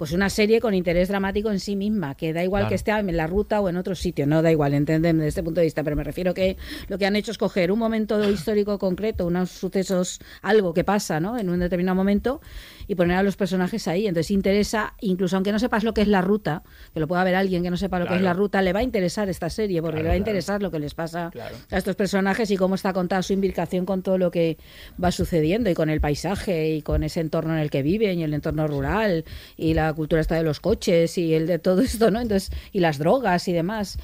pues 0.00 0.12
una 0.12 0.30
serie 0.30 0.60
con 0.60 0.72
interés 0.72 1.08
dramático 1.08 1.50
en 1.50 1.60
sí 1.60 1.76
misma, 1.76 2.14
que 2.14 2.32
da 2.32 2.42
igual 2.42 2.62
Claro. 2.62 2.68
que 2.70 2.74
esté 2.76 2.90
en 2.90 3.14
la 3.18 3.26
ruta 3.26 3.60
o 3.60 3.68
en 3.68 3.76
otro 3.76 3.94
sitio, 3.94 4.26
no 4.26 4.40
da 4.40 4.50
igual, 4.50 4.72
entendem 4.72 5.18
desde 5.18 5.28
este 5.28 5.42
punto 5.42 5.60
de 5.60 5.66
vista, 5.66 5.84
pero 5.84 5.94
me 5.94 6.04
refiero 6.04 6.32
que 6.32 6.56
lo 6.88 6.96
que 6.96 7.04
han 7.04 7.16
hecho 7.16 7.32
es 7.32 7.36
coger 7.36 7.70
un 7.70 7.78
momento 7.78 8.26
histórico 8.30 8.78
concreto, 8.78 9.26
unos 9.26 9.50
sucesos, 9.50 10.18
algo 10.40 10.72
que 10.72 10.84
pasa, 10.84 11.20
¿no? 11.20 11.36
En 11.36 11.50
un 11.50 11.60
determinado 11.60 11.96
momento 11.96 12.40
y 12.90 12.96
poner 12.96 13.16
a 13.18 13.22
los 13.22 13.36
personajes 13.36 13.86
ahí. 13.86 14.08
Entonces 14.08 14.32
interesa, 14.32 14.94
incluso 15.00 15.36
aunque 15.36 15.52
no 15.52 15.60
sepas 15.60 15.84
lo 15.84 15.94
que 15.94 16.00
es 16.02 16.08
la 16.08 16.22
ruta, 16.22 16.64
que 16.92 16.98
lo 16.98 17.06
pueda 17.06 17.22
ver 17.22 17.36
alguien 17.36 17.62
que 17.62 17.70
no 17.70 17.76
sepa 17.76 18.00
lo 18.00 18.06
que 18.08 18.16
es 18.16 18.20
la 18.20 18.32
ruta, 18.32 18.62
le 18.62 18.72
va 18.72 18.80
a 18.80 18.82
interesar 18.82 19.28
esta 19.28 19.48
serie, 19.48 19.80
porque 19.80 19.98
Claro, 20.00 20.02
le 20.02 20.08
va 20.08 20.14
a 20.14 20.16
claro. 20.16 20.28
interesar 20.30 20.60
lo 20.60 20.72
que 20.72 20.80
les 20.80 20.94
pasa 20.94 21.30
a 21.70 21.76
estos 21.78 21.94
personajes 21.94 22.50
y 22.50 22.56
cómo 22.56 22.74
está 22.74 22.92
contada 22.92 23.22
su 23.22 23.32
imbricación 23.32 23.86
con 23.86 24.02
todo 24.02 24.18
lo 24.18 24.32
que 24.32 24.58
va 25.02 25.12
sucediendo 25.12 25.70
y 25.70 25.74
con 25.74 25.88
el 25.88 26.00
paisaje 26.00 26.70
y 26.74 26.82
con 26.82 27.04
ese 27.04 27.20
entorno 27.20 27.52
en 27.54 27.60
el 27.60 27.70
que 27.70 27.82
viven 27.84 28.18
y 28.18 28.24
el 28.24 28.34
entorno 28.34 28.66
rural 28.66 29.24
y 29.56 29.74
la 29.74 29.92
cultura 29.92 30.20
esta 30.20 30.34
de 30.34 30.42
los 30.42 30.58
coches 30.58 31.16
y 31.16 31.32
el 31.34 31.46
de 31.46 31.60
todo 31.60 31.82
esto, 31.82 32.10
¿no? 32.10 32.20
Entonces, 32.20 32.50
y 32.72 32.80
las 32.80 32.98
drogas 32.98 33.46
y 33.46 33.52
demás. 33.52 33.98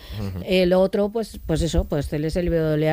Eh, 0.45 0.64
lo 0.66 0.80
otro, 0.80 1.09
pues, 1.11 1.41
pues 1.45 1.61
eso, 1.62 1.87
pues 1.89 2.12
él 2.12 2.24
es 2.24 2.37
el 2.37 2.51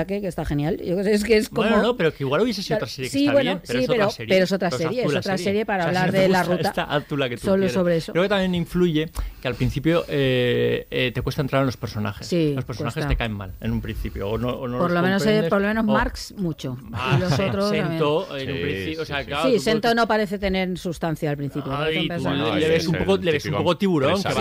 que 0.08 0.28
está 0.28 0.44
genial. 0.44 0.78
Yo 0.84 1.00
es 1.02 1.24
que 1.24 1.38
es 1.38 1.50
como... 1.50 1.68
Bueno, 1.70 1.84
no, 1.84 1.96
pero 1.98 2.12
que 2.12 2.24
igual 2.24 2.42
hubiese 2.42 2.64
sido 2.64 2.78
otra 2.78 2.88
serie 2.88 3.12
que 3.12 3.18
Sí, 3.18 3.26
está 3.26 3.34
bueno, 3.34 3.52
bien, 3.52 3.62
pero 3.68 3.80
sí, 3.80 3.84
es 3.84 3.90
otra 3.90 3.98
pero- 4.00 4.10
serie. 4.12 4.34
pero 4.34 4.44
es 4.46 4.52
otra 4.52 4.72
serie, 4.72 5.04
es 5.06 5.16
otra 5.16 5.38
serie 5.38 5.66
para 5.68 5.83
O 5.90 5.92
sea, 5.92 6.02
si 6.02 6.08
hablar 6.08 6.14
no 6.14 6.20
de 6.20 6.30
la 6.30 6.44
ruta, 6.44 6.68
esta, 6.70 6.84
haz 6.84 7.06
tú 7.08 7.18
la 7.18 7.30
que 7.30 7.38
tú 7.38 7.46
solo 7.46 7.56
quieras. 7.58 7.74
sobre 7.74 7.98
eso. 7.98 8.12
Creo 8.12 8.24
que 8.24 8.30
también 8.30 8.56
influye 8.56 9.10
que 9.42 9.48
al 9.48 9.56
principio 9.56 10.06
eh, 10.08 10.88
eh, 10.92 11.12
te 11.14 11.22
cuesta 11.22 11.42
entrar 11.42 11.62
en 11.62 11.66
los 11.68 11.78
personajes. 11.78 12.28
Sí, 12.28 12.54
los 12.56 12.66
personajes 12.66 12.94
cuesta. 12.96 13.10
te 13.10 13.16
caen 13.18 13.34
mal 13.34 13.52
en 13.62 13.72
un 13.72 13.82
principio. 13.82 14.30
O 14.30 14.38
no, 14.38 14.50
o 14.50 14.68
no 14.68 14.78
por, 14.78 14.92
los 14.92 14.92
lo 14.94 15.02
menos, 15.02 15.26
eh, 15.26 15.46
por 15.50 15.62
lo 15.62 15.68
menos 15.68 15.84
o- 15.84 15.92
Marx 15.92 16.34
mucho. 16.38 16.78
Ah, 16.94 17.16
y 17.18 17.22
los 17.22 17.32
Sen- 17.34 17.50
otros 17.50 17.66
también. 17.66 17.88
Sento, 17.90 18.38
en 18.38 18.50
un 18.50 18.56
Sí, 18.58 18.62
principio, 18.64 19.02
o 19.02 19.06
sí, 19.06 19.12
sea, 19.12 19.20
sí. 19.22 19.26
claro, 19.28 19.50
Sí, 19.50 19.56
tú- 19.56 19.62
Sento 19.62 19.96
no 19.96 20.08
parece 20.08 20.40
tener 20.40 20.78
sustancia 20.78 21.30
al 21.30 21.38
principio. 21.38 21.76
Ay, 21.76 22.08
tú 22.08 22.24
le 22.24 22.68
ves 22.70 22.84
es 22.84 22.88
un 22.88 22.96
poco, 22.96 23.16
el 23.16 23.26
le 23.26 23.32
ves 23.34 23.46
un 23.46 23.52
típico 23.52 23.64
poco 23.64 23.78
tiburón, 23.78 24.22
que 24.24 24.30
va 24.30 24.34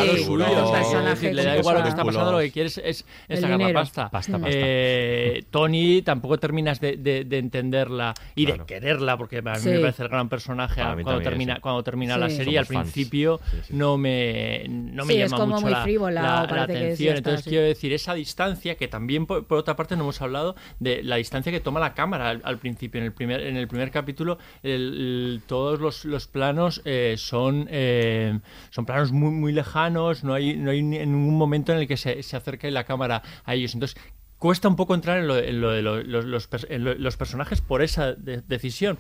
personaje 0.73 1.35
le 1.35 1.45
da 1.45 1.57
igual 1.59 1.77
lo 1.79 1.83
que 1.83 1.89
está 1.89 2.05
pasando, 2.05 2.33
lo 2.33 2.39
que 2.39 2.51
quieres 2.51 2.79
es, 2.83 3.05
sacar 3.29 3.59
la 3.61 3.73
pasta. 3.73 4.11
Pasta, 4.11 4.33
pasta. 4.33 4.49
Eh, 4.53 5.45
Tony 5.51 6.03
tampoco 6.03 6.39
terminas 6.39 6.81
de, 6.81 6.97
de- 6.97 7.25
de 7.25 7.39
entenderla 7.39 8.15
y 8.35 8.47
Claro. 8.47 8.65
de 8.65 8.67
quererla, 8.67 9.17
porque 9.17 9.39
a 9.39 9.43
mí 9.43 9.51
Sí. 9.61 9.69
me 9.71 9.81
parece 9.81 10.03
el 10.03 10.09
gran 10.09 10.29
personaje 10.29 10.81
A 10.81 10.95
mí 10.95 11.03
cuando 11.03 11.22
también, 11.22 11.22
termina, 11.23 11.61
cuando 11.61 11.83
termina 11.83 12.17
la 12.17 12.29
serie. 12.31 12.59
Al 12.59 12.67
fans. 12.67 12.91
principio 12.93 13.41
Sí, 13.51 13.57
sí. 13.69 13.75
no 13.75 13.97
me, 13.99 14.65
no 14.69 15.05
me 15.05 15.15
Sí, 15.15 15.21
es 15.23 15.31
llama 15.31 15.41
como 15.43 15.55
mucho 15.55 15.63
muy 15.67 15.73
la, 15.73 15.83
frívola, 15.83 16.23
la- 16.23 16.47
la 16.57 16.63
atención. 16.65 17.17
Entonces 17.17 17.45
sí. 17.45 17.51
quiero 17.51 17.65
decir, 17.67 17.93
esa 17.93 18.15
distancia 18.15 18.77
que 18.77 18.89
también, 18.89 19.27
por, 19.27 19.47
por 19.47 19.59
otra 19.59 19.77
parte, 19.77 19.97
no 19.97 20.03
hemos 20.03 20.21
hablado 20.23 20.57
de 20.81 21.03
la 21.03 21.17
distancia 21.17 21.51
que 21.53 21.61
toma 21.61 21.81
la 21.81 21.95
cámara 21.95 22.31
al, 22.31 22.41
al 22.45 22.59
principio. 22.59 22.99
En 23.01 23.07
el 23.07 23.13
primer, 23.13 23.41
en 23.43 23.57
el 23.57 23.69
primer 23.69 23.91
capítulo, 23.91 24.39
el- 24.63 24.73
el- 24.73 25.43
todos 25.47 25.81
los, 25.81 26.05
los 26.05 26.27
planos 26.29 26.83
eh, 26.85 27.15
son, 27.19 27.67
eh, 27.71 28.39
son 28.71 28.85
planos 28.87 29.13
muy, 29.13 29.31
muy 29.31 29.53
lejanos, 29.53 30.25
no 30.25 30.35
hay, 30.35 30.57
no 30.57 30.71
hay 30.71 30.83
ningún 30.83 31.37
momento 31.39 31.73
en 31.73 31.79
el 31.79 31.87
que 31.89 31.97
se, 31.97 32.23
se 32.23 32.37
acerque 32.37 32.71
la 32.71 32.85
cámara 32.85 33.23
a 33.45 33.55
ellos. 33.55 33.75
Entonces, 33.75 34.01
cuesta 34.39 34.67
un 34.69 34.77
poco 34.77 34.95
entrar 34.95 35.19
en 35.19 35.29
lo, 35.29 35.39
en 35.39 35.61
lo 35.61 35.71
de 35.71 35.83
lo- 35.83 36.03
los, 36.03 36.25
los 36.25 36.51
pers- 36.51 36.67
en 36.69 36.85
lo- 36.85 36.95
los 36.95 37.17
personajes 37.17 37.61
por 37.61 37.83
esa 37.83 38.13
de- 38.15 38.43
decisión. 38.43 38.99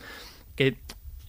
Que 0.55 0.79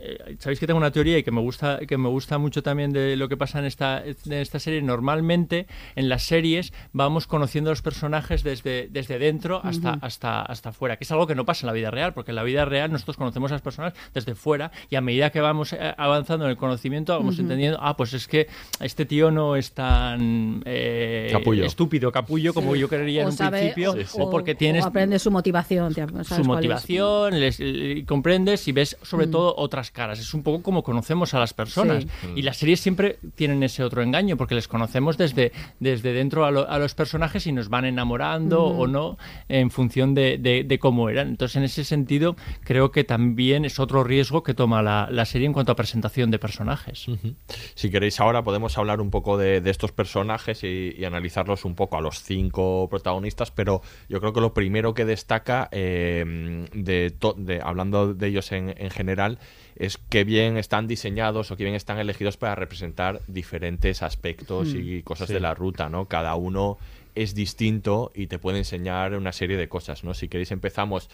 eh, 0.06 0.36
sabéis 0.40 0.60
que 0.60 0.68
tengo 0.68 0.78
una 0.78 0.92
teoría 0.92 1.18
y 1.18 1.24
que 1.24 1.32
me 1.32 1.40
gusta 1.42 1.80
que 1.88 1.98
me 1.98 2.10
gusta 2.10 2.38
mucho 2.38 2.62
también 2.62 2.92
de 2.92 3.16
lo 3.16 3.30
que 3.30 3.38
pasa 3.38 3.60
en 3.60 3.66
esta 3.66 4.04
en 4.06 4.34
esta 4.34 4.60
serie 4.60 4.82
normalmente 4.82 5.68
en 5.96 6.10
las 6.10 6.24
series 6.24 6.74
vamos 6.92 7.28
conociendo 7.28 7.70
a 7.70 7.72
los 7.74 7.82
personajes 7.82 8.44
desde 8.44 8.88
desde 8.92 9.20
dentro 9.20 9.62
hasta 9.64 9.92
Ujú. 9.94 10.00
hasta 10.06 10.42
hasta 10.42 10.72
fuera 10.74 10.98
que 10.98 11.04
es 11.06 11.12
algo 11.12 11.28
que 11.28 11.36
no 11.36 11.46
pasa 11.46 11.66
en 11.66 11.68
la 11.68 11.74
vida 11.74 11.92
real 11.92 12.14
porque 12.14 12.32
en 12.32 12.36
la 12.36 12.44
vida 12.44 12.66
real 12.66 12.92
nosotros 12.92 13.18
conocemos 13.18 13.52
a 13.52 13.56
las 13.56 13.62
personas 13.62 13.94
desde 14.14 14.36
fuera 14.36 14.72
y 14.90 14.96
a 14.96 15.02
medida 15.02 15.30
que 15.30 15.40
vamos 15.42 15.74
eh, 15.74 15.94
avanzando 15.98 16.46
en 16.46 16.52
el 16.52 16.58
conocimiento 16.58 17.14
vamos 17.14 17.36
Ujú. 17.36 17.44
entendiendo 17.44 17.78
ah 17.82 17.96
pues 17.96 18.14
es 18.14 18.28
que 18.28 18.48
este 18.82 19.06
tío 19.06 19.32
no 19.32 19.56
es 19.56 19.72
tan 19.74 20.62
eh, 20.66 21.30
Capullo. 21.32 21.66
estúpido 21.66 22.12
capullo 22.12 22.54
como 22.54 22.74
Sí. 22.74 22.80
yo 22.82 22.90
creería 22.90 23.22
en 23.22 23.28
O 23.28 23.30
un 23.32 23.38
sabe- 23.38 23.60
principio 23.60 23.94
o, 24.18 24.24
o, 24.24 24.30
porque 24.30 24.52
o 24.52 24.58
tienes 24.58 24.86
aprende 24.86 25.20
su 25.20 25.32
motivación. 25.32 25.94
¿sabes 25.94 26.28
su 26.28 26.34
cuál 26.36 26.40
es? 26.42 26.46
motivación, 26.48 27.40
les- 27.40 27.60
y 27.60 28.04
comprendes 28.04 28.68
y 28.68 28.72
ves 28.72 28.98
sobre 29.04 29.28
Mm. 29.28 29.32
todo 29.32 29.56
otras 29.58 29.92
caras. 29.94 30.20
Es 30.20 30.34
un 30.34 30.44
poco 30.44 30.62
como 30.62 30.84
conocemos 30.84 31.34
a 31.34 31.40
las 31.40 31.54
personas. 31.54 32.04
Sí. 32.22 32.28
Y 32.36 32.42
las 32.42 32.58
series 32.58 32.82
siempre 32.82 33.20
tienen 33.36 33.64
ese 33.64 33.84
otro 33.84 34.02
engaño, 34.02 34.36
porque 34.36 34.56
les 34.56 34.68
conocemos 34.68 35.18
desde, 35.18 35.52
desde 35.80 36.12
dentro 36.12 36.46
a, 36.46 36.52
lo- 36.52 36.70
a 36.70 36.78
los 36.80 36.94
personajes 36.96 37.48
y 37.48 37.52
nos 37.54 37.70
van 37.70 37.86
enamorando 37.86 38.64
o 38.66 38.88
no 38.88 39.18
en 39.48 39.72
función 39.72 40.14
de, 40.14 40.38
de- 40.38 40.64
de 40.66 40.80
cómo 40.80 41.10
eran. 41.10 41.30
Entonces, 41.30 41.56
en 41.56 41.64
ese 41.64 41.84
sentido, 41.86 42.36
creo 42.66 42.92
que 42.92 43.04
también 43.04 43.64
es 43.64 43.80
otro 43.80 44.04
riesgo 44.04 44.44
que 44.44 44.54
toma 44.54 44.82
la, 44.82 45.08
la 45.12 45.26
serie 45.26 45.46
en 45.48 45.54
cuanto 45.54 45.72
a 45.72 45.76
presentación 45.76 46.32
de 46.32 46.40
personajes. 46.40 47.08
Ujú. 47.08 47.36
Si 47.76 47.90
queréis 47.90 48.20
ahora 48.20 48.44
podemos 48.44 48.78
hablar 48.78 49.00
un 49.00 49.12
poco 49.12 49.38
de, 49.38 49.62
de 49.62 49.70
estos 49.72 49.92
personajes 49.92 50.64
y, 50.64 50.96
y 50.98 51.06
analizarlos 51.06 51.66
un 51.66 51.76
poco 51.76 51.98
a 51.98 52.02
los 52.02 52.22
cinco 52.24 52.88
protagonistas, 52.90 53.52
pero 53.52 53.82
yo 54.10 54.20
creo 54.20 54.34
que 54.34 54.42
lo 54.42 54.54
primero 54.54 54.94
que 54.94 55.06
destaca, 55.06 55.70
eh, 55.72 56.66
de, 56.74 57.12
to- 57.12 57.36
de- 57.38 57.62
hablando 57.62 58.14
de 58.14 58.28
ellos 58.28 58.52
en, 58.52 58.74
en 58.78 58.90
general, 58.90 59.38
es 59.76 59.98
que 59.98 60.24
bien 60.24 60.58
están 60.58 60.88
diseñados 60.88 61.52
o 61.52 61.58
que 61.58 61.64
bien 61.64 61.76
están 61.76 61.98
elegidos 62.00 62.38
para 62.38 62.56
representar 62.56 63.22
diferentes 63.28 64.04
aspectos 64.04 64.74
Mm. 64.74 64.80
y 64.80 65.02
cosas 65.04 65.28
Sí. 65.28 65.34
de 65.34 65.40
la 65.40 65.54
ruta, 65.54 65.90
¿no? 65.90 66.06
Cada 66.06 66.36
uno 66.36 66.78
es 67.16 67.36
distinto 67.36 68.12
y 68.16 68.28
te 68.28 68.40
puede 68.40 68.58
enseñar 68.60 69.14
una 69.16 69.32
serie 69.34 69.58
de 69.58 69.68
cosas, 69.70 70.04
¿no? 70.04 70.14
Si 70.14 70.28
queréis 70.28 70.52
empezamos 70.52 71.10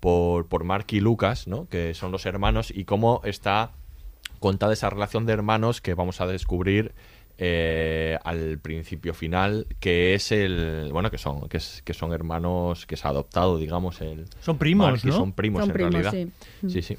por, 0.00 0.46
por 0.46 0.64
Mark 0.64 0.86
y 0.90 1.00
Lucas, 1.00 1.46
¿no? 1.48 1.66
Que 1.68 1.94
son 1.94 2.12
los 2.12 2.24
hermanos 2.26 2.70
y 2.74 2.84
cómo 2.84 3.20
está 3.24 3.70
contada 4.40 4.72
esa 4.72 4.90
relación 4.90 5.26
de 5.26 5.32
hermanos 5.32 5.80
que 5.80 5.94
vamos 5.94 6.20
a 6.20 6.26
descubrir 6.26 6.92
eh, 7.40 8.18
al 8.24 8.58
principio 8.58 9.14
final 9.14 9.66
que 9.78 10.14
es 10.14 10.32
el 10.32 10.88
bueno 10.92 11.08
que 11.10 11.18
son 11.18 11.48
que, 11.48 11.58
es- 11.58 11.82
que 11.84 11.94
son 11.94 12.12
hermanos 12.12 12.84
que 12.84 12.96
se 12.96 13.06
ha 13.06 13.10
adoptado 13.10 13.58
digamos 13.58 14.00
el 14.00 14.26
Son 14.40 14.58
primos, 14.58 14.90
Mark 14.90 15.00
¿no? 15.04 15.12
son 15.12 15.32
primos 15.32 15.60
Son 15.60 15.70
en 15.70 15.74
primos, 15.74 15.92
realidad 15.92 16.12
sí. 16.62 16.68
sí 16.68 16.82
sí 16.82 16.98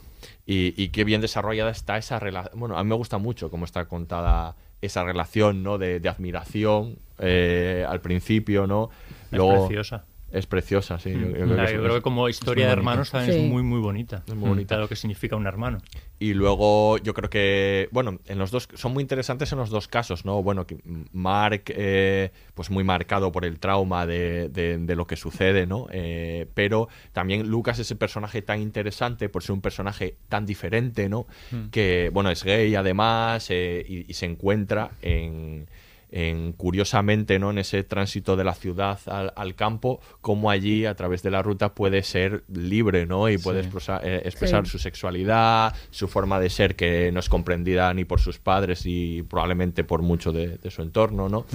y, 0.49 0.73
y 0.81 0.89
qué 0.89 1.03
bien 1.03 1.21
desarrollada 1.21 1.69
está 1.69 1.99
esa 1.99 2.17
relación 2.17 2.59
bueno 2.59 2.75
a 2.75 2.83
mí 2.83 2.89
me 2.89 2.95
gusta 2.95 3.19
mucho 3.19 3.51
cómo 3.51 3.65
está 3.65 3.85
contada 3.85 4.55
esa 4.81 5.03
relación 5.03 5.61
no 5.61 5.77
de, 5.77 5.99
de 5.99 6.09
admiración 6.09 6.97
eh, 7.19 7.85
al 7.87 8.01
principio 8.01 8.65
no 8.65 8.89
Es 9.31 9.39
preciosa. 9.39 10.05
Es 10.31 10.45
preciosa 10.45 10.99
sí 10.99 11.11
yo- 11.11 11.19
yo 11.19 11.31
creo 11.33 11.45
La- 11.47 11.65
que 11.65 11.71
es- 11.71 11.75
yo 11.77 11.83
creo 11.83 11.95
que 11.95 12.01
como 12.01 12.29
historia 12.29 12.65
de 12.65 12.71
bonita. 12.71 12.79
hermanos 12.79 13.11
también 13.11 13.33
Sí. 13.33 13.39
es 13.45 13.49
muy 13.51 13.63
muy 13.63 13.79
bonita. 13.79 14.23
Es 14.27 14.35
muy 14.35 14.49
bonita. 14.49 14.77
lo 14.77 14.87
que 14.87 14.95
significa 14.95 15.35
un 15.35 15.47
hermano. 15.47 15.79
Y 16.19 16.33
luego 16.33 16.97
yo 16.97 17.13
creo 17.13 17.29
que, 17.29 17.87
bueno, 17.91 18.19
en 18.25 18.37
los 18.39 18.51
dos 18.51 18.67
son 18.75 18.93
muy 18.93 19.01
interesantes 19.01 19.51
en 19.53 19.57
los 19.57 19.69
dos 19.69 19.87
casos, 19.87 20.25
¿no? 20.25 20.43
Bueno, 20.43 20.67
que 20.67 20.77
Mark, 21.13 21.63
eh, 21.67 22.31
pues 22.53 22.69
muy 22.69 22.83
marcado 22.83 23.31
por 23.31 23.45
el 23.45 23.59
trauma 23.59 24.05
de, 24.05 24.49
de- 24.49 24.77
de 24.77 24.95
lo 24.95 25.07
que 25.07 25.15
sucede, 25.15 25.65
¿no? 25.65 25.87
Eh, 25.91 26.47
pero 26.53 26.89
también 27.13 27.47
Lucas 27.47 27.79
es 27.79 27.87
ese 27.87 27.95
personaje 27.95 28.41
tan 28.41 28.61
interesante 28.61 29.29
por 29.29 29.43
ser 29.43 29.53
un 29.53 29.61
personaje 29.61 30.15
tan 30.27 30.45
diferente, 30.45 31.09
¿no? 31.09 31.25
Que, 31.71 32.09
bueno, 32.13 32.29
es 32.29 32.43
gay 32.43 32.75
además 32.75 33.47
eh, 33.49 33.85
y, 33.87 34.09
y 34.09 34.13
se 34.13 34.25
encuentra 34.25 34.91
en, 35.01 35.67
en, 36.11 36.53
curiosamente, 36.53 37.37
¿no? 37.39 37.51
En 37.51 37.57
ese 37.59 37.83
tránsito 37.83 38.35
de 38.35 38.43
la 38.43 38.53
ciudad 38.55 38.99
al, 39.05 39.31
al 39.35 39.55
campo, 39.55 39.99
como 40.21 40.49
allí 40.49 40.85
a 40.85 40.95
través 40.95 41.21
de 41.23 41.31
la 41.31 41.41
ruta 41.43 41.75
puede 41.75 42.01
ser 42.03 42.43
libre, 42.51 43.05
¿no? 43.05 43.29
Y 43.29 43.37
puede 43.37 43.63
Sí. 43.63 43.69
eh, 44.03 44.21
expresar 44.25 44.65
Sí. 44.65 44.71
su 44.71 44.79
sexualidad, 44.79 45.75
su 45.91 46.07
forma 46.07 46.39
de 46.39 46.49
ser 46.49 46.75
que 46.75 47.11
no 47.11 47.19
es 47.19 47.29
comprendida 47.29 47.93
ni 47.93 48.05
por 48.05 48.19
sus 48.19 48.39
padres 48.39 48.83
y 48.85 49.21
probablemente 49.23 49.83
por 49.83 50.01
mucho 50.01 50.31
de, 50.31 50.57
de 50.57 50.71
su 50.71 50.81
entorno, 50.81 51.29
¿no? 51.29 51.45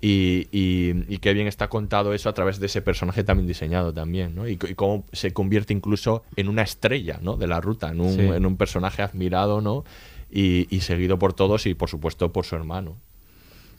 y, 0.00 0.48
y- 0.52 1.04
y 1.08 1.18
qué 1.18 1.32
bien 1.34 1.46
está 1.46 1.68
contado 1.68 2.12
eso 2.14 2.28
a 2.28 2.32
través 2.34 2.58
de 2.60 2.66
ese 2.66 2.82
personaje 2.82 3.24
también 3.24 3.46
diseñado 3.46 3.92
también, 3.92 4.34
¿no? 4.34 4.48
Y, 4.48 4.56
cómo 4.56 5.04
se 5.12 5.32
convierte 5.32 5.72
incluso 5.72 6.22
en 6.36 6.48
una 6.48 6.62
estrella, 6.62 7.18
¿no? 7.22 7.36
De 7.36 7.46
la 7.46 7.60
ruta, 7.60 7.90
en 7.90 8.00
un, 8.00 8.14
Sí. 8.14 8.20
en 8.20 8.46
un 8.46 8.56
personaje 8.56 9.02
admirado, 9.02 9.60
¿no? 9.60 9.84
Y, 10.30 10.66
y 10.74 10.80
seguido 10.80 11.18
por 11.18 11.32
todos 11.32 11.66
y 11.66 11.74
por 11.74 11.88
supuesto 11.88 12.32
por 12.32 12.44
su 12.44 12.56
hermano. 12.56 12.96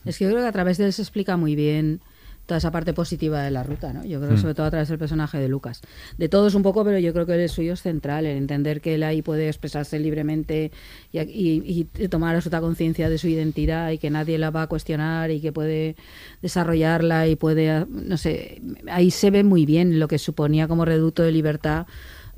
Es 0.05 0.17
que 0.17 0.25
yo 0.25 0.31
creo 0.31 0.41
que 0.41 0.47
a 0.47 0.51
través 0.51 0.77
de 0.77 0.85
él 0.85 0.93
se 0.93 1.01
explica 1.01 1.37
muy 1.37 1.55
bien 1.55 1.99
toda 2.47 2.57
esa 2.57 2.71
parte 2.71 2.93
positiva 2.93 3.43
de 3.43 3.51
la 3.51 3.63
ruta, 3.63 3.93
¿no? 3.93 4.03
Yo 4.03 4.17
creo 4.19 4.31
que 4.31 4.35
Mm. 4.35 4.41
sobre 4.41 4.55
todo 4.55 4.65
a 4.65 4.71
través 4.71 4.89
del 4.89 4.97
personaje 4.97 5.37
de 5.37 5.47
Lucas. 5.47 5.79
De 6.17 6.27
todos 6.27 6.53
un 6.55 6.63
poco, 6.63 6.83
pero 6.83 6.97
yo 6.99 7.13
creo 7.13 7.25
que 7.25 7.41
el 7.41 7.47
suyo 7.49 7.73
es 7.73 7.81
central, 7.81 8.25
el 8.25 8.35
entender 8.35 8.81
que 8.81 8.95
él 8.95 9.03
ahí 9.03 9.21
puede 9.21 9.47
expresarse 9.47 9.99
libremente 9.99 10.71
y, 11.13 11.19
y- 11.19 11.87
y 11.97 12.07
tomar 12.09 12.35
absoluta 12.35 12.59
conciencia 12.59 13.09
de 13.09 13.19
su 13.19 13.27
identidad 13.27 13.91
y 13.91 13.99
que 13.99 14.09
nadie 14.09 14.37
la 14.39 14.49
va 14.49 14.63
a 14.63 14.67
cuestionar 14.67 15.29
y 15.31 15.39
que 15.39 15.51
puede 15.53 15.95
desarrollarla 16.41 17.27
y 17.27 17.35
puede, 17.35 17.85
no 17.89 18.17
sé, 18.17 18.61
ahí 18.89 19.11
se 19.11 19.29
ve 19.31 19.43
muy 19.43 19.65
bien 19.65 19.99
lo 19.99 20.07
que 20.07 20.17
suponía 20.17 20.67
como 20.67 20.83
reducto 20.83 21.23
de 21.23 21.31
libertad 21.31 21.85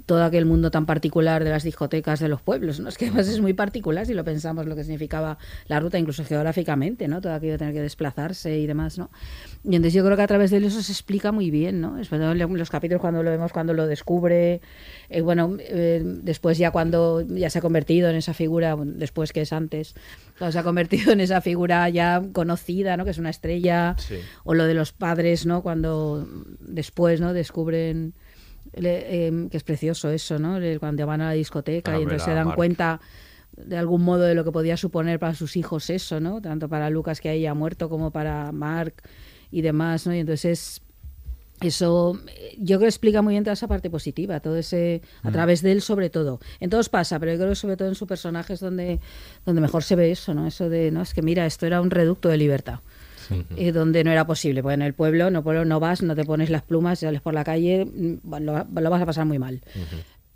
todo 0.06 0.24
aquel 0.24 0.46
mundo 0.46 0.70
tan 0.72 0.86
particular 0.86 1.44
de 1.44 1.50
las 1.50 1.64
discotecas 1.64 2.20
de 2.20 2.28
los 2.28 2.42
pueblos, 2.42 2.80
¿no? 2.80 2.90
Es 2.90 2.98
que 2.98 3.06
además 3.06 3.28
es 3.28 3.40
muy 3.40 3.54
particular 3.54 4.06
si 4.06 4.14
lo 4.14 4.24
pensamos 4.24 4.66
lo 4.66 4.76
que 4.76 4.84
significaba 4.84 5.38
la 5.68 5.80
ruta, 5.80 5.98
incluso 5.98 6.26
geográficamente, 6.26 7.08
¿no? 7.08 7.22
Todo 7.22 7.34
aquello 7.34 7.54
de 7.54 7.58
tener 7.60 7.74
que 7.74 7.82
desplazarse 7.82 8.58
y 8.60 8.68
demás, 8.68 8.98
¿no? 8.98 9.10
Y 9.64 9.76
entonces 9.76 9.94
yo 9.94 10.04
creo 10.04 10.18
que 10.18 10.24
a 10.24 10.28
través 10.28 10.52
de 10.52 10.58
eso 10.58 10.82
se 10.82 10.92
explica 10.92 11.32
muy 11.32 11.52
bien, 11.52 11.80
¿no? 11.82 12.00
Es 12.00 12.10
verdad, 12.10 12.34
en 12.34 12.58
los 12.58 12.70
capítulos 12.70 13.02
cuando 13.02 13.24
lo 13.24 13.32
vemos, 13.32 13.52
cuando 13.54 13.74
lo 13.74 13.88
descubre, 13.88 14.62
eh, 15.10 15.22
bueno, 15.22 15.56
eh, 15.60 16.02
después 16.04 16.58
ya 16.58 16.72
cuando 16.72 17.22
ya 17.22 17.50
se 17.50 17.60
ha 17.60 17.62
convertido 17.62 18.10
en 18.10 18.16
esa 18.16 18.34
figura, 18.34 18.76
después 18.84 19.32
que 19.32 19.42
es 19.42 19.54
antes, 19.54 19.96
cuando 20.38 20.52
se 20.52 20.60
ha 20.60 20.64
convertido 20.64 21.14
en 21.14 21.22
esa 21.22 21.42
figura 21.42 21.88
ya 21.90 22.22
conocida, 22.34 22.98
¿no? 22.98 23.06
Que 23.06 23.12
es 23.12 23.18
una 23.18 23.30
estrella, 23.30 23.96
Sí. 23.98 24.16
o 24.44 24.54
lo 24.54 24.66
de 24.66 24.74
los 24.74 24.92
padres, 24.92 25.46
¿no? 25.46 25.62
Cuando 25.64 26.28
después, 26.60 27.22
¿no? 27.22 27.34
Descubren 27.34 28.14
le- 28.78 29.28
em, 29.28 29.50
que 29.50 29.58
es 29.58 29.64
precioso 29.64 30.10
eso, 30.10 30.40
¿no? 30.40 30.58
Cuando 30.80 31.06
van 31.08 31.22
a 31.22 31.28
la 31.28 31.32
discoteca 31.34 31.92
Para 31.92 32.00
y 32.00 32.04
entonces 32.04 32.24
se 32.26 32.34
dan 32.34 32.46
Mark. 32.48 32.56
cuenta 32.56 33.00
de 33.56 33.78
algún 33.78 34.04
modo 34.04 34.24
de 34.24 34.34
lo 34.34 34.44
que 34.44 34.52
podía 34.52 34.78
suponer 34.78 35.20
para 35.20 35.36
sus 35.36 35.56
hijos 35.58 35.90
eso, 35.92 36.20
¿no? 36.20 36.42
Tanto 36.42 36.68
para 36.70 36.90
Lucas 36.90 37.22
que 37.22 37.30
haya 37.30 37.54
muerto 37.54 37.88
como 37.90 38.10
para 38.12 38.52
Mark 38.52 38.94
y 39.52 39.62
demás, 39.62 40.08
¿no? 40.08 40.16
Y 40.16 40.20
entonces 40.20 40.82
eso 41.62 42.20
eh, 42.36 42.56
yo 42.58 42.78
creo 42.78 42.80
que 42.82 42.86
explica 42.88 43.22
muy 43.22 43.36
bien 43.36 43.44
toda 43.44 43.54
esa 43.54 43.68
parte 43.68 43.90
positiva, 43.90 44.40
todo 44.40 44.58
ese 44.58 45.02
a 45.22 45.32
través 45.32 45.62
de 45.62 45.72
él 45.72 45.82
sobre 45.82 46.10
todo. 46.10 46.40
En 46.60 46.70
todos 46.70 46.90
pasa, 46.90 47.20
pero 47.20 47.32
yo 47.32 47.38
creo 47.38 47.50
que 47.50 47.56
sobre 47.56 47.78
todo 47.78 47.88
en 47.88 47.96
su 47.96 48.06
personaje 48.08 48.54
es 48.54 48.60
donde 48.60 49.00
donde 49.46 49.62
mejor 49.62 49.84
se 49.84 49.96
ve 49.96 50.12
eso, 50.12 50.34
¿no? 50.34 50.48
Eso 50.48 50.68
de 50.68 50.92
no 50.92 51.02
es 51.02 51.14
que 51.14 51.22
mira, 51.22 51.46
esto 51.46 51.66
era 51.66 51.80
un 51.80 51.92
reducto 51.92 52.30
de 52.30 52.38
libertad. 52.38 52.80
Eh, 53.56 53.72
donde 53.72 54.04
no 54.04 54.12
era 54.12 54.26
posible. 54.26 54.62
Pues 54.62 54.74
en 54.74 54.82
el 54.82 54.94
pueblo 54.94 55.30
no, 55.32 55.44
pueblo 55.44 55.66
no 55.66 55.80
vas, 55.80 56.02
no 56.02 56.16
te 56.16 56.24
pones 56.24 56.50
las 56.50 56.64
plumas, 56.64 57.00
sales 57.00 57.22
por 57.22 57.34
la 57.34 57.44
calle, 57.44 57.86
mm, 57.86 58.36
lo, 58.42 58.66
lo 58.66 58.90
vas 58.90 59.02
a 59.02 59.06
pasar 59.06 59.26
muy 59.26 59.40
mal. 59.40 59.62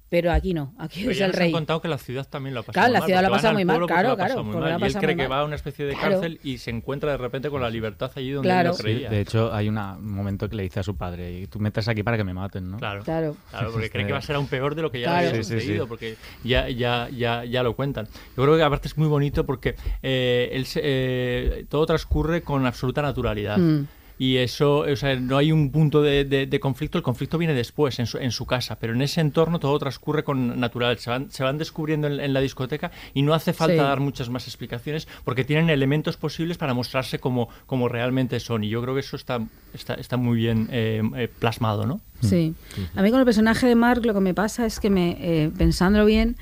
Pero 0.09 0.31
aquí 0.31 0.53
no, 0.53 0.73
aquí 0.79 1.01
Pero 1.01 1.11
es 1.11 1.17
ya 1.17 1.25
el 1.25 1.31
nos 1.31 1.37
rey. 1.39 1.47
han 1.47 1.51
contado 1.51 1.81
que 1.81 1.89
la 1.89 1.97
ciudad 1.97 2.25
también 2.29 2.53
lo 2.53 2.61
ha 2.61 2.63
pasado 2.63 2.73
Claro, 2.73 2.87
muy 2.87 2.93
la 2.93 2.99
mal, 2.99 3.07
ciudad 3.07 3.21
lo 3.21 3.27
muy 3.27 3.65
mal, 3.65 3.75
claro, 3.87 4.11
ha 4.11 4.15
claro, 4.15 4.17
pasado 4.17 4.43
muy 4.45 4.53
mal. 4.53 4.59
lo 4.61 4.65
ha 4.67 4.79
Y 4.79 4.83
él 4.91 4.95
cree 4.99 5.15
que 5.17 5.21
mal. 5.23 5.31
va 5.33 5.41
a 5.41 5.43
una 5.45 5.55
especie 5.55 5.85
de 5.85 5.93
Claro. 5.95 6.11
cárcel 6.21 6.39
y 6.43 6.57
se 6.59 6.69
encuentra 6.69 7.11
de 7.11 7.17
repente 7.17 7.49
con 7.49 7.61
la 7.61 7.69
libertad 7.69 8.09
allí 8.15 8.31
donde 8.31 8.47
Claro. 8.47 8.69
él 8.69 8.71
no 8.71 8.73
Sí, 8.77 8.83
creía. 8.83 9.09
De 9.09 9.19
hecho, 9.19 9.53
hay 9.53 9.67
una- 9.67 9.97
un 9.97 10.13
momento 10.13 10.47
que 10.47 10.55
le 10.55 10.63
dice 10.63 10.79
a 10.79 10.83
su 10.83 10.95
padre, 10.95 11.39
y 11.41 11.47
tú 11.47 11.59
metes 11.59 11.89
aquí 11.89 12.03
para 12.03 12.15
que 12.15 12.23
me 12.23 12.33
maten, 12.33 12.71
¿no? 12.71 12.77
Claro, 12.77 13.03
Claro. 13.03 13.35
Claro, 13.49 13.71
porque 13.73 13.89
cree 13.91 14.07
que 14.07 14.13
va 14.13 14.19
a 14.19 14.21
ser 14.21 14.37
aún 14.37 14.47
peor 14.47 14.75
de 14.75 14.81
lo 14.81 14.91
que 14.91 15.01
ya 15.01 15.07
Claro. 15.07 15.27
había 15.27 15.43
Sí, 15.43 15.49
sí, 15.49 15.59
sucedido, 15.59 15.83
sí. 15.83 15.89
porque 15.89 16.15
ya, 16.43 16.69
ya, 16.69 17.09
ya, 17.09 17.43
ya 17.43 17.61
lo 17.63 17.75
cuentan. 17.75 18.07
Yo 18.37 18.43
creo 18.43 18.55
que 18.55 18.63
aparte 18.63 18.87
es 18.87 18.97
muy 18.97 19.09
bonito 19.09 19.45
porque 19.45 19.75
eh, 20.01 20.49
él 20.53 20.65
se- 20.65 20.81
eh, 20.83 21.65
todo 21.69 21.85
transcurre 21.85 22.43
con 22.43 22.65
absoluta 22.65 23.01
naturalidad. 23.01 23.57
Mm. 23.57 23.87
Y 24.19 24.37
eso, 24.37 24.79
o 24.79 24.95
sea, 24.95 25.15
no 25.15 25.37
hay 25.37 25.51
un 25.51 25.69
punto 25.71 26.01
de, 26.01 26.25
de- 26.25 26.47
de 26.47 26.59
conflicto, 26.59 26.97
el 26.97 27.03
conflicto 27.03 27.37
viene 27.37 27.53
después, 27.53 27.99
en 27.99 28.07
su, 28.07 28.17
en 28.17 28.31
su 28.31 28.45
casa, 28.45 28.77
pero 28.79 28.93
en 28.93 29.01
ese 29.01 29.21
entorno 29.21 29.59
todo 29.59 29.77
transcurre 29.77 30.23
con 30.23 30.59
natural. 30.59 30.97
Se 30.97 31.09
van, 31.09 31.29
se 31.29 31.43
van 31.43 31.57
descubriendo 31.57 32.07
en, 32.07 32.19
en 32.19 32.33
la 32.33 32.39
discoteca 32.41 32.91
y 33.13 33.21
no 33.21 33.33
hace 33.33 33.53
falta 33.53 33.73
Sí. 33.73 33.79
dar 33.79 33.99
muchas 33.99 34.29
más 34.29 34.47
explicaciones 34.47 35.07
porque 35.23 35.43
tienen 35.43 35.69
elementos 35.69 36.17
posibles 36.17 36.57
para 36.57 36.73
mostrarse 36.73 37.19
como, 37.19 37.49
como 37.67 37.87
realmente 37.89 38.39
son. 38.39 38.63
Y 38.63 38.69
yo 38.69 38.81
creo 38.81 38.93
que 38.95 39.01
eso 39.01 39.15
está, 39.15 39.39
está, 39.73 39.93
está 39.95 40.17
muy 40.17 40.37
bien 40.37 40.67
eh, 40.71 41.01
eh, 41.15 41.27
plasmado, 41.39 41.85
¿no? 41.85 42.01
Sí. 42.21 42.55
A 42.95 43.01
mí 43.03 43.11
con 43.11 43.19
el 43.19 43.25
personaje 43.25 43.67
de 43.67 43.75
Mark 43.75 44.03
lo 44.05 44.13
que 44.15 44.19
me 44.21 44.33
pasa 44.33 44.65
es 44.65 44.79
que 44.79 44.89
me, 44.89 45.17
eh, 45.19 45.51
pensándolo 45.55 46.05
bien, 46.05 46.37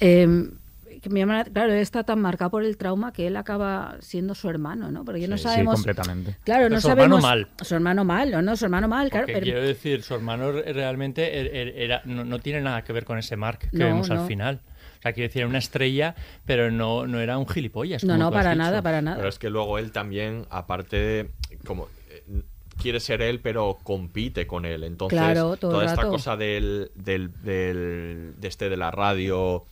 eh, 0.00 0.48
que 1.14 1.18
llama 1.20 1.38
la- 1.38 1.44
claro, 1.44 1.72
él 1.72 1.78
está 1.78 2.04
tan 2.04 2.20
marcado 2.20 2.50
por 2.50 2.64
el 2.64 2.76
trauma 2.76 3.12
que 3.12 3.26
él 3.26 3.36
acaba 3.36 3.96
siendo 4.00 4.34
su 4.34 4.48
hermano, 4.48 4.90
¿no? 4.90 5.04
Porque 5.04 5.26
no 5.28 5.36
Sí, 5.36 5.44
sí, 5.44 5.48
sabemos. 5.50 5.74
completamente. 5.76 6.36
Claro, 6.44 6.64
Pero 6.64 6.74
no 6.74 6.80
su 6.80 6.88
hermano 6.88 7.20
sabemos. 7.20 7.48
mal. 7.56 7.64
Su 7.66 7.74
hermano 7.74 8.04
mal, 8.04 8.34
¿o 8.34 8.42
no? 8.42 8.56
Su 8.56 8.64
hermano 8.64 8.88
mal, 8.88 9.10
claro. 9.10 9.26
Pero- 9.26 9.40
quiero 9.40 9.62
decir, 9.62 10.02
su 10.02 10.14
hermano 10.14 10.52
re- 10.52 10.72
realmente 10.72 11.40
er- 11.40 11.50
er- 11.54 11.72
era, 11.76 12.02
no, 12.04 12.24
no 12.24 12.38
tiene 12.38 12.60
nada 12.60 12.82
que 12.84 12.92
ver 12.92 13.04
con 13.04 13.18
ese 13.18 13.36
Mark 13.36 13.58
que 13.70 13.76
No, 13.78 13.86
vemos 13.86 14.08
no. 14.08 14.20
al 14.20 14.26
final. 14.26 14.60
O 14.98 15.02
sea, 15.02 15.12
quiero 15.12 15.28
decir, 15.28 15.42
era 15.42 15.48
una 15.48 15.58
estrella, 15.58 16.14
pero 16.46 16.70
no, 16.70 17.06
no 17.06 17.20
era 17.20 17.38
un 17.38 17.46
gilipollas. 17.46 18.02
No, 18.02 18.14
como 18.14 18.24
no, 18.24 18.30
tú 18.30 18.36
has 18.36 18.42
para 18.44 18.54
dicho. 18.54 18.62
nada, 18.64 18.82
para 18.82 19.02
nada. 19.02 19.16
Pero 19.18 19.28
es 19.28 19.38
que 19.38 19.50
luego 19.50 19.78
él 19.78 19.92
también, 19.92 20.46
aparte, 20.50 20.96
de- 20.96 21.30
como 21.66 21.88
eh, 22.10 22.22
quiere 22.80 22.98
ser 23.00 23.22
él, 23.22 23.40
pero 23.40 23.78
compite 23.82 24.46
con 24.46 24.64
él. 24.66 24.84
Entonces, 24.84 25.18
Claro, 25.18 25.56
toda 25.56 25.84
esta 25.84 26.08
cosa 26.08 26.36
del, 26.36 26.90
del, 26.94 27.30
del- 27.42 28.34
de 28.38 28.48
este 28.48 28.68
de 28.68 28.76
la 28.76 28.90
radio 28.90 29.64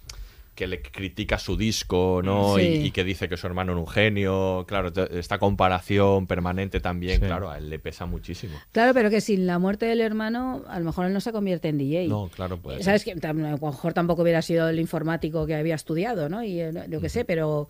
que 0.55 0.67
le 0.67 0.81
critica 0.83 1.39
su 1.39 1.57
disco, 1.57 2.21
¿no? 2.25 2.57
Sí. 2.57 2.63
Y, 2.63 2.87
y 2.87 2.91
que 2.91 3.05
dice 3.05 3.29
que 3.29 3.37
su 3.37 3.47
hermano 3.47 3.73
era 3.73 3.81
un 3.81 3.87
genio. 3.89 4.65
Claro, 4.69 4.93
esta 5.11 5.39
comparación 5.39 6.27
permanente 6.27 6.81
también, 6.81 7.21
Sí. 7.21 7.27
claro, 7.27 7.51
a 7.51 7.59
él 7.59 7.71
le 7.71 7.79
pesa 7.79 8.07
muchísimo. 8.07 8.55
Claro, 8.73 8.95
pero 8.95 9.11
que 9.11 9.21
sin 9.21 9.47
la 9.47 9.59
muerte 9.59 9.87
del 9.87 10.01
hermano, 10.01 10.65
a 10.69 10.79
lo 10.79 10.85
mejor 10.85 11.07
él 11.07 11.13
no 11.13 11.21
se 11.21 11.33
convierte 11.33 11.69
en 11.69 11.79
DJ. 11.79 12.09
No, 12.09 12.29
claro, 12.35 12.57
puede 12.59 12.77
ser. 12.79 12.85
Sabes 12.85 13.05
que 13.05 13.13
a 13.27 13.33
lo 13.33 13.59
mejor 13.59 13.93
tampoco 13.93 14.23
hubiera 14.23 14.43
sido 14.43 14.69
el 14.69 14.79
informático 14.79 15.47
que 15.47 15.55
había 15.55 15.75
estudiado, 15.75 16.29
¿no? 16.29 16.43
Y 16.45 16.61
eh, 16.61 16.73
lo 16.89 17.01
que 17.01 17.09
sé, 17.09 17.25
pero 17.25 17.69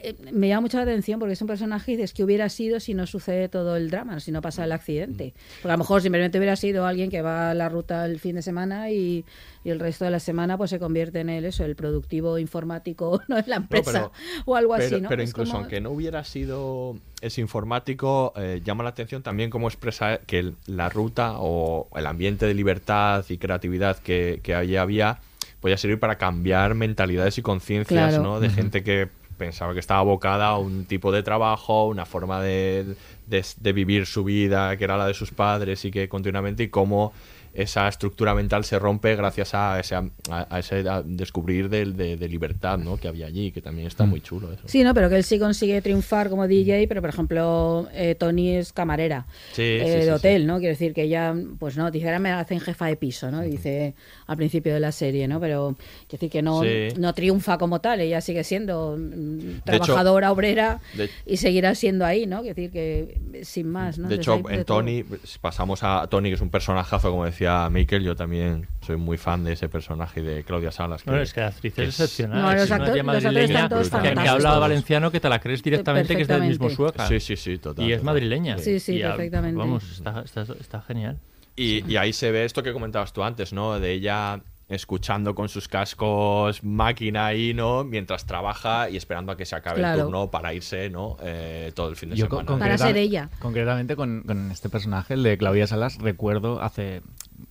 eh, 0.00 0.14
me 0.32 0.48
llama 0.48 0.62
mucho 0.62 0.76
la 0.76 0.84
atención 0.84 1.18
porque 1.18 1.32
es 1.32 1.40
un 1.42 1.48
personaje 1.48 1.92
y 1.92 1.96
dices 1.96 2.12
que 2.12 2.22
hubiera 2.22 2.48
sido 2.48 2.78
si 2.80 2.94
no 2.94 3.06
sucede 3.06 3.48
todo 3.48 3.76
el 3.76 3.90
drama, 3.90 4.20
si 4.20 4.30
no 4.30 4.40
pasa 4.40 4.64
el 4.64 4.72
accidente. 4.72 5.34
Porque 5.60 5.72
a 5.72 5.76
lo 5.76 5.78
mejor 5.78 6.02
simplemente 6.02 6.38
hubiera 6.38 6.54
sido 6.56 6.86
alguien 6.86 7.10
que 7.10 7.20
va 7.22 7.50
a 7.50 7.54
la 7.54 7.68
ruta 7.68 8.04
el 8.06 8.20
fin 8.20 8.36
de 8.36 8.42
semana 8.42 8.90
y, 8.90 9.24
y 9.64 9.70
el 9.70 9.80
resto 9.80 10.04
de 10.04 10.10
la 10.12 10.20
semana 10.20 10.56
pues 10.56 10.70
se 10.70 10.78
convierte 10.78 11.20
en 11.20 11.28
él, 11.30 11.44
eso, 11.44 11.64
el 11.64 11.74
productivo 11.76 12.38
informático 12.38 13.20
¿no? 13.28 13.38
en 13.38 13.44
la 13.48 13.56
empresa 13.56 13.90
pero- 13.92 14.12
o 14.46 14.54
algo 14.56 14.74
pero, 14.76 14.86
así, 14.96 15.00
¿no? 15.02 15.08
pero 15.08 15.22
Es 15.22 15.30
incluso 15.30 15.50
como- 15.52 15.62
aunque 15.62 15.80
no 15.80 15.90
hubiera 15.90 16.22
sido 16.24 16.96
ese 17.20 17.40
informático, 17.40 18.32
eh, 18.36 18.60
llama 18.64 18.84
la 18.84 18.90
atención 18.90 19.22
también 19.22 19.50
cómo 19.50 19.66
expresa 19.68 20.18
que 20.18 20.38
el- 20.38 20.54
la 20.66 20.88
ruta 20.88 21.34
o 21.38 21.88
el 21.96 22.06
ambiente 22.06 22.46
de 22.46 22.54
libertad 22.54 23.24
y 23.28 23.38
creatividad 23.38 23.98
que, 23.98 24.40
que 24.42 24.54
allí 24.54 24.76
había 24.76 25.18
podía 25.60 25.76
servir 25.76 25.98
para 25.98 26.18
cambiar 26.18 26.76
mentalidades 26.76 27.36
y 27.38 27.42
conciencias 27.42 28.10
Claro. 28.10 28.22
¿no? 28.22 28.38
de 28.38 28.48
gente 28.48 28.84
que 28.84 29.08
pensaba 29.38 29.72
que 29.72 29.80
estaba 29.80 30.00
abocada 30.00 30.48
a 30.48 30.58
un 30.58 30.84
tipo 30.84 31.12
de 31.12 31.22
trabajo, 31.22 31.86
una 31.86 32.04
forma 32.04 32.42
de, 32.42 32.96
de- 33.26 33.44
de 33.56 33.72
vivir 33.72 34.04
su 34.06 34.24
vida 34.24 34.76
que 34.76 34.84
era 34.84 34.96
la 34.98 35.06
de 35.06 35.14
sus 35.14 35.30
padres 35.30 35.84
y 35.86 35.90
que 35.90 36.08
continuamente 36.08 36.64
y 36.64 36.68
cómo 36.68 37.12
esa 37.54 37.88
estructura 37.88 38.34
mental 38.34 38.64
se 38.64 38.78
rompe 38.78 39.14
gracias 39.16 39.54
a 39.54 39.78
ese, 39.80 39.94
a, 39.94 40.04
a 40.30 40.58
ese 40.58 40.84
descubrir 41.04 41.68
del- 41.68 41.96
de, 41.96 42.16
de 42.16 42.28
libertad 42.28 42.78
¿no? 42.78 42.96
que 42.96 43.08
había 43.08 43.26
allí, 43.26 43.50
que 43.52 43.60
también 43.62 43.86
está 43.86 44.04
muy 44.04 44.20
chulo 44.20 44.52
eso. 44.52 44.62
Sí, 44.66 44.82
no, 44.84 44.94
pero 44.94 45.08
que 45.08 45.16
él 45.16 45.24
sí 45.24 45.38
consigue 45.38 45.80
triunfar 45.82 46.30
como 46.30 46.46
DJ, 46.46 46.86
pero 46.88 47.00
por 47.00 47.10
ejemplo, 47.10 47.88
eh, 47.92 48.14
Tony 48.14 48.56
es 48.56 48.72
camarera 48.72 49.26
Sí, 49.52 49.62
eh, 49.62 49.82
sí, 49.84 49.90
de 49.90 50.02
sí, 50.04 50.08
hotel, 50.10 50.46
¿no? 50.46 50.58
Quiero 50.58 50.72
decir 50.72 50.92
que 50.94 51.02
ella, 51.02 51.34
pues 51.58 51.76
no, 51.76 51.90
dice, 51.90 52.06
ahora 52.06 52.18
me 52.18 52.30
hacen 52.32 52.60
jefa 52.60 52.86
de 52.86 52.96
piso, 52.96 53.30
¿no? 53.30 53.40
Dice 53.42 53.94
al 54.26 54.36
principio 54.36 54.74
de 54.74 54.80
la 54.80 54.92
serie, 54.92 55.26
¿no? 55.28 55.40
Pero 55.40 55.76
quiero 56.08 56.20
decir 56.20 56.30
que 56.30 56.42
no, 56.42 56.62
no 56.98 57.14
triunfa 57.14 57.58
como 57.58 57.80
tal, 57.80 58.00
ella 58.00 58.20
sigue 58.20 58.44
siendo 58.44 58.96
mm, 58.98 59.38
De 59.38 59.76
hecho- 59.76 59.84
trabajadora, 59.84 60.32
obrera 60.32 60.80
de- 60.94 61.08
y 61.26 61.36
seguirá 61.38 61.74
siendo 61.74 62.04
ahí, 62.04 62.26
¿no? 62.26 62.40
Quiero 62.42 62.54
decir 62.54 62.70
que 62.70 63.18
sin 63.44 63.68
más, 63.70 63.98
¿no? 63.98 64.08
De 64.08 64.16
Entonces 64.16 64.40
hecho, 64.40 64.48
de 64.48 64.54
en. 64.56 64.64
Tony, 64.64 65.04
pasamos 65.40 65.82
a 65.82 66.06
Tony, 66.08 66.28
que 66.30 66.34
es 66.34 66.40
un 66.40 66.50
personajazo, 66.50 67.10
como 67.10 67.24
decía 67.24 67.37
Mikel, 67.70 68.02
yo 68.02 68.16
también 68.16 68.66
soy 68.80 68.96
muy 68.96 69.16
fan 69.16 69.44
de 69.44 69.52
ese 69.52 69.68
personaje 69.68 70.22
de 70.22 70.44
Claudia 70.44 70.70
Salas. 70.70 71.04
Bueno, 71.04 71.20
es 71.22 71.32
que 71.32 71.40
la 71.40 71.48
actriz 71.48 71.74
que 71.74 71.82
es 71.84 71.88
excepcional. 71.88 72.42
No, 72.42 72.52
es 72.52 72.58
los 72.58 72.66
tía 72.68 72.76
los 72.78 72.86
actores 72.86 73.04
madrileña 73.04 73.44
están 73.44 73.68
todos 73.68 73.90
que, 73.90 74.14
que 74.14 74.28
habla 74.28 74.58
valenciano 74.58 75.10
que 75.10 75.20
te 75.20 75.28
la 75.28 75.38
crees 75.38 75.62
directamente 75.62 76.16
que 76.16 76.22
es 76.22 76.28
del 76.28 76.42
mismo. 76.42 76.70
Sueca. 76.70 77.06
Sí, 77.06 77.20
sí, 77.20 77.36
sí, 77.36 77.58
total. 77.58 77.84
Y 77.84 77.92
es 77.92 77.98
total. 77.98 78.14
madrileña. 78.14 78.58
Sí, 78.58 78.80
sí, 78.80 78.98
Y, 78.98 79.02
perfectamente. 79.02 79.58
Vamos, 79.58 79.90
está, 79.90 80.22
está, 80.22 80.42
está 80.60 80.80
genial. 80.82 81.18
Y, 81.56 81.84
y 81.90 81.96
ahí 81.96 82.12
se 82.12 82.30
ve 82.30 82.44
esto 82.44 82.62
que 82.62 82.72
comentabas 82.72 83.12
tú 83.12 83.22
antes, 83.22 83.52
¿no? 83.52 83.78
De 83.80 83.92
ella 83.92 84.40
escuchando 84.68 85.34
con 85.34 85.48
sus 85.48 85.66
cascos 85.66 86.62
máquina 86.62 87.26
ahí, 87.26 87.54
¿no? 87.54 87.84
Mientras 87.84 88.26
trabaja 88.26 88.90
y 88.90 88.96
esperando 88.98 89.32
a 89.32 89.36
que 89.36 89.46
se 89.46 89.56
acabe 89.56 89.78
Claro. 89.78 89.98
el 89.98 90.04
turno 90.04 90.30
para 90.30 90.52
irse, 90.52 90.90
¿no? 90.90 91.16
Eh, 91.22 91.72
todo 91.74 91.88
el 91.88 91.96
fin 91.96 92.10
de 92.10 92.16
Yo 92.16 92.26
semana. 92.26 92.46
con- 92.46 92.58
Para 92.58 92.76
ser 92.76 92.96
ella. 92.98 93.30
Concretamente 93.38 93.96
con, 93.96 94.22
con 94.26 94.50
este 94.50 94.68
personaje, 94.68 95.14
el 95.14 95.22
de 95.22 95.38
Claudia 95.38 95.66
Salas, 95.66 95.96
recuerdo 95.98 96.60
hace 96.62 97.02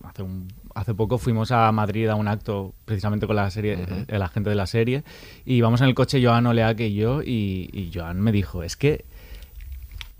hace, 0.04 0.22
un- 0.22 0.48
hace 0.74 0.94
poco 0.94 1.16
fuimos 1.18 1.50
a 1.50 1.72
Madrid 1.72 2.08
a 2.08 2.14
un 2.14 2.28
acto 2.28 2.74
precisamente 2.84 3.26
con 3.26 3.34
la 3.36 3.50
serie, 3.50 3.78
eh, 4.06 4.18
la 4.18 4.28
gente 4.28 4.50
de 4.50 4.56
la 4.56 4.66
serie, 4.66 5.02
y 5.46 5.54
íbamos 5.54 5.80
en 5.80 5.88
el 5.88 5.94
coche 5.94 6.22
Joan 6.24 6.46
Oleaque 6.46 6.86
y 6.88 6.94
yo, 6.94 7.22
y, 7.22 7.68
y 7.72 7.90
Joan 7.92 8.20
me 8.20 8.30
dijo, 8.30 8.62
es 8.62 8.76
que 8.76 9.06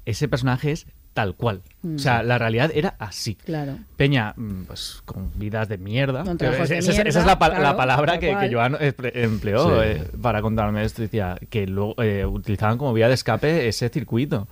ese 0.07 0.27
personaje 0.27 0.73
es 0.73 0.87
tal 1.19 1.35
cual. 1.35 1.63
Mm. 1.83 1.97
O 1.97 1.99
sea, 1.99 2.23
la 2.23 2.39
realidad 2.39 2.71
era 2.73 2.95
así. 3.01 3.35
Claro. 3.35 3.77
Peña, 3.97 4.35
mm, 4.37 4.67
pues 4.69 5.03
con 5.05 5.33
vidas 5.35 5.69
de 5.69 5.77
mierda. 5.77 6.23
Con 6.23 6.37
de 6.37 6.47
esa, 6.63 6.77
esa 6.77 7.03
es 7.09 7.17
la, 7.27 7.37
claro, 7.37 7.61
la 7.61 7.77
palabra 7.77 8.21
que, 8.21 8.37
que 8.39 8.55
Joan 8.55 8.77
empleó 9.15 9.83
Sí. 9.83 9.89
eh, 9.89 10.05
para 10.23 10.43
contarme 10.43 10.85
esto. 10.85 11.03
Decía 11.03 11.37
que 11.51 11.67
luego 11.67 12.01
eh, 12.01 12.25
utilizaban 12.25 12.79
como 12.79 12.93
vía 12.93 13.09
de 13.09 13.15
escape 13.15 13.67
ese 13.67 13.89
circuito. 13.89 14.47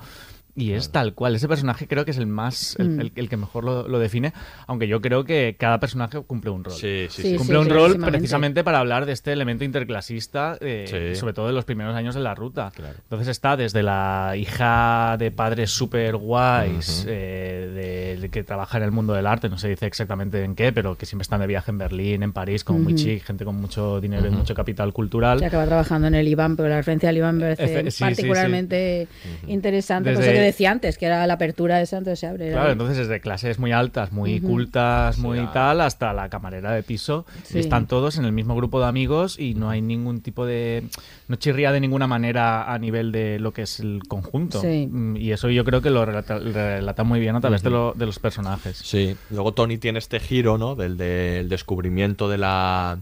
Y 0.58 0.72
es 0.72 0.90
tal 0.90 1.12
cual. 1.12 1.36
Ese 1.36 1.48
personaje 1.48 1.86
creo 1.86 2.06
que 2.06 2.12
es 2.12 2.16
el 2.16 2.26
más, 2.26 2.76
el, 2.78 2.88
Mm. 2.88 3.00
el- 3.00 3.12
el 3.14 3.28
que 3.28 3.36
mejor 3.36 3.62
lo, 3.64 3.86
lo 3.86 3.98
define. 3.98 4.32
Aunque 4.66 4.88
yo 4.88 5.02
creo 5.02 5.24
que 5.24 5.54
cada 5.58 5.78
personaje 5.80 6.18
cumple 6.22 6.50
un 6.50 6.64
rol. 6.64 6.72
Sí, 6.72 7.06
sí, 7.10 7.22
Sí, 7.22 7.28
sí. 7.32 7.36
Cumple 7.36 7.56
sí, 7.56 7.60
un 7.62 7.68
rol 7.68 7.96
precisamente 7.98 8.64
para 8.64 8.78
hablar 8.78 9.04
de 9.04 9.12
este 9.12 9.32
elemento 9.32 9.64
interclasista, 9.64 10.56
eh, 10.62 11.12
Sí. 11.14 11.20
sobre 11.20 11.34
todo 11.34 11.50
en 11.50 11.54
los 11.54 11.66
primeros 11.66 11.94
años 11.94 12.14
de 12.14 12.22
la 12.22 12.34
ruta. 12.34 12.72
Claro. 12.74 12.94
Entonces 13.02 13.28
está 13.28 13.56
desde 13.56 13.82
la 13.82 14.32
hija 14.36 15.16
de 15.18 15.30
padres 15.30 15.70
súper 15.72 16.16
guays, 16.16 17.04
eh, 17.06 18.14
de, 18.16 18.20
de 18.22 18.28
que 18.30 18.42
trabaja 18.42 18.78
en 18.78 18.84
el 18.84 18.92
mundo 18.92 19.12
del 19.12 19.26
arte, 19.26 19.48
no 19.50 19.58
se 19.58 19.68
dice 19.68 19.84
exactamente 19.86 20.42
en 20.42 20.54
qué, 20.54 20.72
pero 20.72 20.96
que 20.96 21.04
siempre 21.04 21.24
están 21.24 21.40
de 21.40 21.46
viaje 21.48 21.70
en 21.70 21.76
Berlín, 21.78 22.22
en 22.22 22.32
París, 22.32 22.64
como 22.64 22.78
muy 22.78 22.94
Ujú. 22.94 23.02
chic, 23.02 23.24
gente 23.24 23.44
con 23.44 23.56
mucho 23.56 24.00
dinero 24.00 24.26
y 24.26 24.30
mucho 24.30 24.54
capital 24.54 24.92
cultural. 24.94 25.38
Se 25.38 25.44
acaba 25.46 25.66
trabajando 25.66 26.08
en 26.08 26.14
el 26.14 26.26
IBAN, 26.28 26.56
pero 26.56 26.68
la 26.70 26.76
referencia 26.76 27.10
al 27.10 27.16
IBAN 27.18 27.36
me 27.36 27.42
parece 27.56 27.82
Efe- 27.82 27.84
sí, 27.90 27.90
sí, 27.98 28.04
particularmente 28.04 29.08
interesante. 29.46 30.10
Desde- 30.10 30.32
que 30.32 30.45
decía 30.46 30.70
antes, 30.70 30.96
que 30.98 31.06
era 31.06 31.26
la 31.26 31.34
apertura 31.34 31.78
de 31.78 31.86
Santo 31.86 32.14
se 32.16 32.26
abre. 32.26 32.50
Claro, 32.52 32.72
entonces 32.72 32.96
desde 32.96 33.20
clases 33.20 33.58
muy 33.58 33.72
altas, 33.72 34.12
muy 34.12 34.40
cultas, 34.40 35.18
muy 35.18 35.38
Sí, 35.38 35.46
tal, 35.52 35.80
hasta 35.80 36.12
la 36.12 36.28
camarera 36.28 36.72
de 36.72 36.82
piso. 36.82 37.26
Sí. 37.44 37.58
Y 37.58 37.60
están 37.60 37.86
todos 37.86 38.16
en 38.18 38.24
el 38.24 38.32
mismo 38.32 38.54
grupo 38.56 38.80
de 38.80 38.86
amigos 38.86 39.38
y 39.38 39.54
no 39.54 39.68
hay 39.70 39.82
ningún 39.82 40.20
tipo 40.22 40.46
de... 40.46 40.84
No 41.28 41.36
chirría 41.36 41.72
de 41.72 41.80
ninguna 41.80 42.06
manera 42.06 42.72
a 42.72 42.78
nivel 42.78 43.12
de 43.12 43.38
lo 43.38 43.52
que 43.52 43.62
es 43.62 43.80
el 43.80 44.00
conjunto. 44.08 44.60
Sí. 44.60 44.88
Mm, 44.90 45.16
Y 45.16 45.32
eso 45.32 45.50
yo 45.50 45.64
creo 45.64 45.82
que 45.82 45.90
lo 45.90 46.04
relata, 46.04 46.38
relata 46.38 47.04
muy 47.04 47.20
bien 47.20 47.36
a 47.36 47.40
través 47.40 47.62
de, 47.62 47.70
lo- 47.70 47.92
de 47.94 48.06
los 48.06 48.18
personajes. 48.18 48.76
Sí, 48.78 49.16
luego 49.30 49.52
Tony 49.52 49.78
tiene 49.78 49.98
este 49.98 50.20
giro, 50.20 50.56
¿no? 50.58 50.74
Del, 50.74 50.96
del 50.96 51.48
descubrimiento 51.48 52.28
de 52.28 52.38
la 52.38 52.98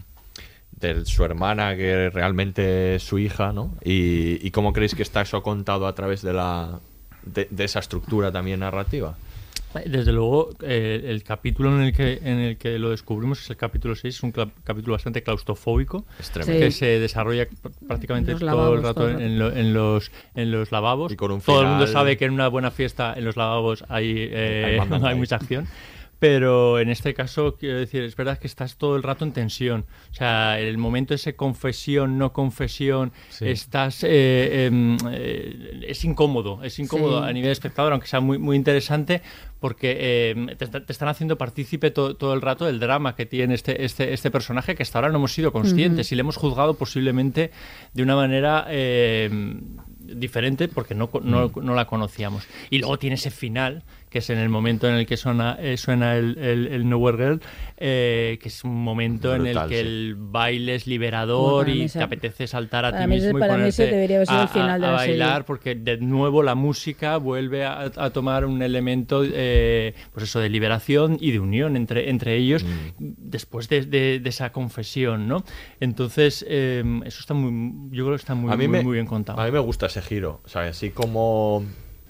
de 0.81 1.07
su 1.07 1.25
hermana 1.25 1.77
que 1.77 2.11
realmente 2.11 2.97
es 2.97 3.03
su 3.05 3.19
hija, 3.19 3.53
¿no? 3.53 3.75
Y, 3.85 4.45
y 4.47 4.51
cómo 4.51 4.73
creéis 4.73 4.95
que 4.95 5.03
está 5.03 5.21
eso 5.23 5.43
contado 5.43 5.87
a 5.87 5.95
través 5.95 6.21
de 6.21 6.33
la 6.33 6.81
de, 7.25 7.49
de 7.51 7.65
esa 7.65 7.79
estructura 7.81 8.31
también 8.33 8.61
narrativa. 8.61 9.17
Desde 9.87 10.13
luego, 10.13 10.51
eh, 10.63 11.03
el 11.09 11.25
capítulo 11.25 11.75
en 11.75 11.83
el, 11.83 11.93
que, 11.93 12.21
en 12.23 12.39
el 12.39 12.57
que 12.59 12.79
lo 12.79 12.91
descubrimos 12.91 13.41
es 13.43 13.51
el 13.51 13.57
capítulo 13.57 13.97
6, 13.97 14.15
es 14.15 14.23
un 14.23 14.33
cla- 14.33 14.49
capítulo 14.63 14.93
bastante 14.93 15.25
claustrofóbico, 15.25 16.05
Sí. 16.21 16.31
que 16.45 16.71
se 16.71 17.01
desarrolla 17.01 17.49
pr- 17.49 17.73
prácticamente 17.89 18.31
Los 18.31 18.41
todo 18.41 18.47
lavabos, 18.51 18.77
el 18.79 18.83
rato 18.85 18.95
todo 19.01 19.19
en, 19.19 19.37
lo- 19.37 19.51
en 19.53 19.75
los, 19.75 20.13
en 20.37 20.53
los 20.53 20.71
lavabos. 20.71 21.11
Y 21.11 21.17
con 21.17 21.33
un 21.33 21.41
todo 21.41 21.63
el 21.63 21.67
mundo 21.67 21.89
sabe 21.89 22.17
que 22.17 22.25
en 22.27 22.31
una 22.35 22.47
buena 22.47 22.71
fiesta 22.71 23.15
en 23.17 23.25
los 23.25 23.37
lavabos 23.37 23.85
hay, 23.89 24.15
eh, 24.17 24.79
Hay 25.03 25.15
mucha 25.17 25.37
acción. 25.37 25.67
pero 26.19 26.79
en 26.79 26.89
este 26.89 27.13
caso, 27.15 27.57
quiero 27.57 27.79
decir, 27.79 28.03
es 28.03 28.17
verdad 28.17 28.39
que 28.39 28.47
estás 28.47 28.77
todo 28.77 28.97
el 28.97 29.03
rato 29.03 29.25
en 29.25 29.33
tensión. 29.33 29.85
O 30.11 30.15
sea, 30.15 30.59
el 30.59 30.79
momento 30.79 31.13
ese 31.15 31.37
confesión, 31.37 32.17
no 32.19 32.33
confesión, 32.33 33.13
Sí. 33.29 33.49
estás. 33.49 34.03
eh, 34.05 34.67
em, 34.67 34.97
eh, 35.11 35.85
es 35.89 36.05
incómodo, 36.05 36.63
es 36.63 36.79
incómodo 36.79 37.23
Sí. 37.23 37.29
a 37.29 37.33
nivel 37.33 37.51
espectador, 37.51 37.93
aunque 37.93 38.07
sea 38.07 38.21
muy, 38.21 38.39
muy 38.39 38.57
interesante, 38.57 39.23
porque 39.61 40.31
em, 40.31 40.47
te, 40.57 40.67
te 40.67 40.93
están 40.93 41.09
haciendo 41.09 41.37
partícipe 41.39 41.91
to- 41.91 42.17
todo 42.17 42.35
el 42.35 42.41
rato 42.43 42.65
del 42.67 42.79
drama 42.81 43.15
que 43.17 43.27
tiene 43.27 43.55
este, 43.55 43.85
este, 43.85 44.13
este 44.13 44.31
personaje 44.31 44.75
que 44.75 44.83
hasta 44.83 44.99
ahora 44.99 45.09
no 45.11 45.17
hemos 45.17 45.33
sido 45.33 45.53
conscientes 45.53 46.11
y 46.13 46.15
le 46.17 46.21
hemos 46.21 46.37
juzgado 46.37 46.75
posiblemente 46.75 47.51
de 47.93 48.03
una 48.03 48.17
manera. 48.17 48.67
em, 48.71 49.63
diferente 50.07 50.69
porque 50.69 50.95
no, 50.95 51.09
no, 51.23 51.51
no 51.63 51.75
la 51.75 51.87
conocíamos 51.87 52.47
y 52.69 52.79
luego 52.79 52.99
tiene 52.99 53.15
ese 53.15 53.31
final 53.31 53.85
que 54.15 54.21
es 54.21 54.31
en 54.31 54.39
el 54.39 54.49
momento 54.49 54.89
en 54.89 54.95
el 54.95 55.07
que 55.07 55.17
suena, 55.17 55.57
eh, 55.61 55.77
suena 55.77 56.15
el, 56.17 56.39
el, 56.39 56.69
el 56.69 56.89
Nowhere 56.89 57.17
Girl 57.19 57.41
eh, 57.79 58.39
que 58.41 58.47
es 58.49 58.63
un 58.63 58.77
momento 58.85 59.35
en 59.35 59.45
el 59.45 59.59
que 59.69 59.81
sí. 59.81 59.87
el 59.87 60.15
baile 60.17 60.77
es 60.77 60.87
liberador 60.87 61.69
y 61.69 61.89
te 61.89 62.01
apetece 62.01 62.47
saltar 62.47 62.85
a 62.85 62.91
para 62.93 63.03
ti 63.03 63.09
mí 63.09 63.17
mismo 63.17 63.39
y 63.39 63.41
para 63.41 63.57
mí 63.57 63.69
ese 63.71 63.83
ponerte 63.83 63.95
debería 63.97 64.17
haber 64.19 64.29
sido 64.29 64.39
a, 64.39 64.43
el 64.43 64.49
final 64.51 64.81
de 64.81 64.87
a- 64.87 64.91
a 64.91 64.93
la 64.93 64.99
serie. 65.01 65.19
bailar 65.19 65.45
porque 65.45 65.75
de 65.75 65.97
nuevo 65.97 66.45
la 66.45 66.55
música 66.55 67.17
vuelve 67.17 67.65
a, 67.65 67.91
a 67.97 68.11
tomar 68.11 68.45
un 68.45 68.63
elemento 68.63 69.25
eh, 69.25 69.95
pues 70.13 70.27
eso 70.27 70.39
de 70.39 70.49
liberación 70.49 71.17
y 71.21 71.33
de 71.33 71.41
unión 71.41 71.77
entre, 71.77 72.09
entre 72.09 72.37
ellos 72.37 72.63
Mm. 72.65 73.15
después 73.19 73.69
de, 73.69 73.85
de- 73.85 74.21
de 74.21 74.29
esa 74.29 74.53
confesión 74.53 75.27
¿no? 75.27 75.43
entonces 75.81 76.45
eh, 76.49 76.85
eso 77.05 77.19
está 77.19 77.35
muy 77.35 77.91
yo 77.91 78.05
creo 78.05 78.17
que 78.17 78.21
está 78.23 78.37
muy, 78.37 78.53
a 78.53 78.57
mí 78.57 78.69
muy, 78.69 78.79
me, 78.79 78.85
muy 78.85 78.93
bien 78.95 79.07
contado 79.07 79.41
A 79.41 79.45
mí 79.47 79.51
me 79.51 79.59
gusta 79.59 79.87
ese 79.87 80.03
giro. 80.03 80.41
O 80.45 80.49
sea, 80.49 80.63
así 80.63 80.91
como 80.91 81.65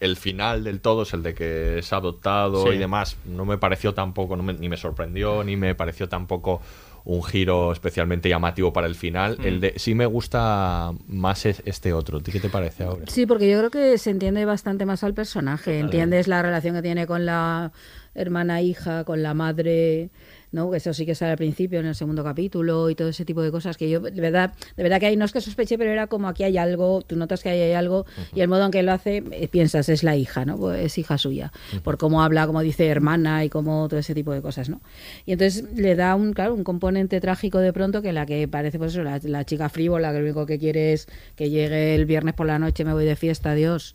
el 0.05 0.17
final 0.17 0.65
del 0.65 0.81
todo 0.81 1.03
es 1.03 1.13
el 1.15 1.23
de 1.23 1.35
que 1.35 1.79
es 1.79 1.93
adoptado 1.93 2.65
Sí. 2.65 2.75
y 2.75 2.79
demás, 2.79 3.17
no 3.25 3.45
me 3.45 3.59
pareció 3.59 3.95
tampoco, 3.95 4.37
no 4.37 4.43
me- 4.43 4.53
ni 4.55 4.69
me 4.69 4.77
sorprendió, 4.77 5.43
ni 5.45 5.57
me 5.57 5.75
pareció 5.75 6.09
tampoco 6.09 6.61
un 7.07 7.23
giro 7.23 7.71
especialmente 7.73 8.31
llamativo 8.31 8.73
para 8.73 8.87
el 8.87 8.95
final. 8.95 9.37
Mm. 9.39 9.47
El 9.47 9.61
de 9.61 9.75
sí 9.77 9.95
me 9.95 10.07
gusta 10.07 10.93
más 11.07 11.45
es- 11.45 11.63
este 11.67 11.93
otro. 11.93 12.19
¿A 12.19 12.23
ti 12.23 12.33
¿Qué 12.33 12.41
te 12.41 12.49
parece 12.49 12.85
ahora? 12.85 13.05
Sí, 13.09 13.27
porque 13.27 13.51
yo 13.51 13.59
creo 13.59 13.71
que 13.71 13.99
se 13.99 14.11
entiende 14.11 14.45
bastante 14.47 14.87
más 14.87 15.05
al 15.05 15.13
personaje. 15.13 15.81
Entiendes 15.81 16.29
la 16.29 16.41
relación 16.43 16.75
que 16.75 16.81
tiene 16.83 17.07
con 17.07 17.27
la 17.27 17.73
hermana 18.15 18.63
hija, 18.63 19.05
con 19.05 19.23
la 19.23 19.35
madre, 19.35 20.09
¿no? 20.55 20.71
Que 20.71 20.79
eso 20.79 20.95
sí 20.95 21.05
que 21.05 21.15
sale 21.15 21.33
al 21.33 21.37
principio, 21.37 21.81
en 21.81 21.87
el 21.87 21.95
segundo 21.95 22.25
capítulo, 22.25 22.89
y 22.89 22.95
todo 22.95 23.09
ese 23.09 23.25
tipo 23.25 23.43
de 23.43 23.51
cosas 23.51 23.77
que 23.77 23.91
yo, 23.91 24.01
de 24.01 24.21
verdad, 24.21 24.55
de 24.77 24.83
verdad 24.83 25.01
que 25.01 25.07
ahí 25.07 25.17
no 25.17 25.25
es 25.25 25.33
que 25.33 25.41
sospeche, 25.41 25.77
pero 25.77 25.91
era 25.91 26.07
como 26.07 26.29
aquí 26.29 26.45
hay 26.45 26.57
algo, 26.57 27.03
tú 27.03 27.17
notas 27.17 27.43
que 27.43 27.51
ahí 27.51 27.61
hay 27.61 27.73
algo, 27.73 28.07
y 28.35 28.41
el 28.41 28.49
modo 28.49 28.65
en 28.65 28.71
que 28.71 28.83
lo 28.83 28.93
hace, 28.93 29.23
eh, 29.33 29.49
piensas, 29.49 29.89
es 29.89 30.03
la 30.03 30.17
hija, 30.17 30.45
¿no? 30.45 30.57
Pues 30.57 30.85
es 30.85 30.97
hija 30.99 31.19
suya, 31.19 31.53
por 31.83 31.99
cómo 31.99 32.23
habla, 32.23 32.47
como 32.47 32.61
dice 32.63 32.87
hermana 32.87 33.45
y 33.45 33.51
como 33.51 33.89
todo 33.89 34.01
ese 34.01 34.15
tipo 34.15 34.33
de 34.33 34.41
cosas, 34.41 34.69
¿no? 34.69 34.81
Y 35.27 35.33
entonces 35.33 35.65
le 35.75 35.97
da 35.97 36.15
un, 36.15 36.33
claro, 36.33 36.55
un 36.55 36.65
componente 36.65 37.21
trágico 37.21 37.59
de 37.59 37.73
pronto 37.73 38.01
que 38.01 38.13
la 38.13 38.25
que 38.25 38.47
parece, 38.49 38.79
pues 38.79 38.93
eso, 38.93 39.03
la, 39.03 39.21
la 39.25 39.45
chica 39.45 39.69
frívola, 39.69 40.13
que 40.13 40.19
lo 40.19 40.25
único 40.25 40.47
que 40.47 40.59
quiere 40.59 40.93
es 40.93 41.09
que 41.37 41.51
llegue 41.51 41.95
el 41.95 42.07
viernes 42.07 42.35
por 42.35 42.47
la 42.47 42.59
noche, 42.59 42.85
me 42.85 42.93
voy 42.93 43.05
de 43.05 43.17
fiesta, 43.17 43.51
adiós, 43.51 43.95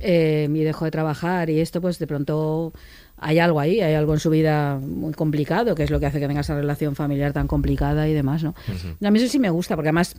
eh, 0.00 0.48
y 0.52 0.62
dejo 0.62 0.84
de 0.84 0.90
trabajar, 0.90 1.50
y 1.50 1.60
esto, 1.60 1.80
pues 1.80 1.98
de 1.98 2.06
pronto 2.06 2.72
hay 3.18 3.38
algo 3.38 3.60
ahí, 3.60 3.80
hay 3.80 3.94
algo 3.94 4.12
en 4.14 4.20
su 4.20 4.30
vida 4.30 4.78
muy 4.78 5.12
complicado, 5.12 5.74
que 5.74 5.82
es 5.82 5.90
lo 5.90 6.00
que 6.00 6.06
hace 6.06 6.20
que 6.20 6.28
tenga 6.28 6.40
esa 6.40 6.54
relación 6.54 6.94
familiar 6.94 7.32
tan 7.32 7.46
complicada 7.46 8.08
y 8.08 8.12
demás, 8.12 8.42
¿no? 8.42 8.54
A 9.02 9.10
mí 9.10 9.18
eso 9.18 9.28
sí 9.28 9.38
me 9.38 9.50
gusta, 9.50 9.74
porque 9.74 9.88
además, 9.88 10.14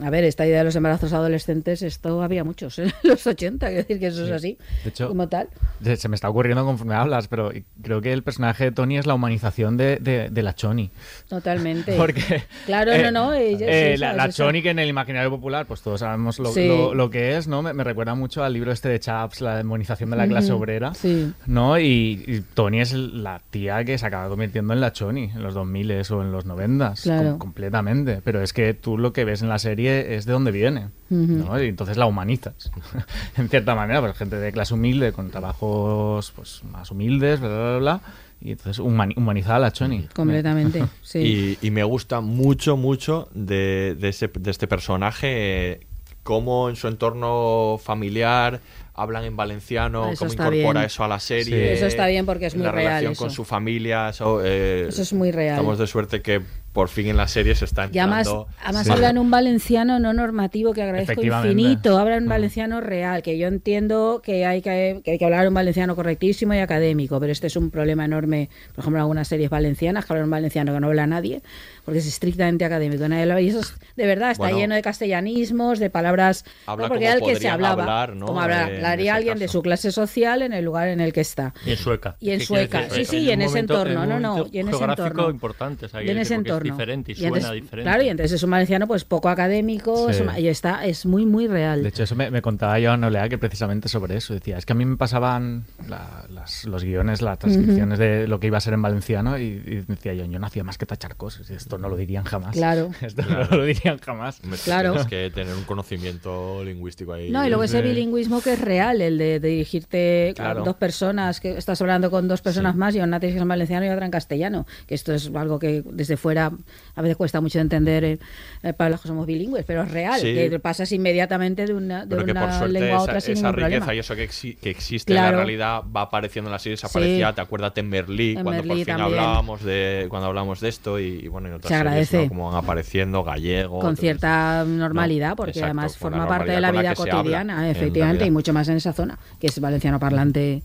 a 0.00 0.10
ver, 0.10 0.24
esta 0.24 0.46
idea 0.46 0.58
de 0.58 0.64
los 0.64 0.76
embarazos 0.76 1.12
adolescentes, 1.12 1.82
esto 1.82 2.22
había 2.22 2.44
muchos 2.44 2.78
en 2.78 2.92
los 3.02 3.26
80, 3.26 3.66
quiero 3.66 3.82
decir 3.82 3.98
que 3.98 4.06
eso 4.08 4.24
es 4.24 4.30
así, 4.30 4.58
De 4.84 4.90
hecho, 4.90 5.08
como 5.08 5.28
tal. 5.28 5.48
Se 5.96 6.08
me 6.08 6.14
está 6.14 6.28
ocurriendo 6.28 6.64
conforme 6.64 6.94
hablas, 6.94 7.28
pero 7.28 7.50
creo 7.82 8.00
que 8.00 8.12
el 8.12 8.22
personaje 8.22 8.64
de 8.64 8.72
Tony 8.72 8.98
es 8.98 9.06
la 9.06 9.14
humanización 9.14 9.76
de, 9.76 9.96
de- 9.96 10.30
de 10.30 10.42
la 10.42 10.54
Choni. 10.54 10.90
Totalmente. 11.28 11.92
Porque, 11.96 12.42
Claro, 12.66 12.92
eh, 12.92 13.02
no, 13.02 13.10
no, 13.10 13.32
ella 13.34 13.66
eh, 13.68 13.96
la. 13.98 14.28
Choni 14.30 14.62
que 14.62 14.70
en 14.70 14.78
el 14.78 14.88
imaginario 14.88 15.30
popular, 15.30 15.66
pues 15.66 15.80
todos 15.82 16.00
sabemos 16.00 16.38
lo, 16.38 16.50
Sí. 16.52 16.66
lo- 16.68 16.94
lo 16.94 17.10
que 17.10 17.36
es, 17.36 17.46
¿no? 17.48 17.62
Me, 17.62 17.72
me 17.72 17.84
recuerda 17.84 18.14
mucho 18.14 18.42
al 18.44 18.52
libro 18.52 18.72
este 18.72 18.88
de 18.88 19.00
Chaps, 19.00 19.40
la 19.40 19.56
demonización 19.56 20.10
de 20.10 20.16
la 20.16 20.26
clase 20.28 20.52
Ujú, 20.52 20.60
obrera, 20.62 20.94
sí. 20.94 21.32
¿no? 21.46 21.78
Y, 21.78 22.24
y 22.26 22.42
Tony 22.54 22.80
es 22.80 22.92
la 22.92 23.40
tía 23.50 23.84
que 23.84 23.96
se 23.98 24.06
acaba 24.06 24.28
convirtiendo 24.28 24.72
en 24.74 24.80
la 24.80 24.92
Choni 24.92 25.30
en 25.34 25.42
los 25.42 25.54
2000 25.54 25.86
o 26.10 26.22
en 26.22 26.32
los 26.32 26.44
90 26.46 26.94
Claro. 27.02 27.38
completamente. 27.38 28.20
Pero 28.24 28.42
es 28.42 28.52
que 28.52 28.74
tú 28.74 28.98
lo 28.98 29.12
que 29.12 29.24
ves 29.24 29.42
en 29.42 29.48
la 29.48 29.58
serie 29.58 29.85
es 29.88 30.24
de 30.26 30.32
dónde 30.32 30.50
viene. 30.50 30.88
¿no? 31.08 31.62
Y 31.62 31.68
entonces 31.68 31.96
la 31.96 32.06
humanizas, 32.06 32.70
en 33.36 33.48
cierta 33.48 33.74
manera, 33.74 34.00
pues 34.00 34.16
gente 34.16 34.36
de 34.36 34.50
clase 34.52 34.74
humilde, 34.74 35.12
con 35.12 35.30
trabajos 35.30 36.32
pues 36.34 36.62
más 36.64 36.90
humildes, 36.90 37.40
bla, 37.40 37.48
bla, 37.48 37.58
bla, 37.70 37.78
bla, 37.78 38.00
y 38.40 38.50
entonces 38.52 38.80
humani- 38.84 39.14
humanizada 39.16 39.56
a 39.56 39.60
la 39.60 39.72
Choni. 39.72 40.08
Completamente, 40.14 40.84
sí. 41.02 41.56
Y, 41.62 41.66
y 41.66 41.70
me 41.70 41.84
gusta 41.84 42.20
mucho, 42.20 42.76
mucho 42.76 43.28
de, 43.34 43.96
de 43.98 44.08
ese- 44.08 44.28
de 44.28 44.50
este 44.50 44.66
personaje, 44.66 45.80
cómo 46.22 46.68
en 46.68 46.74
su 46.76 46.88
entorno 46.88 47.78
familiar 47.82 48.60
hablan 48.94 49.24
en 49.24 49.36
valenciano, 49.36 50.08
Eso 50.10 50.20
cómo 50.24 50.32
incorpora 50.32 50.80
bien. 50.80 50.86
eso 50.86 51.04
a 51.04 51.08
la 51.08 51.20
serie. 51.20 51.44
Sí. 51.68 51.74
Eso 51.74 51.86
está 51.86 52.06
bien 52.08 52.26
porque 52.26 52.46
es 52.46 52.56
muy 52.56 52.64
la 52.64 52.72
real 52.72 52.86
relación 52.88 53.12
eso. 53.12 53.22
con 53.24 53.30
su 53.30 53.44
familia, 53.44 54.08
eso, 54.08 54.40
eh, 54.44 54.86
Eso 54.88 55.02
es 55.02 55.12
muy 55.12 55.30
real. 55.30 55.56
Estamos 55.56 55.78
de 55.78 55.86
suerte 55.86 56.22
que 56.22 56.42
por 56.76 56.88
fin 56.90 57.06
en 57.06 57.16
la 57.16 57.26
serie 57.26 57.54
se 57.54 57.64
está 57.64 57.88
Y 57.90 57.98
además, 57.98 58.28
además 58.62 58.84
Sí. 58.86 58.92
hablan 58.92 59.16
un 59.16 59.30
valenciano 59.30 59.98
no 59.98 60.12
normativo 60.12 60.74
que 60.74 60.82
agradezco 60.82 61.22
infinito. 61.22 61.96
Hablan 61.98 62.20
Mm. 62.20 62.22
un 62.24 62.28
valenciano 62.28 62.80
real, 62.82 63.22
que 63.22 63.38
yo 63.38 63.48
entiendo 63.48 64.20
que 64.22 64.44
hay 64.44 64.60
que, 64.60 65.00
que 65.02 65.12
hay 65.12 65.18
que 65.18 65.24
hablar 65.24 65.48
un 65.48 65.54
valenciano 65.54 65.96
correctísimo 65.96 66.52
y 66.52 66.58
académico, 66.58 67.18
pero 67.18 67.32
este 67.32 67.46
es 67.46 67.56
un 67.56 67.70
problema 67.70 68.04
enorme. 68.04 68.50
Por 68.74 68.80
ejemplo, 68.82 68.98
en 68.98 69.02
algunas 69.04 69.26
series 69.26 69.48
valencianas 69.48 70.04
que 70.04 70.12
hablan 70.12 70.24
un 70.24 70.30
valenciano 70.32 70.74
que 70.74 70.80
no 70.80 70.88
habla 70.88 71.06
nadie, 71.06 71.40
porque 71.86 72.00
es 72.00 72.06
estrictamente 72.06 72.66
académico. 72.66 73.08
Nadie 73.08 73.24
lo 73.24 73.32
habla. 73.32 73.40
Y 73.40 73.48
eso 73.48 73.60
es- 73.60 73.74
de 73.96 74.06
verdad 74.06 74.32
está 74.32 74.44
Bueno. 74.44 74.58
lleno 74.58 74.74
de 74.74 74.82
castellanismos, 74.82 75.78
de 75.78 75.88
palabras. 75.88 76.44
Habla 76.66 76.84
no, 76.84 76.88
porque 76.88 77.06
como 77.06 77.16
era 77.16 77.26
el 77.26 77.32
que 77.34 77.40
se 77.40 77.48
hablaba. 77.48 77.82
hablar, 77.84 78.16
¿no? 78.16 78.26
Como 78.26 78.42
Eh, 78.42 78.44
en 78.44 78.52
hablaría 78.52 79.14
alguien 79.14 79.38
de 79.38 79.48
su 79.48 79.62
clase 79.62 79.92
social 79.92 80.42
en 80.42 80.52
el 80.52 80.62
lugar 80.64 80.88
en 80.88 81.00
el 81.00 81.14
que 81.14 81.22
está. 81.22 81.54
Y 81.64 81.70
en 81.70 81.76
sueca. 81.78 82.16
Y 82.20 82.32
en 82.32 82.40
¿Qué 82.40 82.46
quiere 82.46 82.68
sueca, 82.68 82.90
sí, 82.90 83.04
sí, 83.06 83.16
y 83.18 83.30
en 83.30 83.38
un 83.38 83.42
ese 83.42 83.48
momento- 83.50 83.72
entorno, 83.80 84.02
un 84.02 84.08
no, 84.08 84.20
no, 84.20 84.46
y 84.52 84.58
en 84.58 84.68
ese 84.68 84.76
geográfico 84.78 85.06
entorno. 85.06 85.30
importante, 85.30 85.86
o 85.86 85.88
sea, 85.88 86.02
Y 86.02 86.10
en 86.10 86.18
ese 86.18 86.34
entorno. 86.34 86.65
Diferente 86.70 87.12
y, 87.12 87.14
Y 87.14 87.16
suena 87.18 87.36
entonces- 87.38 87.62
diferente. 87.62 87.88
Claro, 87.90 88.02
y 88.02 88.08
entonces 88.08 88.32
es 88.32 88.42
un 88.42 88.50
valenciano 88.50 88.86
pues 88.86 89.04
poco 89.04 89.28
académico, 89.28 90.06
Sí. 90.06 90.16
es 90.16 90.20
un- 90.20 90.38
y 90.38 90.48
está, 90.48 90.84
es 90.86 91.06
muy, 91.06 91.26
muy 91.26 91.46
real. 91.46 91.82
De 91.82 91.88
hecho, 91.88 92.02
eso 92.04 92.14
me, 92.16 92.30
me 92.30 92.42
contaba 92.42 92.76
Joan 92.80 93.02
Olea 93.04 93.28
que 93.28 93.38
precisamente 93.38 93.88
sobre 93.88 94.16
eso 94.16 94.34
decía, 94.34 94.58
es 94.58 94.66
que 94.66 94.72
a 94.72 94.76
mí 94.76 94.84
me 94.84 94.96
pasaban 94.96 95.64
la- 95.88 96.26
las- 96.30 96.64
los 96.64 96.84
guiones, 96.84 97.22
las 97.22 97.38
transcripciones 97.38 97.98
de 97.98 98.26
lo 98.28 98.40
que 98.40 98.48
iba 98.48 98.58
a 98.58 98.60
ser 98.60 98.74
en 98.74 98.82
valenciano 98.82 99.38
y, 99.38 99.42
y 99.44 99.84
decía 99.86 100.14
yo, 100.14 100.24
yo 100.26 100.38
no 100.38 100.46
hacía 100.46 100.64
más 100.64 100.78
que 100.78 100.86
tachar 100.86 101.16
cosas, 101.16 101.50
y 101.50 101.54
esto 101.54 101.78
no 101.78 101.88
lo 101.88 101.96
dirían 101.96 102.24
jamás. 102.24 102.52
Claro. 102.54 102.90
Esto 103.02 103.22
Claro. 103.22 103.48
no 103.50 103.56
lo 103.58 103.64
dirían 103.64 103.98
jamás. 103.98 104.42
Me- 104.44 104.56
Claro. 104.56 104.92
Tienes 104.92 105.08
que 105.08 105.30
tener 105.34 105.54
un 105.54 105.64
conocimiento 105.64 106.62
lingüístico 106.64 107.12
ahí. 107.12 107.30
No, 107.30 107.44
y 107.44 107.48
luego 107.48 107.64
ese 107.64 107.80
bilingüismo 107.82 108.40
que 108.40 108.54
es 108.54 108.60
real, 108.60 109.00
el 109.00 109.18
de, 109.18 109.40
de 109.40 109.48
dirigirte 109.48 110.34
a 110.38 110.54
dos 110.54 110.76
personas, 110.76 111.40
que 111.40 111.56
estás 111.56 111.80
hablando 111.80 112.10
con 112.10 112.28
dos 112.28 112.42
personas 112.42 112.74
más 112.76 112.94
y 112.94 113.00
una 113.00 113.20
te 113.20 113.36
en 113.36 113.48
valenciano 113.48 113.84
y 113.84 113.88
otra 113.90 114.04
en 114.06 114.10
castellano, 114.10 114.66
que 114.86 114.94
esto 114.94 115.12
es 115.12 115.30
algo 115.34 115.58
que 115.58 115.82
desde 115.84 116.16
fuera 116.16 116.52
a 116.94 117.02
veces 117.02 117.16
cuesta 117.16 117.40
mucho 117.40 117.58
de 117.58 117.62
entender 117.62 118.04
eh, 118.04 118.18
eh, 118.62 118.72
para 118.72 118.90
los 118.90 119.00
que 119.00 119.08
somos 119.08 119.26
bilingües, 119.26 119.64
pero 119.66 119.82
es 119.82 119.90
real, 119.90 120.20
Sí. 120.20 120.34
que 120.34 120.58
pasas 120.60 120.90
inmediatamente 120.92 121.66
de 121.66 121.74
una, 121.74 122.06
de 122.06 122.14
Pero 122.16 122.24
que 122.26 122.34
por 122.34 122.42
una 122.44 122.58
suerte 122.58 122.72
lengua 122.80 122.96
a 122.96 122.96
esa, 122.96 123.02
otra 123.02 123.20
sin 123.20 123.32
esa 123.34 123.52
riqueza 123.52 123.68
problema. 123.70 123.94
y 123.94 123.98
eso 123.98 124.14
que, 124.16 124.28
exi- 124.28 124.56
que 124.58 124.70
existe 124.70 125.12
en 125.14 125.22
la 125.22 125.30
realidad 125.32 125.82
va 125.94 126.02
apareciendo 126.02 126.48
en 126.48 126.52
la 126.52 126.58
serie, 126.58 126.76
se 126.76 126.86
Sí. 126.86 126.98
aparecía, 126.98 127.32
te 127.34 127.40
acuerdas 127.40 127.72
en 127.76 127.88
Merlí, 127.88 128.36
En 128.36 128.42
cuando 128.44 128.62
por 128.62 128.76
fin 128.76 128.86
también. 128.86 129.06
hablábamos 129.20 129.62
de 129.62 130.06
cuando 130.08 130.28
hablamos 130.28 130.60
de 130.60 130.68
esto 130.68 130.98
y, 130.98 131.04
y 131.24 131.28
bueno, 131.28 131.48
en 131.48 131.54
otras 131.54 131.68
Se 131.68 131.74
agradece. 131.74 132.06
series, 132.10 132.24
¿no? 132.26 132.28
como 132.36 132.50
van 132.50 132.62
apareciendo, 132.64 133.22
gallego. 133.24 133.78
con 133.80 133.96
cierta 133.96 134.64
normalidad, 134.66 135.30
No, 135.30 135.36
porque 135.36 135.50
exacto, 135.50 135.66
además 135.66 135.96
forma 135.96 136.26
parte 136.28 136.52
de 136.52 136.60
la 136.60 136.70
vida 136.70 136.82
la 136.82 136.94
cotidiana, 136.94 137.70
efectivamente, 137.70 138.24
y 138.24 138.30
mucho 138.30 138.52
más 138.52 138.68
en 138.68 138.76
esa 138.76 138.92
zona, 138.92 139.18
que 139.40 139.48
es 139.48 139.60
valenciano 139.60 139.98
parlante 139.98 140.62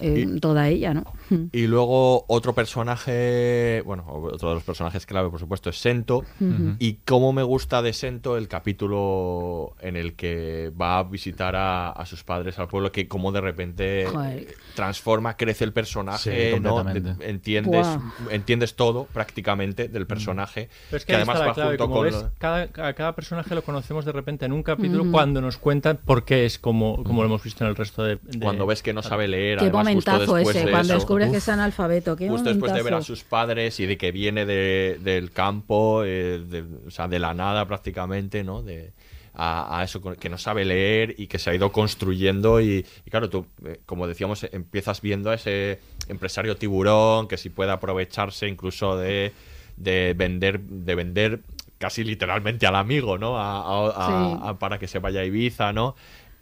eh, 0.00 0.26
toda 0.40 0.68
ella, 0.68 0.92
¿no? 0.92 1.04
Y 1.52 1.66
luego 1.66 2.24
otro 2.28 2.54
personaje, 2.54 3.82
bueno, 3.84 4.04
otro 4.08 4.50
de 4.50 4.54
los 4.56 4.64
personajes 4.64 5.06
clave, 5.06 5.30
por 5.30 5.40
supuesto, 5.40 5.70
es 5.70 5.78
Sento. 5.78 6.18
Ujú. 6.40 6.76
Y 6.78 6.94
cómo 7.04 7.32
me 7.32 7.42
gusta 7.42 7.82
de 7.82 7.92
Sento 7.92 8.36
el 8.36 8.48
capítulo 8.48 9.74
en 9.80 9.96
el 9.96 10.14
que 10.14 10.70
va 10.80 10.98
a 10.98 11.02
visitar 11.04 11.56
a, 11.56 11.90
a 11.90 12.06
sus 12.06 12.24
padres 12.24 12.58
al 12.58 12.68
pueblo, 12.68 12.92
que 12.92 13.08
como 13.08 13.32
de 13.32 13.40
repente 13.40 14.06
Joder. 14.10 14.54
transforma, 14.74 15.36
crece 15.36 15.64
el 15.64 15.72
personaje, 15.72 16.52
Sí, 16.54 16.60
¿no? 16.60 16.84
entiendes, 17.20 17.86
Buah. 17.86 18.00
entiendes 18.30 18.74
todo 18.74 19.04
prácticamente 19.12 19.88
del 19.88 20.06
personaje. 20.06 20.68
Pero 20.90 20.98
es 20.98 21.04
que, 21.04 21.12
ahí 21.12 21.22
además 21.22 21.40
va 21.40 21.54
clave, 21.54 21.76
junto 21.78 21.90
con 21.94 22.04
ves, 22.04 22.14
lo- 22.14 22.30
cada, 22.38 22.62
a 22.88 22.92
cada 22.94 23.14
personaje 23.14 23.54
lo 23.54 23.62
conocemos 23.62 24.04
de 24.04 24.12
repente 24.12 24.44
en 24.46 24.52
un 24.52 24.62
capítulo 24.62 25.02
Ujú. 25.04 25.12
cuando 25.12 25.40
nos 25.40 25.56
cuentan 25.58 25.98
por 26.04 26.24
qué 26.24 26.44
es 26.46 26.58
como, 26.58 27.02
como 27.04 27.22
lo 27.22 27.28
hemos 27.28 27.42
visto 27.42 27.64
en 27.64 27.70
el 27.70 27.76
resto 27.76 28.02
de... 28.02 28.16
de- 28.22 28.38
cuando 28.40 28.66
ves 28.66 28.82
que 28.82 28.92
no 28.92 29.02
sabe 29.02 29.28
leer, 29.28 29.58
Qué 29.58 29.64
además 29.66 29.88
justo 29.94 30.18
después 30.18 30.48
ese, 30.48 30.64
de 30.66 30.70
cuando 30.70 30.92
eso. 30.94 30.98
Descubres 31.18 31.26
que 31.30 31.36
Uf. 31.38 31.42
es 31.42 31.48
analfabeto, 31.48 32.16
qué 32.16 32.28
Justo 32.28 32.48
después 32.50 32.72
de 32.72 32.82
ver 32.82 32.94
a 32.94 33.02
sus 33.02 33.24
padres 33.24 33.78
y 33.80 33.86
de 33.86 33.96
que 33.96 34.12
viene 34.12 34.44
de- 34.46 34.98
del 35.02 35.30
campo, 35.32 36.02
eh, 36.04 36.42
de, 36.46 36.64
o 36.86 36.90
sea, 36.90 37.08
de 37.08 37.18
la 37.18 37.34
nada 37.34 37.66
prácticamente, 37.66 38.44
¿no? 38.44 38.62
De, 38.62 38.92
a, 39.36 39.80
a 39.80 39.82
eso 39.82 40.00
que 40.00 40.28
no 40.28 40.38
sabe 40.38 40.64
leer 40.64 41.16
y 41.18 41.26
que 41.26 41.40
se 41.40 41.50
ha 41.50 41.54
ido 41.54 41.72
construyendo 41.72 42.60
y, 42.60 42.86
y 43.04 43.10
claro, 43.10 43.28
tú, 43.28 43.46
eh, 43.66 43.80
como 43.84 44.06
decíamos, 44.06 44.44
empiezas 44.52 45.00
viendo 45.00 45.30
a 45.30 45.34
ese 45.34 45.80
empresario 46.08 46.56
tiburón 46.56 47.26
que 47.26 47.36
si 47.36 47.50
puede 47.50 47.72
aprovecharse 47.72 48.46
incluso 48.46 48.96
de, 48.96 49.32
de 49.76 50.14
vender 50.16 50.60
de 50.60 50.94
vender 50.94 51.40
casi 51.78 52.04
literalmente 52.04 52.66
al 52.68 52.76
amigo, 52.76 53.18
¿no? 53.18 53.36
A- 53.36 53.58
a- 53.58 53.90
a- 53.90 54.48
a- 54.50 54.58
para 54.60 54.78
que 54.78 54.86
se 54.86 55.00
vaya 55.00 55.20
a 55.20 55.24
Ibiza, 55.24 55.72
¿no? 55.72 55.96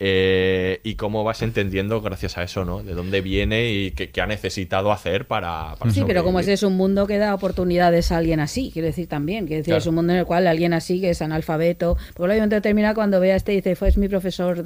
Eh, 0.05 0.81
y 0.83 0.97
cómo 0.97 1.23
vas 1.23 1.43
entendiendo 1.43 2.01
gracias 2.01 2.37
a 2.37 2.43
eso, 2.43 2.65
¿no? 2.65 2.83
De 2.83 2.93
dónde 2.93 3.21
viene 3.21 3.71
y 3.71 3.93
qué, 3.93 4.11
qué 4.11 4.21
ha 4.21 4.27
necesitado 4.27 4.91
hacer 4.91 5.29
para, 5.29 5.77
para 5.79 5.93
Sí, 5.93 6.03
pero 6.05 6.25
como 6.25 6.41
ese 6.41 6.55
es 6.55 6.65
un 6.65 6.77
mundo 6.77 7.07
que 7.07 7.19
da 7.19 7.33
oportunidades 7.33 8.11
a 8.11 8.17
alguien 8.17 8.41
así, 8.41 8.71
quiero 8.73 8.87
decir 8.87 9.07
también, 9.07 9.47
quiero 9.47 9.59
decir, 9.61 9.71
Claro. 9.71 9.79
es 9.81 9.87
un 9.87 9.95
mundo 9.95 10.13
en 10.13 10.19
el 10.19 10.27
cual 10.27 10.49
alguien 10.49 10.73
así 10.75 11.01
que 11.01 11.11
es 11.11 11.23
analfabeto, 11.23 11.97
probablemente 12.15 12.61
termina 12.61 12.95
cuando 12.95 13.21
vea 13.21 13.37
este 13.37 13.53
y 13.53 13.57
dice, 13.57 13.77
fue 13.77 13.91
es 13.91 13.97
mi 13.97 14.09
profesor, 14.09 14.65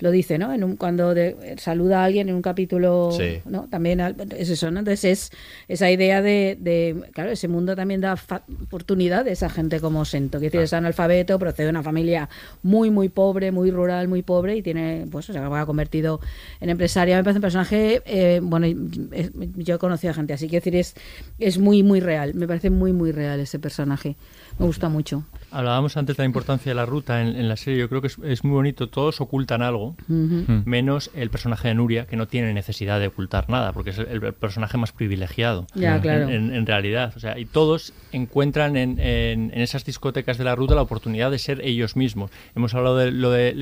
lo 0.00 0.10
dice, 0.10 0.38
¿no? 0.38 0.52
En 0.52 0.64
un, 0.64 0.76
cuando 0.76 1.14
de- 1.14 1.54
saluda 1.58 2.00
a 2.02 2.04
alguien 2.04 2.28
en 2.28 2.34
un 2.34 2.42
capítulo, 2.42 3.10
Sí. 3.16 3.40
¿no? 3.44 3.68
También 3.70 4.00
al- 4.00 4.16
es 4.36 4.48
eso, 4.50 4.70
¿no? 4.70 4.80
Entonces 4.80 5.04
es 5.04 5.30
esa 5.68 5.90
idea 5.90 6.22
de, 6.22 6.56
de- 6.60 7.04
claro, 7.12 7.30
ese 7.30 7.48
mundo 7.48 7.76
también 7.76 8.00
da 8.00 8.16
oportunidades 8.62 9.42
a 9.42 9.48
gente 9.50 9.80
como 9.80 10.04
Sento, 10.04 10.38
quiero 10.38 10.52
decir, 10.52 10.60
es 10.64 10.72
analfabeto, 10.72 11.38
procede 11.38 11.66
de 11.66 11.70
una 11.70 11.82
familia 11.82 12.28
muy, 12.62 12.90
muy 12.90 13.08
pobre, 13.08 13.52
muy 13.52 13.70
rural, 13.70 14.08
muy 14.08 14.22
pobre 14.22 14.56
y 14.56 14.62
tiene, 14.62 15.06
pues, 15.10 15.26
se 15.26 15.38
ha 15.38 15.66
convertido 15.66 16.20
en 16.60 16.70
empresaria. 16.70 17.16
Me 17.16 17.24
parece 17.24 17.38
un 17.38 17.42
personaje, 17.42 18.02
eh, 18.06 18.40
bueno, 18.42 18.66
es- 19.12 19.30
yo 19.56 19.74
he 19.74 19.78
conocido 19.78 20.10
a 20.10 20.14
gente 20.14 20.32
así, 20.32 20.48
quiero 20.48 20.64
decir, 20.64 20.76
es, 20.76 20.94
es 21.38 21.58
muy, 21.58 21.82
muy 21.82 22.00
real, 22.00 22.34
me 22.34 22.46
parece 22.46 22.70
muy, 22.70 22.92
muy 22.92 23.12
real 23.12 23.40
ese 23.40 23.58
personaje, 23.58 24.16
me 24.58 24.66
gusta 24.66 24.88
mucho. 24.88 25.24
Hablábamos 25.52 25.96
antes 25.96 26.16
de 26.16 26.22
la 26.22 26.26
importancia 26.26 26.70
de 26.70 26.74
la 26.76 26.86
ruta 26.86 27.20
en, 27.22 27.28
en 27.36 27.48
la 27.48 27.56
serie. 27.56 27.80
Yo 27.80 27.88
creo 27.88 28.00
que 28.00 28.06
es, 28.06 28.16
es 28.24 28.44
muy 28.44 28.52
bonito. 28.54 28.88
Todos 28.88 29.20
ocultan 29.20 29.62
algo, 29.62 29.96
Ujú. 30.08 30.62
menos 30.64 31.10
el 31.14 31.30
personaje 31.30 31.68
de 31.68 31.74
Nuria, 31.74 32.06
que 32.06 32.16
no 32.16 32.28
tiene 32.28 32.52
necesidad 32.54 33.00
de 33.00 33.08
ocultar 33.08 33.48
nada, 33.50 33.72
porque 33.72 33.90
es 33.90 33.98
el, 33.98 34.22
el 34.24 34.32
personaje 34.32 34.78
más 34.78 34.92
privilegiado. 34.92 35.66
Ya, 35.74 35.96
en- 35.96 36.00
claro. 36.02 36.28
En, 36.28 36.54
en 36.54 36.66
realidad. 36.66 37.12
O 37.16 37.20
sea, 37.20 37.38
y 37.38 37.46
todos 37.46 37.92
encuentran 38.12 38.76
en, 38.76 38.98
en- 39.00 39.50
en 39.54 39.60
esas 39.60 39.84
discotecas 39.84 40.38
de 40.38 40.44
la 40.44 40.54
ruta 40.54 40.74
la 40.74 40.82
oportunidad 40.82 41.30
de 41.30 41.38
ser 41.38 41.60
ellos 41.64 41.96
mismos. 41.96 42.30
Hemos 42.54 42.74
hablado 42.74 42.96
de 42.98 43.10
lo 43.10 43.30
de, 43.30 43.54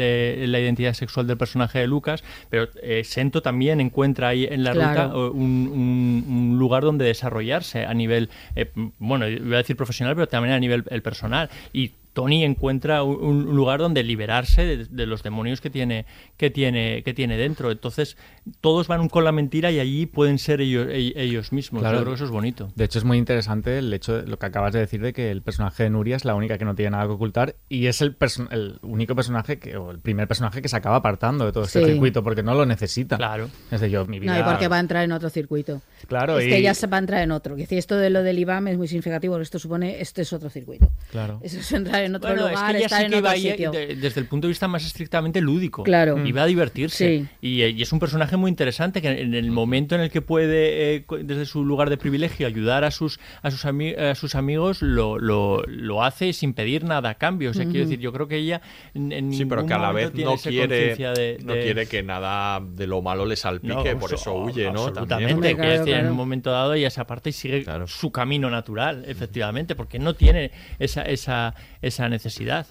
la 0.46 0.60
identidad 0.60 0.92
sexual 0.94 1.26
del 1.26 1.36
personaje 1.38 1.78
de 1.78 1.86
Lucas, 1.86 2.22
pero 2.50 2.68
eh, 2.82 3.02
Sento 3.04 3.40
también 3.42 3.80
encuentra 3.80 4.28
ahí 4.28 4.44
en 4.50 4.64
la 4.64 4.72
Claro. 4.72 5.04
ruta 5.12 5.16
un, 5.30 5.68
un- 5.72 6.24
un 6.28 6.58
lugar 6.58 6.82
donde 6.82 7.04
desarrollarse 7.04 7.86
a 7.86 7.94
nivel, 7.94 8.28
eh, 8.56 8.70
bueno, 8.98 9.26
iba 9.28 9.54
a 9.56 9.58
decir 9.58 9.76
profesional, 9.76 10.14
pero 10.14 10.26
también 10.28 10.54
a 10.54 10.58
nivel 10.60 10.84
el 10.90 11.02
personal. 11.02 11.48
Y 11.72 11.77
Tony 12.12 12.44
encuentra 12.44 13.02
un, 13.02 13.22
un 13.48 13.56
lugar 13.56 13.78
donde 13.80 14.02
liberarse 14.02 14.64
de, 14.64 14.84
de 14.86 15.06
los 15.06 15.22
demonios 15.22 15.60
que 15.60 15.70
tiene, 15.70 16.06
que, 16.36 16.50
tiene, 16.50 17.02
que 17.04 17.14
tiene 17.14 17.36
dentro. 17.36 17.70
Entonces, 17.70 18.16
todos 18.60 18.88
van 18.88 19.08
con 19.08 19.24
la 19.24 19.32
mentira 19.32 19.70
y 19.70 19.78
allí 19.78 20.06
pueden 20.06 20.38
ser 20.38 20.60
ellos, 20.60 20.88
e- 20.90 21.12
ellos 21.16 21.52
mismos. 21.52 21.82
Claro. 21.82 21.98
Yo 21.98 22.02
creo 22.02 22.12
que 22.12 22.16
eso 22.16 22.24
es 22.24 22.30
bonito. 22.30 22.72
De 22.74 22.84
hecho, 22.84 22.98
es 22.98 23.04
muy 23.04 23.18
interesante 23.18 23.78
el 23.78 23.92
hecho 23.92 24.20
de 24.22 24.26
lo 24.26 24.38
que 24.38 24.46
acabas 24.46 24.72
de 24.72 24.80
decir 24.80 25.00
de 25.00 25.12
que 25.12 25.30
el 25.30 25.42
personaje 25.42 25.84
de 25.84 25.90
Nuria 25.90 26.16
es 26.16 26.24
la 26.24 26.34
única 26.34 26.58
que 26.58 26.64
no 26.64 26.74
tiene 26.74 26.90
nada 26.90 27.04
que 27.06 27.12
ocultar 27.12 27.54
y 27.68 27.86
es 27.86 28.00
el, 28.00 28.16
perso- 28.18 28.48
el 28.50 28.78
único 28.82 29.14
personaje 29.14 29.58
que, 29.58 29.76
o 29.76 29.90
el 29.90 30.00
primer 30.00 30.26
personaje 30.26 30.60
que 30.62 30.68
se 30.68 30.76
acaba 30.76 30.96
apartando 30.96 31.44
de 31.46 31.52
todo 31.52 31.64
este 31.64 31.78
Sí. 31.84 31.84
circuito 31.92 32.22
porque 32.24 32.42
no 32.42 32.54
lo 32.54 32.66
necesita. 32.66 33.16
Claro. 33.16 33.48
Es 33.70 33.80
de 33.80 33.90
yo, 33.90 34.04
mi 34.06 34.18
vida. 34.18 34.34
No, 34.34 34.40
y 34.40 34.42
porque 34.42 34.66
va 34.68 34.76
a 34.76 34.80
entrar 34.80 35.04
en 35.04 35.12
otro 35.12 35.30
circuito. 35.30 35.80
Claro, 36.08 36.38
es 36.38 36.46
y- 36.46 36.50
que 36.50 36.62
ya 36.62 36.74
se 36.74 36.86
va 36.88 36.96
a 36.96 37.00
entrar 37.00 37.22
en 37.22 37.30
otro. 37.32 37.54
Es 37.54 37.60
decir, 37.60 37.78
esto 37.78 37.96
de 37.96 38.10
lo 38.10 38.22
del 38.22 38.38
IBAM 38.38 38.68
es 38.68 38.78
muy 38.78 38.88
significativo, 38.88 39.34
porque 39.34 39.44
esto 39.44 39.58
supone, 39.58 40.00
esto 40.00 40.20
es 40.22 40.32
otro 40.32 40.50
circuito. 40.50 40.90
Claro. 41.10 41.38
Eso 41.42 41.58
es 41.60 41.70
entrar 41.72 41.97
en 42.04 42.14
otro 42.14 42.30
Bueno, 42.30 42.48
lugar, 42.48 42.64
es 42.66 42.70
que 42.72 42.76
ella 42.78 42.86
estar 42.86 42.98
sí 43.00 43.04
en 43.06 43.10
que 43.10 43.16
otro 43.16 43.24
va 43.26 43.30
ahí, 43.32 43.40
sitio. 43.50 43.70
de- 43.70 43.96
desde 43.96 44.20
el 44.20 44.26
punto 44.26 44.46
de 44.46 44.50
vista 44.50 44.68
más 44.68 44.84
estrictamente 44.86 45.40
lúdico. 45.40 45.82
Claro. 45.82 46.24
Y 46.24 46.32
va 46.32 46.42
a 46.42 46.46
divertirse. 46.46 47.18
Sí. 47.20 47.26
Y, 47.40 47.62
y 47.64 47.82
es 47.82 47.92
un 47.92 47.98
personaje 47.98 48.36
muy 48.36 48.48
interesante 48.50 49.00
que 49.02 49.08
en 49.08 49.34
el 49.34 49.50
momento 49.50 49.94
en 49.94 50.00
el 50.02 50.10
que 50.10 50.22
puede, 50.22 50.96
eh, 50.96 51.04
desde 51.22 51.46
su 51.46 51.64
lugar 51.64 51.90
de 51.90 51.96
privilegio, 51.96 52.46
ayudar 52.46 52.84
a 52.84 52.90
sus, 52.90 53.18
a 53.42 53.50
sus, 53.50 53.64
ami- 53.64 53.96
a 53.98 54.14
sus 54.14 54.34
amigos, 54.34 54.82
lo, 54.82 55.18
lo, 55.18 55.62
lo 55.66 56.02
hace 56.04 56.32
sin 56.32 56.54
pedir 56.54 56.84
nada 56.84 57.10
a 57.10 57.14
cambio. 57.14 57.50
O 57.50 57.54
sea, 57.54 57.64
quiero 57.64 57.80
Ujú. 57.80 57.90
decir, 57.90 58.00
yo 58.00 58.12
creo 58.12 58.28
que 58.28 58.36
ella 58.36 58.60
en, 58.94 59.12
en 59.12 59.32
Sí, 59.32 59.44
pero 59.44 59.66
que 59.66 59.74
a 59.74 59.78
la 59.78 59.88
momento 59.88 60.12
vez 60.16 60.24
no 60.24 60.36
quiere, 60.36 60.66
conciencia 60.96 61.12
de- 61.12 61.38
no 61.44 61.54
de- 61.54 61.62
quiere 61.62 61.86
que 61.86 62.02
nada 62.02 62.60
de 62.60 62.86
lo 62.86 63.02
malo 63.02 63.24
le 63.26 63.36
salpique, 63.36 63.74
No, 63.94 63.98
por 63.98 64.10
so- 64.10 64.16
eso 64.16 64.34
huye, 64.34 64.64
¿no? 64.70 64.86
Absolutamente. 64.86 65.32
También. 65.34 65.56
quiero 65.56 65.78
decir, 65.78 65.94
en 65.94 66.06
un 66.08 66.16
momento 66.16 66.50
dado 66.50 66.74
ella 66.74 66.88
esa 66.88 67.06
parte 67.06 67.30
y 67.30 67.32
sigue 67.32 67.64
su 67.86 68.10
camino 68.12 68.50
natural, 68.50 69.04
efectivamente, 69.06 69.74
porque 69.74 69.98
no 69.98 70.14
tiene 70.14 70.50
esa, 70.78 71.02
esa, 71.02 71.54
esa 71.82 71.87
necesidad. 72.08 72.66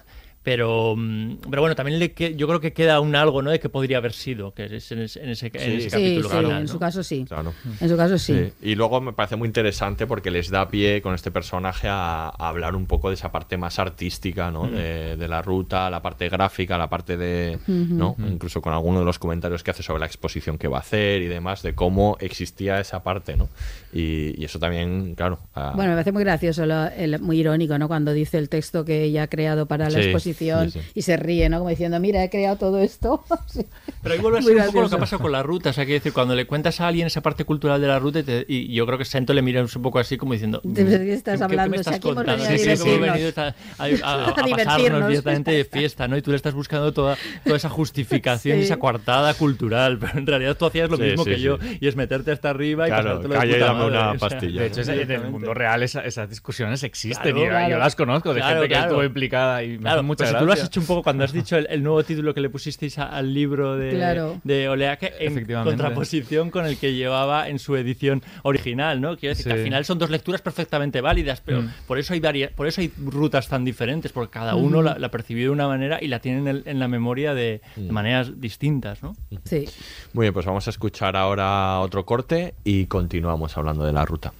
Pero, 0.48 0.95
mm, 0.95 1.40
pero 1.49 1.61
bueno, 1.61 1.76
también 1.76 1.99
le 1.99 2.14
que, 2.14 2.34
yo 2.38 2.48
creo 2.48 2.61
que 2.61 2.72
queda 2.72 3.02
un 3.02 3.18
algo 3.18 3.41
¿no? 3.41 3.52
de 3.52 3.60
que 3.60 3.68
podría 3.68 3.98
haber 3.98 4.14
sido, 4.14 4.53
que 4.53 4.78
es 4.78 4.90
en 4.94 4.99
ese, 5.02 5.22
en 5.22 5.28
ese, 5.32 5.48
en 5.48 5.72
ese 5.74 5.82
Sí, 5.82 5.90
capítulo 5.90 6.30
sí, 6.30 6.36
final, 6.38 6.52
en 6.60 6.61
¿no? 6.64 6.68
su 6.69 6.80
caso 6.80 7.03
sí. 7.03 7.26
Claro. 7.28 7.53
En 7.82 7.90
su 7.90 7.98
caso 7.98 8.18
sí. 8.18 8.53
Y 8.61 8.76
luego 8.76 9.02
me 9.02 9.11
parece 9.11 9.36
muy 9.36 9.45
interesante 9.49 10.07
porque 10.07 10.32
les 10.32 10.49
da 10.49 10.69
pie 10.69 11.02
con 11.02 11.14
este 11.15 11.32
personaje 11.32 11.90
a, 11.90 12.30
a 12.30 12.48
hablar 12.48 12.78
un 12.78 12.86
poco 12.86 13.10
de 13.10 13.15
esa 13.15 13.30
parte 13.30 13.57
más 13.57 13.78
artística, 13.78 14.49
¿no? 14.49 14.64
Mm. 14.68 14.72
De, 14.72 15.18
de 15.18 15.28
la 15.28 15.41
ruta, 15.41 15.90
la 15.90 16.02
parte 16.02 16.30
gráfica, 16.30 16.78
la 16.78 16.88
parte 16.88 17.18
de. 17.18 17.60
¿no? 17.68 18.15
Mm. 18.18 18.28
Incluso 18.32 18.61
con 18.61 18.72
alguno 18.72 18.99
de 18.99 19.06
los 19.06 19.19
comentarios 19.19 19.64
que 19.64 19.72
hace 19.72 19.84
sobre 19.84 19.99
la 19.99 20.06
exposición 20.06 20.57
que 20.57 20.69
va 20.69 20.78
a 20.78 20.80
hacer 20.80 21.22
y 21.24 21.28
demás, 21.28 21.61
de 21.61 21.76
cómo 21.76 22.15
existía 22.22 22.80
esa 22.80 23.03
parte, 23.03 23.36
¿no? 23.36 23.49
Y, 23.91 24.34
y 24.41 24.45
eso 24.45 24.60
también, 24.60 25.14
claro. 25.15 25.40
a- 25.53 25.72
Bueno, 25.76 25.90
me 25.90 25.95
parece 25.95 26.14
muy 26.14 26.24
gracioso, 26.24 26.65
lo- 26.65 26.88
el- 26.88 27.19
muy 27.19 27.38
irónico, 27.40 27.78
¿no? 27.78 27.90
Cuando 27.90 28.14
dice 28.14 28.38
el 28.38 28.48
texto 28.48 28.86
que 28.86 29.03
ella 29.03 29.24
ha 29.24 29.28
creado 29.28 29.65
para 29.65 29.90
la 29.90 30.02
Sí, 30.02 30.11
exposición 30.38 30.72
sí, 30.72 30.80
sí. 30.82 30.92
y 30.96 31.02
se 31.02 31.18
ríe, 31.18 31.50
¿no? 31.50 31.58
Como 31.60 31.70
diciendo, 31.70 32.00
mira, 32.00 32.24
he 32.24 32.30
creado 32.30 32.58
todo 32.58 32.80
esto. 32.80 33.24
Pero 34.02 34.14
ahí 34.16 34.20
vuelve 34.22 34.40
a 34.40 34.42
ser 34.42 34.56
un 34.58 34.66
poco 34.68 34.82
lo 34.82 34.90
que 34.90 34.98
pasado 34.98 35.22
con 35.22 35.32
la 35.32 35.44
ruta. 35.44 35.70
O 35.72 35.74
sea, 35.74 35.86
quiero 35.86 36.00
decir, 36.00 36.14
cuando 36.14 36.36
le 36.36 36.46
cuentas 36.48 36.80
a 36.82 36.88
alguien 36.88 37.08
esa 37.08 37.22
parte 37.22 37.44
cultural 37.46 37.82
de 37.82 37.88
la 37.88 38.00
ruta, 38.00 38.20
y, 38.20 38.24
te- 38.24 38.46
y 38.48 38.74
yo 38.74 38.86
creo 38.86 38.98
que 38.98 39.06
Sento 39.06 39.34
le 39.34 39.42
mira 39.42 39.62
un 39.62 39.68
poco 39.82 40.00
así 40.00 40.18
como 40.18 40.34
diciendo... 40.34 40.62
¿De 40.64 40.86
qué 40.86 41.14
estás 41.14 41.34
¿qué- 41.34 41.38
qué 41.40 41.44
hablando? 41.44 41.72
me 41.72 41.80
O 41.80 41.84
sea, 41.84 41.94
estás 41.96 42.06
hemos 42.06 42.16
contando? 42.16 42.44
a 42.44 42.48
Sí, 42.48 42.58
sí, 42.58 42.70
hemos 42.70 42.84
divertirnos. 42.86 43.14
venido 43.14 43.34
a, 43.38 43.48
a- 43.78 44.26
a- 44.26 44.30
a 44.30 44.48
pasarnos 44.66 45.08
directamente 45.10 45.52
de 45.52 45.66
fiesta, 45.66 46.08
¿no? 46.08 46.18
Y 46.18 46.22
tú 46.22 46.32
le 46.32 46.38
estás 46.38 46.54
buscando 46.54 46.94
toda, 46.94 47.18
toda 47.44 47.58
esa 47.58 47.70
justificación 47.70 48.60
esa 48.60 48.78
coartada 48.78 49.34
cultural. 49.34 49.98
Pero 50.00 50.18
en 50.20 50.28
realidad 50.28 50.56
tú 50.58 50.66
hacías 50.66 50.90
lo 50.90 50.98
Sí, 50.98 51.04
mismo 51.04 51.24
sí, 51.24 51.32
que 51.32 51.42
yo, 51.42 51.58
y 51.80 51.88
es 51.88 51.96
meterte 51.96 52.32
hasta 52.32 52.50
arriba 52.50 52.88
y 52.88 52.90
Claro, 52.92 53.22
pasártelo 53.22 53.34
de 53.34 53.54
puta 53.60 53.74
madre, 53.74 53.88
una 53.88 54.12
o 54.12 54.20
sea, 54.20 54.30
pastilla, 54.30 54.62
De 54.62 54.68
hecho, 54.68 54.82
en 54.92 55.12
el 55.12 55.30
mundo 55.32 55.54
real 55.54 55.84
esa- 55.84 56.02
esas 56.06 56.30
discusiones 56.30 56.84
existen 56.84 57.22
Claro, 57.34 57.38
y 57.38 57.42
yo- 57.44 57.50
claro. 57.50 57.70
yo 57.70 57.78
las 57.78 57.96
conozco 57.96 58.34
de 58.34 58.40
Claro, 58.42 58.62
gente 58.62 58.74
que 58.76 58.80
estuvo 58.82 59.04
implicada 59.04 59.64
y 59.64 59.78
me 59.78 59.90
Gracia. 60.32 60.40
tú 60.40 60.45
lo 60.45 60.54
has 60.54 60.64
hecho 60.64 60.80
un 60.80 60.86
poco 60.86 61.04
cuando 61.04 61.24
has 61.24 61.32
dicho 61.32 61.58
el, 61.58 61.68
el 61.70 61.84
nuevo 61.84 62.04
título 62.04 62.34
que 62.34 62.41
le 62.41 62.49
pusisteis 62.49 62.98
a- 62.99 63.08
al 63.10 63.34
libro 63.34 63.76
de, 63.76 63.91
Claro. 63.91 64.40
de 64.44 64.70
Oleaque 64.70 65.14
en 65.20 65.32
Efectivamente. 65.32 65.76
contraposición 65.78 66.49
con 66.49 66.66
el 66.66 66.78
que 66.78 66.94
llevaba 66.94 67.49
en 67.49 67.60
su 67.60 67.76
edición 67.76 68.22
original, 68.44 69.02
¿no? 69.02 69.18
Quiero 69.18 69.36
decir 69.36 69.48
que 69.52 69.58
al 69.60 69.64
final 69.64 69.86
son 69.86 69.98
dos 69.99 70.10
lecturas 70.10 70.41
perfectamente 70.41 71.02
válidas, 71.02 71.41
pero 71.41 71.62
Mm. 71.62 71.70
por 71.88 71.98
eso 71.99 72.14
hay 72.14 72.20
varia- 72.20 72.52
por 72.56 72.68
eso 72.68 72.82
hay 72.82 72.91
rutas 72.98 73.48
tan 73.48 73.64
diferentes, 73.66 74.12
porque 74.12 74.32
cada 74.32 74.56
uno 74.56 74.82
la, 74.82 74.98
la 74.99 75.10
percibió 75.10 75.45
de 75.45 75.49
una 75.52 75.68
manera 75.68 75.99
y 76.02 76.08
la 76.08 76.20
tienen 76.20 76.48
en, 76.48 76.56
el- 76.58 76.64
en 76.66 76.80
la 76.80 76.88
memoria 76.88 77.34
de, 77.34 77.62
de 77.76 77.91
maneras 77.91 78.40
distintas, 78.41 79.02
¿no? 79.04 79.16
Sí. 79.45 79.66
Muy 80.14 80.24
bien, 80.26 80.34
pues 80.34 80.45
vamos 80.45 80.68
a 80.68 80.70
escuchar 80.70 81.16
ahora 81.16 81.80
otro 81.80 82.06
corte 82.06 82.54
y 82.64 82.86
continuamos 82.88 83.58
hablando 83.58 83.86
de 83.86 83.94
la 83.94 84.06
ruta. 84.06 84.34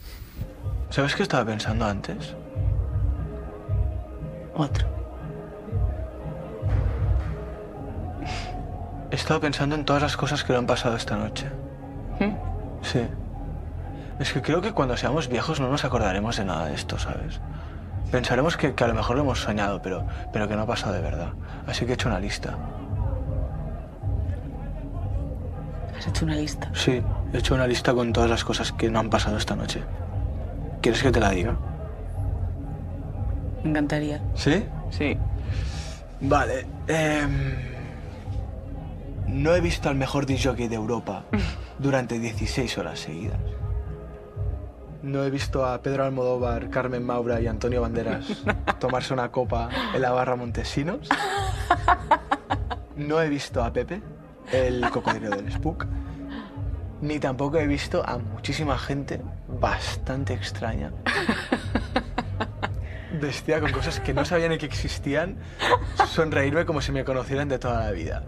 ¿Sabes 0.90 1.16
qué 1.16 1.24
estaba 1.24 1.46
pensando 1.46 1.86
antes? 1.86 2.34
Otro. 4.56 4.97
He 9.12 9.16
estado 9.16 9.40
pensando 9.40 9.76
en 9.76 9.86
todas 9.86 10.02
las 10.02 10.18
cosas 10.18 10.44
que 10.44 10.54
le 10.54 10.60
han 10.60 10.66
pasado 10.68 10.96
esta 10.96 11.16
noche. 11.16 11.48
Sí. 12.82 13.02
Es 14.20 14.34
que 14.34 14.42
creo 14.42 14.62
que 14.62 14.72
cuando 14.72 14.98
seamos 14.98 15.28
viejos 15.28 15.60
no 15.60 15.70
nos 15.70 15.86
acordaremos 15.86 16.38
de 16.38 16.46
nada 16.46 16.66
de 16.66 16.76
esto, 16.76 16.98
¿sabes? 16.98 17.40
Pensaremos 18.12 18.58
que, 18.58 18.74
que 18.74 18.84
a 18.84 18.88
lo 18.88 18.94
mejor 18.94 19.16
lo 19.18 19.24
hemos 19.24 19.42
soñado, 19.42 19.82
pero, 19.82 20.06
pero 20.32 20.48
que 20.48 20.56
no 20.56 20.64
ha 20.64 20.66
pasado 20.68 20.94
de 20.94 21.02
verdad. 21.02 21.30
Así 21.68 21.86
que 21.86 21.92
he 21.92 21.94
hecho 21.96 22.10
una 22.10 22.20
lista. 22.20 22.58
¿Has 25.98 26.08
hecho 26.08 26.26
una 26.26 26.36
lista? 26.36 26.70
Sí, 26.74 27.02
he 27.34 27.38
hecho 27.38 27.56
una 27.56 27.68
lista 27.68 27.94
con 27.94 28.14
todas 28.14 28.30
las 28.30 28.44
cosas 28.44 28.72
que 28.72 28.90
no 28.90 29.00
han 29.00 29.10
pasado 29.10 29.38
esta 29.38 29.56
noche. 29.56 29.84
¿Quieres 30.82 31.02
que 31.02 31.12
te 31.12 31.20
la 31.20 31.32
diga? 31.32 31.58
Me 33.64 33.72
encantaría. 33.72 34.22
¿Sí? 34.36 34.64
Sí. 34.92 35.18
Vale. 36.22 36.66
em, 36.88 37.56
no 39.28 39.54
he 39.56 39.62
visto 39.62 39.90
al 39.90 39.96
mejor 39.96 40.26
disjockey 40.26 40.68
de 40.68 40.76
Europa 40.76 41.26
durante 41.80 42.20
16 42.20 42.78
horas 42.78 43.00
seguidas. 43.00 43.40
No 45.04 45.24
he 45.24 45.30
visto 45.30 45.66
a 45.66 45.82
Pedro 45.82 46.06
Almodóvar, 46.06 46.70
Carmen 46.70 47.06
Maura 47.06 47.40
y 47.40 47.48
Antonio 47.48 47.82
Banderas 47.82 48.44
tomarse 48.80 49.14
una 49.14 49.32
copa 49.32 49.70
en 49.94 50.02
la 50.02 50.12
barra 50.12 50.36
Montesinos. 50.36 51.08
No 52.96 53.22
he 53.22 53.30
visto 53.30 53.64
a 53.64 53.72
Pepe, 53.72 54.02
el 54.52 54.82
cocodrilo 54.90 55.30
del 55.30 55.52
Spook. 55.52 55.86
Ni 57.02 57.20
tampoco 57.20 57.58
he 57.58 57.68
visto 57.68 58.04
a 58.04 58.18
muchísima 58.18 58.78
gente 58.78 59.22
bastante 59.48 60.34
extraña 60.34 60.92
vestida 63.14 63.60
con 63.60 63.72
cosas 63.72 64.00
que 64.00 64.14
no 64.14 64.26
sabía 64.26 64.50
ni 64.50 64.58
que 64.58 64.66
existían, 64.66 65.38
sonreírme 66.08 66.66
como 66.66 66.82
si 66.82 66.92
me 66.92 67.04
conocieran 67.04 67.48
de 67.50 67.60
toda 67.60 67.86
la 67.86 67.92
vida. 67.92 68.24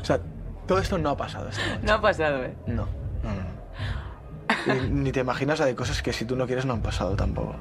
O 0.00 0.04
sea, 0.04 0.20
todo 0.66 0.78
esto 0.78 0.98
no 0.98 1.10
ha 1.10 1.16
pasado 1.16 1.48
esta 1.48 1.66
noche. 1.66 1.80
No 1.86 1.92
ha 1.94 2.00
pasado, 2.00 2.44
¿eh? 2.44 2.54
No, 2.66 2.88
no, 3.22 3.30
no. 3.34 4.74
Ni, 4.74 4.90
ni 4.90 5.12
te 5.12 5.20
imaginas 5.20 5.58
la 5.58 5.66
de 5.66 5.74
cosas 5.74 6.02
que 6.02 6.12
si 6.12 6.24
tú 6.24 6.36
no 6.36 6.46
quieres 6.46 6.66
no 6.66 6.74
han 6.74 6.82
pasado 6.82 7.16
tampoco. 7.16 7.56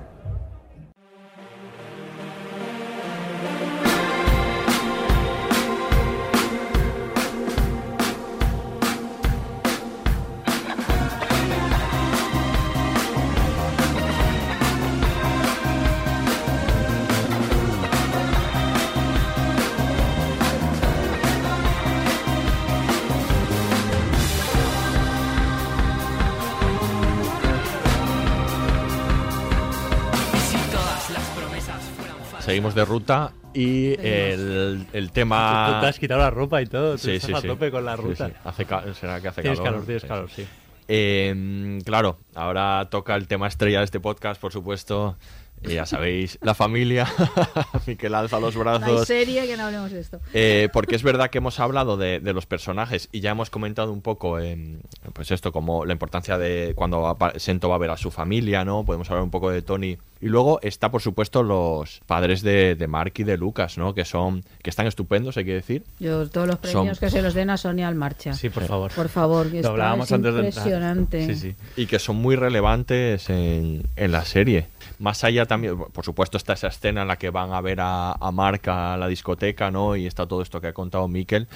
Seguimos 32.51 32.75
de 32.75 32.85
ruta 32.85 33.31
y 33.53 33.93
el, 33.99 34.85
el 34.93 35.11
tema. 35.11 35.73
Tú 35.75 35.81
te 35.81 35.87
has 35.87 35.99
quitado 35.99 36.19
la 36.21 36.29
ropa 36.29 36.61
y 36.61 36.65
todo. 36.67 36.93
Tú 36.93 36.97
Sí, 36.99 37.11
estás 37.11 37.27
sí, 37.29 37.33
a 37.35 37.41
sí. 37.41 37.47
tope 37.47 37.71
con 37.71 37.83
la 37.85 37.95
ruta. 37.95 38.31
Hace 38.43 38.65
será 38.93 39.19
que 39.21 39.27
hace 39.27 39.41
Tienes 39.41 39.59
calor. 39.59 39.73
calor, 39.73 39.85
tienes 39.85 40.05
calor, 40.05 40.29
sí. 40.29 40.43
sí. 40.43 40.47
Eh, 40.87 41.79
claro, 41.85 42.17
ahora 42.35 42.87
toca 42.89 43.15
el 43.15 43.27
tema 43.27 43.47
estrella 43.47 43.79
de 43.79 43.85
este 43.85 43.99
podcast, 43.99 44.39
por 44.41 44.51
supuesto. 44.51 45.17
Y 45.63 45.73
ya 45.75 45.85
sabéis, 45.85 46.39
la 46.41 46.55
familia. 46.55 47.07
Miquel 47.87 48.15
alza 48.15 48.39
los 48.39 48.55
No 48.55 48.61
hay 48.69 48.79
brazos. 48.79 49.07
serie 49.07 49.45
que 49.47 49.57
no 49.57 49.65
hablemos 49.65 49.91
de 49.91 49.99
esto. 49.99 50.19
Eh, 50.33 50.69
porque 50.73 50.95
es 50.95 51.03
verdad 51.03 51.29
que 51.29 51.37
hemos 51.37 51.59
hablado 51.59 51.97
de, 51.97 52.19
de 52.19 52.33
los 52.33 52.45
personajes 52.45 53.09
y 53.11 53.19
ya 53.19 53.31
hemos 53.31 53.49
comentado 53.49 53.91
un 53.93 54.01
poco, 54.01 54.39
eh, 54.39 54.77
pues 55.13 55.31
esto, 55.31 55.51
como 55.51 55.85
la 55.85 55.93
importancia 55.93 56.37
de 56.37 56.73
cuando 56.75 57.17
Sento 57.37 57.69
va 57.69 57.75
a 57.75 57.79
ver 57.79 57.91
a 57.91 57.97
su 57.97 58.11
familia, 58.11 58.65
¿no? 58.65 58.83
Podemos 58.85 59.09
hablar 59.09 59.23
un 59.23 59.31
poco 59.31 59.51
de 59.51 59.61
Tony. 59.61 59.97
Y 60.23 60.27
luego 60.27 60.59
está, 60.61 60.91
por 60.91 61.01
supuesto, 61.01 61.41
los 61.41 62.01
padres 62.05 62.41
de, 62.43 62.75
de 62.75 62.87
Mark 62.87 63.13
y 63.17 63.23
de 63.23 63.37
Lucas, 63.37 63.77
¿no? 63.79 63.95
Que 63.95 64.05
son, 64.05 64.43
que 64.61 64.69
están 64.69 64.85
estupendos, 64.85 65.35
hay 65.37 65.45
que 65.45 65.53
decir. 65.53 65.83
Yo 65.99 66.29
todos 66.29 66.47
los 66.47 66.57
premios 66.57 66.97
Son- 66.97 67.07
que 67.07 67.11
se 67.11 67.21
los 67.23 67.33
den 67.33 67.49
a 67.49 67.57
Sonia 67.57 67.87
al 67.87 67.95
marcha. 67.95 68.33
Sí, 68.33 68.49
por 68.49 68.63
favor. 68.65 68.91
Por 68.91 69.09
favor, 69.09 69.45
que 69.47 69.53
Lo 69.53 69.57
está- 69.59 69.69
hablábamos 69.71 70.07
es 70.07 70.11
antes 70.11 70.33
de 70.35 70.39
entrar. 70.45 70.65
impresionante. 70.67 71.25
Sí, 71.27 71.35
sí. 71.35 71.55
Y 71.75 71.87
que 71.87 71.97
son 71.97 72.17
muy 72.17 72.35
relevantes 72.35 73.29
en, 73.31 73.83
en 73.95 74.11
la 74.11 74.23
serie. 74.25 74.67
Más 74.99 75.23
allá 75.23 75.45
también, 75.45 75.77
por 75.77 76.05
supuesto, 76.05 76.37
está 76.37 76.53
esa 76.53 76.67
escena 76.67 77.01
en 77.03 77.07
la 77.07 77.17
que 77.17 77.29
van 77.29 77.53
a 77.53 77.61
ver 77.61 77.79
a, 77.81 78.11
a 78.13 78.31
Mark 78.31 78.61
a 78.69 78.97
la 78.97 79.07
discoteca, 79.07 79.71
¿no? 79.71 79.95
Y 79.95 80.05
está 80.07 80.27
todo 80.27 80.41
esto 80.41 80.61
que 80.61 80.67
ha 80.67 80.73
contado 80.73 81.07
Miquel. 81.07 81.47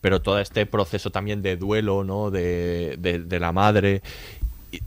Pero 0.00 0.20
todo 0.22 0.38
este 0.38 0.66
proceso 0.66 1.10
también 1.10 1.42
de 1.42 1.56
duelo, 1.56 2.04
¿no? 2.04 2.30
De, 2.30 2.96
de- 2.98 3.20
de 3.20 3.40
la 3.40 3.52
madre. 3.52 4.02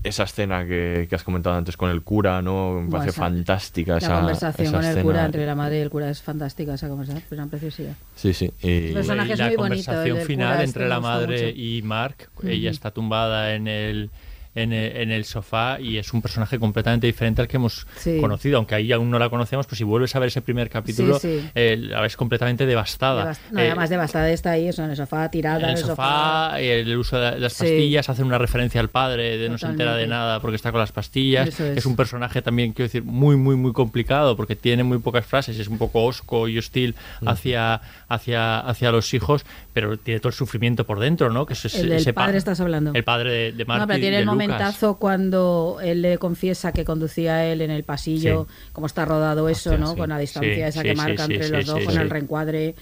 Esa 0.01 0.23
escena 0.23 0.65
que, 0.65 1.07
que 1.09 1.15
has 1.15 1.23
comentado 1.23 1.57
antes 1.57 1.75
con 1.75 1.89
el 1.89 2.03
cura, 2.03 2.41
¿no? 2.41 2.79
Me 2.81 2.89
parece 2.89 3.09
esa- 3.09 3.21
fantástica 3.21 3.91
La 3.93 3.97
esa 3.97 4.15
conversación 4.15 4.67
esa 4.67 4.77
con 4.77 4.85
el 4.85 5.03
cura, 5.03 5.25
entre 5.25 5.45
la 5.45 5.55
madre 5.55 5.79
y 5.79 5.81
el 5.81 5.89
cura, 5.89 6.09
es 6.09 6.21
fantástica 6.21 6.75
esa 6.75 6.87
conversación, 6.87 7.21
es 7.25 7.31
una 7.33 7.47
preciosidad. 7.47 7.93
Sí, 8.15 8.33
sí. 8.33 8.49
Y- 8.61 8.91
la 8.93 9.01
muy 9.03 9.55
conversación 9.55 10.17
final 10.19 10.47
cura 10.53 10.63
entre 10.63 10.83
este 10.83 10.87
la 10.89 10.99
madre 11.01 11.45
mucho. 11.47 11.59
y 11.59 11.81
Mark, 11.81 12.29
ella 12.43 12.71
está 12.71 12.91
tumbada 12.91 13.55
en 13.55 13.67
el, 13.67 14.09
en 14.55 14.71
el 14.73 14.95
en 14.97 15.11
el 15.11 15.25
sofá 15.25 15.79
y 15.79 15.97
es 15.97 16.13
un 16.13 16.21
personaje 16.21 16.59
completamente 16.59 17.07
diferente 17.07 17.41
al 17.41 17.47
que 17.47 17.57
hemos 17.57 17.87
Sí. 17.97 18.17
conocido, 18.19 18.57
aunque 18.57 18.75
ahí 18.75 18.91
aún 18.91 19.09
no 19.09 19.17
la 19.19 19.29
conocemos, 19.29 19.65
pues 19.67 19.77
si 19.77 19.83
vuelves 19.83 20.15
a 20.15 20.19
ver 20.19 20.27
ese 20.27 20.41
primer 20.41 20.69
capítulo, 20.69 21.17
Sí, 21.19 21.39
sí. 21.41 21.49
eh, 21.55 21.75
la 21.77 22.01
ves 22.01 22.15
completamente 22.17 22.65
devastada. 22.65 23.31
Devast- 23.33 23.39
no, 23.51 23.59
Eh, 23.59 23.67
además 23.67 23.89
devastada 23.89 24.29
está 24.29 24.51
ahí, 24.51 24.67
eso, 24.67 24.83
en 24.83 24.91
el 24.91 24.95
sofá, 24.97 25.29
tirada 25.29 25.63
en 25.71 25.77
el 25.77 25.77
sofá, 25.77 26.61
y 26.61 26.67
el 26.67 26.95
uso 26.97 27.19
de 27.19 27.39
las 27.39 27.53
pastillas, 27.55 28.09
hace 28.09 28.23
una 28.23 28.37
referencia 28.37 28.79
al 28.81 28.89
padre, 28.89 29.37
de 29.37 29.49
no 29.49 29.57
se 29.57 29.65
entera 29.67 29.95
de 29.95 30.07
nada 30.07 30.39
porque 30.39 30.55
está 30.55 30.71
con 30.71 30.79
las 30.79 30.91
pastillas. 30.91 31.47
Es. 31.47 31.59
es. 31.59 31.85
un 31.85 31.95
personaje 31.95 32.41
también, 32.41 32.73
quiero 32.73 32.87
decir, 32.87 33.03
muy, 33.03 33.35
muy, 33.37 33.55
muy 33.55 33.73
complicado 33.73 34.35
porque 34.37 34.55
tiene 34.55 34.83
muy 34.83 34.99
pocas 34.99 35.25
frases, 35.25 35.59
es 35.59 35.67
un 35.67 35.77
poco 35.77 36.05
osco 36.05 36.47
y 36.47 36.57
hostil 36.57 36.95
Mm. 37.21 37.27
hacia, 37.27 37.81
hacia, 38.13 38.59
hacia 38.59 38.91
los 38.91 39.13
hijos, 39.13 39.45
pero 39.73 39.97
tiene 39.97 40.19
todo 40.19 40.29
el 40.29 40.33
sufrimiento 40.35 40.85
por 40.85 40.99
dentro, 40.99 41.29
¿no? 41.29 41.45
Que 41.45 41.53
es 41.53 41.65
El 41.75 41.91
ese 41.91 42.13
padre 42.13 42.37
estás 42.37 42.59
hablando. 42.59 42.91
El 42.93 43.03
padre 43.03 43.31
de, 43.31 43.51
de 43.53 43.65
No, 43.65 43.87
pero 43.87 43.99
tiene 43.99 44.17
el 44.19 44.25
Lucas. 44.25 44.33
momentazo 44.35 44.95
cuando 44.97 45.77
él 45.83 46.01
le 46.01 46.17
confiesa 46.17 46.71
que 46.71 46.85
conducía 46.85 47.45
él 47.45 47.61
en 47.61 47.71
el 47.71 47.83
pasillo, 47.83 48.47
Sí. 48.49 48.69
cómo 48.73 48.87
está 48.87 49.05
rodado 49.05 49.49
eso, 49.49 49.71
Hostia, 49.71 49.77
¿no? 49.85 49.91
sí. 49.91 49.97
Con 49.97 50.09
la 50.09 50.17
distancia 50.17 50.55
Sí, 50.55 50.61
esa 50.61 50.83
que 50.83 50.95
marca 50.95 51.25
entre 51.25 51.49
los 51.49 51.65
dos, 51.65 51.83
con 51.83 51.97
el 51.97 52.09
reencuadre. 52.09 52.75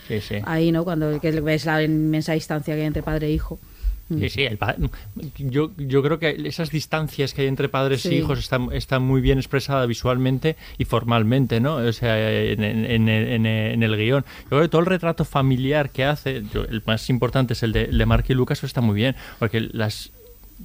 Ahí, 0.45 0.71
¿no? 0.71 0.83
Cuando 0.83 1.19
que 1.19 1.31
ves 1.41 1.65
la 1.65 1.81
inmensa 1.83 2.33
distancia 2.33 2.75
que 2.75 2.81
hay 2.81 2.87
entre 2.87 3.03
padre 3.03 3.27
e 3.27 3.31
hijo. 3.31 3.59
Sí, 4.19 4.29
sí, 4.29 4.43
el 4.43 4.57
yo, 5.37 5.71
yo 5.77 6.03
creo 6.03 6.19
que 6.19 6.29
esas 6.45 6.69
distancias 6.71 7.33
que 7.33 7.41
hay 7.43 7.47
entre 7.47 7.69
padres 7.69 8.01
Sí. 8.01 8.09
e 8.09 8.15
hijos 8.17 8.39
están, 8.39 8.69
están 8.73 9.01
muy 9.03 9.21
bien 9.21 9.37
expresadas 9.37 9.87
visualmente 9.87 10.55
y 10.77 10.85
formalmente, 10.85 11.59
¿no? 11.59 11.75
O 11.75 11.93
sea, 11.93 12.17
en, 12.43 12.63
en- 12.63 12.85
en- 12.85 13.09
en- 13.09 13.45
en 13.45 13.83
el 13.83 13.95
guion. 13.97 14.23
Yo 14.43 14.49
creo 14.49 14.61
que 14.63 14.67
todo 14.69 14.81
el 14.81 14.87
retrato 14.87 15.25
familiar 15.25 15.89
que 15.89 16.03
hace, 16.05 16.43
yo- 16.53 16.63
el 16.63 16.81
más 16.85 17.09
importante 17.09 17.53
es 17.53 17.63
el 17.63 17.71
de, 17.71 17.83
el 17.85 17.97
de 17.97 18.05
Mark 18.05 18.25
y 18.29 18.33
Lucas, 18.33 18.59
eso 18.59 18.67
está 18.67 18.81
muy 18.81 18.95
bien, 18.95 19.15
porque 19.39 19.61
las 19.71 20.11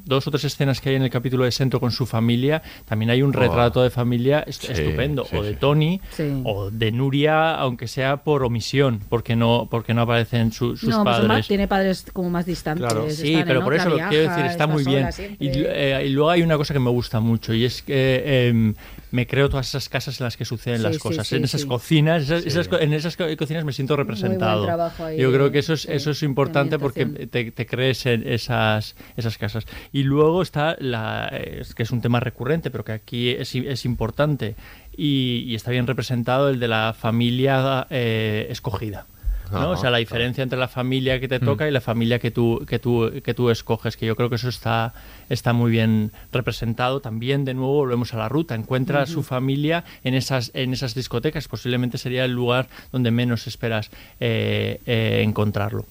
dos 0.05 0.27
o 0.27 0.31
tres 0.31 0.45
escenas 0.45 0.81
que 0.81 0.91
hay 0.91 0.97
en 0.97 1.03
el 1.03 1.11
capítulo 1.11 1.45
de 1.45 1.51
Sento 1.53 1.81
con 1.81 1.91
su 1.91 2.07
familia, 2.07 2.63
también 2.85 3.11
hay 3.11 3.23
un 3.23 3.31
Oh. 3.35 3.39
retrato 3.39 3.83
de 3.83 3.91
familia 3.91 4.41
est- 4.47 4.63
Sí, 4.63 4.73
estupendo, 4.73 5.25
sí, 5.25 5.37
o 5.37 5.43
de. 5.43 5.55
Tony, 5.55 6.01
Sí. 6.11 6.43
o 6.45 6.71
de 6.71 6.93
Nuria, 6.93 7.55
aunque 7.55 7.89
sea 7.89 8.19
por 8.19 8.43
omisión, 8.45 9.01
porque 9.09 9.37
no, 9.37 9.69
porque 9.71 9.95
no 9.95 10.03
aparecen 10.03 10.53
su- 10.53 10.77
sus 10.77 10.89
no, 10.89 11.03
pues 11.05 11.19
padres. 11.19 11.49
tiene 11.49 11.69
padres 11.69 12.07
como 12.13 12.31
más 12.31 12.47
distantes. 12.47 12.87
Sí, 13.17 13.29
están 13.29 13.41
en 13.43 13.47
pero 13.49 13.65
por 13.65 13.75
eso 13.75 13.89
lo 13.89 13.97
quiero 14.09 14.29
decir, 14.31 14.45
está 14.47 14.67
muy 14.67 14.85
bien. 14.85 15.09
Y, 15.39 15.49
eh, 15.55 16.05
y 16.07 16.09
luego 16.11 16.31
hay 16.31 16.43
una 16.43 16.57
cosa 16.57 16.75
que 16.75 16.81
me 16.81 16.91
gusta 16.91 17.21
mucho 17.21 17.53
y 17.55 17.65
es 17.65 17.83
que 17.83 18.49
em, 18.49 18.75
me 19.13 19.27
creo 19.27 19.49
todas 19.49 19.69
esas 19.69 19.89
casas 19.89 20.21
en 20.21 20.25
las 20.25 20.37
que 20.37 20.45
suceden 20.45 20.79
Sí, 20.79 20.85
las 20.85 20.99
cosas. 20.99 21.27
sí, 21.27 21.37
en 21.37 21.45
esas 21.45 21.63
sí. 21.63 21.67
cocinas, 21.67 22.23
esas- 22.25 22.43
Sí. 22.43 22.49
esas 22.49 22.69
en 22.81 22.93
esas 22.93 23.17
co- 23.17 23.25
cocinas 23.39 23.65
me 23.65 23.73
siento 23.73 23.97
representado. 23.97 24.67
ahí 25.05 25.17
Yo 25.19 25.33
creo 25.33 25.51
que 25.51 25.61
eso 25.61 25.73
es, 25.75 25.83
sí, 25.83 25.89
eso 25.91 26.11
es 26.11 26.23
importante 26.23 26.79
porque 26.79 27.07
te, 27.07 27.51
te 27.51 27.67
crees 27.67 28.05
en 28.07 28.27
esas, 28.27 28.95
esas 29.17 29.39
casas. 29.39 29.65
Y 29.93 30.03
luego 30.03 30.43
está 30.43 30.77
la 30.81 31.29
es 31.29 31.75
que 31.75 31.83
es 31.83 31.91
un 31.91 32.01
tema 32.01 32.21
recurrente, 32.21 32.71
pero 32.71 32.85
que 32.85 32.93
aquí 32.93 33.31
es, 33.31 33.55
es 33.55 33.85
importante 33.85 34.55
y, 34.97 35.45
y 35.47 35.55
está 35.55 35.71
bien 35.71 35.87
representado 35.87 36.49
el 36.49 36.61
de 36.61 36.69
la 36.69 36.95
familia 36.99 37.87
eh, 37.91 38.47
escogida. 38.51 39.07
¿no? 39.53 39.71
O 39.71 39.77
sea, 39.77 39.91
la 39.91 39.99
diferencia 39.99 40.43
entre 40.43 40.59
la 40.59 40.69
familia 40.69 41.21
que 41.21 41.29
te 41.29 41.41
toca 41.41 41.69
y 41.69 41.71
la 41.71 41.81
familia 41.81 42.19
que 42.19 42.31
tú, 42.31 42.65
que 42.67 42.79
tú, 42.79 43.11
que 43.23 43.35
tú 43.35 43.51
escoges, 43.51 43.97
que 43.97 44.07
yo 44.07 44.17
creo 44.17 44.29
que 44.29 44.37
eso 44.37 44.49
está, 44.49 44.93
está 45.29 45.53
muy 45.53 45.71
bien 45.71 46.11
representado. 46.33 47.01
También, 47.01 47.45
de 47.45 47.55
nuevo, 47.55 47.75
volvemos 47.75 48.13
a 48.15 48.19
la 48.19 48.29
ruta. 48.29 48.55
Encuentra 48.55 49.03
a 49.03 49.07
su 49.07 49.23
familia 49.23 49.85
en 50.05 50.15
esas, 50.15 50.51
en 50.55 50.73
esas 50.73 50.95
discotecas. 50.95 51.49
Posiblemente 51.49 51.99
sería 51.99 52.25
el 52.25 52.33
lugar 52.33 52.69
donde 52.93 53.11
menos 53.11 53.47
esperas 53.47 53.91
eh, 54.21 54.81
eh, 54.87 55.23
encontrarlo. 55.25 55.85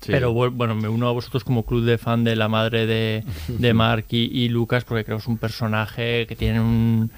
Sí. 0.00 0.12
Pero 0.12 0.32
bu- 0.32 0.52
bueno, 0.54 0.74
me 0.74 0.88
uno 0.88 1.08
a 1.08 1.12
vosotros 1.12 1.42
como 1.42 1.64
club 1.64 1.84
de 1.84 1.98
fan 1.98 2.22
de 2.22 2.36
la 2.36 2.48
madre 2.48 2.86
de, 2.86 3.24
de 3.48 3.74
Mark 3.74 4.06
y, 4.10 4.24
y 4.42 4.48
Lucas 4.48 4.84
porque 4.84 5.04
creo 5.04 5.16
que 5.16 5.22
es 5.22 5.28
un 5.28 5.38
personaje 5.38 6.26
que 6.26 6.36
tiene 6.36 6.60
un 6.60 7.10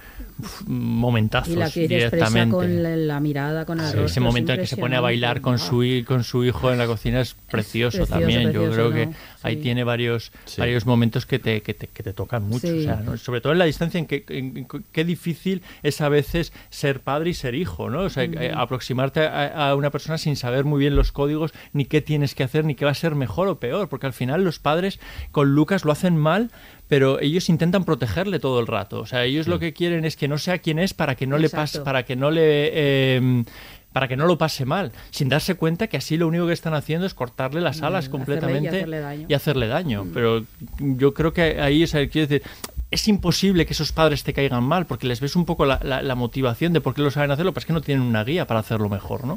momentazos 0.66 1.52
Y 1.52 1.56
la 1.56 1.70
que 1.70 1.84
expresa 1.84 2.06
directamente. 2.10 2.54
con 2.56 2.82
la, 2.82 2.96
la 2.96 3.20
mirada, 3.20 3.64
con 3.64 3.78
el 3.80 3.86
Sí, 3.86 3.92
rostro. 3.92 4.06
ese 4.06 4.20
es 4.20 4.24
momento 4.24 4.52
en 4.52 4.58
el 4.58 4.64
que 4.64 4.68
se 4.68 4.76
pone 4.76 4.96
a 4.96 5.00
bailar 5.00 5.40
con 5.40 5.58
su, 5.58 5.82
hi- 5.82 6.04
con 6.04 6.24
su 6.24 6.44
hijo 6.44 6.70
en 6.72 6.78
la 6.78 6.86
cocina 6.86 7.20
es 7.20 7.34
precioso, 7.34 7.98
precioso, 7.98 8.06
también. 8.20 8.52
Yo 8.52 8.70
creo 8.70 8.92
que 8.92 9.08
ahí 9.42 9.56
tiene 9.56 9.84
varios, 9.84 10.32
Sí. 10.44 10.60
varios 10.60 10.86
momentos 10.86 11.26
que 11.26 11.38
te, 11.38 11.62
que 11.62 11.74
te, 11.74 11.86
que 11.88 12.02
te 12.02 12.12
tocan 12.12 12.42
mucho. 12.44 12.66
Sí. 12.66 12.80
o 12.80 12.82
sea, 12.82 12.96
¿no? 12.96 13.16
Sobre 13.16 13.40
todo 13.40 13.52
en 13.52 13.58
la 13.58 13.64
distancia 13.64 13.98
en 13.98 14.06
que 14.06 14.24
en- 14.28 14.66
qué 14.92 15.04
difícil 15.04 15.62
es 15.82 16.00
a 16.00 16.08
veces 16.08 16.52
ser 16.70 17.00
padre 17.00 17.30
y 17.30 17.34
ser 17.34 17.54
hijo, 17.54 17.90
¿no? 17.90 18.02
O 18.02 18.10
sea, 18.10 18.24
eh, 18.24 18.52
aproximarte 18.54 19.20
a, 19.20 19.70
a 19.70 19.74
una 19.74 19.90
persona 19.90 20.18
sin 20.18 20.36
saber 20.36 20.64
muy 20.64 20.80
bien 20.80 20.96
los 20.96 21.12
códigos, 21.12 21.52
ni 21.72 21.84
qué 21.84 22.00
tienes 22.00 22.34
que 22.34 22.44
hacer, 22.44 22.64
ni 22.64 22.74
qué 22.74 22.84
va 22.84 22.90
a 22.92 22.94
ser 22.94 23.14
mejor 23.14 23.48
o 23.48 23.58
peor, 23.58 23.88
porque 23.88 24.06
al 24.06 24.12
final 24.12 24.44
los 24.44 24.58
padres 24.58 25.00
con 25.30 25.54
Lucas 25.54 25.84
lo 25.84 25.92
hacen 25.92 26.16
mal, 26.16 26.50
pero 26.88 27.20
ellos 27.20 27.48
intentan 27.48 27.84
protegerle 27.84 28.38
todo 28.40 28.60
el 28.60 28.66
rato. 28.66 29.00
O 29.00 29.06
sea, 29.06 29.24
ellos 29.24 29.46
lo 29.46 29.58
que 29.58 29.72
quieren 29.72 30.04
es 30.04 30.16
que 30.16 30.26
no 30.28 30.38
sea 30.38 30.58
quien 30.58 30.78
es 30.78 30.94
para 30.94 31.14
que 31.14 31.26
no 31.26 31.36
le 31.38 31.48
pase, 31.50 31.80
para 31.80 32.04
que 32.04 32.16
no 32.16 32.30
le 32.30 32.42
eh, 32.72 33.44
para 33.92 34.06
que 34.08 34.16
no 34.16 34.26
lo 34.26 34.36
pase 34.38 34.64
mal, 34.64 34.92
sin 35.10 35.28
darse 35.28 35.54
cuenta 35.54 35.86
que 35.86 35.96
así 35.96 36.16
lo 36.16 36.28
único 36.28 36.46
que 36.46 36.52
están 36.52 36.74
haciendo 36.74 37.06
es 37.06 37.14
cortarle 37.14 37.60
las 37.60 37.82
alas 37.82 38.04
hacerle- 38.04 38.08
y 38.08 38.10
completamente 38.10 38.68
hacerle 38.68 39.00
daño. 39.00 39.26
y 39.28 39.34
hacerle 39.34 39.66
daño. 39.66 40.06
Pero 40.14 40.44
yo 40.78 41.14
creo 41.14 41.32
que 41.32 41.60
ahí 41.60 41.82
es, 41.82 41.92
quiero 41.92 42.26
decir, 42.28 42.42
es 42.90 43.06
imposible 43.08 43.66
que 43.66 43.74
esos 43.74 43.92
padres 43.92 44.22
te 44.24 44.32
caigan 44.32 44.64
mal, 44.64 44.86
porque 44.86 45.06
les 45.06 45.20
ves 45.20 45.36
un 45.36 45.44
poco 45.44 45.66
la, 45.66 45.78
la- 45.82 46.00
la 46.02 46.14
motivación 46.14 46.72
de 46.72 46.80
por 46.80 46.94
qué 46.94 47.02
lo 47.02 47.10
saben 47.10 47.30
hacerlo, 47.30 47.52
pero 47.52 47.60
es 47.60 47.66
que 47.66 47.72
no 47.74 47.82
tienen 47.82 48.02
una 48.06 48.24
guía 48.24 48.46
para 48.46 48.60
hacerlo 48.60 48.88
mejor, 48.88 49.24
¿no? 49.26 49.36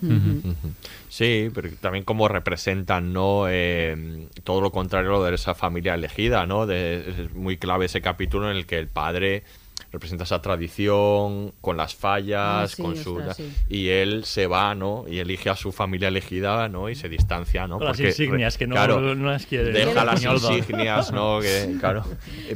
Sí, 1.10 1.50
pero 1.54 1.70
también 1.82 2.06
como 2.06 2.28
representan, 2.28 3.12
¿no? 3.14 3.46
Eh, 3.50 4.28
todo 4.44 4.62
lo 4.62 4.72
contrario 4.72 5.10
a 5.10 5.14
lo 5.14 5.24
de 5.26 5.36
esa 5.36 5.54
familia 5.56 5.96
elegida, 5.96 6.46
¿no? 6.46 6.66
De- 6.66 7.10
es 7.10 7.34
muy 7.36 7.58
clave 7.58 7.86
ese 7.88 8.02
capítulo 8.02 8.50
en 8.50 8.56
el 8.56 8.66
que 8.66 8.80
el 8.80 8.88
padre 8.88 9.44
representa 9.92 10.24
esa 10.24 10.42
tradición 10.42 11.54
con 11.62 11.78
las 11.78 11.96
fallas, 11.96 12.40
Ah, 12.42 12.68
sí, 12.68 12.82
con 12.82 12.96
su 12.96 13.20
sí. 13.36 13.52
y 13.70 13.90
él 13.90 14.24
se 14.26 14.48
va, 14.48 14.74
¿no? 14.76 15.06
Y 15.10 15.20
elige 15.20 15.50
a 15.50 15.56
su 15.56 15.72
familia 15.72 16.08
elegida, 16.08 16.70
¿no? 16.70 16.90
Y 16.90 16.96
se 16.96 17.10
distancia, 17.10 17.68
¿no? 17.68 17.78
Con 17.78 17.88
las 17.88 18.00
insignias, 18.00 18.58
que 18.58 18.68
no- 18.68 18.76
no 19.16 19.32
las 19.32 19.46
quiere. 19.46 19.72
Deja 19.72 20.06
las 20.06 20.24
insignias, 20.24 21.12
¿no? 21.12 21.40
Que, 21.42 21.76
claro, 21.80 22.04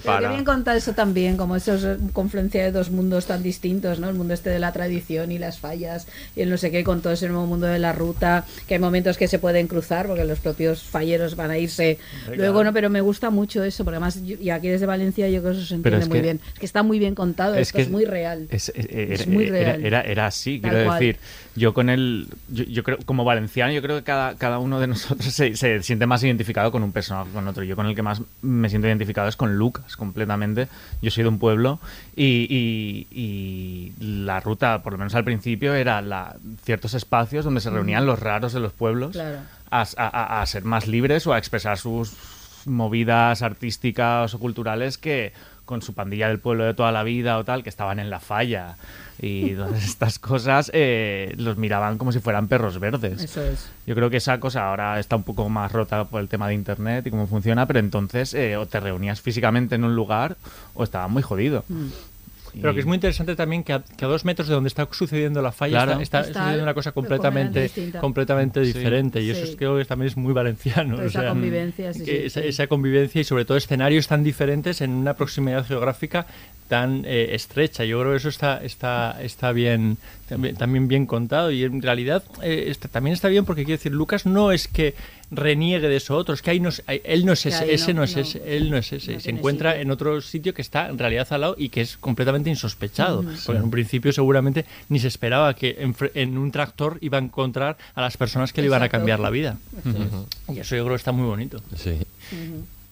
para 0.06 0.28
qué 0.30 0.34
bien 0.34 0.46
contar 0.46 0.78
eso 0.78 0.94
también, 0.94 1.38
como 1.38 1.56
eso 1.56 1.74
es 1.76 1.98
confluencia 2.14 2.64
de 2.64 2.72
dos 2.72 2.90
mundos 2.92 3.26
tan 3.26 3.44
distintos, 3.44 4.00
¿no? 4.00 4.08
El 4.10 4.16
mundo 4.16 4.34
este 4.34 4.50
de 4.50 4.60
la 4.60 4.72
tradición 4.72 5.32
y 5.32 5.38
las 5.40 5.60
fallas 5.60 6.08
y 6.36 6.42
el 6.42 6.50
no 6.50 6.58
sé 6.58 6.72
qué, 6.72 6.84
con 6.84 7.02
todo 7.02 7.14
ese 7.14 7.28
nuevo 7.28 7.46
mundo 7.46 7.66
de 7.68 7.80
la 7.80 7.94
ruta, 7.94 8.46
que 8.68 8.76
hay 8.76 8.80
momentos 8.80 9.18
que 9.18 9.28
se 9.28 9.40
pueden 9.40 9.68
cruzar 9.68 10.08
porque 10.08 10.24
los 10.26 10.40
propios 10.40 10.84
falleros 10.84 11.36
van 11.36 11.52
a 11.52 11.58
irse 11.58 11.98
Hombre, 12.24 12.38
luego, 12.38 12.54
claro. 12.56 12.70
¿no? 12.70 12.74
Pero 12.74 12.90
me 12.90 13.02
gusta 13.02 13.30
mucho 13.30 13.64
eso, 13.64 13.84
porque 13.84 13.96
además, 13.96 14.24
yo- 14.24 14.38
y 14.40 14.50
aquí 14.50 14.68
desde 14.70 14.86
Valencia 14.86 15.28
yo 15.30 15.42
creo 15.42 15.54
que 15.54 15.58
eso 15.60 15.68
se 15.68 15.76
entiende 15.76 16.00
es 16.04 16.10
muy 16.10 16.18
que- 16.20 16.24
bien. 16.24 16.42
Es 16.54 16.60
que 16.60 16.66
está 16.66 16.84
muy 16.84 17.00
bien 17.00 17.16
contado, 17.26 17.56
esto 17.56 17.78
es 17.80 17.90
muy 17.90 18.06
real. 18.06 18.48
Es, 18.50 18.70
es- 18.76 18.86
Es 18.90 19.22
era, 19.22 19.32
muy 19.32 19.46
era- 19.48 19.54
real. 19.60 19.86
Era, 19.86 20.02
era 20.02 20.26
así, 20.28 20.60
Tal 20.60 20.72
quiero 20.72 20.86
cual. 20.88 21.00
decir. 21.00 21.18
Yo 21.58 21.74
con 21.74 21.90
el. 21.90 22.28
Yo, 22.50 22.64
yo 22.66 22.84
creo, 22.84 22.98
como 23.06 23.24
valenciano, 23.24 23.72
yo 23.72 23.82
creo 23.82 23.98
que 23.98 24.04
cada, 24.04 24.36
cada 24.36 24.60
uno 24.60 24.80
de 24.80 24.88
nosotros 24.94 25.26
se, 25.34 25.56
se 25.56 25.82
siente 25.84 26.06
más 26.06 26.24
identificado 26.24 26.72
con 26.72 26.84
un 26.84 26.92
personaje 26.92 27.30
que 27.30 27.34
con 27.36 27.48
otro. 27.48 27.64
Yo 27.64 27.76
con 27.76 27.86
el 27.86 27.96
que 27.96 28.02
más 28.02 28.22
me 28.42 28.70
siento 28.70 28.88
identificado 28.88 29.28
es 29.30 29.36
con 29.36 29.58
Lucas, 29.58 29.96
completamente. 29.98 30.68
Yo 31.02 31.12
soy 31.12 31.24
de 31.24 31.30
un 31.30 31.40
pueblo 31.40 31.80
y, 32.16 32.46
y- 32.50 33.08
y 33.12 33.94
la 34.26 34.40
ruta, 34.40 34.84
por 34.84 34.94
lo 34.94 34.98
menos 35.00 35.16
al 35.16 35.24
principio, 35.24 35.74
era 35.76 36.02
la, 36.02 36.36
ciertos 36.64 36.94
espacios 36.94 37.46
donde 37.46 37.62
se 37.62 37.70
reunían 37.70 38.04
Mm. 38.04 38.08
los 38.08 38.20
raros 38.20 38.54
de 38.54 38.60
los 38.60 38.74
pueblos 38.74 39.12
Claro. 39.14 39.38
a, 39.72 39.86
a- 39.98 40.42
a 40.42 40.46
ser 40.46 40.64
más 40.66 40.88
libres 40.88 41.26
o 41.28 41.34
a 41.34 41.38
expresar 41.38 41.78
sus 41.78 42.12
movidas 42.66 43.42
artísticas 43.42 44.34
o 44.34 44.40
culturales 44.40 44.98
que 44.98 45.34
con 45.66 45.82
su 45.82 45.94
pandilla 45.94 46.28
del 46.28 46.40
pueblo 46.40 46.64
de 46.64 46.74
toda 46.74 46.92
la 46.92 47.04
vida 47.04 47.38
o 47.38 47.44
tal, 47.44 47.64
que 47.64 47.70
estaban 47.70 48.00
en 48.00 48.10
la 48.10 48.20
falla 48.20 48.76
y 49.20 49.52
todas 49.56 49.84
estas 49.84 50.20
cosas, 50.20 50.72
eh, 50.74 51.34
los 51.38 51.58
miraban 51.58 51.98
como 51.98 52.12
si 52.12 52.20
fueran 52.20 52.48
perros 52.48 52.80
verdes. 52.80 53.24
Eso 53.24 53.42
es. 53.42 53.70
Yo 53.86 53.96
creo 53.96 54.10
que 54.10 54.18
esa 54.18 54.40
cosa 54.40 54.70
ahora 54.70 55.00
está 55.00 55.16
un 55.16 55.24
poco 55.24 55.50
más 55.50 55.72
rota 55.72 56.06
por 56.06 56.22
el 56.22 56.28
tema 56.28 56.48
de 56.48 56.54
internet 56.54 57.08
y 57.08 57.12
cómo 57.12 57.28
funciona, 57.28 57.66
pero 57.66 57.80
entonces 57.80 58.34
eh, 58.34 58.58
o 58.58 58.66
te 58.66 58.80
reunías 58.80 59.22
físicamente 59.22 59.76
en 59.76 59.84
un 59.84 59.96
lugar 59.96 60.38
o 60.74 60.84
estaba 60.84 61.08
muy 61.08 61.24
jodido. 61.24 61.64
Mm. 61.68 61.88
Pero 62.62 62.74
que 62.74 62.80
es 62.80 62.86
muy 62.86 62.96
interesante 62.96 63.36
también 63.36 63.64
que 63.64 63.74
a, 63.74 63.82
que 63.98 64.06
a 64.06 64.08
dos 64.08 64.26
metros 64.26 64.48
de 64.48 64.54
donde 64.56 64.68
está 64.70 64.88
sucediendo 64.92 65.42
la 65.42 65.52
falla 65.52 65.84
Claro. 65.84 66.02
está, 66.02 66.02
está 66.02 66.20
Está 66.22 66.40
sucediendo 66.40 66.64
una 66.64 66.74
cosa 66.74 66.92
completamente 66.92 67.70
completamente, 68.00 68.66
Sí. 68.66 68.74
diferente. 68.74 69.22
Y 69.22 69.30
eso 69.30 69.46
Sí. 69.46 69.52
es- 69.52 69.56
creo 69.58 69.78
que 69.78 69.86
también 69.86 70.08
es 70.08 70.18
muy 70.18 70.34
valenciano. 70.34 70.96
Esa 71.02 71.06
o 71.20 71.22
sea, 71.24 71.30
convivencia, 71.30 71.94
sí, 71.94 72.00
que 72.04 72.06
sí, 72.22 72.26
esa, 72.28 72.42
sí. 72.42 72.48
esa 72.48 72.68
convivencia 72.68 73.22
y 73.22 73.24
sobre 73.24 73.46
todo 73.46 73.58
escenarios 73.58 74.08
tan 74.08 74.24
diferentes 74.24 74.82
en 74.82 74.92
una 74.92 75.14
proximidad 75.16 75.66
geográfica 75.66 76.26
tan 76.68 77.04
eh, 77.06 77.30
estrecha. 77.36 77.86
Yo 77.86 78.00
creo 78.00 78.12
que 78.14 78.18
eso 78.18 78.30
está, 78.30 78.64
está, 78.64 79.22
está 79.22 79.52
bien, 79.52 79.98
también, 80.28 80.56
también 80.56 80.88
bien 80.88 81.06
contado 81.06 81.52
y 81.52 81.64
en 81.64 81.82
realidad 81.82 82.24
eh, 82.42 82.66
está- 82.70 82.88
también 82.88 83.14
está 83.14 83.28
bien 83.28 83.46
porque 83.46 83.66
quiero 83.66 83.78
decir, 83.78 83.92
Lucas 83.92 84.26
no 84.26 84.52
es 84.52 84.68
que 84.68 84.96
reniegue 85.36 85.88
de 85.88 85.96
eso 85.98 86.16
otro, 86.16 86.34
es 86.34 86.42
que 86.42 86.52
ahí 86.52 86.60
no 86.60 86.70
él 86.88 87.26
no 87.26 87.34
es 87.34 87.46
ese, 87.46 87.64
ahí 87.64 87.70
ese 87.72 87.94
no- 87.94 88.00
no, 88.00 88.04
es 88.06 88.16
no. 88.16 88.22
ese, 88.22 88.56
él 88.58 88.70
no 88.72 88.78
es 88.78 88.92
ese, 88.94 89.14
No 89.14 89.20
se 89.20 89.30
encuentra 89.32 89.72
sitio. 89.72 89.82
en 89.84 89.92
otro 89.92 90.22
sitio 90.22 90.54
que 90.54 90.62
está 90.62 90.88
en 90.90 90.98
realidad 90.98 91.28
al 91.32 91.42
lado 91.42 91.56
y 91.58 91.70
que 91.70 91.82
es 91.82 91.98
completamente 91.98 92.50
insospechado, 92.50 93.24
porque 93.46 93.58
en 93.58 93.64
un 93.64 93.72
principio 93.72 94.12
seguramente 94.12 94.66
ni 94.90 95.00
se 95.00 95.08
esperaba 95.08 95.54
que 95.54 95.78
en, 96.14 96.38
un 96.38 96.52
tractor 96.52 96.98
iba 97.02 97.18
a 97.18 97.22
encontrar 97.22 97.78
a 97.94 98.02
las 98.02 98.18
personas 98.18 98.54
que 98.54 98.62
le 98.62 98.68
iban 98.68 98.84
a 98.84 98.90
cambiar 98.90 99.20
la 99.20 99.30
vida. 99.30 99.58
Y 100.50 100.60
eso 100.60 100.76
yo 100.76 100.84
creo 100.84 100.96
que 100.96 101.00
está 101.00 101.12
muy 101.12 101.26
bonito. 101.28 101.62
Sí. 101.76 102.00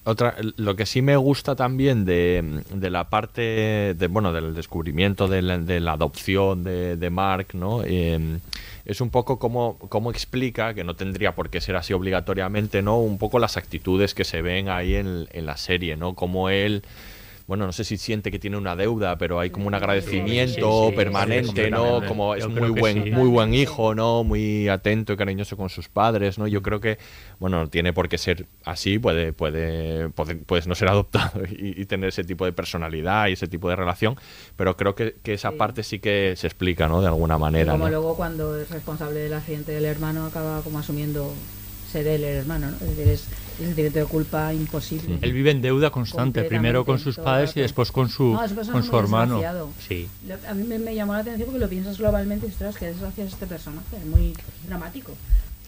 Otra, 0.05 0.35
lo 0.57 0.75
que 0.75 0.85
sí 0.85 1.01
me 1.01 1.15
gusta 1.15 1.55
también 1.55 2.03
de, 2.03 2.61
de 2.73 2.89
la 2.89 3.05
parte 3.09 3.93
de, 3.97 4.07
bueno, 4.09 4.33
del 4.33 4.53
descubrimiento 4.53 5.29
de 5.29 5.41
la, 5.41 5.57
de 5.57 5.79
la 5.79 5.93
adopción 5.93 6.61
de, 6.65 6.97
de 6.97 7.09
Mark, 7.09 7.47
¿no? 7.53 7.83
Eh, 7.85 8.19
es 8.85 9.01
un 9.01 9.09
poco 9.09 9.39
como, 9.39 9.77
como 9.77 10.11
explica, 10.11 10.73
que 10.73 10.83
no 10.83 10.95
tendría 10.95 11.35
por 11.35 11.49
qué 11.49 11.61
ser 11.61 11.75
así 11.75 11.93
obligatoriamente, 11.93 12.81
¿no? 12.81 12.99
Un 12.99 13.17
poco 13.17 13.39
las 13.39 13.57
actitudes 13.57 14.13
que 14.13 14.23
se 14.23 14.41
ven 14.41 14.69
ahí 14.69 14.95
en, 14.95 15.27
en 15.31 15.45
la 15.45 15.57
serie, 15.57 15.95
¿no? 15.95 16.15
Como 16.15 16.49
él, 16.49 16.83
bueno, 17.47 17.65
no 17.65 17.71
sé 17.73 17.83
si 17.83 17.97
siente 17.97 18.31
que 18.31 18.39
tiene 18.39 18.57
una 18.57 18.75
deuda, 18.75 19.17
pero 19.17 19.39
hay 19.39 19.49
como 19.49 19.67
un 19.67 19.73
agradecimiento 19.73 20.85
Sí, 20.85 20.89
sí, 20.91 20.95
permanente, 20.95 21.65
sí, 21.65 21.71
¿no? 21.71 22.01
Como 22.07 22.35
es 22.35 22.47
muy 22.47 22.69
buen, 22.69 23.03
sí. 23.03 23.11
muy 23.11 23.29
buen 23.29 23.53
hijo, 23.53 23.93
¿no? 23.95 24.23
Muy 24.23 24.69
atento 24.69 25.13
y 25.13 25.17
cariñoso 25.17 25.57
con 25.57 25.69
sus 25.69 25.89
padres, 25.89 26.37
¿no? 26.39 26.47
Yo 26.47 26.61
creo 26.61 26.79
que, 26.79 26.97
bueno, 27.39 27.59
no 27.59 27.69
tiene 27.69 27.91
por 27.93 28.07
qué 28.09 28.17
ser 28.17 28.47
así, 28.63 28.97
puede, 28.99 29.33
puede, 29.33 30.09
puede- 30.09 30.35
puedes 30.37 30.67
no 30.67 30.75
ser 30.75 30.87
adoptado 30.89 31.41
y, 31.45 31.81
y 31.81 31.85
tener 31.85 32.09
ese 32.09 32.23
tipo 32.23 32.45
de 32.45 32.53
personalidad 32.53 33.27
y 33.27 33.33
ese 33.33 33.47
tipo 33.47 33.69
de 33.69 33.75
relación, 33.75 34.15
pero 34.55 34.77
creo 34.77 34.95
que, 34.95 35.15
que 35.21 35.33
esa 35.33 35.51
parte 35.51 35.83
sí 35.83 35.99
que 35.99 36.35
se 36.37 36.47
explica, 36.47 36.87
¿no? 36.87 37.01
De 37.01 37.07
alguna 37.07 37.35
Y 37.35 37.39
manera, 37.39 37.71
como 37.73 37.85
¿no? 37.85 37.89
luego 37.89 38.15
cuando 38.15 38.57
es 38.59 38.69
responsable 38.69 39.19
del 39.19 39.33
accidente 39.33 39.71
del 39.73 39.85
hermano 39.85 40.25
acaba 40.25 40.61
como 40.61 40.79
asumiendo 40.79 41.33
ser 41.91 42.07
él 42.07 42.23
el 42.23 42.37
hermano, 42.37 42.67
¿no? 42.71 42.75
Es 42.77 42.95
decir, 42.97 43.07
es 43.07 43.25
el 43.59 43.65
sentimiento 43.67 43.99
de 43.99 44.05
culpa 44.05 44.53
imposible. 44.53 45.17
Él 45.21 45.33
vive 45.33 45.51
en 45.51 45.61
deuda 45.61 45.89
constante, 45.89 46.43
primero 46.43 46.85
con 46.85 46.99
sus 46.99 47.17
padres 47.17 47.55
y 47.55 47.61
después 47.61 47.91
con 47.91 48.09
su, 48.09 48.33
No, 48.33 48.71
con 48.71 48.83
su 48.83 48.97
hermano. 48.97 49.41
Sí. 49.87 50.07
A 50.47 50.53
mí 50.53 50.63
me, 50.63 50.79
me 50.79 50.95
llamó 50.95 51.13
la 51.13 51.19
atención 51.19 51.45
porque 51.47 51.59
lo 51.59 51.69
piensas 51.69 51.97
globalmente 51.97 52.45
y 52.45 52.49
dices, 52.49 52.61
"Ostras, 52.67 52.77
qué 52.79 52.85
desgracia 52.87 53.23
es 53.25 53.33
este 53.33 53.47
personaje, 53.47 53.97
es 53.97 54.05
muy 54.05 54.33
dramático. 54.67 55.13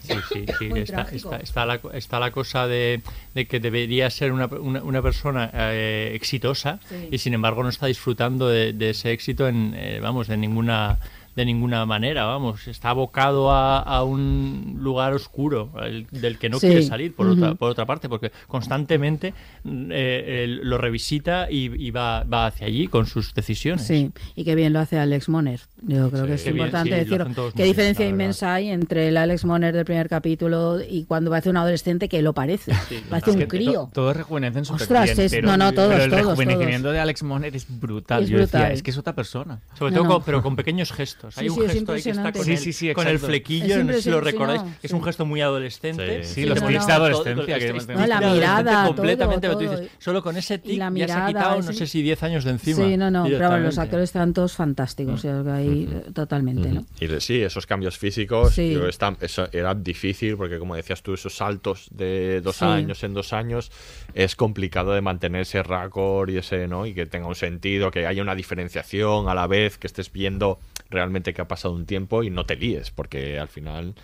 Sí, 0.02 0.14
sí, 0.32 0.44
sí. 0.58 0.68
Está, 0.76 1.02
está, 1.02 1.36
está 1.38 1.66
la, 1.66 1.80
está 1.94 2.20
la 2.20 2.30
cosa 2.30 2.66
de, 2.68 3.02
de 3.34 3.46
que 3.46 3.58
debería 3.58 4.08
ser 4.10 4.30
una, 4.32 4.46
una, 4.46 4.82
una 4.82 5.02
persona 5.02 5.50
eh, 5.52 6.12
exitosa 6.14 6.78
Sí. 6.88 7.08
y 7.10 7.18
sin 7.18 7.34
embargo 7.34 7.62
no 7.64 7.68
está 7.70 7.86
disfrutando 7.86 8.48
de, 8.48 8.72
de 8.72 8.90
ese 8.90 9.10
éxito 9.12 9.48
en, 9.48 9.74
eh, 9.76 9.98
vamos, 10.00 10.28
de 10.28 10.36
ninguna 10.36 10.98
de 11.36 11.44
ninguna 11.44 11.84
manera, 11.86 12.24
vamos, 12.24 12.66
está 12.66 12.90
abocado 12.90 13.50
a, 13.52 13.78
a 13.80 14.02
un 14.02 14.78
lugar 14.80 15.12
oscuro 15.12 15.70
el- 15.82 16.06
del 16.10 16.38
que 16.38 16.48
no 16.48 16.58
Sí. 16.58 16.66
quiere 16.68 16.82
salir, 16.82 17.14
por, 17.14 17.26
otra, 17.28 17.54
por 17.54 17.70
otra 17.70 17.84
parte, 17.86 18.08
porque 18.08 18.32
constantemente 18.48 19.34
eh, 19.64 20.42
él 20.44 20.60
lo 20.64 20.78
revisita 20.78 21.48
y, 21.50 21.70
y 21.86 21.90
va, 21.90 22.24
va 22.24 22.46
hacia 22.46 22.66
allí 22.66 22.88
con 22.88 23.06
sus 23.06 23.34
decisiones. 23.34 23.86
Sí, 23.86 24.10
y 24.34 24.44
qué 24.44 24.54
bien 24.54 24.72
lo 24.72 24.80
hace 24.80 24.98
Alex 24.98 25.28
Moner. 25.28 25.60
Yo 25.82 26.10
creo 26.10 26.22
Sí, 26.22 26.28
que 26.28 26.34
es 26.34 26.42
qué 26.44 26.52
bien, 26.52 26.66
importante 26.66 26.88
sí, 27.04 27.10
lo 27.10 27.24
decirlo. 27.24 27.50
Qué 27.52 27.62
bien, 27.62 27.68
diferencia 27.68 28.08
inmensa 28.08 28.54
hay 28.54 28.68
entre 28.70 29.08
el 29.08 29.16
Alex 29.16 29.44
Moner 29.44 29.74
del 29.74 29.84
primer 29.84 30.08
capítulo 30.08 30.78
y 30.80 31.04
cuando 31.04 31.30
parece 31.30 31.50
un 31.50 31.58
adolescente 31.58 32.08
que 32.08 32.22
lo 32.22 32.32
parece. 32.32 32.72
Parece 33.10 33.30
Es 33.30 33.36
un 33.36 33.42
crío. 33.42 33.72
to- 33.72 33.90
todos 33.92 34.16
rejuvenecen 34.16 34.62
Ostras, 34.70 35.04
bien, 35.04 35.20
es- 35.20 35.32
pero, 35.32 35.48
no, 35.48 35.56
no, 35.58 35.72
todos, 35.72 35.90
pero 35.90 36.04
el 36.04 36.10
todos, 36.10 36.22
rejuvenecimiento 36.24 36.82
todos. 36.84 36.94
de 36.94 37.00
Alex 37.00 37.22
Moner 37.22 37.54
es 37.54 37.66
brutal. 37.80 38.22
Es 38.24 38.30
Yo 38.30 38.38
decía, 38.38 38.60
brutal. 38.60 38.72
es 38.72 38.82
que 38.82 38.90
es 38.90 38.98
otra 38.98 39.14
persona. 39.14 39.60
Sobre 39.78 39.90
No, 39.92 39.98
todo, 39.98 40.04
no. 40.08 40.14
con- 40.14 40.22
pero 40.24 40.42
con 40.42 40.56
pequeños 40.56 40.92
gestos. 40.92 41.25
Sí, 41.30 41.40
Hay 41.40 41.48
un 41.48 41.54
sí, 41.56 41.60
es 41.64 41.72
gesto 41.72 41.92
ahí 41.92 42.02
que 42.02 42.10
está 42.10 42.32
con, 42.32 42.44
Sí, 42.44 42.50
el, 42.52 42.58
sí, 42.58 42.72
sí, 42.72 42.92
con 42.94 43.06
el 43.08 43.18
flequillo, 43.18 43.84
no 43.84 43.92
sé 43.92 44.02
si 44.02 44.10
lo 44.10 44.20
recordáis. 44.20 44.62
Es 44.82 44.92
un 44.92 45.02
gesto 45.02 45.24
muy 45.26 45.40
adolescente. 45.40 46.24
Sí, 46.24 46.34
Sí, 46.34 46.44
los 46.46 46.58
tics 46.58 46.62
no, 46.62 46.68
de 46.70 46.78
todo- 46.78 46.92
adolescencia. 46.92 47.94
No, 47.96 48.06
la 48.06 48.20
mirada, 48.20 48.86
completamente. 48.86 49.48
todo, 49.48 49.58
tú 49.58 49.64
todo. 49.64 49.76
dices, 49.80 49.92
Solo 49.98 50.22
con 50.22 50.36
ese 50.36 50.58
tic 50.58 50.78
la 50.78 50.90
ya 50.90 51.06
se 51.06 51.12
ha 51.12 51.16
mirada, 51.16 51.26
quitado, 51.28 51.62
no 51.62 51.72
sé 51.72 51.86
si 51.86 52.02
10 52.02 52.22
años 52.22 52.44
de 52.44 52.50
encima. 52.50 52.76
Sí, 52.84 52.96
no, 52.96 53.10
no, 53.10 53.24
pero 53.24 53.48
bueno, 53.50 53.64
los 53.66 53.78
actores 53.78 54.04
están 54.04 54.32
todos 54.34 54.52
fantásticos, 54.54 55.14
o 55.14 55.18
sea, 55.44 55.54
ahí 55.54 55.88
eh, 55.90 56.10
totalmente, 56.12 56.68
¿no? 56.70 56.84
Y 57.00 57.06
de- 57.06 57.20
sí, 57.20 57.42
esos 57.42 57.66
cambios 57.66 57.98
físicos, 57.98 58.56
están- 58.58 59.16
eso 59.20 59.48
era 59.52 59.74
difícil 59.74 60.36
porque, 60.36 60.58
como 60.58 60.76
decías 60.76 61.02
tú, 61.02 61.14
esos 61.14 61.34
saltos 61.36 61.88
de 61.90 62.40
dos 62.40 62.62
años 62.62 63.02
en 63.04 63.14
dos 63.14 63.32
años 63.32 63.70
es 64.14 64.36
complicado 64.36 64.92
de 64.92 65.00
mantener 65.00 65.42
ese 65.42 65.62
récord 65.62 66.28
y 66.30 66.38
ese, 66.38 66.68
¿no? 66.68 66.86
Y 66.86 66.94
que 66.94 67.06
tenga 67.06 67.26
un 67.26 67.34
sentido, 67.34 67.90
que 67.90 68.06
haya 68.06 68.22
una 68.22 68.34
diferenciación 68.34 69.28
a 69.28 69.34
la 69.34 69.46
vez, 69.46 69.78
que 69.78 69.86
estés 69.86 70.12
viendo 70.12 70.58
realmente 70.90 71.15
que 71.22 71.42
ha 71.42 71.48
pasado 71.48 71.74
un 71.74 71.86
tiempo 71.86 72.22
y 72.22 72.30
no 72.30 72.46
te 72.46 72.56
líes, 72.56 72.90
porque 72.90 73.38
al 73.38 73.48
final 73.48 73.94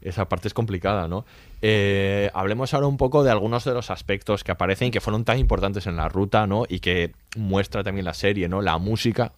esa 0.00 0.28
parte 0.28 0.48
es 0.48 0.54
complicada, 0.54 1.08
¿no? 1.08 1.24
Eh, 1.60 2.30
hablemos 2.34 2.72
ahora 2.72 2.86
un 2.86 2.96
poco 2.96 3.24
de 3.24 3.30
algunos 3.30 3.64
de 3.64 3.74
los 3.74 3.90
aspectos 3.90 4.44
que 4.44 4.52
aparecen 4.52 4.90
que 4.90 5.00
fueron 5.00 5.24
tan 5.24 5.38
importantes 5.38 5.86
en 5.86 5.96
la 5.96 6.08
ruta, 6.08 6.46
¿no? 6.46 6.64
Y 6.68 6.80
que 6.80 7.12
muestra 7.36 7.82
también 7.82 8.04
la 8.04 8.14
serie, 8.14 8.48
¿no? 8.48 8.62
La 8.62 8.78
música 8.78 9.32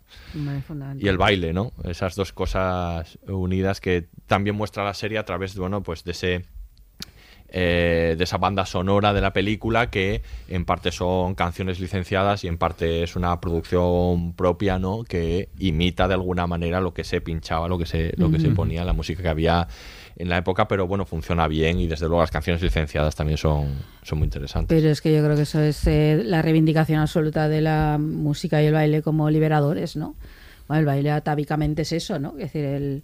y 0.99 1.09
el 1.09 1.19
baile, 1.19 1.53
¿no? 1.53 1.73
Esas 1.85 2.15
dos 2.17 2.33
cosas 2.33 3.19
unidas 3.27 3.81
que 3.81 4.09
también 4.27 4.55
muestra 4.57 4.85
la 4.85 4.95
serie 4.95 5.19
a 5.19 5.25
través, 5.25 5.57
bueno, 5.57 5.83
pues 5.83 6.05
de 6.05 6.13
ese 6.13 6.45
eh, 7.53 8.15
de 8.17 8.25
esa 8.25 8.39
banda 8.39 8.65
sonora 8.65 9.13
de 9.13 9.21
la 9.21 9.33
película 9.33 9.91
que 9.91 10.23
en 10.49 10.65
parte 10.65 10.93
son 10.93 11.35
canciones 11.35 11.81
licenciadas 11.81 12.45
y 12.45 12.49
en 12.49 12.59
parte 12.59 13.03
es 13.03 13.17
una 13.17 13.41
producción 13.41 14.35
propia, 14.35 14.79
¿no? 14.79 15.03
Que 15.03 15.49
imita 15.59 16.07
de 16.07 16.15
alguna 16.15 16.47
manera 16.47 16.81
lo 16.81 16.95
que 16.95 17.03
se 17.03 17.21
pinchaba, 17.21 17.69
lo 17.69 17.77
que 17.77 17.87
se, 17.87 18.13
lo 18.17 18.31
que 18.31 18.39
se 18.39 18.51
ponía, 18.51 18.85
la 18.85 18.93
música 18.93 19.23
que 19.23 19.29
había 19.29 19.67
en 20.17 20.29
la 20.29 20.37
época, 20.37 20.69
pero 20.69 20.87
bueno, 20.87 21.07
funciona 21.07 21.49
bien 21.49 21.81
y 21.81 21.87
desde 21.87 22.07
luego 22.07 22.21
las 22.21 22.31
canciones 22.31 22.63
licenciadas 22.63 23.17
también 23.17 23.39
son, 23.39 23.79
son 24.03 24.19
muy 24.19 24.27
interesantes. 24.27 24.77
Pero 24.77 24.91
es 24.93 25.01
que 25.01 25.15
yo 25.15 25.25
creo 25.25 25.35
que 25.35 25.43
eso 25.43 25.61
es 25.61 25.87
eh, 25.87 26.23
la 26.25 26.43
reivindicación 26.43 27.01
absoluta 27.01 27.49
de 27.49 27.63
la 27.63 27.99
música 27.99 28.63
y 28.63 28.67
el 28.67 28.75
baile 28.75 29.03
como 29.03 29.31
liberadores, 29.31 29.97
¿no? 29.97 30.15
Bueno, 30.69 30.81
el 30.81 30.87
baile 30.87 31.11
atávicamente 31.11 31.83
es 31.83 31.93
eso, 31.93 32.19
¿no? 32.19 32.31
Es 32.39 32.53
decir, 32.53 32.65
el 32.65 33.03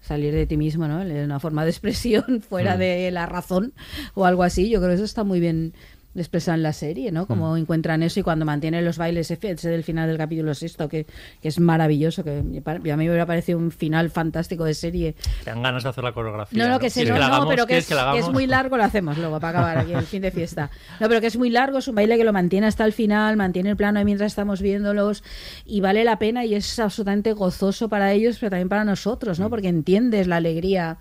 salir 0.00 0.32
de 0.34 0.46
ti 0.46 0.56
mismo, 0.56 0.86
¿no? 0.88 1.00
Una 1.00 1.40
forma 1.40 1.64
de 1.64 1.70
expresión 1.70 2.40
fuera 2.48 2.76
Mm. 2.76 2.78
de 2.78 3.10
la 3.10 3.26
razón 3.26 3.72
o 4.14 4.24
algo 4.24 4.42
así. 4.42 4.68
Yo 4.70 4.78
creo 4.78 4.90
que 4.90 4.94
eso 4.96 5.04
está 5.04 5.24
muy 5.24 5.40
bien 5.40 5.72
expresa 6.20 6.54
en 6.54 6.62
la 6.62 6.72
serie, 6.72 7.12
¿no? 7.12 7.26
Cómo 7.26 7.56
encuentran 7.56 8.02
eso 8.02 8.20
y 8.20 8.22
cuando 8.22 8.44
mantienen 8.44 8.84
los 8.84 8.98
bailes 8.98 9.30
ese 9.30 9.68
del 9.68 9.84
final 9.84 10.08
del 10.08 10.18
capítulo 10.18 10.54
sexto, 10.54 10.88
que, 10.88 11.06
que 11.40 11.48
es 11.48 11.60
maravilloso, 11.60 12.24
que 12.24 12.38
a 12.38 12.42
mí 12.42 12.60
me 12.60 13.08
hubiera 13.08 13.26
parecido 13.26 13.58
un 13.58 13.70
final 13.70 14.10
fantástico 14.10 14.64
de 14.64 14.74
serie. 14.74 15.14
Te 15.44 15.50
dan 15.50 15.62
ganas 15.62 15.82
de 15.82 15.88
hacer 15.88 16.04
la 16.04 16.12
coreografía. 16.12 16.62
No, 16.62 16.68
no, 16.68 16.78
que, 16.78 16.90
se, 16.90 17.00
¿Quieres 17.02 17.14
no, 17.14 17.28
la 17.28 17.38
no, 17.38 17.48
pero 17.48 17.64
que 17.64 17.80
¿Quieres 17.82 17.90
es, 17.90 17.96
que 18.12 18.18
es 18.18 18.28
muy 18.28 18.46
largo, 18.46 18.76
lo 18.76 18.84
hacemos 18.84 19.18
luego 19.18 19.40
para 19.40 19.58
acabar 19.58 19.78
aquí 19.78 19.92
el 19.92 20.06
fin 20.06 20.22
de 20.22 20.30
fiesta. 20.30 20.70
No, 21.00 21.08
pero 21.08 21.20
que 21.20 21.26
es 21.28 21.36
muy 21.36 21.50
largo, 21.50 21.78
es 21.78 21.88
un 21.88 21.94
baile 21.94 22.16
que 22.16 22.24
lo 22.24 22.32
mantiene 22.32 22.66
hasta 22.66 22.84
el 22.84 22.92
final, 22.92 23.36
mantiene 23.36 23.70
el 23.70 23.76
plano 23.76 23.98
ahí 23.98 24.04
mientras 24.04 24.32
estamos 24.32 24.60
viéndolos 24.60 25.22
y 25.64 25.80
vale 25.80 26.04
la 26.04 26.18
pena 26.18 26.44
y 26.44 26.54
es 26.54 26.78
absolutamente 26.78 27.32
gozoso 27.32 27.88
para 27.88 28.12
ellos, 28.12 28.38
pero 28.38 28.50
también 28.50 28.68
para 28.68 28.84
nosotros, 28.84 29.38
¿no? 29.38 29.50
Porque 29.50 29.68
entiendes 29.68 30.26
la 30.26 30.36
alegría 30.36 30.98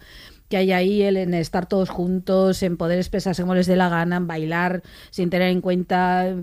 que 0.50 0.58
hay 0.58 0.72
ahí 0.72 1.02
el 1.02 1.18
en 1.18 1.34
estar 1.34 1.68
todos 1.68 1.90
juntos, 1.90 2.64
en 2.64 2.78
poder 2.78 2.98
expresarse 3.00 3.42
como 3.42 3.54
les 3.56 3.68
dé 3.68 3.76
la 3.76 3.90
gana, 3.90 4.16
en 4.18 4.28
bailar 4.28 4.82
sin 5.12 5.30
tener 5.30 5.50
en 5.50 5.60
cuenta 5.62 6.36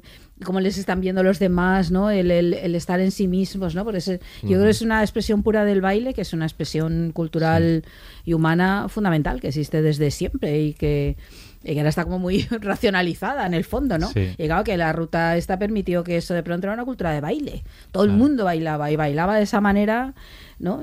cómo 0.45 0.61
les 0.61 0.77
están 0.79 1.01
viendo 1.01 1.23
los 1.23 1.39
demás, 1.39 1.91
¿no? 1.91 2.11
El, 2.11 2.31
el- 2.31 2.55
el 2.55 2.75
estar 2.75 3.01
en 3.01 3.11
sí 3.13 3.29
mismos, 3.29 3.75
¿no? 3.75 3.85
Porque 3.85 3.99
es- 3.99 4.21
yo 4.43 4.49
creo 4.49 4.65
que 4.65 4.71
es 4.71 4.83
una 4.83 5.01
expresión 5.03 5.43
pura 5.43 5.65
del 5.65 5.81
baile, 5.81 6.13
que 6.13 6.21
es 6.23 6.33
una 6.33 6.45
expresión 6.45 7.13
cultural 7.13 7.85
y 8.25 8.35
humana 8.35 8.87
fundamental, 8.89 9.41
que 9.41 9.49
existe 9.49 9.81
desde 9.81 10.11
siempre 10.11 10.61
y 10.61 10.75
que, 10.75 11.17
y 11.65 11.73
que 11.73 11.81
ahora 11.81 11.89
está 11.89 12.05
como 12.05 12.19
muy 12.19 12.43
racionalizada 12.61 13.47
en 13.47 13.55
el 13.55 13.65
fondo, 13.65 13.99
¿no? 13.99 14.09
Sí. 14.09 14.35
Y 14.37 14.47
claro 14.47 14.65
que 14.65 14.77
la 14.77 14.93
ruta 14.93 15.37
esta 15.37 15.59
permitió 15.59 16.05
que 16.05 16.17
eso 16.19 16.35
de 16.35 16.43
pronto 16.43 16.67
era 16.67 16.75
una 16.75 16.85
cultura 16.85 17.11
de 17.13 17.21
baile. 17.21 17.65
Todo 17.91 18.05
el 18.05 18.11
mundo 18.11 18.45
bailaba 18.45 18.91
y 18.91 18.97
bailaba 18.97 19.37
de 19.37 19.43
esa 19.45 19.61
manera, 19.61 20.15
¿no? 20.59 20.83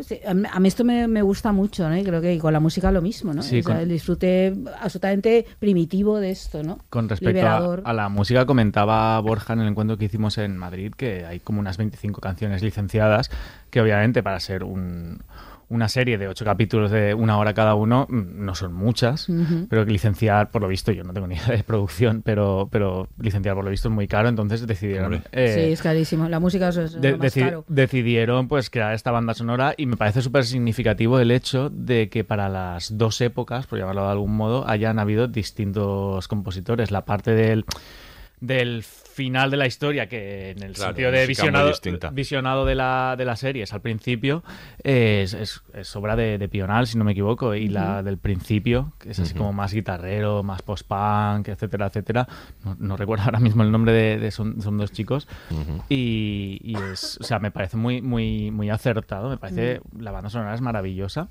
A 0.52 0.60
mí, 0.60 0.68
esto 0.68 0.84
me, 0.84 1.08
me 1.08 1.22
gusta 1.22 1.52
mucho, 1.52 1.88
¿no? 1.88 1.96
Y 1.98 2.04
creo 2.04 2.20
que 2.22 2.38
con 2.40 2.52
la 2.52 2.60
música 2.60 2.92
lo 2.92 3.02
mismo, 3.02 3.34
¿no? 3.34 3.44
Sí, 3.44 3.60
O 3.60 3.64
sea, 3.64 3.74
con- 3.76 3.82
el 3.84 3.90
disfrute 3.90 4.54
absolutamente 4.82 5.46
primitivo 5.60 6.20
de 6.20 6.32
esto, 6.32 6.64
¿no? 6.64 6.80
Con 6.90 7.08
respecto 7.10 7.80
a 7.84 7.94
la 7.94 8.10
música, 8.10 8.46
comentaba 8.46 9.20
Borja 9.22 9.54
en 9.54 9.60
el 9.62 9.68
encuentro 9.68 9.98
que 9.98 10.06
hicimos 10.06 10.38
en 10.40 10.58
Madrid 10.58 10.92
que 10.98 11.26
hay 11.26 11.40
como 11.40 11.60
unas 11.60 11.78
25 11.78 12.22
canciones 12.22 12.62
licenciadas 12.64 13.30
que 13.70 13.82
obviamente 13.82 14.24
para 14.24 14.40
ser 14.40 14.64
un- 14.64 15.22
una 15.72 15.88
serie 15.88 16.18
de 16.18 16.28
ocho 16.28 16.44
capítulos 16.46 16.92
de 16.92 17.14
una 17.14 17.38
hora 17.38 17.54
cada 17.54 17.76
uno 17.76 18.06
mm, 18.10 18.46
no 18.46 18.54
son 18.56 18.74
muchas, 18.74 19.28
pero 19.70 19.86
que 19.86 19.92
licenciar, 19.92 20.52
por 20.52 20.62
lo 20.62 20.68
visto, 20.68 20.92
yo 20.92 21.04
no 21.04 21.14
tengo 21.14 21.28
ni 21.28 21.36
idea 21.36 21.48
de 21.56 21.64
producción, 21.64 22.22
pero, 22.24 22.68
pero 22.72 23.08
licenciar 23.20 23.56
por 23.56 23.64
lo 23.64 23.72
visto 23.72 23.88
es 23.88 23.94
muy 23.94 24.08
caro, 24.08 24.28
entonces 24.30 24.68
decidieron... 24.68 25.24
Eh, 25.32 25.54
sí, 25.68 25.72
es 25.74 25.82
carísimo. 25.82 26.28
La 26.30 26.40
música 26.40 26.70
es, 26.70 26.76
de- 27.02 27.12
lo 27.12 27.18
más 27.18 27.36
deci- 27.36 27.46
caro. 27.46 27.66
decidieron 27.68 28.48
pues 28.48 28.70
crear 28.70 28.94
esta 28.94 29.12
banda 29.12 29.34
sonora 29.34 29.74
y 29.78 29.86
me 29.86 29.96
parece 29.98 30.22
súper 30.22 30.44
significativo 30.44 31.20
el 31.20 31.32
hecho 31.32 31.70
de 31.70 32.10
que 32.10 32.24
para 32.24 32.50
las 32.50 32.98
dos 32.98 33.22
épocas, 33.22 33.66
por 33.66 33.80
llamarlo 33.80 34.04
de 34.06 34.12
algún 34.12 34.36
modo, 34.36 34.68
hayan 34.68 35.00
habido 35.00 35.28
distintos 35.28 36.28
compositores. 36.28 36.92
La 36.92 37.06
parte 37.06 37.32
del, 37.32 37.66
del 38.40 38.84
final 39.14 39.52
de 39.52 39.58
la 39.58 39.68
historia, 39.68 40.08
que 40.08 40.52
en 40.52 40.64
el 40.64 40.74
Claro, 40.74 40.90
sentido 40.92 41.12
de 41.12 41.28
visionado, 41.28 41.72
visionado 42.14 42.66
de 42.66 42.76
la, 42.76 43.16
de 43.18 43.26
la 43.26 43.36
serie 43.36 43.64
es 43.64 43.74
al 43.74 43.82
principio, 43.82 44.44
es, 44.84 45.34
es- 45.34 45.62
es 45.74 45.96
obra 45.96 46.16
de, 46.16 46.38
de 46.38 46.48
Pional, 46.50 46.88
si 46.88 46.98
no 46.98 47.04
me 47.04 47.12
equivoco, 47.12 47.54
y 47.56 47.68
la 47.68 48.02
del 48.04 48.18
principio, 48.18 48.94
que 49.00 49.12
es 49.12 49.20
así 49.20 49.34
como 49.34 49.54
más 49.54 49.74
guitarrero, 49.74 50.44
más 50.44 50.62
post-punk, 50.62 51.48
etcétera, 51.50 51.88
etcétera. 51.88 52.28
No, 52.64 52.76
no 52.80 52.98
recuerdo 52.98 53.24
ahora 53.26 53.40
mismo 53.40 53.64
el 53.64 53.72
nombre 53.72 53.92
de, 53.94 54.18
de- 54.18 54.32
son, 54.32 54.62
son 54.62 54.78
dos 54.78 54.92
chicos. 54.92 55.28
Y, 55.90 56.60
y 56.64 56.76
es, 56.76 57.18
o 57.20 57.24
sea, 57.24 57.40
me 57.40 57.52
parece 57.52 57.78
muy, 57.78 58.02
muy, 58.02 58.52
muy 58.52 58.70
acertado. 58.70 59.30
Me 59.30 59.38
parece 59.38 59.82
la 59.98 60.12
banda 60.12 60.30
sonora 60.30 60.54
es 60.54 60.62
maravillosa. 60.62 61.28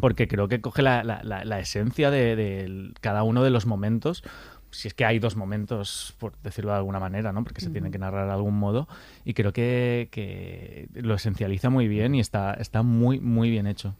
Porque 0.00 0.26
creo 0.26 0.48
que 0.48 0.62
coge 0.62 0.80
la, 0.80 1.04
la- 1.04 1.20
la- 1.22 1.44
la 1.44 1.58
esencia 1.60 2.10
de, 2.10 2.34
de 2.34 2.92
cada 3.02 3.24
uno 3.24 3.42
de 3.44 3.50
los 3.50 3.66
momentos. 3.66 4.24
Si 4.72 4.88
es 4.88 4.94
que 4.94 5.04
hay 5.04 5.18
dos 5.18 5.36
momentos, 5.36 6.14
por 6.18 6.32
decirlo 6.42 6.70
de 6.72 6.78
alguna 6.78 6.98
manera, 6.98 7.32
¿no? 7.32 7.44
Porque 7.44 7.60
se 7.60 7.70
tiene 7.70 7.90
que 7.90 7.98
narrar 7.98 8.26
de 8.26 8.32
algún 8.32 8.58
modo. 8.58 8.88
Y 9.24 9.34
creo 9.34 9.52
que, 9.52 10.08
que 10.10 10.88
lo 10.94 11.14
esencializa 11.14 11.70
muy 11.70 11.88
bien 11.88 12.14
y 12.14 12.20
está, 12.20 12.54
está 12.54 12.82
muy, 12.82 13.20
muy 13.20 13.50
bien 13.50 13.66
hecho. 13.66 13.94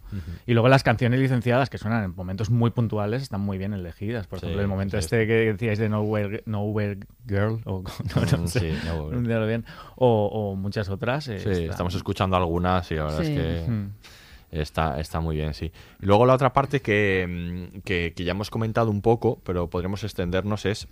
Y 0.47 0.55
luego 0.55 0.69
las 0.69 0.82
canciones 0.82 1.20
licenciadas, 1.20 1.70
que 1.70 1.78
suenan 1.78 2.05
en 2.05 2.15
momentos 2.16 2.51
muy 2.51 2.70
puntuales, 2.70 3.23
están 3.23 3.43
muy 3.43 3.59
bien 3.59 3.73
elegidas. 3.74 4.27
Por 4.27 4.40
Sí, 4.40 4.47
ejemplo, 4.47 4.62
el 4.62 4.69
momento 4.69 4.97
sí. 4.97 5.01
este 5.01 5.27
que 5.27 5.32
decíais 5.53 5.78
de 5.78 5.89
Nowhere, 5.89 6.43
Nowhere 6.47 6.99
Girl, 7.28 7.61
o 7.66 7.82
no, 8.16 8.23
no 8.39 8.39
Mm, 8.44 8.47
sé, 8.49 8.61
sí, 8.61 8.78
Nowhere. 8.86 9.09
pronunciarlo 9.11 9.47
bien, 9.47 9.65
o, 9.97 10.27
o 10.32 10.57
muchas 10.57 10.89
otras. 10.89 11.28
eh, 11.28 11.39
Sí, 11.39 11.65
estamos 11.65 11.94
escuchando 11.94 12.36
algunas 12.36 12.90
y 12.90 12.94
la 12.94 13.05
verdad 13.05 13.23
Sí. 13.23 13.32
es 13.32 13.39
que. 13.69 13.89
Está, 14.53 15.01
está 15.01 15.20
muy 15.20 15.37
bien, 15.37 15.55
sí. 15.55 15.73
Y 16.01 16.07
luego 16.07 16.27
la 16.27 16.35
otra 16.35 16.53
parte 16.53 16.81
que, 16.81 17.27
mm, 17.74 17.81
que, 17.81 18.12
que 18.15 18.24
ya 18.24 18.33
hemos 18.33 18.51
comentado 18.51 18.91
un 18.91 19.03
poco, 19.03 19.41
pero 19.45 19.69
podremos 19.69 20.05
extendernos, 20.05 20.66
es 20.66 20.89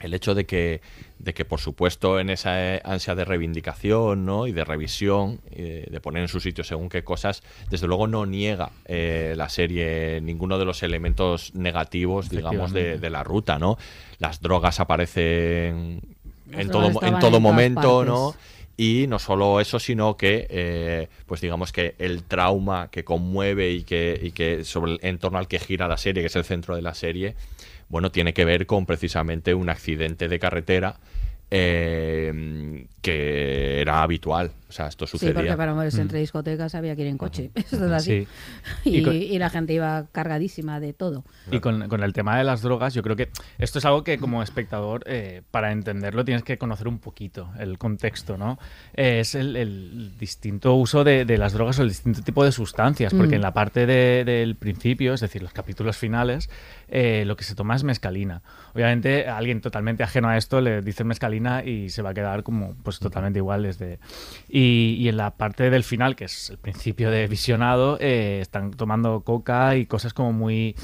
el 0.00 0.12
hecho 0.12 0.34
de 0.34 0.44
que, 0.44 0.80
de 1.18 1.34
que 1.34 1.44
por 1.44 1.60
supuesto, 1.60 2.18
en 2.18 2.30
esa 2.30 2.74
eh, 2.74 2.80
ansia 2.84 3.14
de 3.14 3.24
reivindicación 3.24 4.26
¿no? 4.26 4.46
y 4.46 4.52
de 4.52 4.64
revisión, 4.64 5.40
eh, 5.50 5.86
de 5.90 6.00
poner 6.00 6.22
en 6.22 6.28
su 6.28 6.40
sitio 6.40 6.64
según 6.64 6.88
qué 6.88 7.04
cosas, 7.04 7.42
desde 7.70 7.86
luego 7.86 8.06
no 8.06 8.26
niega 8.26 8.70
eh, 8.86 9.34
la 9.36 9.48
serie 9.48 10.20
ninguno 10.20 10.58
de 10.58 10.64
los 10.64 10.82
elementos 10.82 11.54
negativos, 11.54 12.28
digamos, 12.28 12.72
de, 12.72 12.98
de 12.98 13.10
la 13.10 13.22
ruta, 13.22 13.58
¿no? 13.58 13.78
Las 14.18 14.40
drogas 14.40 14.80
aparecen 14.80 16.00
en 16.52 16.70
todo, 16.70 17.02
en 17.02 17.18
todo 17.20 17.40
momento, 17.40 18.04
¿no? 18.04 18.34
Y 18.76 19.06
no 19.08 19.20
solo 19.20 19.60
eso, 19.60 19.78
sino 19.78 20.16
que, 20.16 20.46
eh, 20.50 21.08
pues 21.26 21.40
digamos 21.40 21.70
que 21.72 21.94
el 21.98 22.24
trauma 22.24 22.88
que 22.90 23.04
conmueve 23.04 23.70
y 23.70 23.84
que, 23.84 24.18
y 24.20 24.32
que 24.32 24.64
sobre 24.64 24.92
el- 24.94 25.00
en 25.02 25.18
torno 25.18 25.38
al 25.38 25.46
que 25.46 25.60
gira 25.60 25.86
la 25.86 25.96
serie, 25.96 26.22
que 26.22 26.26
es 26.26 26.36
el 26.36 26.44
centro 26.44 26.74
de 26.74 26.82
la 26.82 26.94
serie, 26.94 27.36
bueno, 27.88 28.10
tiene 28.10 28.34
que 28.34 28.44
ver 28.44 28.66
con 28.66 28.84
precisamente 28.86 29.54
un 29.54 29.68
accidente 29.70 30.28
de 30.28 30.38
carretera 30.40 30.96
eh, 31.50 32.86
que 33.02 33.80
era 33.80 34.02
habitual. 34.02 34.50
O 34.74 34.76
sea, 34.76 34.88
esto 34.88 35.06
Sí, 35.06 35.12
sucedía. 35.12 35.34
porque 35.34 35.56
para 35.56 35.72
moverse 35.72 35.98
Mm. 35.98 36.00
entre 36.00 36.18
discotecas 36.18 36.74
había 36.74 36.96
que 36.96 37.02
ir 37.02 37.06
en 37.06 37.16
coche. 37.16 37.52
Es 37.54 37.72
así. 37.74 38.26
Sí. 38.82 38.90
Y, 38.90 38.96
Y 38.98 39.02
con- 39.04 39.14
y 39.14 39.38
la 39.38 39.48
gente 39.48 39.72
iba 39.72 40.06
cargadísima 40.10 40.80
de 40.80 40.92
todo. 40.92 41.24
Y 41.52 41.60
con, 41.60 41.86
con 41.88 42.02
el 42.02 42.12
tema 42.12 42.36
de 42.36 42.42
las 42.42 42.60
drogas, 42.60 42.92
yo 42.92 43.00
creo 43.04 43.14
que 43.14 43.28
esto 43.58 43.78
es 43.78 43.84
algo 43.84 44.02
que 44.02 44.18
como 44.18 44.42
espectador, 44.42 45.04
eh, 45.06 45.42
para 45.52 45.70
entenderlo, 45.70 46.24
tienes 46.24 46.42
que 46.42 46.58
conocer 46.58 46.88
un 46.88 46.98
poquito 46.98 47.52
el 47.60 47.78
contexto, 47.78 48.36
¿no? 48.36 48.58
Eh, 48.94 49.20
es 49.20 49.36
el, 49.36 49.54
el 49.54 50.18
distinto 50.18 50.74
uso 50.74 51.04
de, 51.04 51.24
de 51.24 51.38
las 51.38 51.52
drogas 51.52 51.78
o 51.78 51.82
el 51.82 51.90
distinto 51.90 52.22
tipo 52.22 52.44
de 52.44 52.50
sustancias, 52.50 53.14
porque 53.14 53.34
Mm. 53.34 53.34
en 53.36 53.42
la 53.42 53.54
parte 53.54 53.86
de- 53.86 54.24
del 54.24 54.56
principio, 54.56 55.14
es 55.14 55.20
decir, 55.20 55.40
los 55.40 55.52
capítulos 55.52 55.96
finales, 55.96 56.50
eh, 56.88 57.22
lo 57.26 57.36
que 57.36 57.44
se 57.44 57.54
toma 57.54 57.76
es 57.76 57.84
mescalina. 57.84 58.42
Obviamente, 58.74 59.28
alguien 59.28 59.60
totalmente 59.60 60.02
ajeno 60.02 60.28
a 60.30 60.36
esto 60.36 60.60
le 60.60 60.80
dicen 60.82 61.06
mescalina 61.06 61.62
y 61.64 61.90
se 61.90 62.02
va 62.02 62.10
a 62.10 62.14
quedar 62.14 62.42
como 62.42 62.74
pues 62.82 62.98
totalmente 62.98 63.38
igual 63.38 63.62
desde... 63.62 64.00
Y, 64.48 64.63
y 64.64 65.08
en 65.08 65.16
la 65.16 65.32
parte 65.36 65.70
del 65.70 65.84
final, 65.84 66.16
que 66.16 66.24
es 66.24 66.50
el 66.50 66.58
principio 66.58 67.10
de 67.10 67.26
visionado, 67.26 67.98
eh, 68.00 68.38
están 68.40 68.70
tomando 68.72 69.20
coca 69.22 69.76
y 69.76 69.86
cosas 69.86 70.14
como 70.14 70.32
muy 70.32 70.74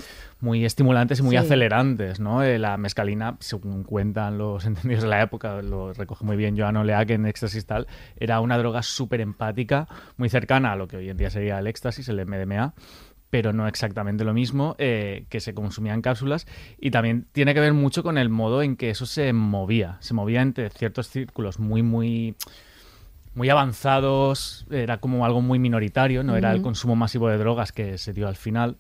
muy 0.42 0.64
estimulantes 0.64 1.18
y 1.18 1.22
muy 1.22 1.32
Sí. 1.32 1.36
acelerantes, 1.36 2.18
¿no? 2.18 2.42
Eh, 2.42 2.58
la 2.58 2.78
mescalina, 2.78 3.36
según 3.40 3.84
cuentan 3.84 4.38
los 4.38 4.64
entendidos 4.94 5.02
de 5.02 5.08
la 5.10 5.20
época, 5.22 5.60
lo 5.60 5.92
recoge 5.92 6.24
muy 6.24 6.36
bien 6.36 6.56
Joan 6.58 6.78
Oleac 6.78 7.10
en 7.10 7.26
Éxtasis 7.26 7.66
tal, 7.66 7.86
era 8.16 8.40
una 8.40 8.56
droga 8.56 8.82
súper 8.82 9.20
empática, 9.20 9.86
muy 10.16 10.30
cercana 10.30 10.72
a 10.72 10.76
lo 10.76 10.88
que 10.88 10.96
hoy 10.96 11.10
en 11.10 11.18
día 11.18 11.28
sería 11.28 11.58
el 11.58 11.66
éxtasis, 11.66 12.08
el 12.08 12.24
MDMA, 12.24 12.72
pero 13.28 13.52
no 13.52 13.68
exactamente 13.68 14.24
lo 14.24 14.32
mismo, 14.32 14.76
eh, 14.78 15.26
que 15.28 15.40
se 15.40 15.52
consumía 15.52 15.92
en 15.92 16.00
cápsulas 16.00 16.46
y 16.80 16.90
también 16.90 17.26
tiene 17.32 17.52
que 17.52 17.60
ver 17.60 17.74
mucho 17.74 18.02
con 18.02 18.16
el 18.16 18.30
modo 18.30 18.62
en 18.62 18.76
que 18.76 18.88
eso 18.88 19.04
se 19.04 19.34
movía, 19.34 19.98
se 20.00 20.14
movía 20.14 20.40
entre 20.40 20.70
ciertos 20.70 21.08
círculos 21.10 21.58
muy, 21.60 21.82
muy 21.82 22.34
muy 23.34 23.48
avanzados, 23.48 24.66
era 24.70 24.98
como 24.98 25.24
algo 25.24 25.40
muy 25.40 25.58
minoritario, 25.58 26.22
no 26.22 26.36
era 26.36 26.52
el 26.52 26.62
consumo 26.62 26.96
masivo 26.96 27.28
de 27.28 27.38
drogas 27.38 27.72
que 27.72 27.98
se 27.98 28.12
dio 28.12 28.28
al 28.28 28.36
final. 28.36 28.76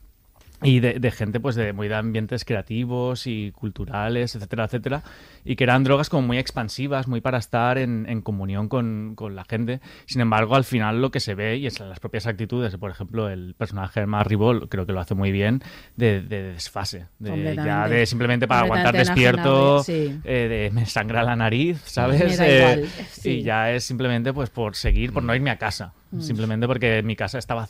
Y 0.62 0.80
de, 0.80 0.98
de 1.00 1.10
gente, 1.10 1.40
pues, 1.40 1.56
de 1.56 1.72
muy 1.72 1.88
de 1.88 1.94
ambientes 1.94 2.44
creativos 2.44 3.26
y 3.26 3.50
culturales, 3.52 4.34
etcétera, 4.34 4.64
etcétera. 4.64 5.02
Y 5.44 5.56
que 5.56 5.64
eran 5.64 5.84
drogas 5.84 6.08
como 6.10 6.26
muy 6.26 6.38
expansivas, 6.38 7.08
muy 7.08 7.20
para 7.20 7.38
estar 7.38 7.78
en, 7.78 8.06
en 8.08 8.20
comunión 8.22 8.68
con, 8.68 9.14
con 9.16 9.34
la 9.36 9.44
gente. 9.44 9.80
Sin 10.06 10.20
embargo, 10.20 10.54
al 10.54 10.64
final 10.64 11.00
lo 11.00 11.10
que 11.10 11.20
se 11.20 11.34
ve, 11.34 11.56
y 11.56 11.66
es 11.66 11.80
en 11.80 11.88
las 11.88 12.00
propias 12.00 12.26
actitudes, 12.26 12.76
por 12.76 12.90
ejemplo, 12.90 13.28
el 13.28 13.54
personaje 13.54 14.00
de 14.00 14.06
Matt 14.06 14.26
Ribol, 14.26 14.68
creo 14.68 14.86
que 14.86 14.92
lo 14.92 15.00
hace 15.00 15.14
muy 15.14 15.32
bien, 15.32 15.62
de, 15.96 16.20
de 16.20 16.42
desfase. 16.52 17.06
De, 17.18 17.54
ya 17.56 17.88
de 17.88 18.06
simplemente 18.06 18.46
para 18.46 18.62
aguantar 18.62 18.96
despierto, 18.96 19.82
sí. 19.82 20.20
eh, 20.24 20.48
de 20.48 20.70
me 20.72 20.86
sangra 20.86 21.22
la 21.22 21.36
nariz, 21.36 21.80
¿sabes? 21.84 22.20
Me 22.20 22.36
da 22.36 22.72
Eh, 22.74 22.86
sí. 23.10 23.30
Y 23.30 23.42
ya 23.42 23.72
es 23.72 23.84
simplemente 23.84 24.32
pues 24.32 24.50
por 24.50 24.74
seguir, 24.76 25.12
por 25.12 25.22
no 25.22 25.34
irme 25.34 25.50
a 25.50 25.56
casa. 25.58 25.94
Mm. 26.12 26.20
Simplemente 26.22 26.66
porque 26.66 27.02
mi 27.04 27.14
casa 27.14 27.38
estaba 27.38 27.68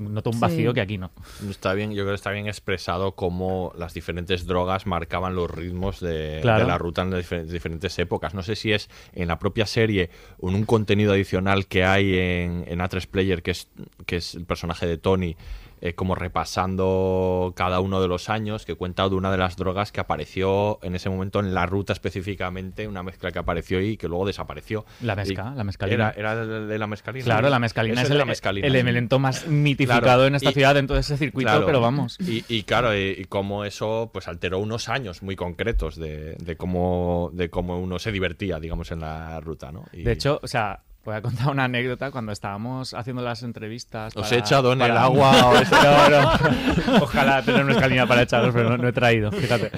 noto 0.00 0.30
un 0.30 0.34
Sí. 0.36 0.40
vacío 0.40 0.74
que 0.74 0.80
aquí 0.80 0.98
no. 0.98 1.12
Está 1.48 1.72
bien, 1.72 1.90
yo 1.90 2.02
creo 2.02 2.08
que 2.08 2.14
está 2.16 2.32
bien 2.32 2.48
expresado 2.48 3.12
cómo 3.12 3.72
las 3.78 3.94
diferentes 3.94 4.44
drogas 4.46 4.86
marcaban 4.86 5.36
los 5.36 5.48
ritmos 5.48 6.00
de, 6.00 6.40
Claro. 6.42 6.64
de 6.64 6.66
la 6.68 6.78
ruta 6.78 7.02
en 7.06 7.12
las 7.12 7.30
difer- 7.30 7.44
diferentes 7.46 7.98
épocas. 7.98 8.34
No 8.34 8.42
sé 8.42 8.56
si 8.56 8.72
es 8.72 8.88
en 9.14 9.28
la 9.28 9.38
propia 9.38 9.66
serie 9.66 10.10
o 10.38 10.48
en 10.50 10.56
un 10.56 10.64
contenido 10.64 11.12
adicional 11.12 11.66
que 11.66 11.84
hay 11.84 12.18
en, 12.18 12.64
en 12.68 12.78
A3 12.80 13.06
Player, 13.06 13.42
que 13.42 13.52
es, 13.52 13.68
que 14.06 14.16
es 14.16 14.34
el 14.34 14.44
personaje 14.44 14.86
de 14.86 14.98
Tony, 14.98 15.36
eh, 15.80 15.94
como 15.94 16.14
repasando 16.14 17.52
cada 17.56 17.80
uno 17.80 18.00
de 18.00 18.08
los 18.08 18.28
años, 18.28 18.64
que 18.64 18.74
cuenta 18.74 19.08
de 19.08 19.14
una 19.14 19.30
de 19.30 19.36
las 19.38 19.56
drogas 19.56 19.92
que 19.92 20.00
apareció 20.00 20.78
en 20.82 20.94
ese 20.94 21.08
momento 21.10 21.40
en 21.40 21.54
la 21.54 21.66
ruta 21.66 21.92
específicamente, 21.92 22.88
una 22.88 23.02
mezcla 23.02 23.30
que 23.32 23.38
apareció 23.38 23.80
y 23.80 23.96
que 23.96 24.08
luego 24.08 24.26
desapareció. 24.26 24.84
La 25.02 25.14
mezcla, 25.16 25.52
la 25.54 25.64
mescalina. 25.64 26.10
Era, 26.16 26.32
era 26.34 26.46
de, 26.46 26.78
la 26.78 26.86
mescalina. 26.86 27.24
Claro, 27.24 27.48
la 27.48 27.58
mescalina 27.58 28.02
Eso 28.02 28.14
es 28.14 28.40
el, 28.44 28.54
sí. 28.56 28.60
elemento 28.62 29.18
más 29.18 29.46
mitificado 29.46 30.00
Claro, 30.02 30.26
en 30.26 30.34
esta 30.36 30.50
y- 30.50 30.54
ciudad, 30.54 30.76
en 30.76 30.86
todo 30.86 30.98
ese 30.98 31.16
circuito, 31.16 31.50
Claro. 31.50 31.66
pero 31.66 31.80
vamos. 31.80 32.16
Y, 32.20 32.44
y 32.48 32.62
claro, 32.64 32.96
y, 32.96 33.14
y 33.18 33.24
cómo 33.26 33.64
eso 33.64 34.10
pues 34.12 34.28
alteró 34.28 34.58
unos 34.58 34.88
años 34.88 35.22
muy 35.22 35.36
concretos 35.36 35.96
de, 35.96 36.34
de 36.36 36.56
cómo 36.56 37.30
de 37.32 37.50
cómo 37.50 37.78
uno 37.78 37.98
se 37.98 38.12
divertía, 38.12 38.58
digamos, 38.60 38.90
en 38.90 39.00
la 39.00 39.40
ruta, 39.40 39.72
¿no? 39.72 39.84
De 39.92 40.12
hecho, 40.12 40.40
o 40.42 40.46
sea, 40.46 40.82
voy 41.06 41.16
a 41.16 41.22
contar 41.22 41.48
una 41.48 41.64
anécdota 41.64 42.10
cuando 42.10 42.32
estábamos 42.32 42.92
haciendo 42.94 43.22
las 43.22 43.42
entrevistas. 43.42 44.14
Os 44.16 44.24
para- 44.24 44.36
he 44.36 44.38
echado 44.38 44.72
en 44.74 44.82
el 44.82 44.90
agua 44.96 45.32
o. 45.46 46.10
No. 46.10 47.00
Ojalá 47.02 47.42
tener 47.42 47.64
una 47.64 47.72
escalina 47.72 48.06
para 48.06 48.22
echaros, 48.22 48.52
pero 48.54 48.68
no, 48.70 48.76
no 48.76 48.88
he 48.88 48.92
traído, 48.92 49.32
fíjate. 49.32 49.70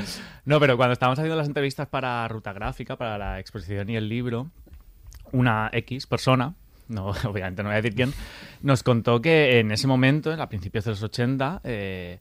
No, 0.45 0.59
pero 0.59 0.77
cuando 0.77 0.93
estábamos 0.95 1.19
haciendo 1.19 1.37
las 1.37 1.47
entrevistas 1.47 1.87
para 1.87 2.27
Ruta 2.29 2.53
Gráfica, 2.53 2.97
para 2.97 3.17
la 3.19 3.39
exposición 3.39 3.89
y 3.91 3.97
el 3.97 4.09
libro, 4.09 4.49
una 5.33 5.71
X 5.73 6.07
persona, 6.07 6.55
no, 6.89 7.07
obviamente 7.25 7.63
no 7.63 7.69
voy 7.69 7.75
a 7.79 7.83
decir 7.83 7.95
quién, 7.95 8.13
nos 8.63 8.83
contó 8.83 9.21
que 9.21 9.61
en 9.61 9.71
ese 9.73 9.87
momento, 9.87 10.33
a 10.33 10.49
principios 10.49 10.85
de 10.85 10.91
los 10.93 11.03
80, 11.03 11.61
eh, 11.65 12.19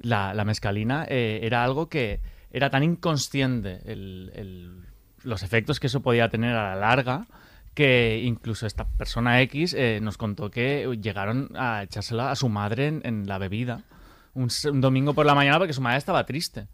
la, 0.00 0.34
la 0.34 0.44
mescalina 0.44 1.04
eh, 1.08 1.40
era 1.42 1.64
algo 1.64 1.88
que 1.88 2.20
era 2.52 2.70
tan 2.70 2.82
inconsciente 2.84 3.80
el- 3.86 4.30
el- 4.34 4.80
los 5.24 5.42
efectos 5.42 5.80
que 5.80 5.86
eso 5.88 6.00
podía 6.02 6.28
tener 6.28 6.54
a 6.54 6.70
la 6.74 6.76
larga 6.76 7.26
que 7.74 8.22
incluso 8.24 8.66
esta 8.66 8.86
persona 8.86 9.40
X 9.42 9.74
eh, 9.74 9.98
nos 10.00 10.16
contó 10.16 10.50
que 10.50 10.98
llegaron 11.02 11.50
a 11.56 11.82
echársela 11.82 12.30
a 12.30 12.36
su 12.36 12.48
madre 12.48 13.00
en, 13.02 13.26
la 13.26 13.38
bebida 13.38 13.82
un, 14.34 14.48
un 14.70 14.80
domingo 14.80 15.14
por 15.14 15.26
la 15.26 15.34
mañana 15.34 15.58
porque 15.58 15.72
su 15.72 15.80
madre 15.80 15.98
estaba 15.98 16.24
triste. 16.24 16.66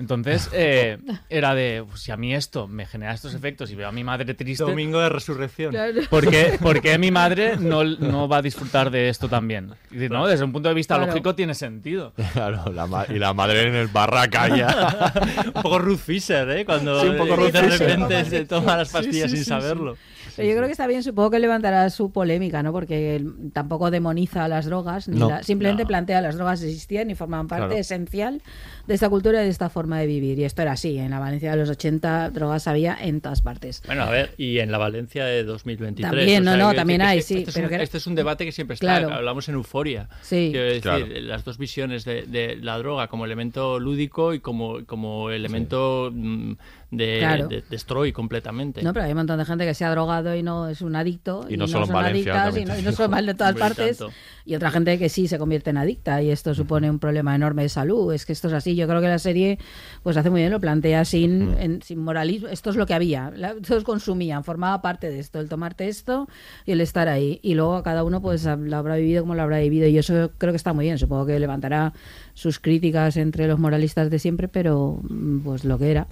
Entonces 0.00 0.48
eh, 0.54 0.96
era 1.28 1.54
de, 1.54 1.84
pues, 1.86 2.00
si 2.00 2.10
a 2.10 2.16
mí 2.16 2.34
esto 2.34 2.66
me 2.66 2.86
genera 2.86 3.12
estos 3.12 3.34
efectos 3.34 3.70
y 3.70 3.74
veo 3.74 3.86
a 3.86 3.92
mi 3.92 4.02
madre 4.02 4.32
triste, 4.34 4.64
Domingo 4.64 4.98
de 4.98 5.10
resurrección. 5.10 5.74
¿por 6.08 6.26
qué, 6.30 6.56
por 6.62 6.80
qué 6.80 6.96
mi 6.96 7.10
madre 7.10 7.58
no, 7.58 7.84
no 7.84 8.26
va 8.26 8.38
a 8.38 8.42
disfrutar 8.42 8.90
de 8.90 9.10
esto 9.10 9.28
también? 9.28 9.72
Y 9.90 10.08
no, 10.08 10.26
desde 10.26 10.44
un 10.44 10.52
punto 10.52 10.70
de 10.70 10.74
vista 10.74 10.94
Claro. 10.96 11.10
lógico 11.12 11.34
tiene 11.34 11.54
sentido. 11.54 12.14
Claro, 12.32 12.72
la 12.72 13.06
y 13.10 13.18
la 13.18 13.34
madre 13.34 13.68
en 13.68 13.74
el 13.74 13.88
barraca 13.88 14.48
ya. 14.56 15.12
un 15.54 15.62
poco 15.62 15.78
Ruth 15.78 15.98
Fisher, 15.98 16.48
¿eh? 16.50 16.64
Cuando 16.64 17.00
Sí, 17.02 17.08
un 17.08 17.16
poco 17.18 17.30
de- 17.30 17.36
Ruth 17.36 17.52
de 17.52 17.62
Fisher. 17.62 17.78
repente 17.80 18.24
se 18.24 18.44
toma 18.46 18.76
las 18.78 18.88
pastillas 18.90 19.30
sí, 19.30 19.36
sin 19.36 19.44
sí, 19.44 19.50
saberlo. 19.50 19.96
Pero 20.36 20.48
yo 20.48 20.54
creo 20.54 20.66
que 20.68 20.72
está 20.72 20.86
bien, 20.86 21.02
supongo 21.02 21.30
que 21.30 21.38
levantará 21.40 21.90
su 21.90 22.12
polémica, 22.12 22.62
¿no? 22.62 22.72
Porque 22.72 23.16
él 23.16 23.34
tampoco 23.52 23.90
demoniza 23.90 24.46
las 24.48 24.64
drogas, 24.64 25.08
ni 25.08 25.18
No. 25.18 25.28
la- 25.28 25.42
simplemente 25.42 25.82
No. 25.82 25.88
plantea 25.88 26.20
las 26.22 26.36
drogas 26.36 26.62
existían 26.62 27.10
y 27.10 27.14
formaban 27.14 27.48
parte 27.48 27.66
Claro. 27.66 27.80
esencial 27.80 28.40
de 28.86 28.94
esta 28.94 29.08
cultura 29.10 29.40
y 29.42 29.44
de 29.44 29.50
esta 29.50 29.68
forma 29.68 29.89
de 29.98 30.06
vivir. 30.06 30.38
Y 30.38 30.44
esto 30.44 30.62
era 30.62 30.72
así, 30.72 30.98
en 30.98 31.10
la 31.10 31.18
Valencia 31.18 31.50
de 31.52 31.56
los 31.56 31.68
80 31.70 32.30
drogas 32.30 32.66
había 32.68 32.96
en 33.00 33.20
todas 33.20 33.42
partes. 33.42 33.82
Bueno, 33.86 34.04
a 34.04 34.10
ver, 34.10 34.34
y 34.38 34.58
en 34.58 34.70
la 34.70 34.78
Valencia 34.78 35.24
de 35.24 35.44
2023. 35.44 36.10
También, 36.10 36.44
no, 36.44 36.56
no, 36.56 36.72
también 36.74 37.02
hay, 37.02 37.18
este- 37.18 37.34
sí, 37.34 37.38
Este, 37.40 37.50
es 37.50 37.54
pero 37.54 37.66
un, 37.66 37.68
que 37.70 37.74
era- 37.76 37.84
este 37.84 37.98
es 37.98 38.06
un 38.06 38.14
debate 38.14 38.44
que 38.44 38.52
siempre 38.52 38.74
está. 38.74 38.86
Claro. 38.86 39.12
Hablamos 39.14 39.48
en 39.48 39.54
euforia. 39.54 40.08
Sí. 40.22 40.48
Quiero 40.52 40.66
decir, 40.66 40.82
Claro. 40.82 41.06
las 41.08 41.44
dos 41.44 41.58
visiones 41.58 42.04
de, 42.04 42.22
de 42.22 42.56
la 42.56 42.78
droga 42.78 43.08
como 43.08 43.24
elemento 43.24 43.78
lúdico 43.80 44.34
y 44.34 44.40
como, 44.40 44.84
como 44.86 45.30
elemento 45.30 46.10
mm, 46.12 46.52
de, 46.90 47.18
Claro. 47.20 47.48
de- 47.48 47.62
destroy 47.70 48.12
completamente. 48.12 48.82
No, 48.82 48.92
pero 48.92 49.04
hay 49.04 49.12
un 49.12 49.18
montón 49.18 49.38
de 49.38 49.44
gente 49.44 49.64
que 49.64 49.74
se 49.74 49.84
ha 49.84 49.90
drogado 49.90 50.34
y 50.34 50.42
no 50.42 50.68
es 50.68 50.80
un 50.82 50.96
adicto. 50.96 51.46
Y 51.48 51.56
no 51.56 51.68
solo 51.68 51.86
son 51.86 51.94
Valencia, 51.94 52.42
adictas 52.44 52.62
y 52.62 52.64
no, 52.84 52.90
y 52.90 52.92
son 52.92 53.10
mal 53.10 53.26
de 53.26 53.34
todas 53.34 53.54
partes. 53.54 53.98
tanto. 53.98 54.12
Y 54.44 54.54
otra 54.56 54.70
gente 54.72 54.98
que 54.98 55.08
sí 55.08 55.28
se 55.28 55.38
convierte 55.38 55.70
en 55.70 55.76
adicta 55.76 56.20
y 56.22 56.30
esto 56.30 56.54
supone 56.54 56.90
un 56.90 56.98
problema 56.98 57.34
enorme 57.36 57.62
de 57.62 57.68
salud. 57.68 58.12
Es 58.12 58.26
que 58.26 58.32
esto 58.32 58.48
es 58.48 58.54
así. 58.54 58.74
Yo 58.74 58.88
creo 58.88 59.00
que 59.00 59.06
la 59.06 59.18
serie 59.20 59.58
pues 60.02 60.16
hace 60.16 60.30
muy 60.30 60.40
bien, 60.40 60.50
lo 60.50 60.58
plantea 60.60 61.04
sin, 61.04 61.54
en- 61.58 61.82
sin 61.82 62.00
moralismo. 62.00 62.48
Esto 62.48 62.70
es 62.70 62.76
lo 62.76 62.86
que 62.86 62.94
había. 62.94 63.30
La- 63.36 63.54
todos 63.54 63.84
consumían, 63.84 64.42
formaba 64.42 64.82
parte 64.82 65.08
de 65.10 65.20
esto, 65.20 65.38
el 65.38 65.48
tomarte 65.48 65.86
esto 65.86 66.28
y 66.66 66.72
el 66.72 66.80
estar 66.80 67.08
ahí. 67.08 67.38
Y 67.42 67.54
luego 67.54 67.76
a 67.76 67.82
cada 67.84 68.02
uno 68.02 68.20
pues 68.20 68.44
lo 68.44 68.76
habrá 68.76 68.96
vivido 68.96 69.22
como 69.22 69.36
lo 69.36 69.42
habrá 69.42 69.58
vivido. 69.60 69.86
Y 69.86 69.96
eso 69.98 70.32
creo 70.38 70.52
que 70.52 70.56
está 70.56 70.72
muy 70.72 70.86
bien. 70.86 70.98
Supongo 70.98 71.26
que 71.26 71.38
levantará 71.38 71.92
sus 72.34 72.58
críticas 72.58 73.16
entre 73.16 73.46
los 73.46 73.58
moralistas 73.60 74.10
de 74.10 74.18
siempre, 74.18 74.48
pero 74.48 74.98
mm, 75.08 75.40
pues 75.40 75.64
lo 75.64 75.78
que 75.78 75.90
era. 75.92 76.08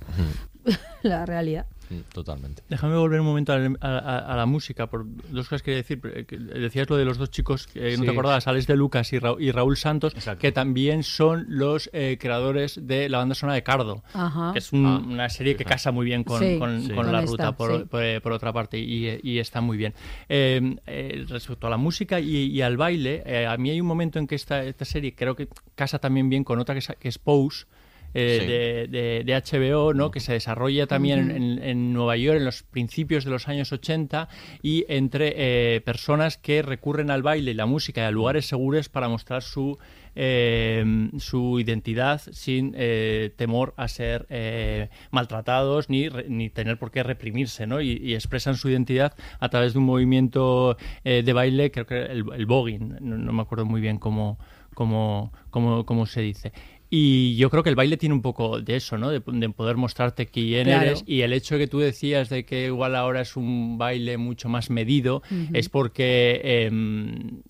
la 1.03 1.27
realidad. 1.27 1.67
Mm, 1.91 2.01
Totalmente. 2.13 2.63
Déjame 2.69 2.97
volver 2.97 3.19
un 3.21 3.25
momento 3.27 3.55
a, 3.55 3.57
a- 3.57 3.99
a- 3.99 4.19
a 4.35 4.37
la 4.37 4.45
música, 4.45 4.89
por 4.89 5.07
dos 5.31 5.49
cosas 5.49 5.63
que 5.63 5.71
quería 5.71 5.77
decir. 5.79 6.01
Eh, 6.05 6.61
Decías 6.61 6.91
lo 6.91 6.99
de 6.99 7.07
los 7.07 7.17
dos 7.17 7.31
chicos, 7.31 7.67
que 7.67 7.93
no 7.93 7.97
Sí. 8.01 8.05
te 8.05 8.11
acordabas, 8.11 8.47
Alex 8.47 8.67
de 8.67 8.77
Lucas 8.77 9.11
y, 9.15 9.19
Ra- 9.19 9.37
y 9.39 9.51
Raúl 9.53 9.79
Santos, 9.79 10.13
Exacto. 10.15 10.39
que 10.43 10.53
también 10.53 11.03
son 11.03 11.47
los 11.49 11.89
eh, 11.95 12.19
creadores 12.21 12.79
de 12.87 13.09
la 13.09 13.17
banda 13.19 13.35
sonora 13.35 13.55
de 13.55 13.63
Cardo, 13.63 14.03
Ajá. 14.13 14.53
que 14.53 14.59
es 14.59 14.71
un- 14.75 14.85
Ah, 14.87 14.99
una 14.99 15.29
serie 15.31 15.57
que 15.57 15.65
casa 15.65 15.91
muy 15.91 16.05
bien 16.05 16.25
con, 16.25 16.41
Sí, 16.41 16.59
con- 16.59 16.83
sí. 16.83 16.89
con 16.89 16.97
Con 16.97 17.13
la 17.13 17.21
esta, 17.21 17.31
ruta, 17.31 17.53
por, 17.57 17.79
sí. 17.79 17.85
por- 17.89 18.03
eh, 18.03 18.21
por 18.21 18.33
otra 18.33 18.53
parte, 18.53 18.79
y, 18.79 19.19
y 19.23 19.39
está 19.39 19.63
muy 19.63 19.79
bien. 19.79 19.95
Eh, 20.29 20.77
eh, 20.87 21.25
respecto 21.27 21.69
a 21.69 21.71
la 21.71 21.79
música 21.79 22.21
y, 22.21 22.49
y 22.49 22.61
al 22.61 22.77
baile, 22.77 23.23
eh, 23.25 23.47
a 23.47 23.57
mí 23.57 23.71
hay 23.71 23.81
un 23.81 23.87
momento 23.87 24.19
en 24.19 24.27
que 24.27 24.35
esta, 24.35 24.63
esta 24.63 24.85
serie 24.85 25.15
creo 25.15 25.35
que 25.35 25.49
casa 25.75 25.99
también 25.99 26.29
bien 26.29 26.45
con 26.45 26.59
otra 26.59 26.75
que 26.75 26.81
es, 26.81 26.89
que 27.01 27.09
es 27.09 27.17
Pose, 27.19 27.65
eh, 28.15 28.39
Sí. 28.41 28.47
de, 28.47 28.89
de- 28.89 29.25
de 29.25 29.35
HBO, 29.35 29.93
¿no? 29.95 30.11
que 30.11 30.21
se 30.21 30.33
desarrolla 30.33 30.87
también 30.87 31.31
en, 31.31 31.63
en 31.63 31.93
Nueva 31.93 32.17
York 32.17 32.39
en 32.39 32.45
los 32.45 32.63
principios 32.63 33.25
de 33.25 33.31
los 33.31 33.49
años 33.49 33.73
80 33.73 34.29
y 34.63 34.85
entre 34.89 35.35
eh, 35.37 35.81
personas 35.83 36.39
que 36.39 36.63
recurren 36.63 37.11
al 37.11 37.23
baile 37.23 37.51
y 37.51 37.55
la 37.55 37.67
música 37.67 38.01
y 38.01 38.05
a 38.05 38.11
lugares 38.11 38.47
seguros 38.47 38.89
para 38.89 39.09
mostrar 39.09 39.43
su, 39.43 39.79
eh, 40.15 40.85
su 41.19 41.61
identidad 41.61 42.21
sin 42.33 42.75
eh, 42.77 43.31
temor 43.37 43.75
a 43.77 43.89
ser 43.89 44.27
eh, 44.31 44.89
maltratados 45.11 45.89
ni, 45.91 46.09
re- 46.09 46.27
ni 46.29 46.51
tener 46.51 46.79
por 46.79 46.91
qué 46.91 47.03
reprimirse, 47.03 47.67
¿no? 47.67 47.81
Y, 47.81 47.93
y 48.03 48.15
expresan 48.15 48.57
su 48.57 48.69
identidad 48.69 49.15
a 49.39 49.49
través 49.49 49.73
de 49.75 49.79
un 49.79 49.85
movimiento 49.85 50.77
eh, 51.05 51.23
de 51.25 51.33
baile, 51.33 51.71
creo 51.71 51.87
que 51.87 52.01
el, 52.03 52.25
el 52.35 52.47
voguing, 52.47 52.97
no, 53.01 53.17
no 53.19 53.33
me 53.33 53.43
acuerdo 53.43 53.65
muy 53.65 53.81
bien 53.81 53.99
cómo, 53.99 54.39
cómo, 54.75 55.33
cómo, 55.51 55.85
cómo 55.87 56.07
se 56.07 56.21
dice. 56.21 56.53
Y 56.91 57.37
yo 57.37 57.51
creo 57.51 57.63
que 57.63 57.69
el 57.71 57.77
baile 57.77 57.97
tiene 57.97 58.15
un 58.15 58.23
poco 58.23 58.61
de 58.61 58.77
eso, 58.77 58.97
¿no? 58.97 59.11
De, 59.11 59.21
de 59.27 59.49
poder 59.51 59.77
mostrarte 59.77 60.27
quién 60.27 60.65
Claro. 60.65 60.87
eres. 60.87 61.05
Y 61.07 61.21
el 61.21 61.33
hecho 61.35 61.55
de 61.57 61.61
que 61.63 61.67
tú 61.69 61.79
decías 61.81 62.29
de 62.31 62.45
que 62.45 62.67
igual 62.67 62.97
ahora 62.97 63.21
es 63.21 63.37
un 63.37 63.77
baile 63.79 64.17
mucho 64.17 64.49
más 64.49 64.71
medido, 64.71 65.23
es 65.53 65.69
porque 65.69 66.41
em, 66.45 67.43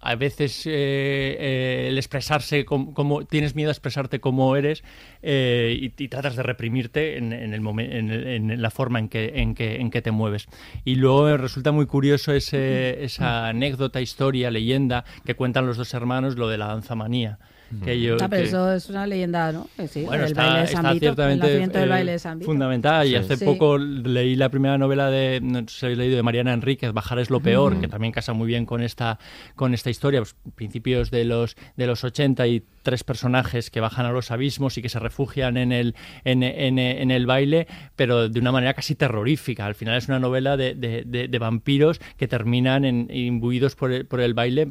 a 0.00 0.14
veces 0.16 0.66
eh, 0.66 0.70
eh, 0.72 1.86
el 1.88 1.98
expresarse 1.98 2.64
como, 2.64 2.92
como- 2.94 3.24
tienes 3.26 3.54
miedo 3.54 3.68
a 3.68 3.72
expresarte 3.72 4.18
como 4.18 4.56
eres 4.56 4.82
eh, 5.22 5.78
y, 5.78 6.02
y 6.02 6.08
tratas 6.08 6.34
de 6.36 6.42
reprimirte 6.42 7.16
en, 7.18 7.32
en 7.32 7.52
el 7.54 7.60
momen- 7.60 7.92
en, 7.92 8.10
el- 8.10 8.26
en 8.26 8.62
la 8.62 8.70
forma 8.70 8.98
en 8.98 9.08
que, 9.08 9.32
en, 9.36 9.54
que, 9.54 9.76
en 9.76 9.90
que 9.90 10.02
te 10.02 10.10
mueves. 10.10 10.48
Y 10.84 10.96
luego 10.96 11.24
me 11.26 11.36
resulta 11.36 11.70
muy 11.70 11.86
curioso 11.86 12.32
ese, 12.32 13.04
esa 13.04 13.46
anécdota, 13.48 14.00
historia, 14.00 14.50
leyenda 14.50 15.04
que 15.24 15.34
cuentan 15.34 15.66
los 15.66 15.76
dos 15.76 15.92
hermanos, 15.94 16.36
lo 16.36 16.48
de 16.48 16.58
la 16.58 16.66
danza 16.68 16.94
manía. 16.96 17.38
Que 17.84 18.00
yo, 18.00 18.16
Ah, 18.20 18.28
pero 18.28 18.42
que- 18.42 18.48
eso 18.48 18.72
es 18.72 18.88
una 18.90 19.06
leyenda, 19.06 19.52
¿no? 19.52 19.68
Sí, 19.88 20.02
bueno, 20.04 20.24
el 20.24 20.30
está, 20.30 20.42
baile 20.44 20.58
de 20.58 20.64
está 20.64 20.82
San 20.82 20.82
Vito, 20.82 20.94
el 20.94 21.00
ciertamente 21.00 21.46
nacimiento 21.46 21.78
del 21.78 21.88
eh, 21.88 21.92
baile 21.92 22.12
de 22.12 22.18
San 22.18 22.38
Vito. 22.40 22.50
fundamental. 22.50 23.06
Y 23.06 23.14
hace 23.14 23.36
Sí. 23.36 23.44
poco 23.44 23.78
leí 23.78 24.34
la 24.34 24.48
primera 24.48 24.76
novela 24.76 25.08
de, 25.08 25.40
no 25.40 25.60
sé 25.60 25.66
si 25.68 25.86
habéis 25.86 25.98
leído, 25.98 26.16
de 26.16 26.22
Mariana 26.24 26.52
Enríquez, 26.52 26.92
Bajar 26.92 27.20
es 27.20 27.30
lo 27.30 27.40
peor, 27.40 27.80
que 27.80 27.86
también 27.86 28.12
casa 28.12 28.32
muy 28.32 28.48
bien 28.48 28.66
con 28.66 28.82
esta, 28.82 29.18
con 29.54 29.72
esta 29.72 29.88
historia. 29.90 30.20
Pues, 30.20 30.34
principios 30.56 31.10
de 31.12 31.24
los, 31.24 31.56
de 31.76 31.86
los 31.86 32.02
80 32.02 32.46
y 32.48 32.64
tres 32.82 33.04
personajes 33.04 33.70
que 33.70 33.78
bajan 33.80 34.04
a 34.06 34.10
los 34.10 34.30
abismos 34.32 34.76
y 34.78 34.82
que 34.82 34.88
se 34.88 34.98
refugian 34.98 35.56
en 35.56 35.70
el, 35.70 35.94
en, 36.24 36.42
en- 36.42 36.78
en 36.78 37.10
el 37.10 37.26
baile, 37.26 37.66
pero 37.94 38.28
de 38.28 38.40
una 38.40 38.50
manera 38.52 38.74
casi 38.74 38.94
terrorífica. 38.94 39.66
Al 39.66 39.74
final 39.74 39.96
es 39.96 40.08
una 40.08 40.18
novela 40.18 40.56
de, 40.56 40.74
de- 40.74 41.04
de- 41.06 41.28
de 41.28 41.38
vampiros 41.38 42.00
que 42.16 42.26
terminan 42.26 42.84
en- 42.84 43.06
imbuidos 43.12 43.76
por 43.76 43.92
el, 43.92 44.06
por 44.06 44.20
el 44.20 44.34
baile 44.34 44.68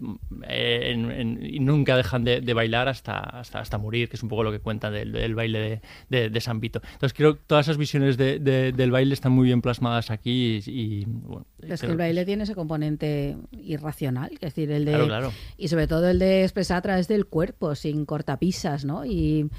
eh, 0.49 0.91
en- 0.93 1.11
en- 1.11 1.39
y 1.45 1.59
nunca 1.59 1.95
dejan 1.95 2.23
de, 2.23 2.41
de 2.41 2.53
bailar 2.53 2.88
hasta, 2.89 3.19
hasta, 3.19 3.59
hasta 3.59 3.77
morir, 3.77 4.09
que 4.09 4.15
es 4.15 4.23
un 4.23 4.29
poco 4.29 4.43
lo 4.43 4.51
que 4.51 4.59
cuenta 4.59 4.91
del, 4.91 5.11
del 5.11 5.35
baile 5.35 5.59
de, 5.59 5.81
de- 6.09 6.29
de 6.29 6.41
San 6.41 6.59
Vito. 6.59 6.81
Entonces 6.93 7.13
creo 7.13 7.35
que 7.35 7.41
todas 7.47 7.65
esas 7.65 7.77
visiones 7.77 8.17
de- 8.17 8.39
de- 8.39 8.71
del 8.71 8.91
baile 8.91 9.13
están 9.13 9.31
muy 9.31 9.45
bien 9.45 9.61
plasmadas 9.61 10.11
aquí 10.11 10.61
y, 10.65 10.69
y, 10.71 11.05
bueno, 11.05 11.45
Es 11.61 11.69
que 11.81 11.87
creo 11.87 11.91
el 11.91 11.97
baile 11.97 12.25
tiene 12.25 12.43
ese 12.43 12.55
componente 12.55 13.37
irracional, 13.51 14.31
es 14.33 14.39
decir, 14.39 14.71
el 14.71 14.85
de 14.85 14.91
Claro, 14.91 15.07
claro. 15.07 15.31
y 15.57 15.67
sobre 15.67 15.87
todo 15.87 16.09
el 16.09 16.19
de 16.19 16.43
expresar 16.43 16.77
a 16.77 16.81
través 16.81 17.07
del 17.07 17.25
cuerpo, 17.25 17.75
sin 17.75 18.05
cortapisas, 18.05 18.85
¿no? 18.85 19.05
Y 19.05 19.49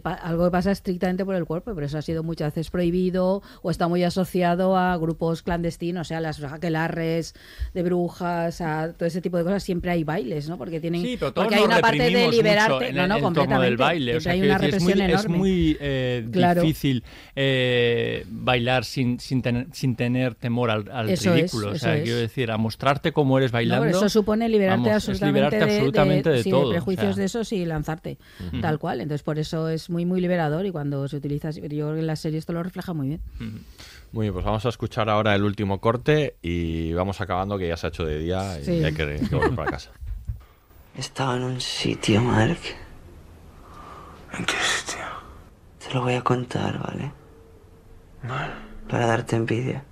que 0.00 0.08
algo 0.22 0.44
que 0.44 0.50
pasa 0.50 0.70
estrictamente 0.70 1.24
por 1.24 1.34
el 1.34 1.44
cuerpo, 1.44 1.74
por 1.74 1.84
eso 1.84 1.98
ha 1.98 2.02
sido 2.02 2.22
muchas 2.22 2.54
veces 2.54 2.70
prohibido 2.70 3.42
o 3.62 3.70
está 3.70 3.88
muy 3.88 4.02
asociado 4.04 4.76
a 4.76 4.96
grupos 4.96 5.42
clandestinos, 5.42 6.06
o 6.06 6.08
sea, 6.08 6.20
las 6.20 6.42
aquelarres 6.42 7.34
de 7.74 7.82
brujas, 7.82 8.60
a 8.60 8.92
todo 8.92 9.06
ese 9.06 9.20
tipo 9.20 9.36
de 9.38 9.44
cosas, 9.44 9.62
siempre 9.62 9.90
hay 9.90 10.04
bailes, 10.04 10.48
¿no? 10.48 10.58
Porque 10.58 10.80
tienen 10.80 11.02
Sí, 11.02 11.16
pero 11.18 11.32
todos 11.32 11.46
porque 11.46 11.58
hay 11.60 11.64
una 11.64 11.80
parte 11.80 11.98
de 12.10 12.28
liberarte, 12.30 12.88
en 12.88 12.96
no, 12.96 13.06
no, 13.06 13.20
completamente. 13.20 13.64
del 13.66 13.76
baile. 13.76 14.16
O 14.16 14.20
sea, 14.20 14.32
hay 14.32 14.42
una 14.42 14.58
decir, 14.58 14.74
es 14.74 14.82
muy, 14.82 14.92
represión 14.92 15.10
es 15.10 15.20
enorme. 15.24 15.38
muy 15.38 15.76
eh, 15.80 16.28
Claro. 16.32 16.62
difícil 16.62 17.04
eh, 17.36 18.24
bailar 18.30 18.84
sin, 18.84 19.20
sin, 19.20 19.42
tener, 19.42 19.66
sin 19.72 19.96
tener 19.96 20.34
temor 20.34 20.70
al, 20.70 20.90
al 20.90 21.10
Eso 21.10 21.30
es, 21.34 21.36
ridículo. 21.52 21.70
o 21.72 21.74
sea, 21.78 22.02
quiero 22.02 22.18
decir, 22.18 22.50
a 22.50 22.56
mostrarte 22.56 23.12
cómo 23.12 23.38
eres 23.38 23.52
No, 23.52 23.56
bailando. 23.56 23.86
eso 23.88 24.08
supone 24.08 24.48
liberarte 24.48 24.80
vamos, 24.88 24.94
absolutamente, 24.94 25.34
liberarte 25.40 25.56
de- 25.66 25.72
absolutamente 25.74 26.30
de, 26.30 26.42
sí, 26.42 26.50
todo. 26.50 26.68
o 26.68 26.70
prejuicios 26.70 27.14
sea. 27.14 27.20
de 27.20 27.24
esos 27.26 27.52
y 27.52 27.64
lanzarte, 27.64 28.18
Ujú. 28.48 28.60
tal 28.60 28.78
cual. 28.78 29.00
Entonces, 29.00 29.22
por 29.22 29.38
eso 29.38 29.68
es 29.68 29.83
muy, 29.90 30.04
muy 30.04 30.20
liberador 30.20 30.66
y 30.66 30.70
cuando 30.72 31.06
se 31.08 31.16
utiliza, 31.16 31.50
yo 31.50 31.62
creo 31.62 31.92
que 31.94 32.00
en 32.00 32.06
la 32.06 32.16
serie 32.16 32.38
esto 32.38 32.52
lo 32.52 32.62
refleja 32.62 32.92
muy 32.92 33.08
bien. 33.08 33.20
Muy 34.12 34.24
bien, 34.26 34.32
pues 34.32 34.44
vamos 34.44 34.64
a 34.66 34.68
escuchar 34.68 35.08
ahora 35.10 35.34
el 35.34 35.42
último 35.42 35.80
corte 35.80 36.36
y 36.42 36.92
vamos 36.92 37.20
acabando 37.20 37.58
que 37.58 37.68
ya 37.68 37.76
se 37.76 37.86
ha 37.86 37.88
hecho 37.88 38.04
de 38.04 38.18
día 38.18 38.60
y 38.60 38.64
Sí. 38.64 38.84
hay 38.84 38.92
que, 38.94 39.20
que 39.28 39.34
volver 39.34 39.54
para 39.54 39.70
casa. 39.72 39.90
Estaba 40.96 41.36
en 41.36 41.42
un 41.42 41.60
sitio, 41.60 42.20
Mark. 42.20 42.58
¿En 44.38 44.44
qué 44.44 44.54
sitio? 44.54 45.04
Te 45.86 45.94
lo 45.94 46.02
voy 46.02 46.14
a 46.14 46.22
contar, 46.22 46.78
¿vale? 46.78 47.12
Vale. 48.22 48.52
Para 48.88 49.06
darte 49.06 49.36
envidia. 49.36 49.84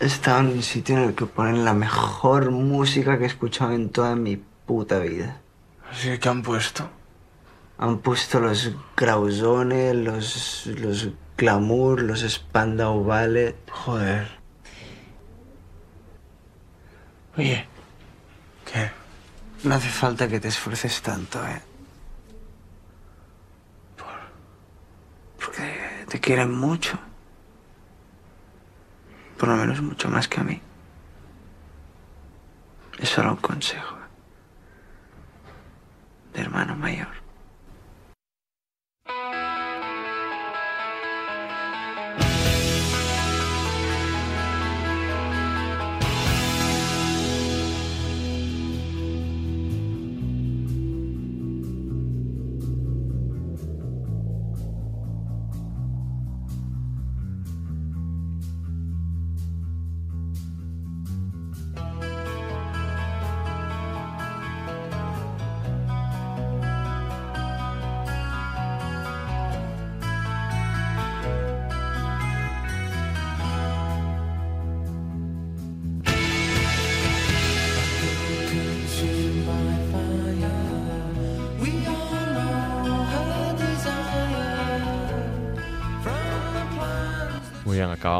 Estaba 0.00 0.40
en 0.40 0.46
un 0.48 0.62
sitio 0.62 0.96
en 0.98 1.04
el 1.04 1.14
que 1.14 1.24
ponen 1.26 1.64
la 1.64 1.72
mejor 1.72 2.50
música 2.50 3.16
que 3.16 3.24
he 3.24 3.26
escuchado 3.28 3.72
en 3.72 3.88
toda 3.90 4.16
mi 4.16 4.36
puta 4.66 4.98
vida. 4.98 5.40
Así 5.90 6.18
que 6.18 6.28
han 6.28 6.42
puesto. 6.42 6.88
Han 7.78 7.98
puesto 7.98 8.40
los 8.40 8.72
Grausones, 8.96 9.94
los, 9.94 10.66
los 10.66 11.08
Glamour, 11.36 12.02
los 12.02 12.20
Spandau 12.20 13.04
Ballet. 13.04 13.56
Joder. 13.70 14.28
Oye, 17.36 17.66
¿Qué? 18.64 18.90
no 19.64 19.74
hace 19.74 19.88
falta 19.88 20.28
que 20.28 20.38
te 20.38 20.48
esfuerces 20.48 21.02
tanto, 21.02 21.44
¿eh? 21.46 21.60
Porque 25.38 26.06
te 26.08 26.20
quieren 26.20 26.52
mucho. 26.52 26.98
Por 29.38 29.48
lo 29.48 29.56
menos 29.56 29.82
mucho 29.82 30.08
más 30.08 30.28
que 30.28 30.40
a 30.40 30.44
mí. 30.44 30.60
Es 32.98 33.08
solo 33.08 33.32
un 33.32 33.36
consejo. 33.36 33.96
¿eh? 33.96 33.98
De 36.34 36.40
hermano 36.40 36.76
mayor. 36.76 37.23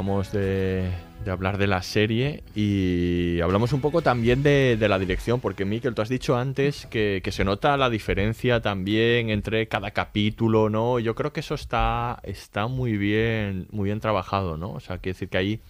Acabamos 0.05 0.33
de, 0.33 0.91
de 1.25 1.31
hablar 1.31 1.57
de 1.57 1.67
la 1.67 1.83
serie 1.83 2.43
y 2.55 3.41
hablamos 3.41 3.73
un 3.73 3.81
poco 3.81 4.03
también 4.03 4.43
de, 4.43 4.77
de 4.79 4.89
la 4.89 4.99
dirección, 4.99 5.41
porque 5.41 5.65
Miquel, 5.65 5.95
tú 5.95 6.03
has 6.03 6.11
dicho 6.11 6.37
antes 6.37 6.87
que, 6.87 7.23
que 7.25 7.33
se 7.33 7.43
nota 7.43 7.77
la 7.79 7.89
diferencia 7.89 8.61
también 8.61 9.31
entre 9.31 9.67
cada 9.67 9.93
capítulo, 9.93 10.69
¿no? 10.69 10.99
Yo 10.99 11.15
creo 11.15 11.33
que 11.33 11.41
eso 11.41 11.55
está, 11.55 12.21
está 12.23 12.67
muy 12.67 12.99
bien, 12.99 13.67
muy 13.71 13.87
bien 13.87 14.01
trabajado, 14.01 14.59
¿no? 14.59 14.73
O 14.73 14.81
sea, 14.81 14.99
quiere 14.99 15.15
decir 15.15 15.31
que 15.31 15.39
ahí 15.39 15.61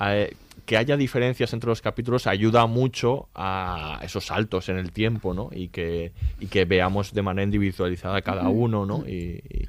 eh, 0.00 0.34
que 0.64 0.76
haya 0.76 0.96
diferencias 0.96 1.52
entre 1.52 1.68
los 1.68 1.80
capítulos 1.80 2.26
ayuda 2.26 2.66
mucho 2.66 3.28
a 3.36 4.00
esos 4.02 4.26
saltos 4.26 4.68
en 4.68 4.78
el 4.78 4.90
tiempo, 4.90 5.32
¿no? 5.32 5.48
Y 5.52 5.68
que, 5.68 6.12
y 6.40 6.46
que 6.46 6.64
veamos 6.64 7.14
de 7.14 7.22
manera 7.22 7.44
individualizada 7.44 8.20
cada 8.22 8.48
uno, 8.48 8.84
¿no? 8.84 9.06
Y, 9.06 9.68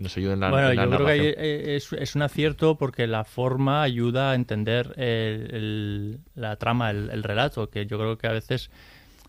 y- 0.00 0.02
nos 0.02 0.16
ayuden 0.16 0.34
en 0.34 0.40
la, 0.40 0.50
Bueno, 0.50 0.70
en 0.70 0.76
la 0.76 0.84
yo 0.84 0.90
creo 0.90 1.06
que 1.06 1.76
es, 1.76 1.92
es 1.92 2.14
un 2.16 2.22
acierto 2.22 2.76
porque 2.76 3.06
la 3.06 3.24
forma 3.24 3.82
ayuda 3.82 4.32
a 4.32 4.34
entender 4.34 4.92
el- 4.96 5.54
el- 5.54 6.18
la 6.34 6.56
trama, 6.56 6.90
el, 6.90 7.10
el 7.10 7.22
relato, 7.22 7.70
que 7.70 7.86
yo 7.86 7.98
creo 7.98 8.18
que 8.18 8.26
a 8.26 8.32
veces 8.32 8.70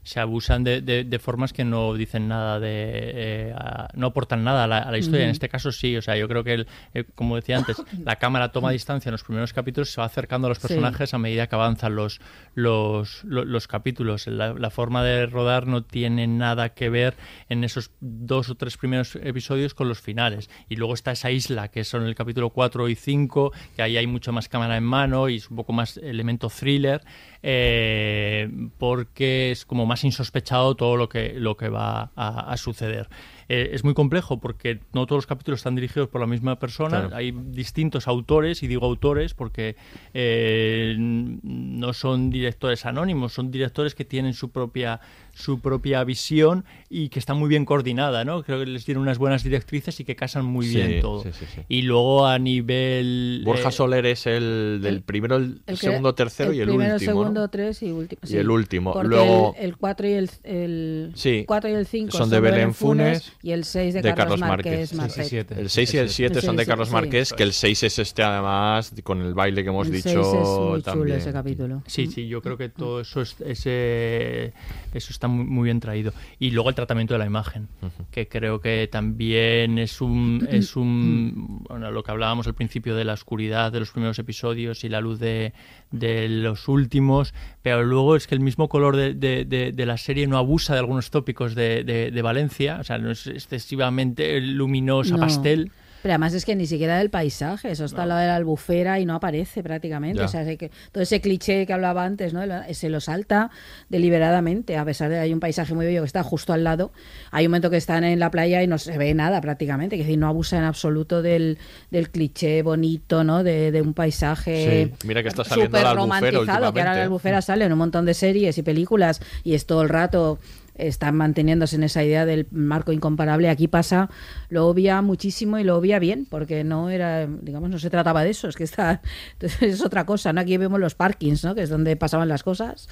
se 0.03 0.19
abusan 0.19 0.63
de, 0.63 0.81
de- 0.81 1.03
de 1.03 1.19
formas 1.19 1.53
que 1.53 1.63
no 1.63 1.93
dicen 1.93 2.27
nada 2.27 2.59
de 2.59 2.69
eh, 2.93 3.53
a- 3.55 3.87
no 3.93 4.07
aportan 4.07 4.43
nada 4.43 4.63
a 4.63 4.67
la, 4.67 4.79
a 4.79 4.91
la 4.91 4.97
historia. 4.97 5.25
En 5.25 5.31
este 5.31 5.47
caso 5.49 5.71
sí. 5.71 5.95
O 5.97 6.01
sea 6.01 6.15
yo 6.17 6.27
creo 6.27 6.43
que 6.43 6.53
el- 6.53 6.67
eh, 6.93 7.03
como 7.15 7.35
decía 7.35 7.57
antes 7.57 7.77
la 8.05 8.15
cámara 8.17 8.51
toma 8.51 8.71
distancia 8.71 9.09
en 9.09 9.13
los 9.13 9.23
primeros 9.23 9.53
capítulos 9.53 9.91
se 9.91 10.01
va 10.01 10.05
acercando 10.07 10.47
a 10.47 10.49
los 10.49 10.57
Sí. 10.57 10.67
personajes 10.67 11.13
a 11.13 11.17
medida 11.17 11.47
que 11.47 11.55
avanzan 11.55 11.95
los 11.95 12.19
los, 12.55 13.23
lo- 13.23 13.45
los 13.45 13.67
capítulos. 13.67 14.27
La, 14.27 14.53
la 14.53 14.69
forma 14.69 15.03
de 15.03 15.25
rodar 15.25 15.67
no 15.67 15.83
tiene 15.83 16.27
nada 16.27 16.69
que 16.73 16.89
ver 16.89 17.15
en 17.49 17.63
esos 17.63 17.91
dos 17.99 18.49
o 18.49 18.55
tres 18.55 18.77
primeros 18.77 19.15
episodios 19.17 19.73
con 19.73 19.87
los 19.87 20.01
finales. 20.01 20.49
Y 20.67 20.75
luego 20.77 20.93
está 20.93 21.11
esa 21.11 21.31
isla 21.31 21.67
que 21.69 21.83
son 21.83 22.05
el 22.05 22.15
capítulo 22.15 22.49
4 22.49 22.89
y 22.89 22.95
5 22.95 23.51
que 23.75 23.81
ahí 23.81 23.97
hay 23.97 24.07
mucho 24.07 24.31
más 24.33 24.49
cámara 24.49 24.77
en 24.77 24.83
mano 24.83 25.29
y 25.29 25.35
es 25.37 25.49
un 25.49 25.57
poco 25.57 25.73
más 25.73 25.97
elemento 25.97 26.49
thriller 26.49 27.01
eh, 27.43 28.49
porque 28.77 29.51
es 29.51 29.65
como 29.65 29.85
más 29.91 30.03
insospechado 30.05 30.75
todo 30.75 30.95
lo 30.95 31.07
que, 31.09 31.33
lo 31.37 31.55
que 31.57 31.67
va 31.69 32.11
a, 32.15 32.51
a 32.53 32.57
suceder. 32.57 33.09
Eh, 33.49 33.71
es 33.73 33.83
muy 33.83 33.93
complejo 33.93 34.39
porque 34.39 34.79
no 34.93 35.05
todos 35.05 35.17
los 35.17 35.27
capítulos 35.27 35.59
están 35.59 35.75
dirigidos 35.75 36.07
por 36.07 36.21
la 36.21 36.27
misma 36.27 36.57
persona, 36.57 36.99
Claro. 37.01 37.15
hay 37.17 37.31
distintos 37.31 38.07
autores, 38.07 38.63
y 38.63 38.67
digo 38.67 38.85
autores 38.85 39.33
porque 39.33 39.75
eh, 40.13 40.95
no 40.97 41.91
son 41.93 42.29
directores 42.29 42.85
anónimos, 42.85 43.33
son 43.33 43.51
directores 43.51 43.93
que 43.93 44.05
tienen 44.05 44.33
su 44.33 44.51
propia 44.51 45.01
su 45.33 45.59
propia 45.59 46.03
visión 46.03 46.65
y 46.89 47.09
que 47.09 47.19
está 47.19 47.33
muy 47.33 47.47
bien 47.49 47.65
coordinada, 47.65 48.25
¿no? 48.25 48.43
Creo 48.43 48.59
que 48.59 48.65
les 48.65 48.85
tienen 48.85 49.01
unas 49.01 49.17
buenas 49.17 49.43
directrices 49.43 49.99
y 49.99 50.03
que 50.03 50.15
casan 50.15 50.45
muy 50.45 50.65
Sí, 50.67 50.75
bien 50.75 51.01
todo. 51.01 51.23
sí, 51.23 51.29
sí, 51.33 51.45
sí. 51.55 51.61
Y 51.69 51.83
luego 51.83 52.27
a 52.27 52.37
nivel... 52.39 53.41
Borja 53.45 53.69
eh, 53.69 53.71
Soler 53.71 54.05
es 54.05 54.27
el 54.27 54.79
del 54.81 55.01
primero, 55.01 55.37
el, 55.37 55.61
El 55.67 55.75
que- 55.79 55.87
segundo, 55.87 56.13
tercero 56.15 56.53
y 56.53 56.59
el 56.59 56.67
primero, 56.67 56.93
último. 56.95 57.11
¿no? 57.11 57.19
segundo, 57.21 57.47
tres 57.49 57.81
y 57.83 57.91
último. 57.91 58.21
Y 58.27 58.35
el 58.37 58.49
último. 58.49 58.93
Porque 58.93 59.07
Luego- 59.09 59.55
el, 59.57 59.65
el 59.65 59.77
4 59.77 60.07
y 60.07 60.11
el, 60.13 60.29
el 60.43 61.11
Sí, 61.15 61.43
4 61.47 61.69
y 61.69 61.73
el 61.73 61.85
5 61.87 62.11
son 62.17 62.29
de 62.29 62.39
Belén 62.39 62.73
Funes 62.73 63.31
y 63.41 63.51
el 63.51 63.63
6 63.63 63.93
de, 63.95 64.13
Carlos, 64.13 64.39
Márquez. 64.39 64.91
El 64.91 65.69
6 65.69 65.93
y 65.93 65.97
el 65.97 66.09
7 66.09 66.39
El 66.39 66.43
son 66.45 66.55
de 66.57 66.65
Carlos 66.65 66.89
sí. 66.89 66.93
Márquez, 66.93 67.33
que 67.33 67.43
el 67.43 67.53
6 67.53 67.83
es 67.83 67.99
este 67.99 68.23
además, 68.23 68.93
con 69.03 69.21
el 69.21 69.33
baile 69.33 69.63
que 69.63 69.69
hemos 69.69 69.87
El 69.87 69.93
dicho 69.93 70.09
seis 70.09 70.17
es 70.19 70.33
muy 70.33 70.37
chulo 70.43 70.81
también. 70.81 71.17
ese 71.17 71.31
capítulo. 71.31 71.83
Sí, 71.87 72.07
sí, 72.07 72.27
yo 72.27 72.41
creo 72.41 72.57
que 72.57 72.69
todo 72.69 73.01
eso 73.01 73.21
es, 73.21 73.35
ese, 73.41 74.53
eso 74.93 75.11
está 75.21 75.27
muy, 75.27 75.45
muy 75.45 75.65
bien 75.65 75.79
traído. 75.79 76.13
Y 76.39 76.49
luego 76.51 76.69
el 76.69 76.75
tratamiento 76.75 77.13
de 77.13 77.19
la 77.19 77.25
imagen, 77.27 77.67
que 78.09 78.27
creo 78.27 78.59
que 78.59 78.87
también 78.91 79.77
es 79.77 80.01
un, 80.01 80.47
es 80.51 80.75
un 80.75 81.63
bueno, 81.69 81.91
lo 81.91 82.01
que 82.03 82.09
hablábamos 82.11 82.47
al 82.47 82.55
principio 82.55 82.95
de 82.95 83.05
la 83.05 83.13
oscuridad 83.13 83.71
de 83.71 83.79
los 83.79 83.91
primeros 83.91 84.17
episodios 84.19 84.83
y 84.83 84.89
la 84.89 84.99
luz 84.99 85.19
de, 85.19 85.53
de 85.91 86.27
los 86.27 86.67
últimos, 86.67 87.33
pero 87.61 87.83
luego 87.83 88.15
es 88.15 88.25
que 88.25 88.33
el 88.35 88.41
mismo 88.41 88.67
color 88.67 88.95
de, 88.95 89.13
de- 89.13 89.45
de- 89.45 89.71
de 89.71 89.85
la 89.85 89.97
serie 89.97 90.25
no 90.27 90.37
abusa 90.37 90.73
de 90.73 90.79
algunos 90.79 91.11
tópicos 91.11 91.53
de, 91.53 91.83
de- 91.83 92.09
de 92.11 92.21
Valencia, 92.21 92.77
o 92.79 92.83
sea, 92.83 92.97
no 92.97 93.11
es 93.11 93.27
excesivamente 93.27 94.41
luminosa, 94.41 95.15
No. 95.15 95.19
pastel. 95.21 95.71
Pero 96.01 96.13
además 96.13 96.33
es 96.33 96.45
que 96.45 96.55
ni 96.55 96.65
siquiera 96.65 96.97
del 96.97 97.09
paisaje, 97.09 97.71
eso 97.71 97.85
está 97.85 98.03
al 98.03 98.09
lado 98.09 98.21
de 98.21 98.27
la 98.27 98.35
albufera 98.35 98.99
y 98.99 99.05
no 99.05 99.15
aparece 99.15 99.63
prácticamente. 99.63 100.19
Ya. 100.19 100.25
O 100.25 100.27
sea, 100.27 100.45
que 100.57 100.71
todo 100.91 101.03
ese 101.03 101.21
cliché 101.21 101.65
que 101.65 101.73
hablaba 101.73 102.03
antes, 102.03 102.33
¿no? 102.33 102.41
Se 102.71 102.89
lo 102.89 102.99
salta 102.99 103.51
deliberadamente, 103.89 104.77
a 104.77 104.85
pesar 104.85 105.09
de 105.09 105.15
que 105.15 105.21
hay 105.21 105.33
un 105.33 105.39
paisaje 105.39 105.73
muy 105.73 105.85
bello 105.85 106.01
que 106.01 106.07
está 106.07 106.23
justo 106.23 106.53
al 106.53 106.63
lado. 106.63 106.91
Hay 107.31 107.45
un 107.45 107.51
momento 107.51 107.69
que 107.69 107.77
están 107.77 108.03
en 108.03 108.19
la 108.19 108.31
playa 108.31 108.63
y 108.63 108.67
no 108.67 108.77
se 108.77 108.97
ve 108.97 109.13
nada 109.13 109.41
prácticamente, 109.41 109.95
que 109.95 110.01
es 110.01 110.07
decir, 110.07 110.19
no 110.19 110.27
abusa 110.27 110.57
en 110.57 110.63
absoluto 110.63 111.21
del, 111.21 111.57
del 111.89 112.09
cliché 112.09 112.61
bonito, 112.61 113.23
¿no? 113.23 113.43
De, 113.43 113.71
de 113.71 113.81
un 113.81 113.93
paisaje 113.93 114.91
Sí, 114.99 115.07
mira 115.07 115.21
que 115.21 115.29
está 115.29 115.43
saliendo 115.43 115.77
súper 115.77 115.83
la 115.83 115.91
albufera 115.91 116.31
romantizado, 116.31 116.73
que 116.73 116.79
ahora 116.79 116.95
la 116.95 117.03
albufera 117.03 117.41
sale 117.41 117.65
en 117.65 117.71
un 117.71 117.77
montón 117.77 118.05
de 118.05 118.13
series 118.13 118.57
y 118.57 118.63
películas 118.63 119.21
y 119.43 119.53
es 119.53 119.65
todo 119.65 119.81
el 119.81 119.89
rato 119.89 120.39
están 120.87 121.15
manteniéndose 121.15 121.75
en 121.75 121.83
esa 121.83 122.03
idea 122.03 122.25
del 122.25 122.47
marco 122.51 122.91
incomparable. 122.91 123.49
Aquí 123.49 123.67
pasa, 123.67 124.09
lo 124.49 124.67
obvia 124.67 125.01
muchísimo 125.01 125.59
y 125.59 125.63
lo 125.63 125.77
obvia 125.77 125.99
bien, 125.99 126.25
porque 126.29 126.63
no 126.63 126.89
era, 126.89 127.27
digamos, 127.27 127.69
no 127.69 127.79
se 127.79 127.89
trataba 127.89 128.23
de 128.23 128.31
eso, 128.31 128.47
es 128.47 128.55
que 128.55 128.63
está, 128.63 129.01
entonces 129.33 129.61
es 129.61 129.81
otra 129.85 130.05
cosa, 130.05 130.33
¿no? 130.33 130.41
Aquí 130.41 130.57
vemos 130.57 130.79
los 130.79 130.95
parkings, 130.95 131.43
¿no? 131.43 131.55
Que 131.55 131.63
es 131.63 131.69
donde 131.69 131.95
pasaban 131.95 132.27
las 132.27 132.43
cosas, 132.43 132.87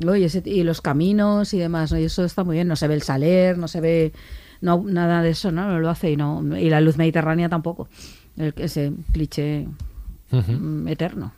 ¿no? 0.00 0.16
y, 0.16 0.24
ese- 0.24 0.42
y 0.44 0.62
los 0.64 0.80
caminos 0.80 1.54
y 1.54 1.58
demás, 1.58 1.92
¿no? 1.92 1.98
Y 1.98 2.04
eso 2.04 2.24
está 2.24 2.44
muy 2.44 2.56
bien, 2.56 2.68
no 2.68 2.76
se 2.76 2.88
ve 2.88 2.94
el 2.94 3.02
saler, 3.02 3.58
no 3.58 3.68
se 3.68 3.80
ve 3.80 4.12
no, 4.60 4.82
nada 4.86 5.22
de 5.22 5.30
eso, 5.30 5.52
¿no? 5.52 5.68
No 5.68 5.78
lo 5.80 5.90
hace 5.90 6.10
y 6.12 6.16
no, 6.16 6.42
y 6.56 6.70
la 6.70 6.80
luz 6.80 6.96
mediterránea 6.96 7.48
tampoco, 7.48 7.88
el, 8.36 8.54
ese 8.56 8.92
cliché 9.12 9.68
mm, 10.58 10.88
eterno. 10.88 11.32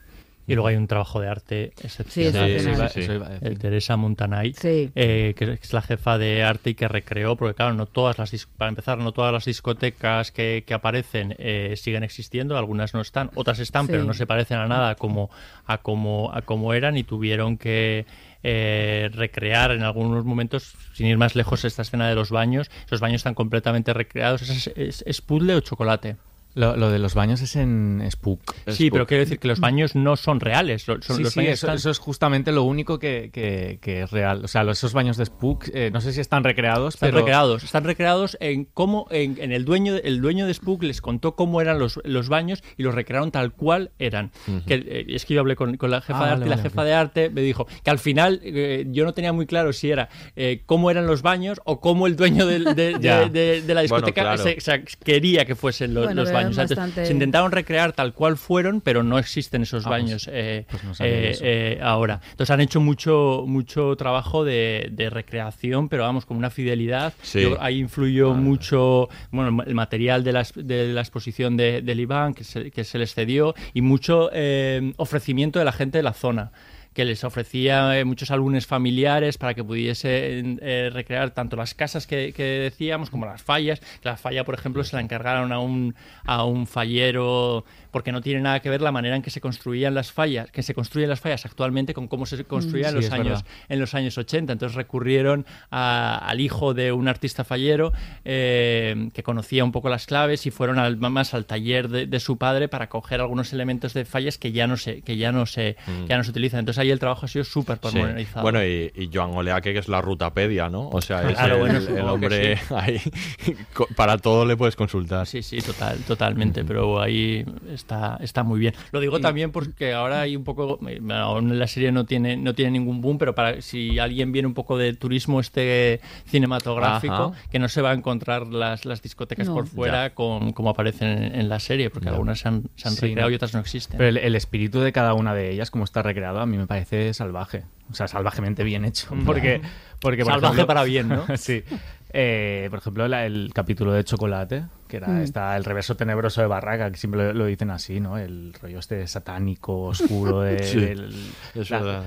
Y 0.49 0.55
luego 0.55 0.69
hay 0.69 0.77
un 0.77 0.87
trabajo 0.87 1.21
de 1.21 1.29
arte 1.29 1.73
excepcional. 1.83 2.61
Sí, 2.91 3.03
sí, 3.03 3.09
sí, 3.09 3.57
Teresa 3.57 3.97
Montanay, 3.97 4.53
Sí. 4.55 4.91
eh, 4.95 5.35
que 5.37 5.59
es 5.61 5.73
la 5.73 5.83
jefa 5.83 6.19
de 6.19 6.45
arte 6.45 6.71
y 6.71 6.75
que 6.75 6.87
recreó, 6.87 7.35
porque 7.37 7.55
claro, 7.55 7.75
no 7.75 7.87
todas 7.87 8.19
las 8.19 8.47
para 8.57 8.69
empezar, 8.69 8.99
no 8.99 9.13
todas 9.13 9.33
las 9.33 9.45
discotecas 9.45 10.31
que, 10.31 10.63
que 10.67 10.75
aparecen 10.75 11.35
eh, 11.39 11.75
siguen 11.77 12.05
existiendo, 12.05 12.57
algunas 12.57 12.95
no 12.95 13.01
están, 13.01 13.31
otras 13.35 13.59
están, 13.59 13.87
Sí. 13.87 13.93
pero 13.93 14.05
no 14.05 14.15
se 14.15 14.27
parecen 14.27 14.59
a 14.59 14.69
nada 14.69 14.95
como 14.95 15.31
a 15.67 15.79
como 15.79 16.31
a 16.33 16.43
como 16.43 16.75
eran 16.75 16.97
y 16.97 17.03
tuvieron 17.03 17.59
que 17.59 18.07
eh, 18.49 19.11
recrear 19.13 19.73
en 19.73 19.83
algunos 19.83 20.25
momentos, 20.25 20.75
sin 20.93 21.07
ir 21.09 21.19
más 21.19 21.35
lejos, 21.35 21.65
esta 21.65 21.83
escena 21.83 22.09
de 22.09 22.15
los 22.15 22.31
baños. 22.31 22.71
Esos 22.87 23.01
baños 23.01 23.17
están 23.17 23.35
completamente 23.35 23.93
recreados. 23.93 24.43
¿Es, 24.43 24.69
es, 24.77 25.03
es 25.05 25.21
puzzle 25.21 25.57
o 25.57 25.61
chocolate? 25.61 26.15
Lo, 26.57 26.75
lo 26.77 26.91
de 26.91 26.99
los 26.99 27.15
baños 27.15 27.41
es 27.43 27.55
en 27.55 28.03
Spook. 28.11 28.41
Sí, 28.67 28.91
pero 28.91 29.07
quiero 29.07 29.23
decir 29.23 29.39
que 29.39 29.47
los 29.47 29.61
baños 29.61 29.95
no 29.95 30.17
son 30.17 30.41
reales. 30.41 30.83
son- 30.83 31.03
sí, 31.03 31.23
los 31.23 31.33
sí, 31.35 31.39
baños 31.41 31.53
eso, 31.53 31.67
están- 31.67 31.77
eso 31.77 31.91
es 31.91 31.99
justamente 31.99 32.51
lo 32.51 32.63
único 32.65 32.99
que, 32.99 33.31
que- 33.33 33.79
que 33.81 34.03
es 34.03 34.11
real. 34.11 34.45
O 34.45 34.49
sea, 34.49 34.65
los- 34.65 34.79
esos 34.79 34.93
baños 34.95 35.17
de 35.19 35.27
Spook, 35.27 35.67
eh, 35.75 35.91
no 35.93 36.01
sé 36.01 36.13
si 36.13 36.21
están 36.21 36.45
recreados, 36.45 36.95
Están 36.95 37.09
pero... 37.11 37.19
recreados, 37.19 37.63
están 37.63 37.85
recreados 37.85 38.37
en 38.41 38.65
cómo 38.65 39.07
en, 39.11 39.37
en 39.41 39.53
el 39.53 39.65
dueño 39.67 39.97
el 40.03 40.21
dueño 40.23 40.47
de 40.47 40.55
Spook 40.55 40.83
les 40.83 41.01
contó 41.03 41.37
cómo 41.37 41.61
eran 41.61 41.79
los, 41.79 42.01
los 42.05 42.29
baños 42.29 42.63
y 42.79 42.83
los 42.83 42.95
recrearon 42.95 43.31
tal 43.31 43.53
cual 43.53 43.91
eran. 43.99 44.33
Que, 44.67 44.75
eh, 44.77 45.05
es 45.09 45.27
que 45.27 45.35
yo 45.35 45.41
hablé 45.41 45.57
con, 45.57 45.77
con 45.77 45.91
la 45.91 46.01
jefa 46.01 46.21
Ah, 46.21 46.25
de 46.27 46.31
arte 46.33 46.41
vale, 46.41 46.47
y 46.47 46.49
la 46.49 46.57
vale, 46.57 46.69
jefa 46.71 46.85
de 46.85 46.95
arte 46.95 47.31
me 47.31 47.43
dijo 47.43 47.67
que 47.85 47.91
al 47.91 47.99
final 47.99 48.41
eh, 48.43 48.87
yo 48.89 49.05
no 49.05 49.13
tenía 49.13 49.33
muy 49.35 49.45
claro 49.47 49.75
si 49.75 49.91
era 49.91 50.09
eh, 50.37 50.63
cómo 50.65 50.91
eran 50.91 51.07
los 51.07 51.21
baños 51.21 51.61
o 51.65 51.81
cómo 51.83 52.07
el 52.07 52.17
dueño 52.17 52.47
de, 52.47 52.61
de- 52.75 52.97
Ya. 52.99 53.29
de- 53.29 53.61
de 53.61 53.75
la 53.75 53.83
Bueno, 53.83 53.83
discoteca 54.07 54.23
claro. 54.23 54.43
se- 54.43 54.85
quería 55.05 55.45
que 55.45 55.55
fuesen 55.55 55.93
los, 55.93 56.07
Bueno, 56.07 56.23
los 56.23 56.31
pero 56.31 56.46
baños. 56.55 56.69
bastante- 56.71 57.07
se 57.07 57.13
intentaron 57.13 57.51
recrear 57.53 57.93
tal 57.93 58.13
cual 58.13 58.37
fueron, 58.37 58.81
pero 58.81 59.03
no 59.03 59.19
existen 59.19 59.63
esos 59.63 59.87
Ah, 59.87 59.89
pues- 59.89 60.03
baños 60.03 60.31
eh, 60.33 60.67
pues 60.71 60.85
no 60.85 60.93
eh, 61.01 61.37
eh, 61.41 61.79
ahora. 61.83 62.21
Entonces 62.31 62.51
han 62.53 62.61
hecho 62.61 62.81
mucho 62.81 63.45
mucho 63.47 63.97
trabajo 63.97 64.45
de, 64.45 64.89
de 64.93 65.11
recreación, 65.11 65.89
pero 65.89 66.03
vamos, 66.05 66.27
con 66.27 66.37
una 66.37 66.51
fidelidad. 66.51 67.13
Sí. 67.23 67.43
Yo- 67.43 67.57
ahí 67.61 67.79
influyó 67.79 68.35
mucho 68.35 69.09
bueno, 69.31 69.63
el 69.67 69.75
material 69.75 70.23
de 70.25 70.33
la, 70.33 70.47
de 70.55 70.93
la 70.93 71.01
exposición 71.01 71.57
de, 71.57 71.83
del 71.83 72.01
Iván, 72.01 72.35
que 72.35 72.45
se, 72.45 72.71
que 72.71 72.85
se 72.85 72.99
les 72.99 73.15
cedió, 73.15 73.55
y 73.75 73.81
mucho 73.81 74.31
eh, 74.33 74.93
ofrecimiento 74.97 75.59
de 75.59 75.65
la 75.65 75.73
gente 75.73 75.99
de 75.99 76.03
la 76.03 76.13
zona 76.13 76.53
que 76.97 77.05
les 77.05 77.25
ofrecía 77.25 77.99
eh, 77.99 78.07
muchos 78.07 78.31
álbumes 78.31 78.67
familiares 78.67 79.37
para 79.37 79.53
que 79.53 79.63
pudiesen 79.63 80.59
eh, 80.63 80.89
recrear 80.91 81.31
tanto 81.31 81.55
las 81.55 81.75
casas 81.75 82.07
que, 82.07 82.33
decíamos 82.35 83.11
como 83.11 83.27
las 83.27 83.43
fallas. 83.43 83.83
La 84.03 84.17
falla, 84.17 84.45
por 84.45 84.55
ejemplo, 84.55 84.83
se 84.83 84.97
la 84.97 85.03
encargaron 85.03 85.53
a 85.53 85.59
un, 85.59 85.95
a 86.25 86.47
un 86.47 86.67
fallero 86.67 87.67
porque 87.97 88.13
no 88.13 88.21
tiene 88.21 88.43
nada 88.43 88.61
que 88.61 88.69
ver 88.69 88.83
la 88.83 88.93
manera 88.93 89.17
en 89.17 89.23
que 89.23 89.31
se 89.31 89.41
construían 89.41 89.95
las 89.95 90.13
fallas, 90.13 90.51
que 90.51 90.63
se 90.63 90.75
construyen 90.75 91.09
las 91.09 91.19
fallas 91.19 91.47
actualmente 91.47 91.95
con 91.95 92.09
cómo 92.09 92.27
se 92.27 92.45
construían 92.45 92.91
Sí, 92.91 92.91
en, 92.91 92.97
los 92.97 93.05
es 93.07 93.11
años, 93.11 93.27
verdad. 93.29 93.45
en 93.71 93.81
los 93.81 93.95
años 93.95 94.19
80. 94.19 94.53
Entonces 94.53 94.77
recurrieron 94.77 95.47
a- 95.71 96.19
al 96.19 96.43
hijo 96.43 96.75
de 96.75 96.93
un 96.93 97.09
artista 97.09 97.43
fallero 97.43 97.95
eh, 98.27 99.09
que 99.15 99.23
conocía 99.23 99.65
un 99.65 99.73
poco 99.73 99.89
las 99.89 100.05
claves 100.05 100.45
y 100.45 100.51
fueron 100.51 100.79
al, 100.79 100.99
más 100.99 101.33
al 101.33 101.47
taller 101.47 101.89
de, 101.89 102.07
de 102.07 102.21
su 102.21 102.37
padre 102.37 102.69
para 102.69 102.91
coger 102.91 103.23
algunos 103.23 103.51
elementos 103.55 103.95
de 103.95 104.05
fallas 104.05 104.37
que 104.37 104.53
ya 104.53 104.67
no 104.67 104.77
se, 104.77 105.01
que 105.01 105.17
ya 105.17 105.33
no 105.33 105.47
se, 105.47 105.77
Mm. 105.87 106.05
ya 106.07 106.19
no 106.19 106.25
se 106.25 106.33
utilizan. 106.33 106.61
Entonces 106.61 106.81
ahí 106.81 106.91
el 106.91 106.99
trabajo 106.99 107.25
ha 107.25 107.29
sido 107.29 107.45
súper 107.47 107.77
Sí. 107.77 107.81
pormenorizado. 107.85 108.43
Bueno, 108.43 108.63
y, 108.63 108.93
y 108.95 109.09
Joan 109.11 109.31
Oleaque, 109.35 109.73
que 109.73 109.79
es 109.79 109.89
la 109.89 110.03
rutapedia, 110.03 110.69
¿no? 110.69 110.91
O 110.91 111.01
sea, 111.01 111.23
es 111.31 111.35
Claro, 111.39 111.65
el, 111.67 111.81
bueno, 111.89 112.13
hombre 112.13 112.59
sí. 112.59 112.75
ahí. 112.75 113.01
Para 113.97 114.19
todo 114.19 114.45
le 114.45 114.55
puedes 114.55 114.77
consultar. 114.77 115.27
Sí, 115.27 115.41
sí, 115.43 115.59
total, 115.63 115.97
totalmente, 116.07 116.63
pero 116.63 117.01
ahí 117.01 117.45
está, 117.87 118.19
está 118.21 118.43
muy 118.43 118.59
bien. 118.59 118.75
Lo 118.91 119.01
digo 119.01 119.21
también 119.21 119.53
porque 119.53 119.95
ahora 119.95 120.21
hay 120.23 120.35
un 120.37 120.43
poco, 120.45 120.79
eh, 120.89 121.01
aún 121.13 121.59
la 121.59 121.67
serie 121.69 121.93
no 121.93 122.05
tiene, 122.05 122.37
no 122.37 122.55
tiene 122.55 122.73
ningún 122.73 123.01
boom, 123.01 123.17
pero 123.19 123.35
para 123.35 123.63
si 123.63 123.99
alguien 124.01 124.33
viene 124.33 124.49
un 124.49 124.55
poco 124.55 124.77
de 124.77 124.93
turismo 124.95 125.39
este 125.41 126.01
cinematográfico, 126.27 127.15
Ajá. 127.15 127.33
que 127.51 127.59
no 127.59 127.69
se 127.69 127.81
va 127.83 127.91
a 127.91 127.95
encontrar 127.95 128.49
las, 128.49 128.85
las 128.85 129.03
discotecas 129.03 129.47
No. 129.47 129.55
por 129.55 129.67
fuera 129.67 130.15
con, 130.15 130.53
como 130.53 130.71
aparecen 130.71 131.09
en, 131.23 131.35
en 131.41 131.49
la 131.49 131.61
serie, 131.61 131.91
porque 131.91 132.07
Ya. 132.07 132.13
algunas 132.13 132.41
se 132.41 132.49
han, 132.49 132.65
se 132.77 132.89
han 132.89 132.95
Sí, 132.95 133.01
recreado 133.03 133.29
no. 133.29 133.33
y 133.33 133.37
otras 133.37 133.55
no 133.55 133.61
existen. 133.61 133.97
Pero 133.99 134.09
el, 134.11 134.17
el 134.19 134.35
espíritu 134.35 134.81
de 134.81 134.93
cada 134.93 135.15
una 135.15 135.35
de 135.35 135.51
ellas, 135.53 135.71
como 135.71 135.85
está 135.85 136.03
recreado, 136.03 136.41
a 136.41 136.47
mí 136.47 136.57
me 136.57 136.67
parece 136.67 137.15
salvaje. 137.15 137.65
O 137.91 137.95
sea, 137.95 138.09
salvajemente 138.09 138.65
bien 138.65 138.85
hecho. 138.85 139.09
Porque, 139.25 139.61
porque 140.01 140.25
por 140.25 140.33
Salvaje 140.33 140.55
ejemplo- 140.55 140.67
para 140.67 140.83
bien, 140.85 141.09
¿no? 141.09 141.25
sí. 141.37 141.63
Eh, 142.13 142.69
por 142.71 142.79
ejemplo, 142.79 143.09
la- 143.09 143.27
el 143.27 143.51
capítulo 143.53 143.93
de 143.93 144.05
Chocolate, 144.05 144.65
que 144.89 144.99
era 144.99 145.09
Mm. 145.09 145.23
está 145.23 145.57
el 145.57 145.65
reverso 145.65 145.97
tenebroso 145.97 146.41
de 146.41 146.47
Barraca, 146.47 146.91
que 146.91 146.97
siempre 146.97 147.21
lo, 147.27 147.33
lo 147.35 147.47
dicen 147.47 147.71
así, 147.71 147.99
¿no? 148.01 148.17
El 148.17 148.55
rollo 148.63 148.79
este 148.79 149.07
satánico, 149.09 149.83
oscuro, 149.83 150.41
de, 150.43 150.63
Sí, 150.63 150.95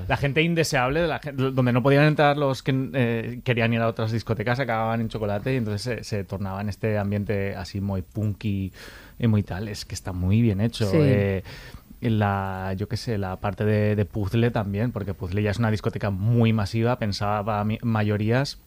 la, 0.07 0.17
gente 0.17 0.41
indeseable, 0.41 1.01
de 1.01 1.07
la 1.07 1.19
donde 1.34 1.73
no 1.73 1.84
podían 1.84 2.05
entrar 2.05 2.38
los 2.38 2.63
que 2.63 2.89
eh, 2.93 3.41
querían 3.43 3.73
ir 3.73 3.81
a 3.81 3.88
otras 3.88 4.11
discotecas, 4.11 4.59
acababan 4.59 5.01
en 5.01 5.09
Chocolate 5.09 5.53
y 5.53 5.57
entonces 5.57 5.81
se, 5.81 6.03
se 6.03 6.23
tornaba 6.23 6.61
en 6.61 6.69
este 6.69 6.97
ambiente 6.97 7.55
así 7.55 7.81
muy 7.81 8.01
punky 8.01 8.71
y 9.19 9.27
muy 9.27 9.43
tal. 9.43 9.67
Es 9.67 9.84
que 9.85 9.95
está 9.95 10.13
muy 10.13 10.41
bien 10.41 10.61
hecho. 10.61 10.89
Sí. 10.89 10.97
Eh, 10.99 11.43
la, 12.01 12.73
yo 12.77 12.88
qué 12.88 12.95
sé, 12.95 13.17
la 13.17 13.35
parte 13.41 13.65
de, 13.65 13.97
de 13.97 14.05
Puzzle 14.05 14.51
también, 14.51 14.93
porque 14.93 15.13
Puzzle 15.13 15.43
ya 15.43 15.51
es 15.51 15.59
una 15.59 15.69
discoteca 15.69 16.09
muy 16.09 16.53
masiva, 16.53 16.97
pensada 16.97 17.43
para 17.43 17.65
mayorías 17.84 18.59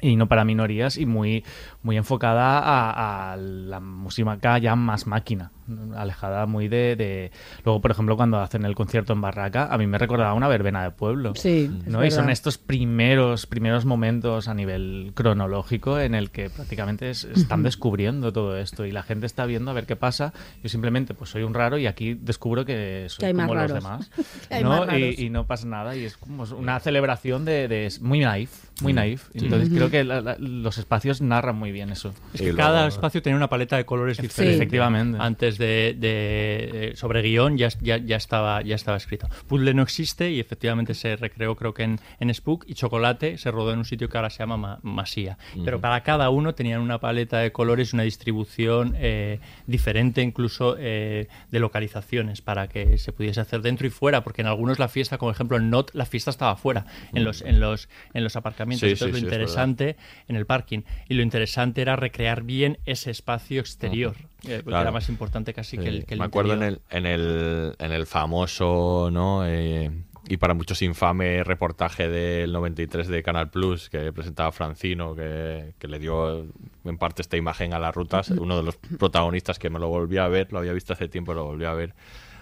y 0.00 0.16
no 0.16 0.28
para 0.28 0.44
minorías 0.44 0.96
y 0.96 1.06
muy, 1.06 1.44
muy 1.82 1.96
enfocada 1.96 2.58
a, 2.58 3.32
a 3.32 3.36
la 3.36 3.80
música 3.80 4.58
ya 4.58 4.76
más 4.76 5.06
máquina, 5.06 5.52
alejada 5.96 6.46
muy 6.46 6.68
de, 6.68 6.96
de- 6.96 7.30
Luego, 7.64 7.80
por 7.80 7.90
ejemplo, 7.90 8.16
cuando 8.16 8.38
hacen 8.40 8.64
el 8.64 8.74
concierto 8.74 9.12
en 9.12 9.20
Barraca, 9.20 9.68
a 9.70 9.78
mí 9.78 9.86
me 9.86 9.98
recordaba 9.98 10.34
una 10.34 10.48
verbena 10.48 10.82
de 10.82 10.90
pueblo. 10.90 11.34
Sí, 11.36 11.70
es 11.86 11.86
¿no? 11.92 12.04
Y 12.04 12.10
son 12.10 12.30
estos 12.30 12.58
primeros, 12.58 13.46
primeros 13.46 13.84
momentos 13.84 14.48
a 14.48 14.54
nivel 14.54 15.12
cronológico 15.14 15.98
en 15.98 16.14
el 16.14 16.30
que 16.30 16.50
prácticamente 16.50 17.10
es- 17.10 17.24
están 17.24 17.62
descubriendo 17.62 18.32
todo 18.32 18.56
esto 18.56 18.84
y 18.86 18.92
la 18.92 19.02
gente 19.02 19.26
está 19.26 19.46
viendo 19.46 19.70
a 19.70 19.74
ver 19.74 19.86
qué 19.86 19.96
pasa. 19.96 20.32
Yo 20.62 20.68
simplemente 20.68 21.14
pues 21.14 21.30
soy 21.30 21.42
un 21.42 21.54
raro 21.54 21.78
y 21.78 21.86
aquí 21.86 22.14
descubro 22.14 22.64
que 22.64 23.06
soy 23.08 23.20
Que 23.20 23.26
hay 23.26 23.34
más 23.34 23.46
como 23.48 23.60
los 23.60 23.72
demás. 23.72 24.10
Que 24.48 24.54
hay 24.56 24.62
¿no? 24.62 24.70
más 24.70 24.86
raros. 24.86 25.00
Y, 25.18 25.26
y 25.26 25.30
no 25.30 25.46
pasa 25.46 25.66
nada 25.66 25.96
y 25.96 26.04
es 26.04 26.16
como 26.16 26.44
una 26.56 26.78
celebración 26.80 27.44
de, 27.44 27.68
de- 27.68 27.86
es 27.86 28.00
muy 28.00 28.20
naif, 28.20 28.50
muy 28.82 28.92
naif. 28.92 29.28
Sí. 29.32 29.44
Entonces 29.44 29.68
creo 29.70 29.90
que 29.90 30.04
la- 30.04 30.20
la- 30.20 30.36
los 30.38 30.78
espacios 30.78 31.20
narran 31.20 31.56
muy 31.56 31.72
bien 31.72 31.90
eso. 31.90 32.14
Es 32.34 32.40
Y 32.40 32.44
que 32.44 32.52
luego- 32.52 32.58
cada 32.58 32.86
espacio 32.88 33.22
tenía 33.22 33.36
una 33.36 33.48
paleta 33.48 33.76
de 33.76 33.84
colores 33.84 34.16
Sí. 34.16 34.22
diferente. 34.22 34.56
Efectivamente. 34.56 35.18
Antes 35.20 35.58
de, 35.60 35.94
de- 35.96 36.92
sobre 36.96 37.22
guion 37.22 37.56
ya, 37.56 37.68
ya, 37.80 37.98
ya 37.98 38.16
estaba, 38.16 38.62
ya 38.62 38.74
estaba 38.74 38.96
escrito. 38.96 39.28
Puzzle 39.46 39.74
no 39.74 39.82
existe 39.82 40.30
y 40.32 40.40
efectivamente 40.40 40.94
se 40.94 41.14
recreó 41.16 41.54
creo 41.54 41.72
que 41.74 41.84
en, 41.84 42.00
en 42.18 42.34
Spook 42.34 42.64
y 42.66 42.74
Chocolate 42.74 43.38
se 43.38 43.50
rodó 43.52 43.72
en 43.72 43.78
un 43.78 43.84
sitio 43.84 44.08
que 44.08 44.16
ahora 44.18 44.30
se 44.30 44.38
llama 44.40 44.56
Ma- 44.56 44.80
Masía. 44.82 45.38
Pero 45.64 45.80
para 45.80 46.02
cada 46.02 46.30
uno 46.30 46.54
tenían 46.54 46.80
una 46.80 46.98
paleta 46.98 47.38
de 47.38 47.52
colores 47.52 47.92
y 47.92 47.96
una 47.96 48.02
distribución 48.02 48.94
eh, 48.98 49.38
diferente 49.66 50.22
incluso 50.22 50.76
eh, 50.78 51.28
de 51.50 51.60
localizaciones 51.60 52.40
para 52.40 52.66
que 52.68 52.98
se 52.98 53.12
pudiese 53.12 53.40
hacer 53.40 53.60
dentro 53.62 53.86
y 53.86 53.90
fuera, 53.90 54.24
porque 54.24 54.40
en 54.42 54.48
algunos 54.48 54.78
la 54.78 54.88
fiesta, 54.88 55.18
como 55.18 55.30
ejemplo 55.30 55.56
en 55.56 55.70
Not, 55.70 55.90
la 55.94 56.06
fiesta 56.06 56.30
estaba 56.30 56.56
fuera, 56.56 56.86
en 57.12 57.24
los, 57.24 57.42
en 57.42 57.60
los, 57.60 57.88
en 58.14 58.24
los 58.24 58.36
aparcamientos. 58.36 58.88
Sí, 58.88 58.92
Entonces 58.92 59.06
sí, 59.06 59.12
lo 59.12 59.18
sí, 59.18 59.24
interesante 59.24 59.96
en 60.28 60.36
el 60.36 60.46
parking. 60.46 60.80
Y 61.08 61.14
lo 61.14 61.22
interesante 61.22 61.82
era 61.82 61.96
recrear 61.96 62.42
bien 62.42 62.78
ese 62.86 63.10
espacio 63.10 63.60
exterior, 63.60 64.16
eh, 64.46 64.62
Claro. 64.64 64.82
era 64.82 64.90
más 64.90 65.08
importante 65.08 65.52
casi 65.54 65.78
que 65.78 65.88
el, 65.88 66.04
que 66.06 66.14
el 66.14 66.20
Me 66.20 66.26
acuerdo 66.26 66.54
en 66.54 66.62
el, 66.62 66.80
en 66.90 67.06
el, 67.06 67.74
en 67.78 67.92
el 67.92 68.06
famoso, 68.06 69.10
¿no? 69.12 69.46
Eh, 69.46 69.90
y 70.28 70.36
para 70.36 70.54
muchos 70.54 70.80
infame 70.82 71.42
reportaje 71.42 72.08
del 72.08 72.52
93 72.52 73.08
de 73.08 73.22
Canal 73.22 73.50
Plus 73.50 73.88
que 73.90 74.12
presentaba 74.12 74.52
Francino, 74.52 75.14
que, 75.16 75.74
que 75.78 75.88
le 75.88 75.98
dio 75.98 76.46
en 76.84 76.98
parte 76.98 77.22
esta 77.22 77.36
imagen 77.36 77.74
a 77.74 77.78
las 77.78 77.94
rutas. 77.94 78.30
Uno 78.30 78.56
de 78.56 78.62
los 78.62 78.76
protagonistas 78.76 79.58
que 79.58 79.70
me 79.70 79.78
lo 79.78 79.88
volví 79.88 80.18
a 80.18 80.28
ver, 80.28 80.52
lo 80.52 80.58
había 80.60 80.72
visto 80.72 80.92
hace 80.92 81.08
tiempo, 81.08 81.34
lo 81.34 81.44
volví 81.44 81.64
a 81.64 81.72
ver. 81.72 81.94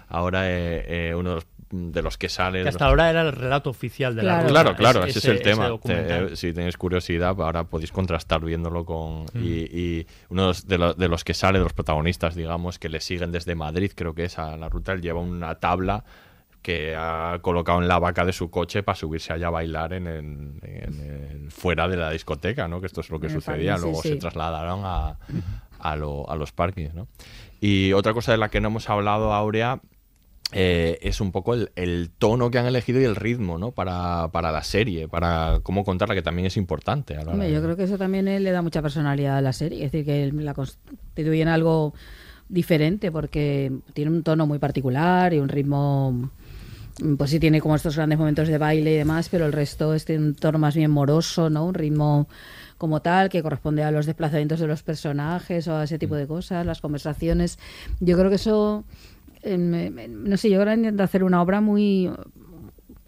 Ahora 0.07 0.41
eh, 0.45 1.13
uno 1.15 1.29
de 1.29 1.35
los, 1.35 1.47
de 1.71 2.01
los 2.01 2.17
que 2.17 2.29
sale. 2.29 2.63
Que 2.63 2.69
hasta 2.69 2.85
los- 2.85 2.89
ahora 2.89 3.09
era 3.09 3.21
el 3.21 3.31
relato 3.31 3.69
oficial 3.69 4.15
de 4.15 4.23
la 4.23 4.39
Claro. 4.39 4.47
ruta, 4.49 4.61
Claro, 4.61 4.75
claro, 4.75 5.05
ese, 5.05 5.19
es 5.19 5.25
el 5.25 5.41
tema. 5.41 5.69
Te- 5.83 6.33
eh, 6.33 6.35
si 6.35 6.51
tenéis 6.53 6.77
curiosidad, 6.77 7.39
ahora 7.39 7.63
podéis 7.65 7.91
contrastar 7.91 8.43
viéndolo 8.43 8.85
con. 8.85 9.23
Mm. 9.33 9.43
Y, 9.43 9.47
y 9.71 10.07
uno 10.29 10.51
de 10.53 10.77
los, 10.77 10.97
de 10.97 11.07
los 11.07 11.23
que 11.23 11.33
sale, 11.33 11.59
de 11.59 11.63
los 11.63 11.73
protagonistas, 11.73 12.33
digamos, 12.35 12.79
que 12.79 12.89
le 12.89 12.99
siguen 13.01 13.31
desde 13.31 13.53
Madrid, 13.55 13.91
creo 13.95 14.13
que 14.15 14.25
es 14.25 14.39
a 14.39 14.57
la 14.57 14.67
ruta, 14.69 14.93
él 14.93 15.01
lleva 15.01 15.19
una 15.21 15.55
tabla 15.55 16.03
que 16.61 16.93
ha 16.97 17.37
colocado 17.41 17.81
en 17.81 17.87
la 17.87 17.99
vaca 17.99 18.25
de 18.25 18.33
su 18.33 18.49
coche 18.49 18.83
para 18.83 18.95
subirse 18.97 19.31
allá 19.31 19.47
a 19.47 19.51
bailar 19.51 19.93
en, 19.93 20.07
en- 20.07 20.59
en- 20.63 20.99
en- 20.99 21.51
fuera 21.51 21.87
de 21.87 21.95
la 21.95 22.09
discoteca, 22.11 22.67
¿no? 22.67 22.81
Que 22.81 22.87
esto 22.87 22.99
es 23.01 23.09
lo 23.09 23.19
que 23.19 23.29
sucedía. 23.29 23.77
Luego 23.77 24.01
sí. 24.01 24.09
se 24.09 24.15
trasladaron 24.17 24.81
a, 24.83 25.17
a, 25.79 25.95
lo- 25.95 26.29
a 26.29 26.35
los 26.35 26.51
parkings, 26.51 26.93
¿no? 26.93 27.07
Y 27.61 27.93
otra 27.93 28.13
cosa 28.13 28.31
de 28.33 28.37
la 28.39 28.49
que 28.49 28.59
no 28.59 28.67
hemos 28.69 28.89
hablado, 28.89 29.33
Aurea, 29.33 29.79
eh, 30.51 30.97
es 31.01 31.21
un 31.21 31.31
poco 31.31 31.53
el, 31.53 31.71
el 31.75 32.09
tono 32.17 32.49
que 32.49 32.57
han 32.59 32.65
elegido 32.65 32.99
y 32.99 33.03
el 33.03 33.15
ritmo, 33.15 33.57
¿no? 33.57 33.71
Para, 33.71 34.29
para 34.31 34.51
la 34.51 34.63
serie, 34.63 35.07
para 35.07 35.59
cómo 35.63 35.83
contarla, 35.85 36.15
que 36.15 36.21
también 36.23 36.47
es 36.47 36.57
importante. 36.57 37.13
a 37.13 37.17
la 37.17 37.23
hora 37.23 37.31
Hombre, 37.33 37.47
de- 37.49 37.53
yo 37.53 37.61
creo 37.61 37.75
que 37.77 37.83
eso 37.83 37.97
también 37.97 38.27
eh, 38.27 38.39
le 38.39 38.51
da 38.51 38.61
mucha 38.61 38.81
personalidad 38.81 39.37
a 39.37 39.41
la 39.41 39.53
serie, 39.53 39.85
es 39.85 39.91
decir, 39.91 40.05
que 40.05 40.31
la 40.43 40.53
constituye 40.53 41.41
en 41.41 41.47
algo 41.49 41.93
diferente 42.47 43.11
porque 43.11 43.71
tiene 43.93 44.11
un 44.11 44.23
tono 44.23 44.47
muy 44.47 44.57
particular 44.59 45.33
y 45.33 45.39
un 45.39 45.49
ritmo, 45.49 46.11
mm, 47.01 47.15
pues 47.15 47.29
sí 47.29 47.39
tiene 47.39 47.61
como 47.61 47.75
estos 47.75 47.95
grandes 47.95 48.17
momentos 48.17 48.47
de 48.47 48.57
baile 48.57 48.93
y 48.93 48.97
demás, 48.97 49.29
pero 49.29 49.45
el 49.45 49.53
resto 49.53 49.93
es 49.93 50.03
tiene 50.05 50.25
un 50.25 50.35
tono 50.35 50.57
más 50.57 50.75
bien 50.75 50.89
moroso, 50.89 51.49
¿no? 51.51 51.65
Un 51.65 51.75
ritmo 51.75 52.27
como 52.79 53.01
tal 53.01 53.29
que 53.29 53.43
corresponde 53.43 53.83
a 53.83 53.91
los 53.91 54.05
desplazamientos 54.07 54.59
de 54.61 54.65
los 54.67 54.81
personajes 54.83 55.67
o 55.67 55.75
a 55.75 55.83
ese 55.83 55.99
tipo 55.99 56.15
de 56.15 56.25
cosas, 56.27 56.65
las 56.65 56.81
conversaciones. 56.81 57.59
Yo 57.99 58.17
creo 58.17 58.29
que 58.29 58.37
eso, 58.37 58.85
no 59.43 60.37
sé, 60.37 60.49
yo 60.49 60.59
creo 60.59 60.73
que 60.73 60.79
intenta 60.79 61.03
hacer 61.03 61.23
una 61.23 61.41
obra 61.41 61.61
muy 61.61 62.09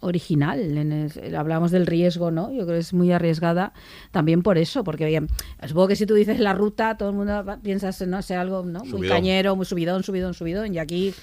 original. 0.00 0.76
En 0.76 0.92
el- 0.92 1.36
hablábamos 1.36 1.70
del 1.70 1.86
riesgo, 1.86 2.30
¿no? 2.30 2.50
Yo 2.50 2.64
creo 2.64 2.76
que 2.76 2.78
es 2.78 2.92
muy 2.92 3.12
arriesgada 3.12 3.72
también 4.10 4.42
por 4.42 4.58
eso, 4.58 4.82
porque 4.84 5.04
oye, 5.04 5.22
supongo 5.66 5.88
que 5.88 5.96
si 5.96 6.06
tú 6.06 6.14
dices 6.14 6.40
la 6.40 6.54
ruta, 6.54 6.96
todo 6.96 7.10
el 7.10 7.14
mundo 7.14 7.44
piensas, 7.62 8.04
no 8.06 8.20
sé, 8.22 8.34
algo 8.34 8.64
¿no? 8.64 8.80
muy 8.84 9.08
cañero, 9.08 9.54
muy 9.56 9.64
subidón, 9.64 10.02
subidón, 10.02 10.34
subidón, 10.34 10.74
y 10.74 10.78
aquí 10.78 11.14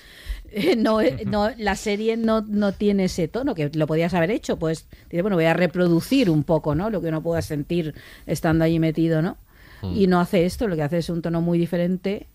eh, 0.51 0.75
no, 0.77 1.01
eh, 1.01 1.23
no, 1.27 1.49
la 1.57 1.75
serie 1.75 2.15
no, 2.15 2.41
no 2.41 2.71
tiene 2.71 3.05
ese 3.05 3.27
tono, 3.27 3.53
que 3.53 3.69
lo 3.73 3.85
podías 3.85 4.13
haber 4.13 4.31
hecho, 4.31 4.57
pues, 4.57 4.87
dice, 5.09 5.21
bueno, 5.21 5.35
voy 5.35 5.45
a 5.45 5.53
reproducir 5.53 6.29
un 6.29 6.43
poco, 6.43 6.73
¿no? 6.73 6.89
Lo 6.89 7.01
que 7.01 7.09
uno 7.09 7.21
pueda 7.21 7.41
sentir 7.41 7.93
estando 8.25 8.63
allí 8.63 8.79
metido, 8.79 9.21
¿no? 9.21 9.37
Mm. 9.81 9.93
Y 9.97 10.07
no 10.07 10.21
hace 10.21 10.45
esto, 10.45 10.67
lo 10.69 10.77
que 10.77 10.83
hace 10.83 10.99
es 10.99 11.09
un 11.09 11.21
tono 11.21 11.41
muy 11.41 11.59
diferente. 11.59 12.27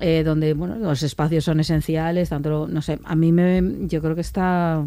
Eh, 0.00 0.22
donde 0.24 0.54
bueno 0.54 0.76
los 0.76 1.02
espacios 1.02 1.44
son 1.44 1.60
esenciales 1.60 2.28
tanto 2.30 2.66
no 2.68 2.82
sé 2.82 2.98
a 3.04 3.14
mí 3.14 3.30
me 3.32 3.62
yo 3.86 4.00
creo 4.00 4.14
que 4.14 4.20
está 4.22 4.86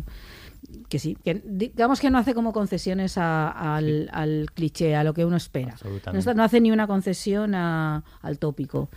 que 0.90 0.98
sí, 1.00 1.18
que 1.24 1.42
digamos 1.46 2.00
que 2.00 2.10
no 2.10 2.18
hace 2.18 2.34
como 2.34 2.52
concesiones 2.54 3.18
a- 3.18 3.76
al, 3.76 4.10
al 4.12 4.48
cliché, 4.54 4.96
a 4.96 5.04
lo 5.04 5.14
que 5.14 5.26
uno 5.26 5.36
espera. 5.38 5.76
No, 6.12 6.18
está- 6.20 6.34
no 6.34 6.44
hace 6.44 6.62
ni 6.62 6.72
una 6.72 6.88
concesión 6.88 7.54
a- 7.56 8.04
al 8.22 8.40
tópico. 8.40 8.90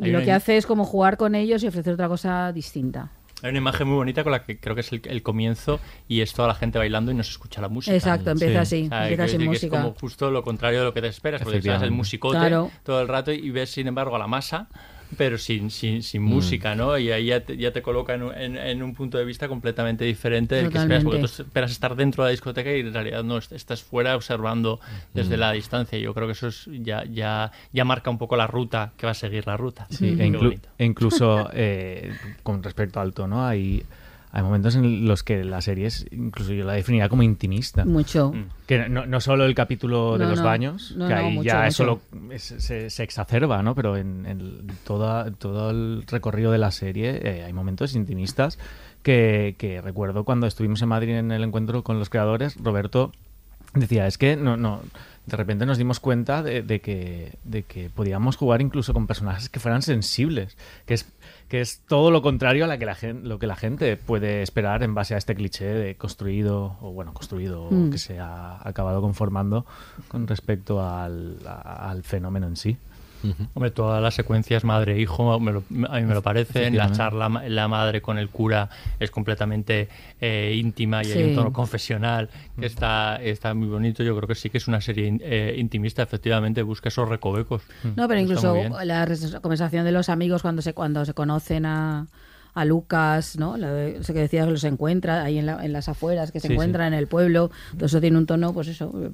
Y 0.00 0.10
lo 0.10 0.20
que 0.22 0.32
hace 0.32 0.56
es 0.56 0.66
como 0.66 0.84
jugar 0.84 1.16
con 1.16 1.34
ellos 1.34 1.62
y 1.64 1.68
ofrecer 1.68 1.94
otra 1.94 2.08
cosa 2.08 2.52
distinta. 2.52 3.10
Hay 3.42 3.50
una 3.50 3.58
imagen 3.58 3.86
muy 3.88 3.96
bonita 3.96 4.22
con 4.24 4.32
la 4.32 4.44
que 4.44 4.58
creo 4.60 4.74
que 4.74 4.80
es 4.82 4.92
el, 4.92 5.00
el 5.04 5.22
comienzo 5.22 5.80
y 6.08 6.20
es 6.20 6.32
toda 6.34 6.48
la 6.48 6.54
gente 6.54 6.78
bailando 6.78 7.10
y 7.12 7.14
no 7.14 7.22
se 7.22 7.30
escucha 7.30 7.60
la 7.60 7.68
música. 7.68 7.94
Exacto, 7.96 8.30
empieza 8.30 8.60
así, 8.62 8.84
O 8.86 8.88
sea, 8.88 9.02
empieza 9.08 9.28
sin 9.28 9.38
que 9.40 9.46
música. 9.46 9.76
Es 9.76 9.82
como 9.82 9.94
justo 9.94 10.30
lo 10.30 10.42
contrario 10.42 10.80
de 10.80 10.84
lo 10.86 10.94
que 10.94 11.00
te 11.00 11.08
esperas, 11.08 11.42
porque 11.42 11.58
estás 11.58 11.82
el 11.82 11.90
musicote 11.92 12.38
Claro. 12.38 12.70
todo 12.82 13.00
el 13.00 13.08
rato 13.08 13.32
y 13.32 13.50
ves, 13.50 13.70
sin 13.70 13.86
embargo, 13.86 14.16
a 14.16 14.18
la 14.18 14.26
masa 14.26 14.68
pero 15.16 15.38
sin, 15.38 15.70
sin, 15.70 16.02
sin 16.02 16.22
Mm. 16.22 16.26
música, 16.26 16.74
¿no? 16.74 16.98
Y 16.98 17.10
ahí 17.10 17.26
ya 17.26 17.40
te, 17.44 17.56
ya 17.56 17.72
te 17.72 17.80
coloca 17.82 18.14
en 18.14 18.22
un, 18.24 18.34
en, 18.34 18.56
en 18.56 18.82
un 18.82 18.94
punto 18.94 19.16
de 19.18 19.24
vista 19.24 19.48
completamente 19.48 20.04
diferente 20.04 20.54
del 20.56 20.68
que 20.70 20.78
esperas, 20.78 21.02
porque 21.04 21.18
tú 21.18 21.24
esperas 21.26 21.70
estar 21.70 21.96
dentro 21.96 22.24
de 22.24 22.28
la 22.28 22.30
discoteca 22.32 22.70
y 22.76 22.80
en 22.80 22.92
realidad 22.92 23.24
no, 23.24 23.38
est- 23.38 23.52
estás 23.52 23.82
fuera 23.82 24.14
observando 24.16 24.80
desde 25.14 25.36
Mm. 25.36 25.40
la 25.40 25.52
distancia. 25.52 25.98
Yo 25.98 26.12
creo 26.14 26.26
que 26.26 26.32
eso 26.32 26.48
es, 26.48 26.68
ya, 26.70 27.04
ya, 27.04 27.50
ya 27.72 27.84
marca 27.84 28.10
un 28.10 28.18
poco 28.18 28.36
la 28.36 28.46
ruta 28.46 28.92
que 28.96 29.06
va 29.06 29.12
a 29.12 29.14
seguir 29.14 29.46
la 29.46 29.56
ruta. 29.56 29.86
Sí, 29.90 30.14
Qué 30.16 30.24
e, 30.24 30.28
inclu- 30.28 30.38
bonito. 30.44 30.68
incluso 30.78 31.48
eh, 31.54 32.12
con 32.42 32.62
respecto 32.62 33.00
al 33.00 33.14
tono, 33.14 33.46
hay, 33.46 33.82
hay 34.30 34.42
momentos 34.42 34.74
en 34.76 35.06
los 35.08 35.22
que 35.22 35.42
la 35.44 35.60
serie 35.60 35.86
es, 35.86 36.06
incluso 36.10 36.52
yo 36.52 36.64
la 36.64 36.74
definiría 36.74 37.08
como 37.08 37.22
intimista. 37.22 37.84
Mucho. 37.84 38.32
Que 38.66 38.88
no, 38.88 39.06
no 39.06 39.20
solo 39.20 39.44
el 39.46 39.54
capítulo 39.54 40.18
de 40.18 40.24
No, 40.24 40.30
los 40.30 40.40
no. 40.40 40.44
baños, 40.44 40.94
No, 40.96 41.08
que 41.08 41.14
no, 41.14 41.20
ahí 41.20 41.32
mucho, 41.34 41.46
ya 41.46 41.54
mucho. 41.56 41.66
eso 41.68 41.84
lo- 41.84 42.00
es- 42.32 42.54
se, 42.58 42.90
se 42.90 43.02
exacerba, 43.02 43.62
¿no? 43.62 43.74
Pero 43.74 43.96
en, 43.96 44.26
en 44.26 44.66
toda, 44.84 45.30
todo 45.30 45.70
el 45.70 46.04
recorrido 46.06 46.52
de 46.52 46.58
la 46.58 46.70
serie 46.70 47.20
eh, 47.22 47.44
hay 47.44 47.52
momentos 47.52 47.94
intimistas 47.94 48.58
que, 49.02 49.54
que 49.58 49.80
recuerdo 49.80 50.24
cuando 50.24 50.46
estuvimos 50.46 50.82
en 50.82 50.88
Madrid 50.88 51.14
en 51.16 51.30
el 51.32 51.42
encuentro 51.44 51.82
con 51.82 51.98
los 51.98 52.10
creadores, 52.10 52.56
Roberto 52.62 53.12
decía, 53.80 54.06
es 54.06 54.18
que 54.18 54.36
no, 54.36 54.56
no, 54.56 54.80
de 55.26 55.36
repente 55.36 55.66
nos 55.66 55.76
dimos 55.78 56.00
cuenta 56.00 56.42
de, 56.42 56.62
de 56.62 56.80
que, 56.80 57.36
de 57.44 57.62
que 57.64 57.90
podíamos 57.90 58.36
jugar 58.36 58.60
incluso 58.62 58.94
con 58.94 59.06
personajes 59.06 59.48
que 59.48 59.60
fueran 59.60 59.82
sensibles, 59.82 60.56
que 60.86 60.94
es, 60.94 61.06
que 61.48 61.60
es 61.60 61.80
todo 61.86 62.10
lo 62.10 62.22
contrario 62.22 62.64
a 62.64 62.66
la 62.68 62.78
que 62.78 62.86
la 62.86 62.94
gen- 62.94 63.28
lo 63.28 63.38
que 63.38 63.46
la 63.46 63.56
gente 63.56 63.96
puede 63.96 64.42
esperar 64.42 64.82
en 64.82 64.94
base 64.94 65.14
a 65.14 65.18
este 65.18 65.34
cliché 65.34 65.66
de 65.66 65.96
construido, 65.96 66.76
o 66.80 66.92
bueno, 66.92 67.12
construido, 67.12 67.68
Mm. 67.70 67.90
que 67.90 67.98
se 67.98 68.18
ha 68.20 68.58
acabado 68.66 69.00
conformando 69.02 69.66
con 70.08 70.26
respecto 70.26 70.82
al, 70.82 71.36
al 71.46 72.02
fenómeno 72.04 72.46
en 72.46 72.56
sí. 72.56 72.76
Hombre, 73.54 73.70
todas 73.70 74.02
las 74.02 74.14
secuencias 74.14 74.64
madre-hijo 74.64 75.40
me 75.40 75.52
lo- 75.52 75.62
a 75.88 75.96
mí 76.00 76.06
me 76.06 76.14
lo 76.14 76.22
parecen. 76.22 76.76
La 76.76 76.92
charla 76.92 77.28
la 77.48 77.68
madre 77.68 78.00
con 78.00 78.18
el 78.18 78.28
cura 78.28 78.68
es 79.00 79.10
completamente 79.10 79.88
eh, 80.20 80.54
íntima 80.56 81.02
y 81.04 81.12
hay 81.12 81.22
un 81.24 81.28
Sí. 81.30 81.34
tono 81.34 81.52
confesional 81.52 82.28
que 82.58 82.66
está, 82.66 83.16
está 83.22 83.54
muy 83.54 83.68
bonito. 83.68 84.02
Yo 84.02 84.16
creo 84.16 84.28
que 84.28 84.34
sí 84.34 84.50
que 84.50 84.58
es 84.58 84.68
una 84.68 84.80
serie 84.80 85.16
eh, 85.20 85.54
intimista, 85.58 86.02
efectivamente, 86.02 86.62
busca 86.62 86.88
esos 86.88 87.08
recovecos. 87.08 87.62
No, 87.84 88.06
pero 88.08 88.20
Está 88.20 88.20
incluso 88.20 88.54
la 88.84 89.04
res- 89.04 89.36
conversación 89.40 89.84
de 89.84 89.92
los 89.92 90.08
amigos 90.08 90.42
cuando 90.42 90.62
se 90.62 90.72
cuando 90.74 91.04
se 91.04 91.14
conocen 91.14 91.66
a, 91.66 92.06
a 92.54 92.64
Lucas, 92.64 93.36
¿no? 93.38 93.56
La 93.56 93.72
de- 93.72 93.98
Eso 93.98 94.12
que 94.12 94.20
decías 94.20 94.46
que 94.46 94.52
los 94.52 94.64
encuentra 94.64 95.22
ahí 95.24 95.38
en, 95.38 95.46
la- 95.46 95.64
en 95.64 95.72
las 95.72 95.88
afueras, 95.88 96.32
que 96.32 96.40
se 96.40 96.46
Sí, 96.46 96.48
sí. 96.48 96.52
encuentran 96.54 96.92
en 96.92 96.98
el 96.98 97.06
pueblo. 97.06 97.50
Todo 97.76 97.86
eso 97.86 98.00
tiene 98.00 98.16
un 98.18 98.26
tono, 98.26 98.52
pues 98.52 98.68
eso, 98.68 98.92
eh, 99.02 99.10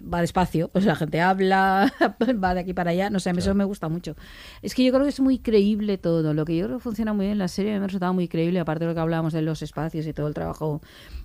va 0.00 0.20
despacio. 0.20 0.68
Pues 0.68 0.84
la 0.84 0.96
gente 0.96 1.20
habla, 1.20 1.92
va 2.42 2.54
de 2.54 2.60
aquí 2.60 2.74
para 2.74 2.90
allá. 2.90 3.10
No 3.10 3.20
sé, 3.20 3.30
eso 3.30 3.54
me 3.54 3.64
gusta 3.64 3.88
mucho. 3.88 4.16
Es 4.62 4.74
que 4.74 4.84
yo 4.84 4.92
creo 4.92 5.04
que 5.04 5.10
es 5.10 5.20
muy 5.20 5.38
creíble 5.38 5.98
todo. 5.98 6.34
Lo 6.34 6.44
que 6.44 6.56
yo 6.56 6.66
creo 6.66 6.78
que 6.78 6.82
funciona 6.82 7.12
muy 7.12 7.26
bien 7.26 7.32
en 7.32 7.38
la 7.38 7.48
serie, 7.48 7.72
a 7.72 7.74
mí 7.74 7.80
me 7.80 7.84
ha 7.84 7.88
resultado 7.88 8.14
muy 8.14 8.28
creíble, 8.28 8.60
aparte 8.60 8.84
de 8.84 8.90
lo 8.90 8.94
que 8.94 9.00
hablábamos 9.00 9.32
de 9.32 9.42
los 9.42 9.62
espacios 9.62 10.06
y 10.06 10.12
todo 10.12 10.28
el 10.28 10.34
trabajo 10.34 10.80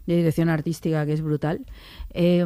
de 0.05 0.15
dirección 0.15 0.49
artística 0.49 1.05
que 1.05 1.13
es 1.13 1.21
brutal. 1.21 1.65
Eh, 2.13 2.45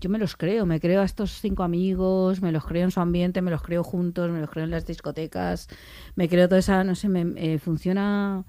yo 0.00 0.10
me 0.10 0.18
los 0.18 0.36
creo, 0.36 0.66
me 0.66 0.80
creo 0.80 1.00
a 1.00 1.04
estos 1.04 1.40
cinco 1.40 1.62
amigos, 1.62 2.42
me 2.42 2.52
los 2.52 2.64
creo 2.64 2.84
en 2.84 2.90
su 2.90 3.00
ambiente, 3.00 3.40
me 3.42 3.50
los 3.50 3.62
creo 3.62 3.84
juntos, 3.84 4.30
me 4.30 4.40
los 4.40 4.50
creo 4.50 4.64
en 4.64 4.70
las 4.70 4.86
discotecas, 4.86 5.68
me 6.16 6.28
creo 6.28 6.48
toda 6.48 6.58
esa, 6.58 6.84
no 6.84 6.94
sé, 6.94 7.08
me, 7.08 7.24
eh, 7.36 7.58
funciona 7.58 8.44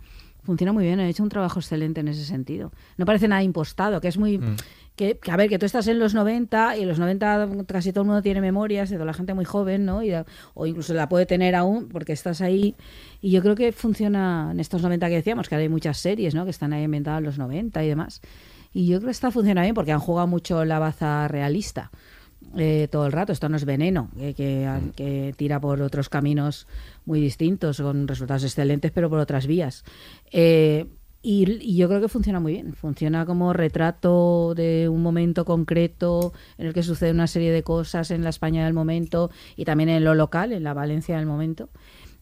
funciona 0.48 0.72
muy 0.72 0.86
bien, 0.86 1.00
he 1.02 1.10
hecho 1.10 1.24
un 1.24 1.30
trabajo 1.30 1.60
excelente 1.60 2.00
en 2.00 2.08
ese 2.08 2.24
sentido. 2.24 2.72
No 2.96 3.06
parece 3.06 3.28
nada 3.28 3.44
impostado, 3.44 4.00
que 4.00 4.08
es 4.08 4.18
muy... 4.18 4.40
Que, 4.98 5.18
que, 5.18 5.32
a 5.32 5.38
ver, 5.38 5.48
que 5.48 5.60
tú 5.60 5.66
estás 5.66 5.88
en 5.88 6.00
los 6.00 6.14
90 6.14 6.76
y 6.78 6.82
en 6.82 6.88
los 6.90 7.00
90 7.00 7.50
casi 7.68 7.94
todo 7.94 8.02
el 8.02 8.08
mundo 8.08 8.22
tiene 8.22 8.42
memorias 8.42 8.90
de 8.90 8.96
toda 8.96 9.06
la 9.06 9.14
gente 9.14 9.34
muy 9.34 9.46
joven, 9.46 9.86
¿no? 9.86 10.04
Y, 10.04 10.12
o 10.56 10.66
incluso 10.66 10.94
la 10.94 11.08
puede 11.08 11.26
tener 11.26 11.56
aún 11.56 11.88
porque 11.88 12.14
estás 12.14 12.42
ahí. 12.42 12.76
Y 13.22 13.32
yo 13.32 13.42
creo 13.42 13.56
que 13.56 13.72
funciona 13.72 14.50
en 14.52 14.60
estos 14.60 14.82
90 14.82 15.08
que 15.08 15.16
decíamos, 15.16 15.48
que 15.48 15.56
ahora 15.56 15.64
hay 15.64 15.70
muchas 15.70 16.00
series, 16.00 16.36
¿no? 16.36 16.44
Que 16.44 16.52
están 16.52 16.74
ahí 16.74 16.84
inventadas 16.84 17.20
en 17.20 17.26
los 17.26 17.38
90 17.38 17.84
y 17.84 17.88
demás. 17.88 18.22
Y 18.74 18.88
yo 18.88 18.98
creo 18.98 19.08
que 19.08 19.12
esta 19.12 19.32
funciona 19.32 19.62
bien 19.62 19.74
porque 19.74 19.92
han 19.92 20.00
jugado 20.00 20.28
mucho 20.28 20.66
la 20.66 20.80
baza 20.80 21.28
realista 21.28 21.92
eh, 22.56 22.88
todo 22.92 23.06
el 23.06 23.12
rato. 23.12 23.34
Esto 23.34 23.50
no 23.50 23.58
es 23.58 23.66
veneno, 23.66 24.10
eh, 24.18 24.34
que, 24.34 24.68
que 24.96 25.34
tira 25.36 25.60
por 25.60 25.82
otros 25.82 26.10
caminos 26.10 26.68
muy 27.06 27.20
distintos, 27.20 27.82
con 27.82 28.08
resultados 28.08 28.44
excelentes, 28.44 28.92
pero 28.92 29.10
por 29.10 29.20
otras 29.20 29.48
vías. 29.48 29.84
Eh, 30.32 30.86
y, 31.22 31.76
yo 31.76 31.88
creo 31.88 32.02
que 32.02 32.08
funciona 32.08 32.40
muy 32.40 32.54
bien. 32.54 32.74
Funciona 32.74 33.26
como 33.26 33.54
retrato 33.54 34.54
de 34.56 34.90
un 34.90 35.02
momento 35.02 35.46
concreto 35.46 36.34
en 36.58 36.68
el 36.68 36.74
que 36.74 36.84
sucede 36.84 37.12
una 37.12 37.28
serie 37.28 37.52
de 37.52 37.64
cosas 37.64 38.12
en 38.12 38.24
la 38.24 38.30
España 38.30 38.64
del 38.66 38.74
momento 38.74 39.32
y 39.56 39.66
también 39.66 39.90
en 39.90 40.04
lo 40.04 40.16
local, 40.16 40.54
en 40.54 40.64
la 40.64 40.74
Valencia 40.74 41.18
del 41.18 41.26
momento. 41.26 41.70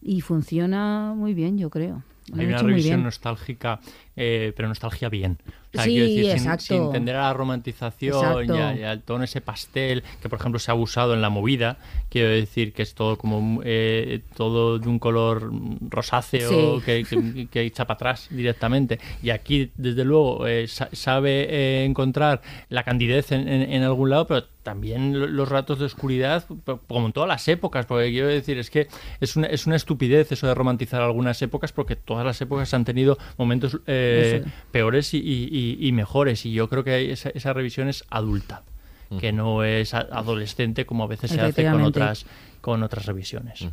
Y 0.01 0.21
funciona 0.21 1.13
muy 1.15 1.33
bien, 1.33 1.57
yo 1.57 1.69
creo. 1.69 2.03
Lo 2.33 2.41
Hay 2.41 2.47
una 2.47 2.57
revisión 2.59 3.03
nostálgica, 3.03 3.79
eh, 4.15 4.51
pero 4.55 4.67
nostalgia 4.67 5.09
bien. 5.09 5.37
O 5.45 5.77
sea, 5.77 5.83
Sí, 5.83 5.89
quiero 5.91 6.05
decir, 6.07 6.23
sin- 6.25 6.31
exacto. 6.33 6.63
sin, 6.63 6.91
tender 6.91 7.15
a 7.17 7.23
la 7.23 7.33
romantización 7.33 8.45
y, 8.47 8.83
al 8.83 9.01
tono 9.03 9.25
ese 9.25 9.41
pastel 9.41 10.03
que, 10.21 10.29
por 10.29 10.39
ejemplo, 10.39 10.57
se 10.57 10.71
ha 10.71 10.73
usado 10.73 11.13
en 11.13 11.21
la 11.21 11.29
movida. 11.29 11.77
Quiero 12.09 12.29
decir 12.29 12.71
que 12.73 12.81
es 12.81 12.95
todo 12.95 13.17
como 13.17 13.61
eh, 13.65 14.21
todo 14.35 14.79
de 14.79 14.87
un 14.87 14.99
color 14.99 15.51
rosáceo 15.89 16.79
Sí. 16.79 16.85
que, 16.85 17.03
que, 17.03 17.47
que 17.47 17.61
echa 17.61 17.85
para 17.85 17.95
atrás 17.95 18.27
directamente. 18.31 18.99
Y 19.21 19.29
aquí, 19.31 19.71
desde 19.75 20.03
luego, 20.05 20.47
eh, 20.47 20.67
sa- 20.67 20.89
sabe 20.93 21.47
eh, 21.49 21.85
encontrar 21.85 22.41
la 22.69 22.83
candidez 22.83 23.31
en, 23.31 23.47
en- 23.47 23.71
en 23.71 23.83
algún 23.83 24.09
lado, 24.09 24.27
pero 24.27 24.43
también 24.63 25.19
lo- 25.19 25.27
los 25.27 25.49
ratos 25.49 25.77
de 25.79 25.85
oscuridad, 25.85 26.45
como 26.87 27.05
en 27.07 27.13
todas 27.13 27.27
las 27.29 27.47
épocas, 27.47 27.85
porque 27.85 28.09
quiero 28.11 28.27
decir, 28.27 28.57
es 28.57 28.69
que 28.69 28.87
es 29.19 29.35
una, 29.35 29.47
es 29.47 29.67
una 29.67 29.75
estupidez 29.75 30.31
eso 30.31 30.47
de 30.47 30.55
romantizar 30.55 31.01
algunas 31.01 31.39
épocas, 31.41 31.71
porque 31.71 31.95
todas 32.15 32.25
las 32.25 32.41
épocas 32.41 32.73
han 32.73 32.85
tenido 32.85 33.17
momentos 33.37 33.79
eh, 33.87 34.43
peores 34.71 35.13
y, 35.13 35.17
y- 35.17 35.49
y- 35.51 35.87
y 35.87 35.91
mejores, 35.91 36.45
y 36.45 36.51
yo 36.53 36.69
creo 36.69 36.83
que 36.83 37.11
esa, 37.11 37.29
esa 37.29 37.53
revisión 37.53 37.87
es 37.89 38.03
adulta. 38.09 38.63
que 39.19 39.31
no 39.31 39.63
es 39.63 39.93
adolescente 39.93 40.85
como 40.85 41.03
a 41.03 41.07
veces 41.07 41.29
se 41.31 41.39
hace 41.39 41.63
con 41.71 41.81
otras 41.83 42.25
con 42.59 42.81
otras 42.81 43.05
revisiones. 43.05 43.63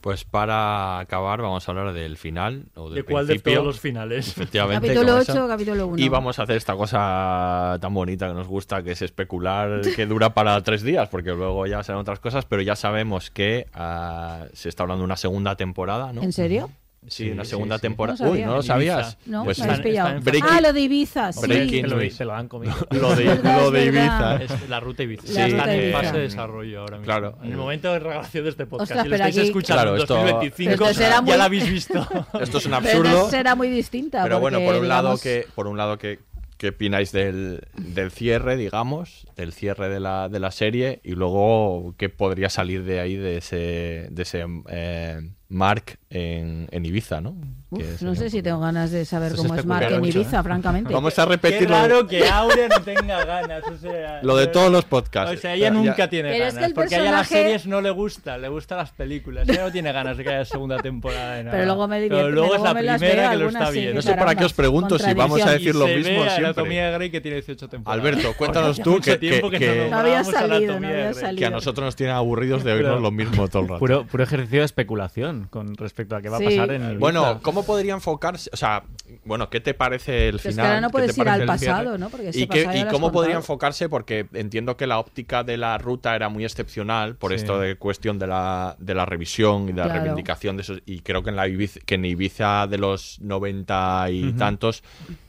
Pues 0.00 0.24
para 0.24 0.98
acabar 0.98 1.40
vamos 1.40 1.66
a 1.68 1.70
hablar 1.70 1.92
del 1.92 2.16
final 2.16 2.64
o 2.74 2.90
del 2.90 2.96
¿De 2.96 3.02
cuál 3.04 3.26
de 3.28 3.34
principio. 3.34 3.52
todos 3.54 3.66
los 3.66 3.80
finales? 3.80 4.26
Efectivamente. 4.28 4.88
Capítulo 4.88 5.06
como 5.12 5.22
eso. 5.22 5.32
8, 5.32 5.48
capítulo 5.48 5.86
1. 5.86 5.98
Y 6.02 6.08
vamos 6.08 6.38
a 6.40 6.42
hacer 6.42 6.56
esta 6.56 6.74
cosa 6.74 7.78
tan 7.80 7.94
bonita 7.94 8.26
que 8.26 8.34
nos 8.34 8.48
gusta, 8.48 8.82
que 8.82 8.90
es 8.90 9.02
especular, 9.02 9.80
que 9.96 10.06
dura 10.06 10.34
para 10.34 10.60
tres 10.62 10.82
días, 10.82 11.08
porque 11.08 11.30
luego 11.30 11.66
ya 11.68 11.84
serán 11.84 12.00
otras 12.00 12.18
cosas, 12.18 12.44
pero 12.46 12.60
ya 12.62 12.74
sabemos 12.74 13.30
que 13.30 13.68
ah, 13.74 14.46
se 14.52 14.68
está 14.68 14.82
hablando 14.82 15.02
de 15.02 15.06
una 15.06 15.16
segunda 15.16 15.54
temporada, 15.54 16.12
¿no? 16.12 16.22
¿En 16.24 16.32
serio? 16.32 16.68
Sí, 17.08 17.30
una 17.30 17.44
sí, 17.44 17.50
segunda 17.50 17.76
sí. 17.76 17.82
temporada. 17.82 18.22
No 18.24 18.30
Uy. 18.32 18.42
¿no 18.42 18.56
lo 18.56 18.62
sabías? 18.62 19.16
No, 19.24 19.44
pues 19.44 19.58
me 19.58 19.64
habéis 19.64 19.78
está- 19.78 19.88
pillado. 19.88 20.08
está 20.08 20.18
en 20.18 20.24
Breaking- 20.24 20.48
Ah, 20.56 20.60
lo 20.60 20.72
de 20.74 20.80
Ibiza, 20.82 21.32
sí. 21.32 21.40
Breaking 21.46 21.88
lo, 21.90 21.96
News. 21.96 22.14
se 22.14 22.24
lo 22.26 22.34
han 22.34 22.46
comido. 22.48 22.74
Lo 22.90 23.16
de, 23.16 23.24
lo 23.42 23.70
de. 23.70 23.84
Ibiza. 23.86 24.36
Es 24.36 24.68
la 24.68 24.80
ruta 24.80 25.02
Ibiza. 25.02 25.22
La 25.26 25.46
Sí, 25.46 25.54
en 25.54 25.92
fase 25.92 26.12
de 26.12 26.18
desarrollo 26.20 26.80
ahora 26.80 26.98
mismo. 26.98 27.04
Claro. 27.06 27.38
En 27.42 27.52
el 27.52 27.56
momento 27.56 27.92
de 27.92 28.00
grabación 28.00 28.44
de 28.44 28.50
este 28.50 28.66
podcast. 28.66 28.90
Ostras, 28.90 29.04
si 29.04 29.08
lo 29.08 29.14
pero 29.16 29.24
estáis 29.24 29.38
aquí- 29.38 29.46
escuchando 29.48 29.82
Claro, 29.82 29.96
en 29.96 30.02
esto- 30.02 30.14
2025, 30.14 30.70
Pero 30.76 30.90
esto 30.90 31.02
será 31.02 31.14
ya 31.16 31.22
muy- 31.22 31.36
la 31.38 31.44
habéis 31.44 31.70
visto. 31.70 32.06
Esto 32.40 32.58
es 32.58 32.66
un 32.66 32.74
absurdo. 32.74 33.30
será 33.30 33.54
muy 33.54 33.68
distinta. 33.70 34.22
Pero 34.22 34.38
bueno, 34.40 34.60
por 34.60 34.74
un 34.76 34.88
lado 34.88 35.16
que 35.18 35.46
por 35.54 35.66
un 35.68 35.76
lado 35.78 35.96
que 35.98 36.18
¿qué 36.58 36.68
opináis 36.68 37.10
del, 37.12 37.62
del 37.78 38.10
cierre, 38.10 38.58
digamos, 38.58 39.26
del 39.36 39.54
cierre 39.54 39.88
de 39.88 39.98
la, 40.00 40.28
de 40.28 40.38
la 40.40 40.50
serie 40.50 41.00
y 41.02 41.12
luego 41.12 41.94
qué 41.96 42.10
podría 42.10 42.50
salir 42.50 42.84
de 42.84 43.00
ahí 43.00 43.16
de 43.16 43.38
ese 43.38 44.08
de 44.10 44.22
ese 44.22 44.44
eh, 44.68 45.20
Mark 45.52 45.98
en, 46.10 46.68
en 46.70 46.84
Ibiza, 46.86 47.20
¿no? 47.20 47.34
uf, 47.70 48.02
no 48.02 48.14
sé 48.16 48.30
si 48.30 48.40
tengo 48.42 48.60
ganas 48.60 48.90
de 48.92 49.04
saber 49.04 49.34
cómo 49.34 49.54
es 49.54 49.60
es 49.60 49.66
Mark 49.66 49.86
en 49.90 49.98
mucho, 50.00 50.18
Ibiza, 50.20 50.40
¿eh? 50.40 50.42
francamente. 50.44 50.92
Vamos 50.94 51.18
a 51.18 51.24
Qué 51.24 51.28
repetirlo. 51.30 51.68
raro 51.76 52.06
que 52.06 52.28
Aurea 52.28 52.68
no 52.68 52.80
tenga 52.82 53.24
ganas. 53.24 53.62
o 53.66 53.76
sea, 53.76 54.20
Lo 54.22 54.36
de 54.36 54.46
todos 54.46 54.70
los 54.70 54.84
podcasts. 54.84 55.36
O 55.36 55.40
sea, 55.40 55.54
ella 55.54 55.66
Ya- 55.68 55.70
nunca 55.72 56.08
tiene 56.08 56.30
Pero 56.30 56.44
es 56.44 56.54
ganas. 56.54 56.58
que 56.58 56.64
el 56.70 56.74
porque 56.74 56.94
a 56.94 56.98
ella 57.00 57.10
las 57.10 57.20
personaje- 57.28 57.44
series 57.44 57.66
no 57.66 57.80
le 57.80 57.90
gusta, 57.90 58.38
le 58.38 58.48
gustan 58.48 58.78
las 58.78 58.90
películas. 58.92 59.48
Ella 59.48 59.64
no 59.64 59.72
tiene 59.72 59.92
ganas 59.92 60.16
de 60.16 60.22
que 60.24 60.30
haya 60.30 60.44
segunda 60.44 60.78
temporada 60.78 61.34
de 61.34 61.42
nada. 61.44 61.56
Pero 61.56 61.66
luego 61.66 61.88
me 61.88 61.96
Pero 62.00 62.08
divierte, 62.14 62.32
luego 62.32 62.54
es 62.54 62.62
la 62.62 62.74
primera 62.74 63.30
que 63.30 63.36
lo 63.36 63.48
está 63.48 63.66
sí, 63.66 63.72
viendo. 63.72 63.94
No 63.94 64.02
sé 64.02 64.14
para 64.14 64.34
qué 64.36 64.44
os 64.44 64.52
pregunto 64.52 64.98
si 65.00 65.14
vamos 65.14 65.42
a 65.42 65.50
decir 65.50 65.74
lo 65.74 65.86
Y 65.86 65.90
se 65.90 65.96
mismo 65.96 66.10
ve 66.22 66.28
siempre. 66.30 66.44
Anatomía 66.44 66.86
de 66.86 66.92
Grey 66.92 67.10
que 67.10 67.20
tiene 67.20 67.36
18 67.38 67.68
temporadas. 67.68 68.00
Alberto, 68.04 68.34
cuéntanos 68.36 68.80
tú 68.80 69.00
que- 69.00 69.18
que- 69.18 69.40
que, 69.58 69.88
no 69.90 69.98
había 69.98 70.22
salido, 70.22 70.78
no 70.78 70.86
había 70.88 71.12
salido. 71.14 71.38
que 71.38 71.46
a 71.46 71.50
nosotros 71.50 71.84
nos 71.86 71.96
tiene 71.96 72.12
aburridos 72.12 72.62
de 72.62 72.72
oírnos 72.72 72.90
Pero- 72.94 73.00
lo 73.00 73.10
mismo 73.10 73.48
todo 73.48 73.62
el 73.62 73.68
rato. 73.68 74.06
Puro 74.06 74.22
ejercicio 74.22 74.58
de 74.60 74.64
especulación 74.66 75.39
con 75.44 75.74
respecto 75.76 76.16
a 76.16 76.20
qué 76.22 76.28
va 76.28 76.36
a 76.36 76.40
Sí. 76.40 76.44
pasar 76.46 76.70
en 76.72 76.82
Ibiza. 76.84 76.98
Bueno, 76.98 77.40
¿cómo 77.42 77.64
podría 77.64 77.94
enfocarse? 77.94 78.50
O 78.52 78.56
sea, 78.56 78.82
bueno, 79.24 79.48
¿qué 79.50 79.60
te 79.60 79.74
parece 79.74 80.28
el 80.28 80.36
Pero 80.36 80.48
es 80.50 80.54
final? 80.54 80.64
que 80.64 80.68
ahora 80.68 80.80
no 80.80 80.88
¿Qué 80.88 80.92
puedes 80.92 81.18
ir 81.18 81.24
parece 81.24 81.42
al 81.44 81.50
el 81.50 81.58
cierre? 81.58 81.72
pasado, 81.74 81.98
¿no? 81.98 82.08
Porque 82.10 82.30
¿Y, 82.34 82.46
qué- 82.46 82.64
pasado 82.64 82.72
ya 82.74 82.80
y 82.80 82.92
cómo 82.92 83.12
podría 83.12 83.36
enfocarse? 83.36 83.88
Porque 83.88 84.26
entiendo 84.34 84.76
que 84.76 84.86
la 84.86 84.98
óptica 84.98 85.42
de 85.44 85.56
la 85.56 85.78
ruta 85.78 86.14
era 86.16 86.28
muy 86.28 86.44
excepcional 86.44 87.16
por 87.16 87.30
Sí. 87.30 87.36
esto 87.36 87.58
de 87.58 87.76
cuestión 87.76 88.18
de 88.18 88.26
la, 88.26 88.76
de 88.78 88.94
la 88.94 89.06
revisión 89.06 89.68
y 89.68 89.72
de 89.72 89.80
la 89.80 89.88
reivindicación 89.88 90.56
de 90.56 90.62
esos. 90.62 90.82
Y 90.86 91.00
creo 91.00 91.22
que 91.22 91.30
en 91.30 91.36
la 91.36 91.48
Ibiza, 91.48 91.80
que 91.86 91.94
en 91.96 92.04
Ibiza 92.04 92.66
de 92.66 92.78
los 92.78 93.20
90 93.20 94.06
y 94.10 94.32
tantos, 94.34 94.82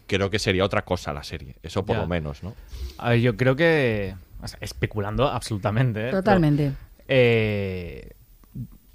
creo 0.07 0.29
que 0.29 0.39
sería 0.39 0.65
otra 0.65 0.83
cosa 0.83 1.13
la 1.13 1.23
serie. 1.23 1.55
Eso 1.63 1.85
por 1.85 1.95
Ya. 1.95 2.01
lo 2.01 2.07
menos, 2.07 2.43
¿no? 2.43 2.53
A 2.97 3.11
ver, 3.11 3.19
yo 3.21 3.37
creo 3.37 3.55
que. 3.55 4.15
o 4.43 4.47
sea, 4.47 4.57
especulando 4.61 5.27
absolutamente. 5.27 6.07
¿eh? 6.09 6.11
Totalmente. 6.11 6.71
Pero, 6.71 6.91
eh, 7.07 8.09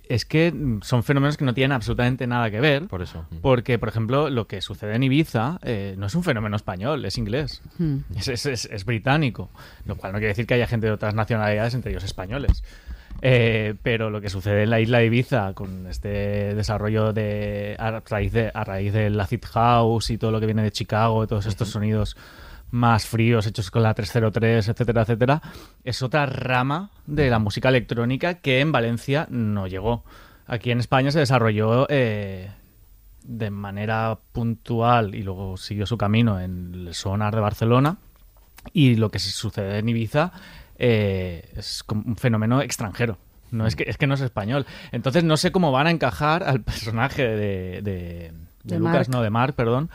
es 0.09 0.25
que 0.25 0.53
son 0.83 1.03
fenómenos 1.03 1.37
que 1.37 1.45
no 1.45 1.55
tienen 1.55 1.73
absolutamente 1.73 2.27
nada 2.27 2.51
que 2.51 2.61
ver. 2.61 2.87
Por 2.89 3.03
eso. 3.03 3.27
Porque, 3.43 3.79
por 3.79 3.89
ejemplo, 3.89 4.31
lo 4.31 4.47
que 4.47 4.61
sucede 4.61 4.95
en 4.95 5.03
Ibiza 5.03 5.59
eh, 5.63 5.95
no 5.99 6.07
es 6.07 6.15
un 6.15 6.23
fenómeno 6.23 6.57
español, 6.57 7.05
es 7.05 7.19
inglés. 7.19 7.63
Hmm. 7.79 7.99
Es, 8.17 8.29
es- 8.29 8.47
es- 8.47 8.65
es 8.71 8.85
británico. 8.85 9.51
Lo 9.85 9.97
cual 9.97 10.13
no 10.13 10.19
quiere 10.19 10.29
decir 10.29 10.47
que 10.47 10.55
haya 10.55 10.67
gente 10.67 10.87
de 10.87 10.93
otras 10.93 11.15
nacionalidades, 11.15 11.75
entre 11.75 11.91
ellos 11.93 12.05
españoles. 12.05 12.63
Eh, 13.23 13.75
pero 13.83 14.11
lo 14.11 14.21
que 14.21 14.29
sucede 14.29 14.65
en 14.65 14.71
la 14.71 14.79
isla 14.81 14.99
de 14.99 15.07
Ibiza, 15.07 15.55
con 15.55 15.87
este 15.87 16.55
desarrollo 16.55 17.13
de 17.15 17.75
a 17.79 18.01
raíz 18.01 18.33
de, 18.33 18.51
a 18.53 18.63
raíz 18.63 18.93
del 18.93 19.19
acid 19.19 19.41
house 19.53 20.11
y 20.11 20.19
todo 20.19 20.31
lo 20.33 20.39
que 20.41 20.47
viene 20.47 20.63
de 20.63 20.71
Chicago, 20.71 21.27
todos 21.27 21.47
estos 21.47 21.69
sonidos 21.71 22.17
más 22.71 23.07
fríos 23.07 23.47
hechos 23.47 23.71
con 23.71 23.83
la 23.83 23.95
303, 23.95 24.69
etcétera, 24.69 25.03
etcétera, 25.03 25.43
es 25.85 26.03
otra 26.03 26.27
rama 26.27 26.91
de 27.07 27.31
la 27.31 27.39
música 27.39 27.69
electrónica 27.69 28.35
que 28.35 28.61
en 28.61 28.73
Valencia 28.73 29.27
no 29.31 29.67
llegó. 29.67 30.05
Aquí 30.47 30.71
en 30.71 30.81
España 30.81 31.11
se 31.11 31.19
desarrolló 31.21 31.87
eh, 31.89 32.51
de 33.25 33.51
manera 33.51 34.19
puntual 34.33 35.15
y 35.15 35.23
luego 35.23 35.57
siguió 35.57 35.87
su 35.87 35.97
camino 35.99 36.41
en 36.41 36.73
el 36.75 36.95
Sonar 36.95 37.35
de 37.35 37.41
Barcelona. 37.41 37.97
Y 38.73 38.97
lo 38.97 39.11
que 39.11 39.19
sucede 39.21 39.79
en 39.79 39.89
Ibiza 39.89 40.33
eh, 40.77 41.53
es 41.57 41.83
como 41.85 42.03
un 42.05 42.17
fenómeno 42.17 42.61
extranjero. 42.63 43.17
No 43.53 43.65
es 43.67 43.77
que, 43.77 43.85
es 43.87 43.97
que 43.97 44.09
no 44.09 44.15
es 44.15 44.21
español. 44.21 44.67
Entonces 44.91 45.23
no 45.23 45.37
sé 45.37 45.53
cómo 45.53 45.71
van 45.71 45.87
a 45.87 45.91
encajar 45.93 46.43
al 46.43 46.61
personaje 46.63 47.23
de, 47.23 47.81
de- 47.83 48.33
de 48.65 48.75
De 48.75 48.79
Lucas, 48.81 48.95
Mark. 48.95 49.09
no, 49.11 49.23
de 49.23 49.31
Mark, 49.31 49.55
perdón, 49.55 49.89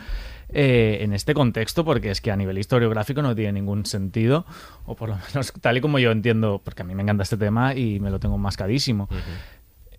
eh, 0.53 0.99
en 1.01 1.13
este 1.13 1.33
contexto, 1.33 1.85
porque 1.85 2.11
es 2.11 2.21
que 2.21 2.31
a 2.31 2.35
nivel 2.35 2.57
historiográfico 2.57 3.21
no 3.21 3.35
tiene 3.35 3.53
ningún 3.53 3.85
sentido, 3.85 4.45
o 4.85 4.95
por 4.95 5.09
lo 5.09 5.15
menos 5.27 5.53
tal 5.61 5.77
y 5.77 5.81
como 5.81 5.99
yo 5.99 6.11
entiendo, 6.11 6.61
porque 6.63 6.81
a 6.81 6.85
mí 6.85 6.95
me 6.95 7.03
encanta 7.03 7.23
este 7.23 7.37
tema 7.37 7.75
y 7.75 7.99
me 7.99 8.09
lo 8.09 8.19
tengo 8.19 8.37
mascadísimo. 8.37 9.07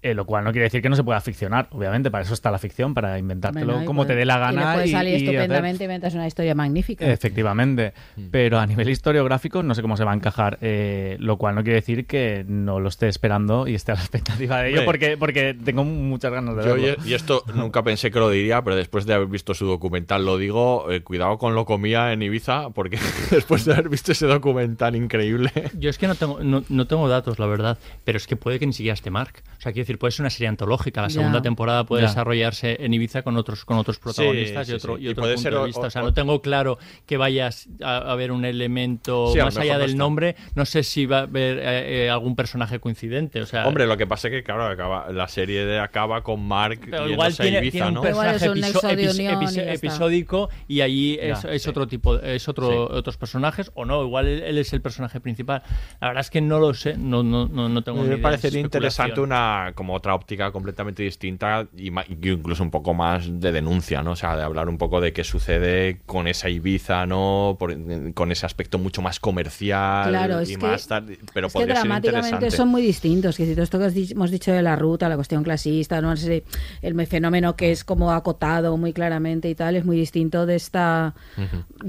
Eh, 0.04 0.14
lo 0.14 0.24
cual 0.26 0.42
no 0.42 0.50
quiere 0.50 0.64
decir 0.64 0.82
que 0.82 0.88
no 0.88 0.96
se 0.96 1.04
pueda 1.04 1.20
ficcionar, 1.20 1.68
obviamente, 1.70 2.10
para 2.10 2.24
eso 2.24 2.34
está 2.34 2.50
la 2.50 2.58
ficción, 2.58 2.92
para 2.92 3.18
inventártelo 3.20 3.66
Bueno, 3.66 3.82
y 3.84 3.86
como 3.86 4.04
te 4.04 4.16
dé 4.16 4.24
la 4.24 4.34
Y 4.36 4.40
gana. 4.40 4.74
puede 4.74 4.88
salir 4.88 5.12
y 5.14 5.16
estupendamente 5.18 5.86
mientras 5.86 6.14
una 6.14 6.26
historia 6.26 6.56
magnífica. 6.56 7.06
Efectivamente, 7.10 7.92
pero 8.32 8.58
a 8.58 8.66
nivel 8.66 8.88
historiográfico 8.88 9.62
no 9.62 9.74
sé 9.76 9.82
cómo 9.82 9.96
se 9.96 10.04
va 10.04 10.10
a 10.10 10.14
encajar, 10.14 10.58
eh, 10.60 11.16
lo 11.20 11.36
cual 11.36 11.54
no 11.54 11.62
quiere 11.62 11.76
decir 11.76 12.06
que 12.06 12.44
no 12.48 12.80
lo 12.80 12.88
esté 12.88 13.06
esperando 13.06 13.68
y 13.68 13.74
esté 13.76 13.92
a 13.92 13.94
la 13.94 14.00
expectativa 14.12 14.60
de 14.60 14.70
ello, 14.70 14.84
porque, 14.84 15.16
porque 15.16 15.54
tengo 15.54 15.84
muchas 15.84 16.32
ganas 16.32 16.56
de 16.56 16.64
Yo, 16.64 16.74
verlo. 16.74 16.96
y 17.04 17.10
y 17.10 17.14
esto 17.14 17.44
nunca 17.54 17.82
pensé 17.84 18.10
que 18.10 18.18
lo 18.18 18.28
diría, 18.28 18.60
pero 18.62 18.74
después 18.74 19.06
de 19.06 19.14
haber 19.14 19.28
visto 19.28 19.54
su 19.54 19.66
documental 19.66 20.24
lo 20.26 20.36
digo, 20.36 20.90
eh, 20.90 21.02
cuidado 21.02 21.38
con 21.38 21.54
lo 21.54 21.64
comía 21.64 22.12
en 22.12 22.22
Ibiza, 22.22 22.70
porque 22.70 22.98
después 23.30 23.64
de 23.64 23.74
haber 23.74 23.88
visto 23.88 24.10
ese 24.10 24.26
documental 24.26 24.96
increíble... 24.96 25.50
Yo 25.78 25.90
es 25.90 25.98
que 25.98 26.08
no 26.08 26.16
tengo, 26.16 26.40
no, 26.42 26.64
no 26.68 26.86
tengo 26.88 27.08
datos, 27.08 27.38
la 27.38 27.46
verdad, 27.46 27.78
pero 28.04 28.16
es 28.16 28.26
que 28.26 28.34
puede 28.34 28.58
que 28.58 28.66
ni 28.66 28.72
siquiera 28.72 28.94
esté 28.94 29.10
Mark. 29.10 29.42
O 29.58 29.60
sea, 29.62 29.70
quiero 29.72 29.84
decir, 29.84 29.91
puede 29.98 30.10
ser 30.12 30.22
una 30.22 30.30
serie 30.30 30.48
antológica. 30.48 31.02
La 31.02 31.08
Ya. 31.08 31.14
segunda 31.14 31.42
temporada 31.42 31.84
puede 31.84 32.02
Ya. 32.02 32.08
desarrollarse 32.08 32.76
en 32.84 32.94
Ibiza 32.94 33.22
con 33.22 33.36
otros, 33.36 33.64
con 33.64 33.76
otros 33.78 33.98
protagonistas 33.98 34.66
sí, 34.66 34.72
y 34.72 34.76
otro, 34.76 34.96
sí. 34.96 35.02
y 35.02 35.06
Y 35.06 35.08
otro 35.10 35.22
puede 35.22 35.34
punto 35.34 35.42
ser 35.42 35.52
de 35.54 35.58
o- 35.60 35.64
vista. 35.64 35.80
O 35.86 35.90
sea, 35.90 36.02
o- 36.02 36.04
no 36.06 36.12
tengo 36.12 36.40
claro 36.42 36.78
que 37.06 37.16
vayas 37.16 37.68
a, 37.82 38.14
ver 38.14 38.32
un 38.32 38.44
elemento 38.44 39.32
más 39.36 39.56
allá 39.56 39.78
del 39.78 39.96
nombre. 39.96 40.36
No 40.54 40.64
sé 40.64 40.82
si 40.82 41.06
va 41.06 41.18
a 41.18 41.22
haber 41.22 41.58
eh, 41.58 42.04
eh, 42.06 42.10
algún 42.10 42.36
personaje 42.36 42.78
coincidente. 42.80 43.40
O 43.40 43.46
sea, 43.46 43.66
Hombre, 43.66 43.86
lo 43.86 43.96
que 43.96 44.06
pasa 44.06 44.28
es 44.28 44.32
que, 44.32 44.42
claro, 44.42 44.66
acaba, 44.66 45.10
la 45.12 45.28
serie 45.28 45.64
de 45.64 45.78
acaba 45.78 46.22
con 46.22 46.46
Mark 46.46 46.78
Pero 46.82 47.06
yéndose 47.06 47.12
igual 47.12 47.32
a 47.32 47.36
tiene, 47.36 47.58
Ibiza, 47.58 47.72
tiene 47.72 47.88
un 47.88 47.94
¿no? 47.94 48.02
Personaje 48.02 48.50
un 48.50 48.58
episo- 48.58 48.80
epi- 48.88 49.56
y 49.56 49.60
episódico 49.74 50.48
y 50.68 50.80
allí 50.80 51.16
Ya, 51.16 51.22
es, 51.32 51.44
es 51.44 51.62
sí. 51.62 51.70
otro 51.70 51.86
tipo, 51.86 52.16
es 52.18 52.48
otro 52.48 52.86
otros 52.92 53.16
personajes 53.16 53.70
o 53.74 53.84
no, 53.84 54.02
igual 54.04 54.26
él, 54.26 54.42
él 54.42 54.58
es 54.58 54.72
el 54.72 54.80
personaje 54.80 55.20
principal. 55.20 55.62
La 56.00 56.08
verdad 56.08 56.20
es 56.22 56.30
que 56.30 56.40
no 56.40 56.58
lo 56.58 56.74
sé, 56.74 56.96
no 56.96 57.22
no 57.22 57.48
no, 57.48 57.68
no 57.68 57.82
tengo 57.82 58.00
A 58.00 58.02
mí 58.04 58.08
ni 58.10 58.16
me 58.16 58.34
es 58.34 58.54
interesante 58.54 59.20
una 59.20 59.72
como 59.82 59.94
otra 59.94 60.14
óptica 60.14 60.52
completamente 60.52 61.02
distinta 61.02 61.66
y 61.76 61.88
incluso 62.22 62.62
un 62.62 62.70
poco 62.70 62.94
más 62.94 63.40
de 63.40 63.50
denuncia, 63.50 64.00
¿no? 64.04 64.12
O 64.12 64.16
sea, 64.16 64.36
de 64.36 64.44
hablar 64.44 64.68
un 64.68 64.78
poco 64.78 65.00
de 65.00 65.12
qué 65.12 65.24
sucede 65.24 65.98
con 66.06 66.28
esa 66.28 66.48
Ibiza, 66.48 67.04
¿no? 67.04 67.56
Por- 67.58 67.76
con 68.14 68.30
ese 68.30 68.46
aspecto 68.46 68.78
mucho 68.78 69.02
más 69.02 69.18
comercial 69.18 70.08
Claro, 70.08 70.38
es 70.38 70.50
y 70.50 70.56
que- 70.56 70.64
más 70.66 70.86
tal, 70.86 71.18
pero 71.34 71.48
es 71.48 71.52
que 71.52 71.58
podría 71.58 71.74
dramáticamente 71.74 72.50
son 72.52 72.68
muy 72.68 72.80
distintos. 72.82 73.36
Que 73.36 73.44
si 73.44 73.54
todo 73.54 73.64
esto 73.64 73.80
que 73.80 74.06
hemos 74.12 74.30
dicho 74.30 74.52
de 74.52 74.62
la 74.62 74.76
ruta, 74.76 75.08
la 75.08 75.16
cuestión 75.16 75.42
clasista, 75.42 76.00
no 76.00 76.16
sé, 76.16 76.44
el 76.80 76.94
me- 76.94 77.06
fenómeno 77.06 77.56
que 77.56 77.72
es 77.72 77.82
como 77.82 78.12
acotado 78.12 78.76
muy 78.76 78.92
claramente 78.92 79.50
y 79.50 79.56
tal, 79.56 79.74
es 79.74 79.84
muy 79.84 79.96
distinto 79.96 80.46
de 80.46 80.54
esta 80.54 81.14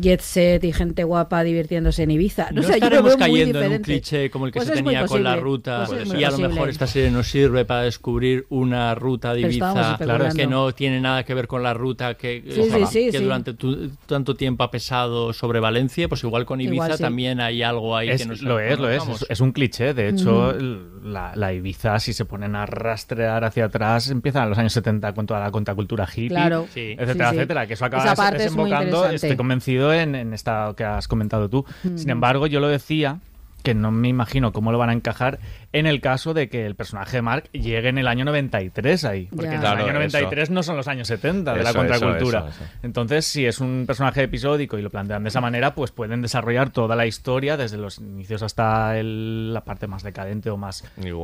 jet 0.02 0.22
set 0.22 0.64
y 0.64 0.74
gente 0.74 1.04
guapa 1.04 1.44
divirtiéndose 1.44 2.02
en 2.02 2.10
Ibiza. 2.12 2.50
No 2.52 2.62
o 2.62 2.64
sea, 2.64 2.78
yo 2.78 2.80
lo 2.80 2.86
estaremos 2.88 3.12
muy 3.12 3.20
cayendo 3.20 3.62
en 3.62 3.72
un 3.74 3.78
cliché 3.80 4.32
como 4.32 4.48
el 4.48 4.52
que 4.52 4.58
Pues 4.58 4.68
se 4.68 4.74
es 4.74 4.84
tenía 4.84 5.06
con 5.06 5.24
la 5.24 5.36
ruta 5.36 5.84
pues 5.88 6.08
es 6.08 6.14
y 6.20 6.24
a 6.24 6.32
lo 6.32 6.38
mejor 6.40 6.70
esta 6.70 6.88
serie 6.88 7.12
nos 7.12 7.28
sirve 7.28 7.66
para 7.66 7.83
descubrir 7.84 8.46
una 8.50 8.96
ruta 8.96 9.34
de 9.34 9.42
Ibiza 9.42 9.92
especulando. 9.94 10.36
que 10.36 10.48
no 10.48 10.72
tiene 10.74 11.00
nada 11.02 11.24
que 11.24 11.34
ver 11.34 11.48
con 11.48 11.64
la 11.64 11.74
ruta 11.74 12.16
que, 12.16 12.44
Sí, 12.50 12.62
ojalá, 12.68 12.88
sí, 12.88 13.06
sí, 13.06 13.12
que 13.12 13.18
sí. 13.20 13.24
durante 13.24 13.54
tu- 13.54 13.90
tanto 14.06 14.36
tiempo 14.36 14.64
ha 14.64 14.72
pesado 14.72 15.32
sobre 15.34 15.60
Valencia, 15.60 16.08
pues 16.10 16.24
igual 16.24 16.46
con 16.46 16.60
Igual 16.62 16.88
Ibiza 16.90 16.98
sí. 16.98 17.04
también 17.04 17.40
hay 17.42 17.62
algo 17.64 17.96
ahí 17.96 18.10
Es- 18.10 18.22
que 18.24 18.28
nos 18.28 18.42
lo 18.42 18.60
es, 18.60 18.80
lo 18.80 18.90
es, 18.90 19.08
es. 19.08 19.26
es 19.30 19.40
un 19.42 19.52
cliché. 19.52 19.94
De 19.94 20.10
hecho, 20.10 20.52
el- 20.52 21.14
la, 21.14 21.34
la 21.36 21.54
Ibiza, 21.54 22.00
si 22.00 22.14
se 22.14 22.26
ponen 22.26 22.56
a 22.56 22.66
rastrear 22.66 23.44
hacia 23.44 23.66
atrás, 23.66 24.10
empiezan 24.10 24.44
en 24.44 24.50
los 24.50 24.58
años 24.58 24.74
70 24.74 25.14
con 25.14 25.26
toda 25.26 25.40
la 25.42 25.52
contracultura 25.52 26.08
hippie, 26.12 26.30
Claro. 26.30 26.66
Sí. 26.74 26.96
etcétera, 26.98 27.30
Sí, 27.30 27.36
sí. 27.36 27.36
etcétera. 27.38 27.68
Que 27.68 27.74
eso 27.74 27.86
acaba 27.86 28.14
es 28.30 28.34
desembocando, 28.34 29.06
estoy 29.10 29.36
convencido 29.36 29.94
en, 29.94 30.16
en 30.16 30.34
esta 30.34 30.74
que 30.78 30.84
has 30.84 31.08
comentado 31.08 31.50
tú. 31.50 31.66
Sin 31.96 32.10
embargo, 32.10 32.48
yo 32.48 32.60
lo 32.60 32.68
decía 32.68 33.20
que 33.64 33.74
no 33.74 33.92
me 33.92 34.10
imagino 34.10 34.52
cómo 34.52 34.72
lo 34.72 34.78
van 34.78 34.90
a 34.90 34.94
encajar 34.94 35.40
en 35.72 35.86
el 35.88 36.02
caso 36.02 36.34
de 36.34 36.50
que 36.50 36.66
el 36.66 36.76
personaje 36.76 37.18
de 37.18 37.22
Mark 37.22 37.50
llegue 37.54 37.88
en 37.90 37.98
el 37.98 38.08
año 38.08 38.26
93 38.26 39.06
ahí. 39.06 39.28
Porque 39.32 39.46
Ya. 39.48 39.54
en 39.56 39.60
Claro, 39.62 39.78
el 39.78 39.84
año 39.86 39.94
93 39.94 40.44
eso. 40.44 40.54
no 40.54 40.64
son 40.64 40.76
los 40.78 40.88
años 40.88 41.08
70 41.08 41.54
de 41.54 41.62
Eso, 41.62 41.72
la 41.72 41.74
contracultura. 41.74 42.40
eso, 42.40 42.48
eso, 42.50 42.64
eso. 42.66 42.74
Entonces, 42.84 43.26
si 43.26 43.46
es 43.46 43.60
un 43.60 43.86
personaje 43.88 44.22
episódico 44.24 44.78
y 44.78 44.82
lo 44.82 44.90
plantean 44.90 45.24
de 45.24 45.30
esa 45.30 45.40
manera, 45.42 45.74
pues 45.76 45.92
pueden 45.92 46.22
desarrollar 46.22 46.72
toda 46.72 46.96
la 46.96 47.06
historia 47.08 47.56
desde 47.58 47.78
los 47.78 47.98
inicios 48.00 48.44
hasta 48.44 49.00
el- 49.00 49.54
la 49.54 49.62
parte 49.64 49.88
más 49.88 50.04
decadente 50.04 50.50
o 50.50 50.58
más 50.58 50.84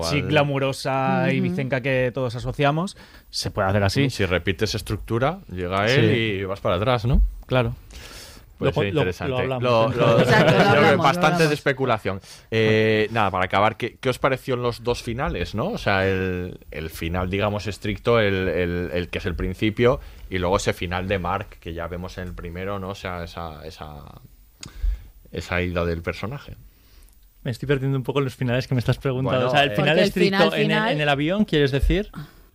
sí, 0.10 0.22
glamurosa 0.22 1.32
y 1.32 1.42
vicenca 1.42 1.82
que 1.82 2.12
todos 2.14 2.36
asociamos. 2.36 2.96
Se 3.30 3.52
puede 3.52 3.68
hacer 3.68 3.84
así. 3.84 4.10
Si 4.10 4.26
repites 4.26 4.76
estructura, 4.76 5.40
llega 5.52 5.86
él 5.88 6.10
Sí. 6.10 6.22
y 6.42 6.44
vas 6.46 6.62
para 6.62 6.76
atrás, 6.78 7.06
¿no? 7.06 7.22
Claro. 7.46 7.76
Pues 8.60 8.76
Lo- 8.76 8.82
lo- 8.84 8.88
interesante. 8.90 9.32
lo 9.32 9.38
hablamos. 9.40 9.64
Lo- 9.96 9.96
lo- 9.96 10.20
Exacto, 10.20 10.46
lo 10.46 10.52
yo 10.52 10.58
creo 10.58 10.64
que 10.64 10.78
hablamos, 10.78 10.98
lo 10.98 11.04
bastante 11.04 11.48
de 11.48 11.54
especulación. 11.54 12.20
Eh, 12.52 13.08
nada, 13.12 13.32
para 13.32 13.46
acabar, 13.46 13.78
¿qué, 13.78 13.96
qué 14.00 14.10
os 14.10 14.20
pareció 14.20 14.58
los 14.58 14.84
dos 14.84 15.02
finales, 15.02 15.56
no? 15.56 15.70
O 15.70 15.78
sea, 15.78 16.06
el, 16.06 16.60
el 16.70 16.90
final, 16.90 17.30
digamos, 17.30 17.68
estricto, 17.68 18.20
el, 18.20 18.48
el- 18.50 18.92
el 18.94 19.08
que 19.10 19.20
es 19.20 19.26
el 19.26 19.36
principio, 19.36 20.02
y 20.30 20.38
luego 20.40 20.58
ese 20.58 20.74
final 20.74 21.08
de 21.08 21.20
Mark, 21.20 21.48
que 21.62 21.74
ya 21.74 21.88
vemos 21.88 22.18
en 22.18 22.28
el 22.28 22.34
primero, 22.36 22.80
¿no? 22.80 22.90
O 22.90 22.96
sea, 22.96 23.24
esa, 23.24 23.66
esa, 23.66 23.96
esa 25.32 25.62
ida 25.62 25.86
del 25.86 26.02
personaje. 26.02 26.56
Me 27.44 27.52
estoy 27.52 27.68
perdiendo 27.68 27.98
un 27.98 28.04
poco 28.04 28.20
en 28.20 28.26
los 28.26 28.36
finales 28.36 28.68
que 28.68 28.76
me 28.76 28.80
estás 28.80 28.98
preguntando. 28.98 29.38
Bueno, 29.38 29.50
o 29.50 29.52
sea, 29.52 29.64
el 29.64 29.72
eh, 29.72 29.76
final 29.76 30.00
estricto 30.00 30.38
final, 30.38 30.54
en, 30.54 30.60
el, 30.60 30.66
final- 30.68 30.92
en 30.92 31.02
el 31.02 31.10
avión, 31.10 31.46
¿quieres 31.46 31.72
decir? 31.72 32.10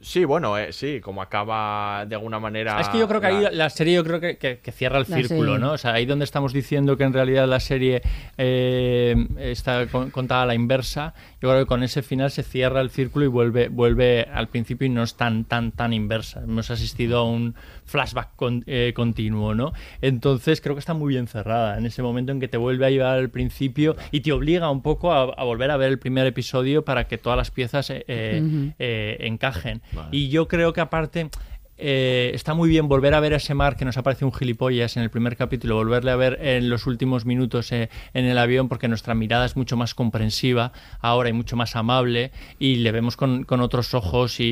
Sí, 0.04 0.26
bueno, 0.26 0.58
eh, 0.58 0.70
sí, 0.74 1.00
como 1.00 1.22
acaba 1.22 2.04
de 2.06 2.14
alguna 2.14 2.38
manera... 2.38 2.78
Es 2.78 2.90
que 2.90 2.98
yo 2.98 3.08
creo 3.08 3.22
que 3.22 3.26
ahí 3.28 3.40
la- 3.40 3.50
la 3.50 3.70
serie 3.70 3.94
yo 3.94 4.04
creo 4.04 4.20
que, 4.20 4.36
que- 4.36 4.58
que 4.58 4.70
cierra 4.70 4.98
el 4.98 5.06
La 5.08 5.16
círculo, 5.16 5.52
serie. 5.54 5.58
¿no? 5.66 5.72
O 5.72 5.78
sea, 5.78 5.94
ahí 5.94 6.04
donde 6.04 6.26
estamos 6.26 6.52
diciendo 6.52 6.98
que 6.98 7.04
en 7.04 7.14
realidad 7.14 7.48
la 7.48 7.58
serie 7.58 8.02
eh, 8.36 9.16
está 9.38 9.86
con- 9.86 10.10
contada 10.10 10.42
a 10.42 10.46
la 10.46 10.54
inversa, 10.54 11.14
yo 11.40 11.48
creo 11.48 11.60
que 11.60 11.66
con 11.66 11.82
ese 11.82 12.02
final 12.02 12.30
se 12.30 12.42
cierra 12.42 12.82
el 12.82 12.90
círculo 12.90 13.24
y 13.24 13.28
vuelve, 13.28 13.68
vuelve 13.68 14.28
al 14.32 14.48
principio 14.48 14.86
y 14.86 14.90
no 14.90 15.02
es 15.02 15.14
tan, 15.16 15.44
tan, 15.44 15.72
tan 15.72 15.92
inversa. 15.94 16.40
Hemos 16.42 16.70
asistido 16.70 17.18
a 17.20 17.24
un 17.24 17.54
flashback 17.84 18.36
con- 18.36 18.64
eh, 18.66 18.92
continuo, 18.94 19.54
¿no? 19.54 19.72
Entonces 20.00 20.60
creo 20.60 20.74
que 20.74 20.80
está 20.80 20.94
muy 20.94 21.14
bien 21.14 21.26
cerrada 21.26 21.76
en 21.78 21.86
ese 21.86 22.02
momento 22.02 22.32
en 22.32 22.40
que 22.40 22.48
te 22.48 22.56
vuelve 22.56 22.86
a 22.86 22.90
llevar 22.90 23.18
al 23.18 23.30
principio 23.30 23.96
y 24.10 24.20
te 24.20 24.32
obliga 24.32 24.70
un 24.70 24.82
poco 24.82 25.12
a, 25.12 25.22
a 25.22 25.44
volver 25.44 25.70
a 25.70 25.76
ver 25.76 25.90
el 25.90 25.98
primer 25.98 26.26
episodio 26.26 26.84
para 26.84 27.06
que 27.08 27.18
todas 27.18 27.36
las 27.36 27.50
piezas 27.50 27.90
eh, 27.90 28.04
eh, 28.08 28.72
eh, 28.78 29.16
encajen. 29.20 29.82
Y 30.12 30.28
yo 30.28 30.48
creo 30.48 30.72
que 30.72 30.80
aparte 30.80 31.28
eh, 31.76 32.30
está 32.34 32.54
muy 32.54 32.68
bien 32.68 32.86
volver 32.88 33.14
a 33.14 33.20
ver 33.20 33.34
a 33.34 33.36
ese 33.38 33.52
Mark 33.52 33.76
que 33.76 33.84
nos 33.84 33.96
aparece 33.96 34.24
un 34.24 34.32
gilipollas 34.32 34.96
en 34.96 35.02
el 35.02 35.10
primer 35.10 35.36
capítulo, 35.36 35.74
volverle 35.74 36.12
a 36.12 36.16
ver 36.16 36.38
en 36.40 36.70
los 36.70 36.86
últimos 36.86 37.26
minutos 37.26 37.72
eh, 37.72 37.88
en 38.12 38.26
el 38.26 38.38
avión 38.38 38.68
porque 38.68 38.86
nuestra 38.86 39.14
mirada 39.16 39.44
es 39.44 39.56
mucho 39.56 39.76
más 39.76 39.92
comprensiva 39.94 40.70
ahora 41.00 41.30
y 41.30 41.32
mucho 41.32 41.56
más 41.56 41.74
amable 41.74 42.30
y 42.60 42.76
le 42.76 42.92
vemos 42.92 43.16
con, 43.16 43.42
con 43.42 43.60
otros 43.60 43.92
ojos 43.92 44.38
y, 44.38 44.44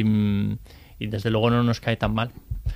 y, 0.00 0.02
mm, 0.04 0.58
y 0.98 1.06
desde 1.08 1.30
luego 1.30 1.50
no 1.50 1.62
nos 1.62 1.78
cae 1.80 1.96
tan 1.98 2.14
mal. 2.14 2.30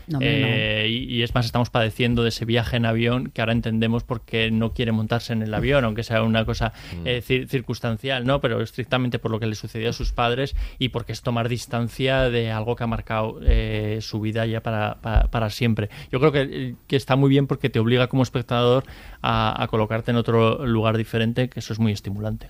No, 0.08 0.18
hombre, 0.18 0.40
no. 0.40 0.46
Eh, 0.48 0.88
y, 0.88 1.14
y 1.16 1.22
es 1.22 1.34
más, 1.34 1.46
estamos 1.46 1.70
padeciendo 1.70 2.22
de 2.22 2.28
ese 2.30 2.44
viaje 2.44 2.76
en 2.76 2.86
avión 2.86 3.30
que 3.32 3.40
ahora 3.40 3.52
entendemos 3.52 4.04
por 4.04 4.20
qué 4.22 4.50
no 4.50 4.72
quiere 4.72 4.92
montarse 4.92 5.32
en 5.32 5.42
el 5.42 5.52
avión, 5.54 5.84
aunque 5.84 6.02
sea 6.02 6.22
una 6.22 6.44
cosa 6.44 6.72
eh, 7.04 7.22
cir- 7.26 7.48
circunstancial, 7.48 8.24
¿no? 8.24 8.40
Pero 8.40 8.60
estrictamente 8.62 9.18
por 9.18 9.30
lo 9.30 9.40
que 9.40 9.46
le 9.46 9.54
sucedió 9.54 9.90
a 9.90 9.92
sus 9.92 10.12
padres 10.12 10.54
y 10.78 10.88
porque 10.90 11.12
es 11.12 11.22
tomar 11.22 11.48
distancia 11.48 12.30
de 12.30 12.50
algo 12.50 12.76
que 12.76 12.84
ha 12.84 12.86
marcado 12.86 13.38
eh, 13.42 13.98
su 14.00 14.20
vida 14.20 14.46
ya 14.46 14.60
para, 14.60 14.96
para, 15.00 15.28
para 15.28 15.50
siempre. 15.50 15.88
Yo 16.10 16.18
creo 16.20 16.32
que, 16.32 16.74
que 16.86 16.96
está 16.96 17.16
muy 17.16 17.28
bien 17.30 17.46
porque 17.46 17.70
te 17.70 17.78
obliga 17.78 18.06
como 18.08 18.22
espectador 18.22 18.84
a, 19.22 19.62
a 19.62 19.66
colocarte 19.68 20.10
en 20.10 20.16
otro 20.16 20.64
lugar 20.66 20.96
diferente, 20.96 21.48
que 21.48 21.60
eso 21.60 21.72
es 21.72 21.78
muy 21.78 21.92
estimulante. 21.92 22.48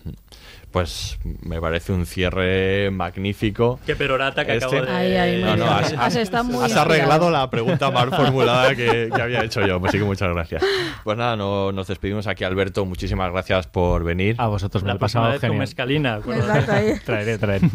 Pues 0.77 1.19
me 1.41 1.59
parece 1.59 1.91
un 1.95 2.05
cierre 2.05 2.91
magnífico. 2.91 3.81
Qué 3.87 3.97
perorata 3.97 4.45
que 4.45 4.53
acabo 4.53 4.75
de- 4.75 4.87
Ay, 4.91 5.43
No, 5.43 5.57
no, 5.57 5.65
has, 5.71 5.95
Has 5.95 6.17
estado 6.17 6.45
muy 6.45 6.57
has 6.57 6.65
inspirado. 6.71 6.91
arreglado 6.93 7.31
la 7.31 7.49
pregunta 7.49 7.91
mal 7.91 8.11
formulada 8.11 8.75
que, 8.75 9.09
que 9.15 9.23
había 9.23 9.43
hecho 9.43 9.67
yo. 9.67 9.81
Pues 9.81 9.93
sí 9.93 9.99
que 9.99 10.05
muchas 10.05 10.29
gracias. 10.35 10.63
Pues 11.03 11.17
nada, 11.17 11.35
no- 11.35 11.73
nos 11.73 11.87
despedimos 11.87 12.27
aquí, 12.27 12.45
Alberto. 12.45 12.85
Muchísimas 12.85 13.33
gracias 13.33 13.67
por 13.69 14.05
venir. 14.05 14.37
A 14.39 14.49
vosotros 14.49 14.83
La 14.83 14.99
próxima 14.99 15.31
vez 15.31 15.41
con 15.41 15.57
mezcalina. 15.57 16.21
Traeré, 17.07 17.39
traeré. 17.39 17.71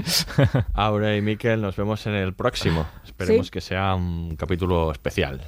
Aura 0.76 1.18
y 1.18 1.22
Miquel, 1.24 1.60
nos 1.60 1.76
vemos 1.76 2.06
en 2.06 2.14
el 2.14 2.34
próximo. 2.36 2.86
Esperemos 3.04 3.48
Sí. 3.48 3.52
que 3.52 3.62
sea 3.62 3.96
un 3.96 4.36
capítulo 4.36 4.92
especial. 4.92 5.42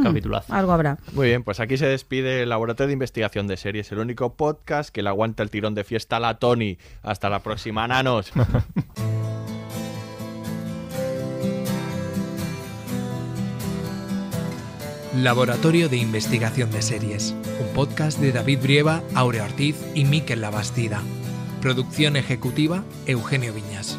Mm, 0.00 0.52
Algo 0.52 0.72
habrá. 0.72 0.98
Muy 1.12 1.28
bien, 1.28 1.42
pues 1.44 1.60
aquí 1.60 1.76
se 1.76 1.86
despide 1.86 2.42
el 2.42 2.48
Laboratorio 2.48 2.88
de 2.88 2.92
Investigación 2.94 3.46
de 3.46 3.56
Series, 3.56 3.90
el 3.92 3.98
único 3.98 4.34
podcast 4.34 4.90
que 4.90 5.02
le 5.02 5.08
aguanta 5.08 5.42
el 5.42 5.50
tirón 5.50 5.74
de 5.74 5.84
fiesta 5.84 6.16
a 6.16 6.20
la 6.20 6.38
Tony. 6.38 6.78
Hasta 7.02 7.28
la 7.28 7.40
próxima, 7.40 7.86
nanos. 7.86 8.32
Laboratorio 15.14 15.88
de 15.88 15.96
Investigación 15.96 16.70
de 16.70 16.82
Series, 16.82 17.34
un 17.60 17.66
podcast 17.74 18.18
de 18.20 18.30
David 18.32 18.60
Brieva, 18.62 19.02
Aurea 19.14 19.44
Ortiz 19.44 19.76
y 19.94 20.04
Miquel 20.04 20.40
Labastida. 20.40 21.02
Producción 21.60 22.16
ejecutiva, 22.16 22.84
Eugenio 23.06 23.52
Viñas. 23.52 23.98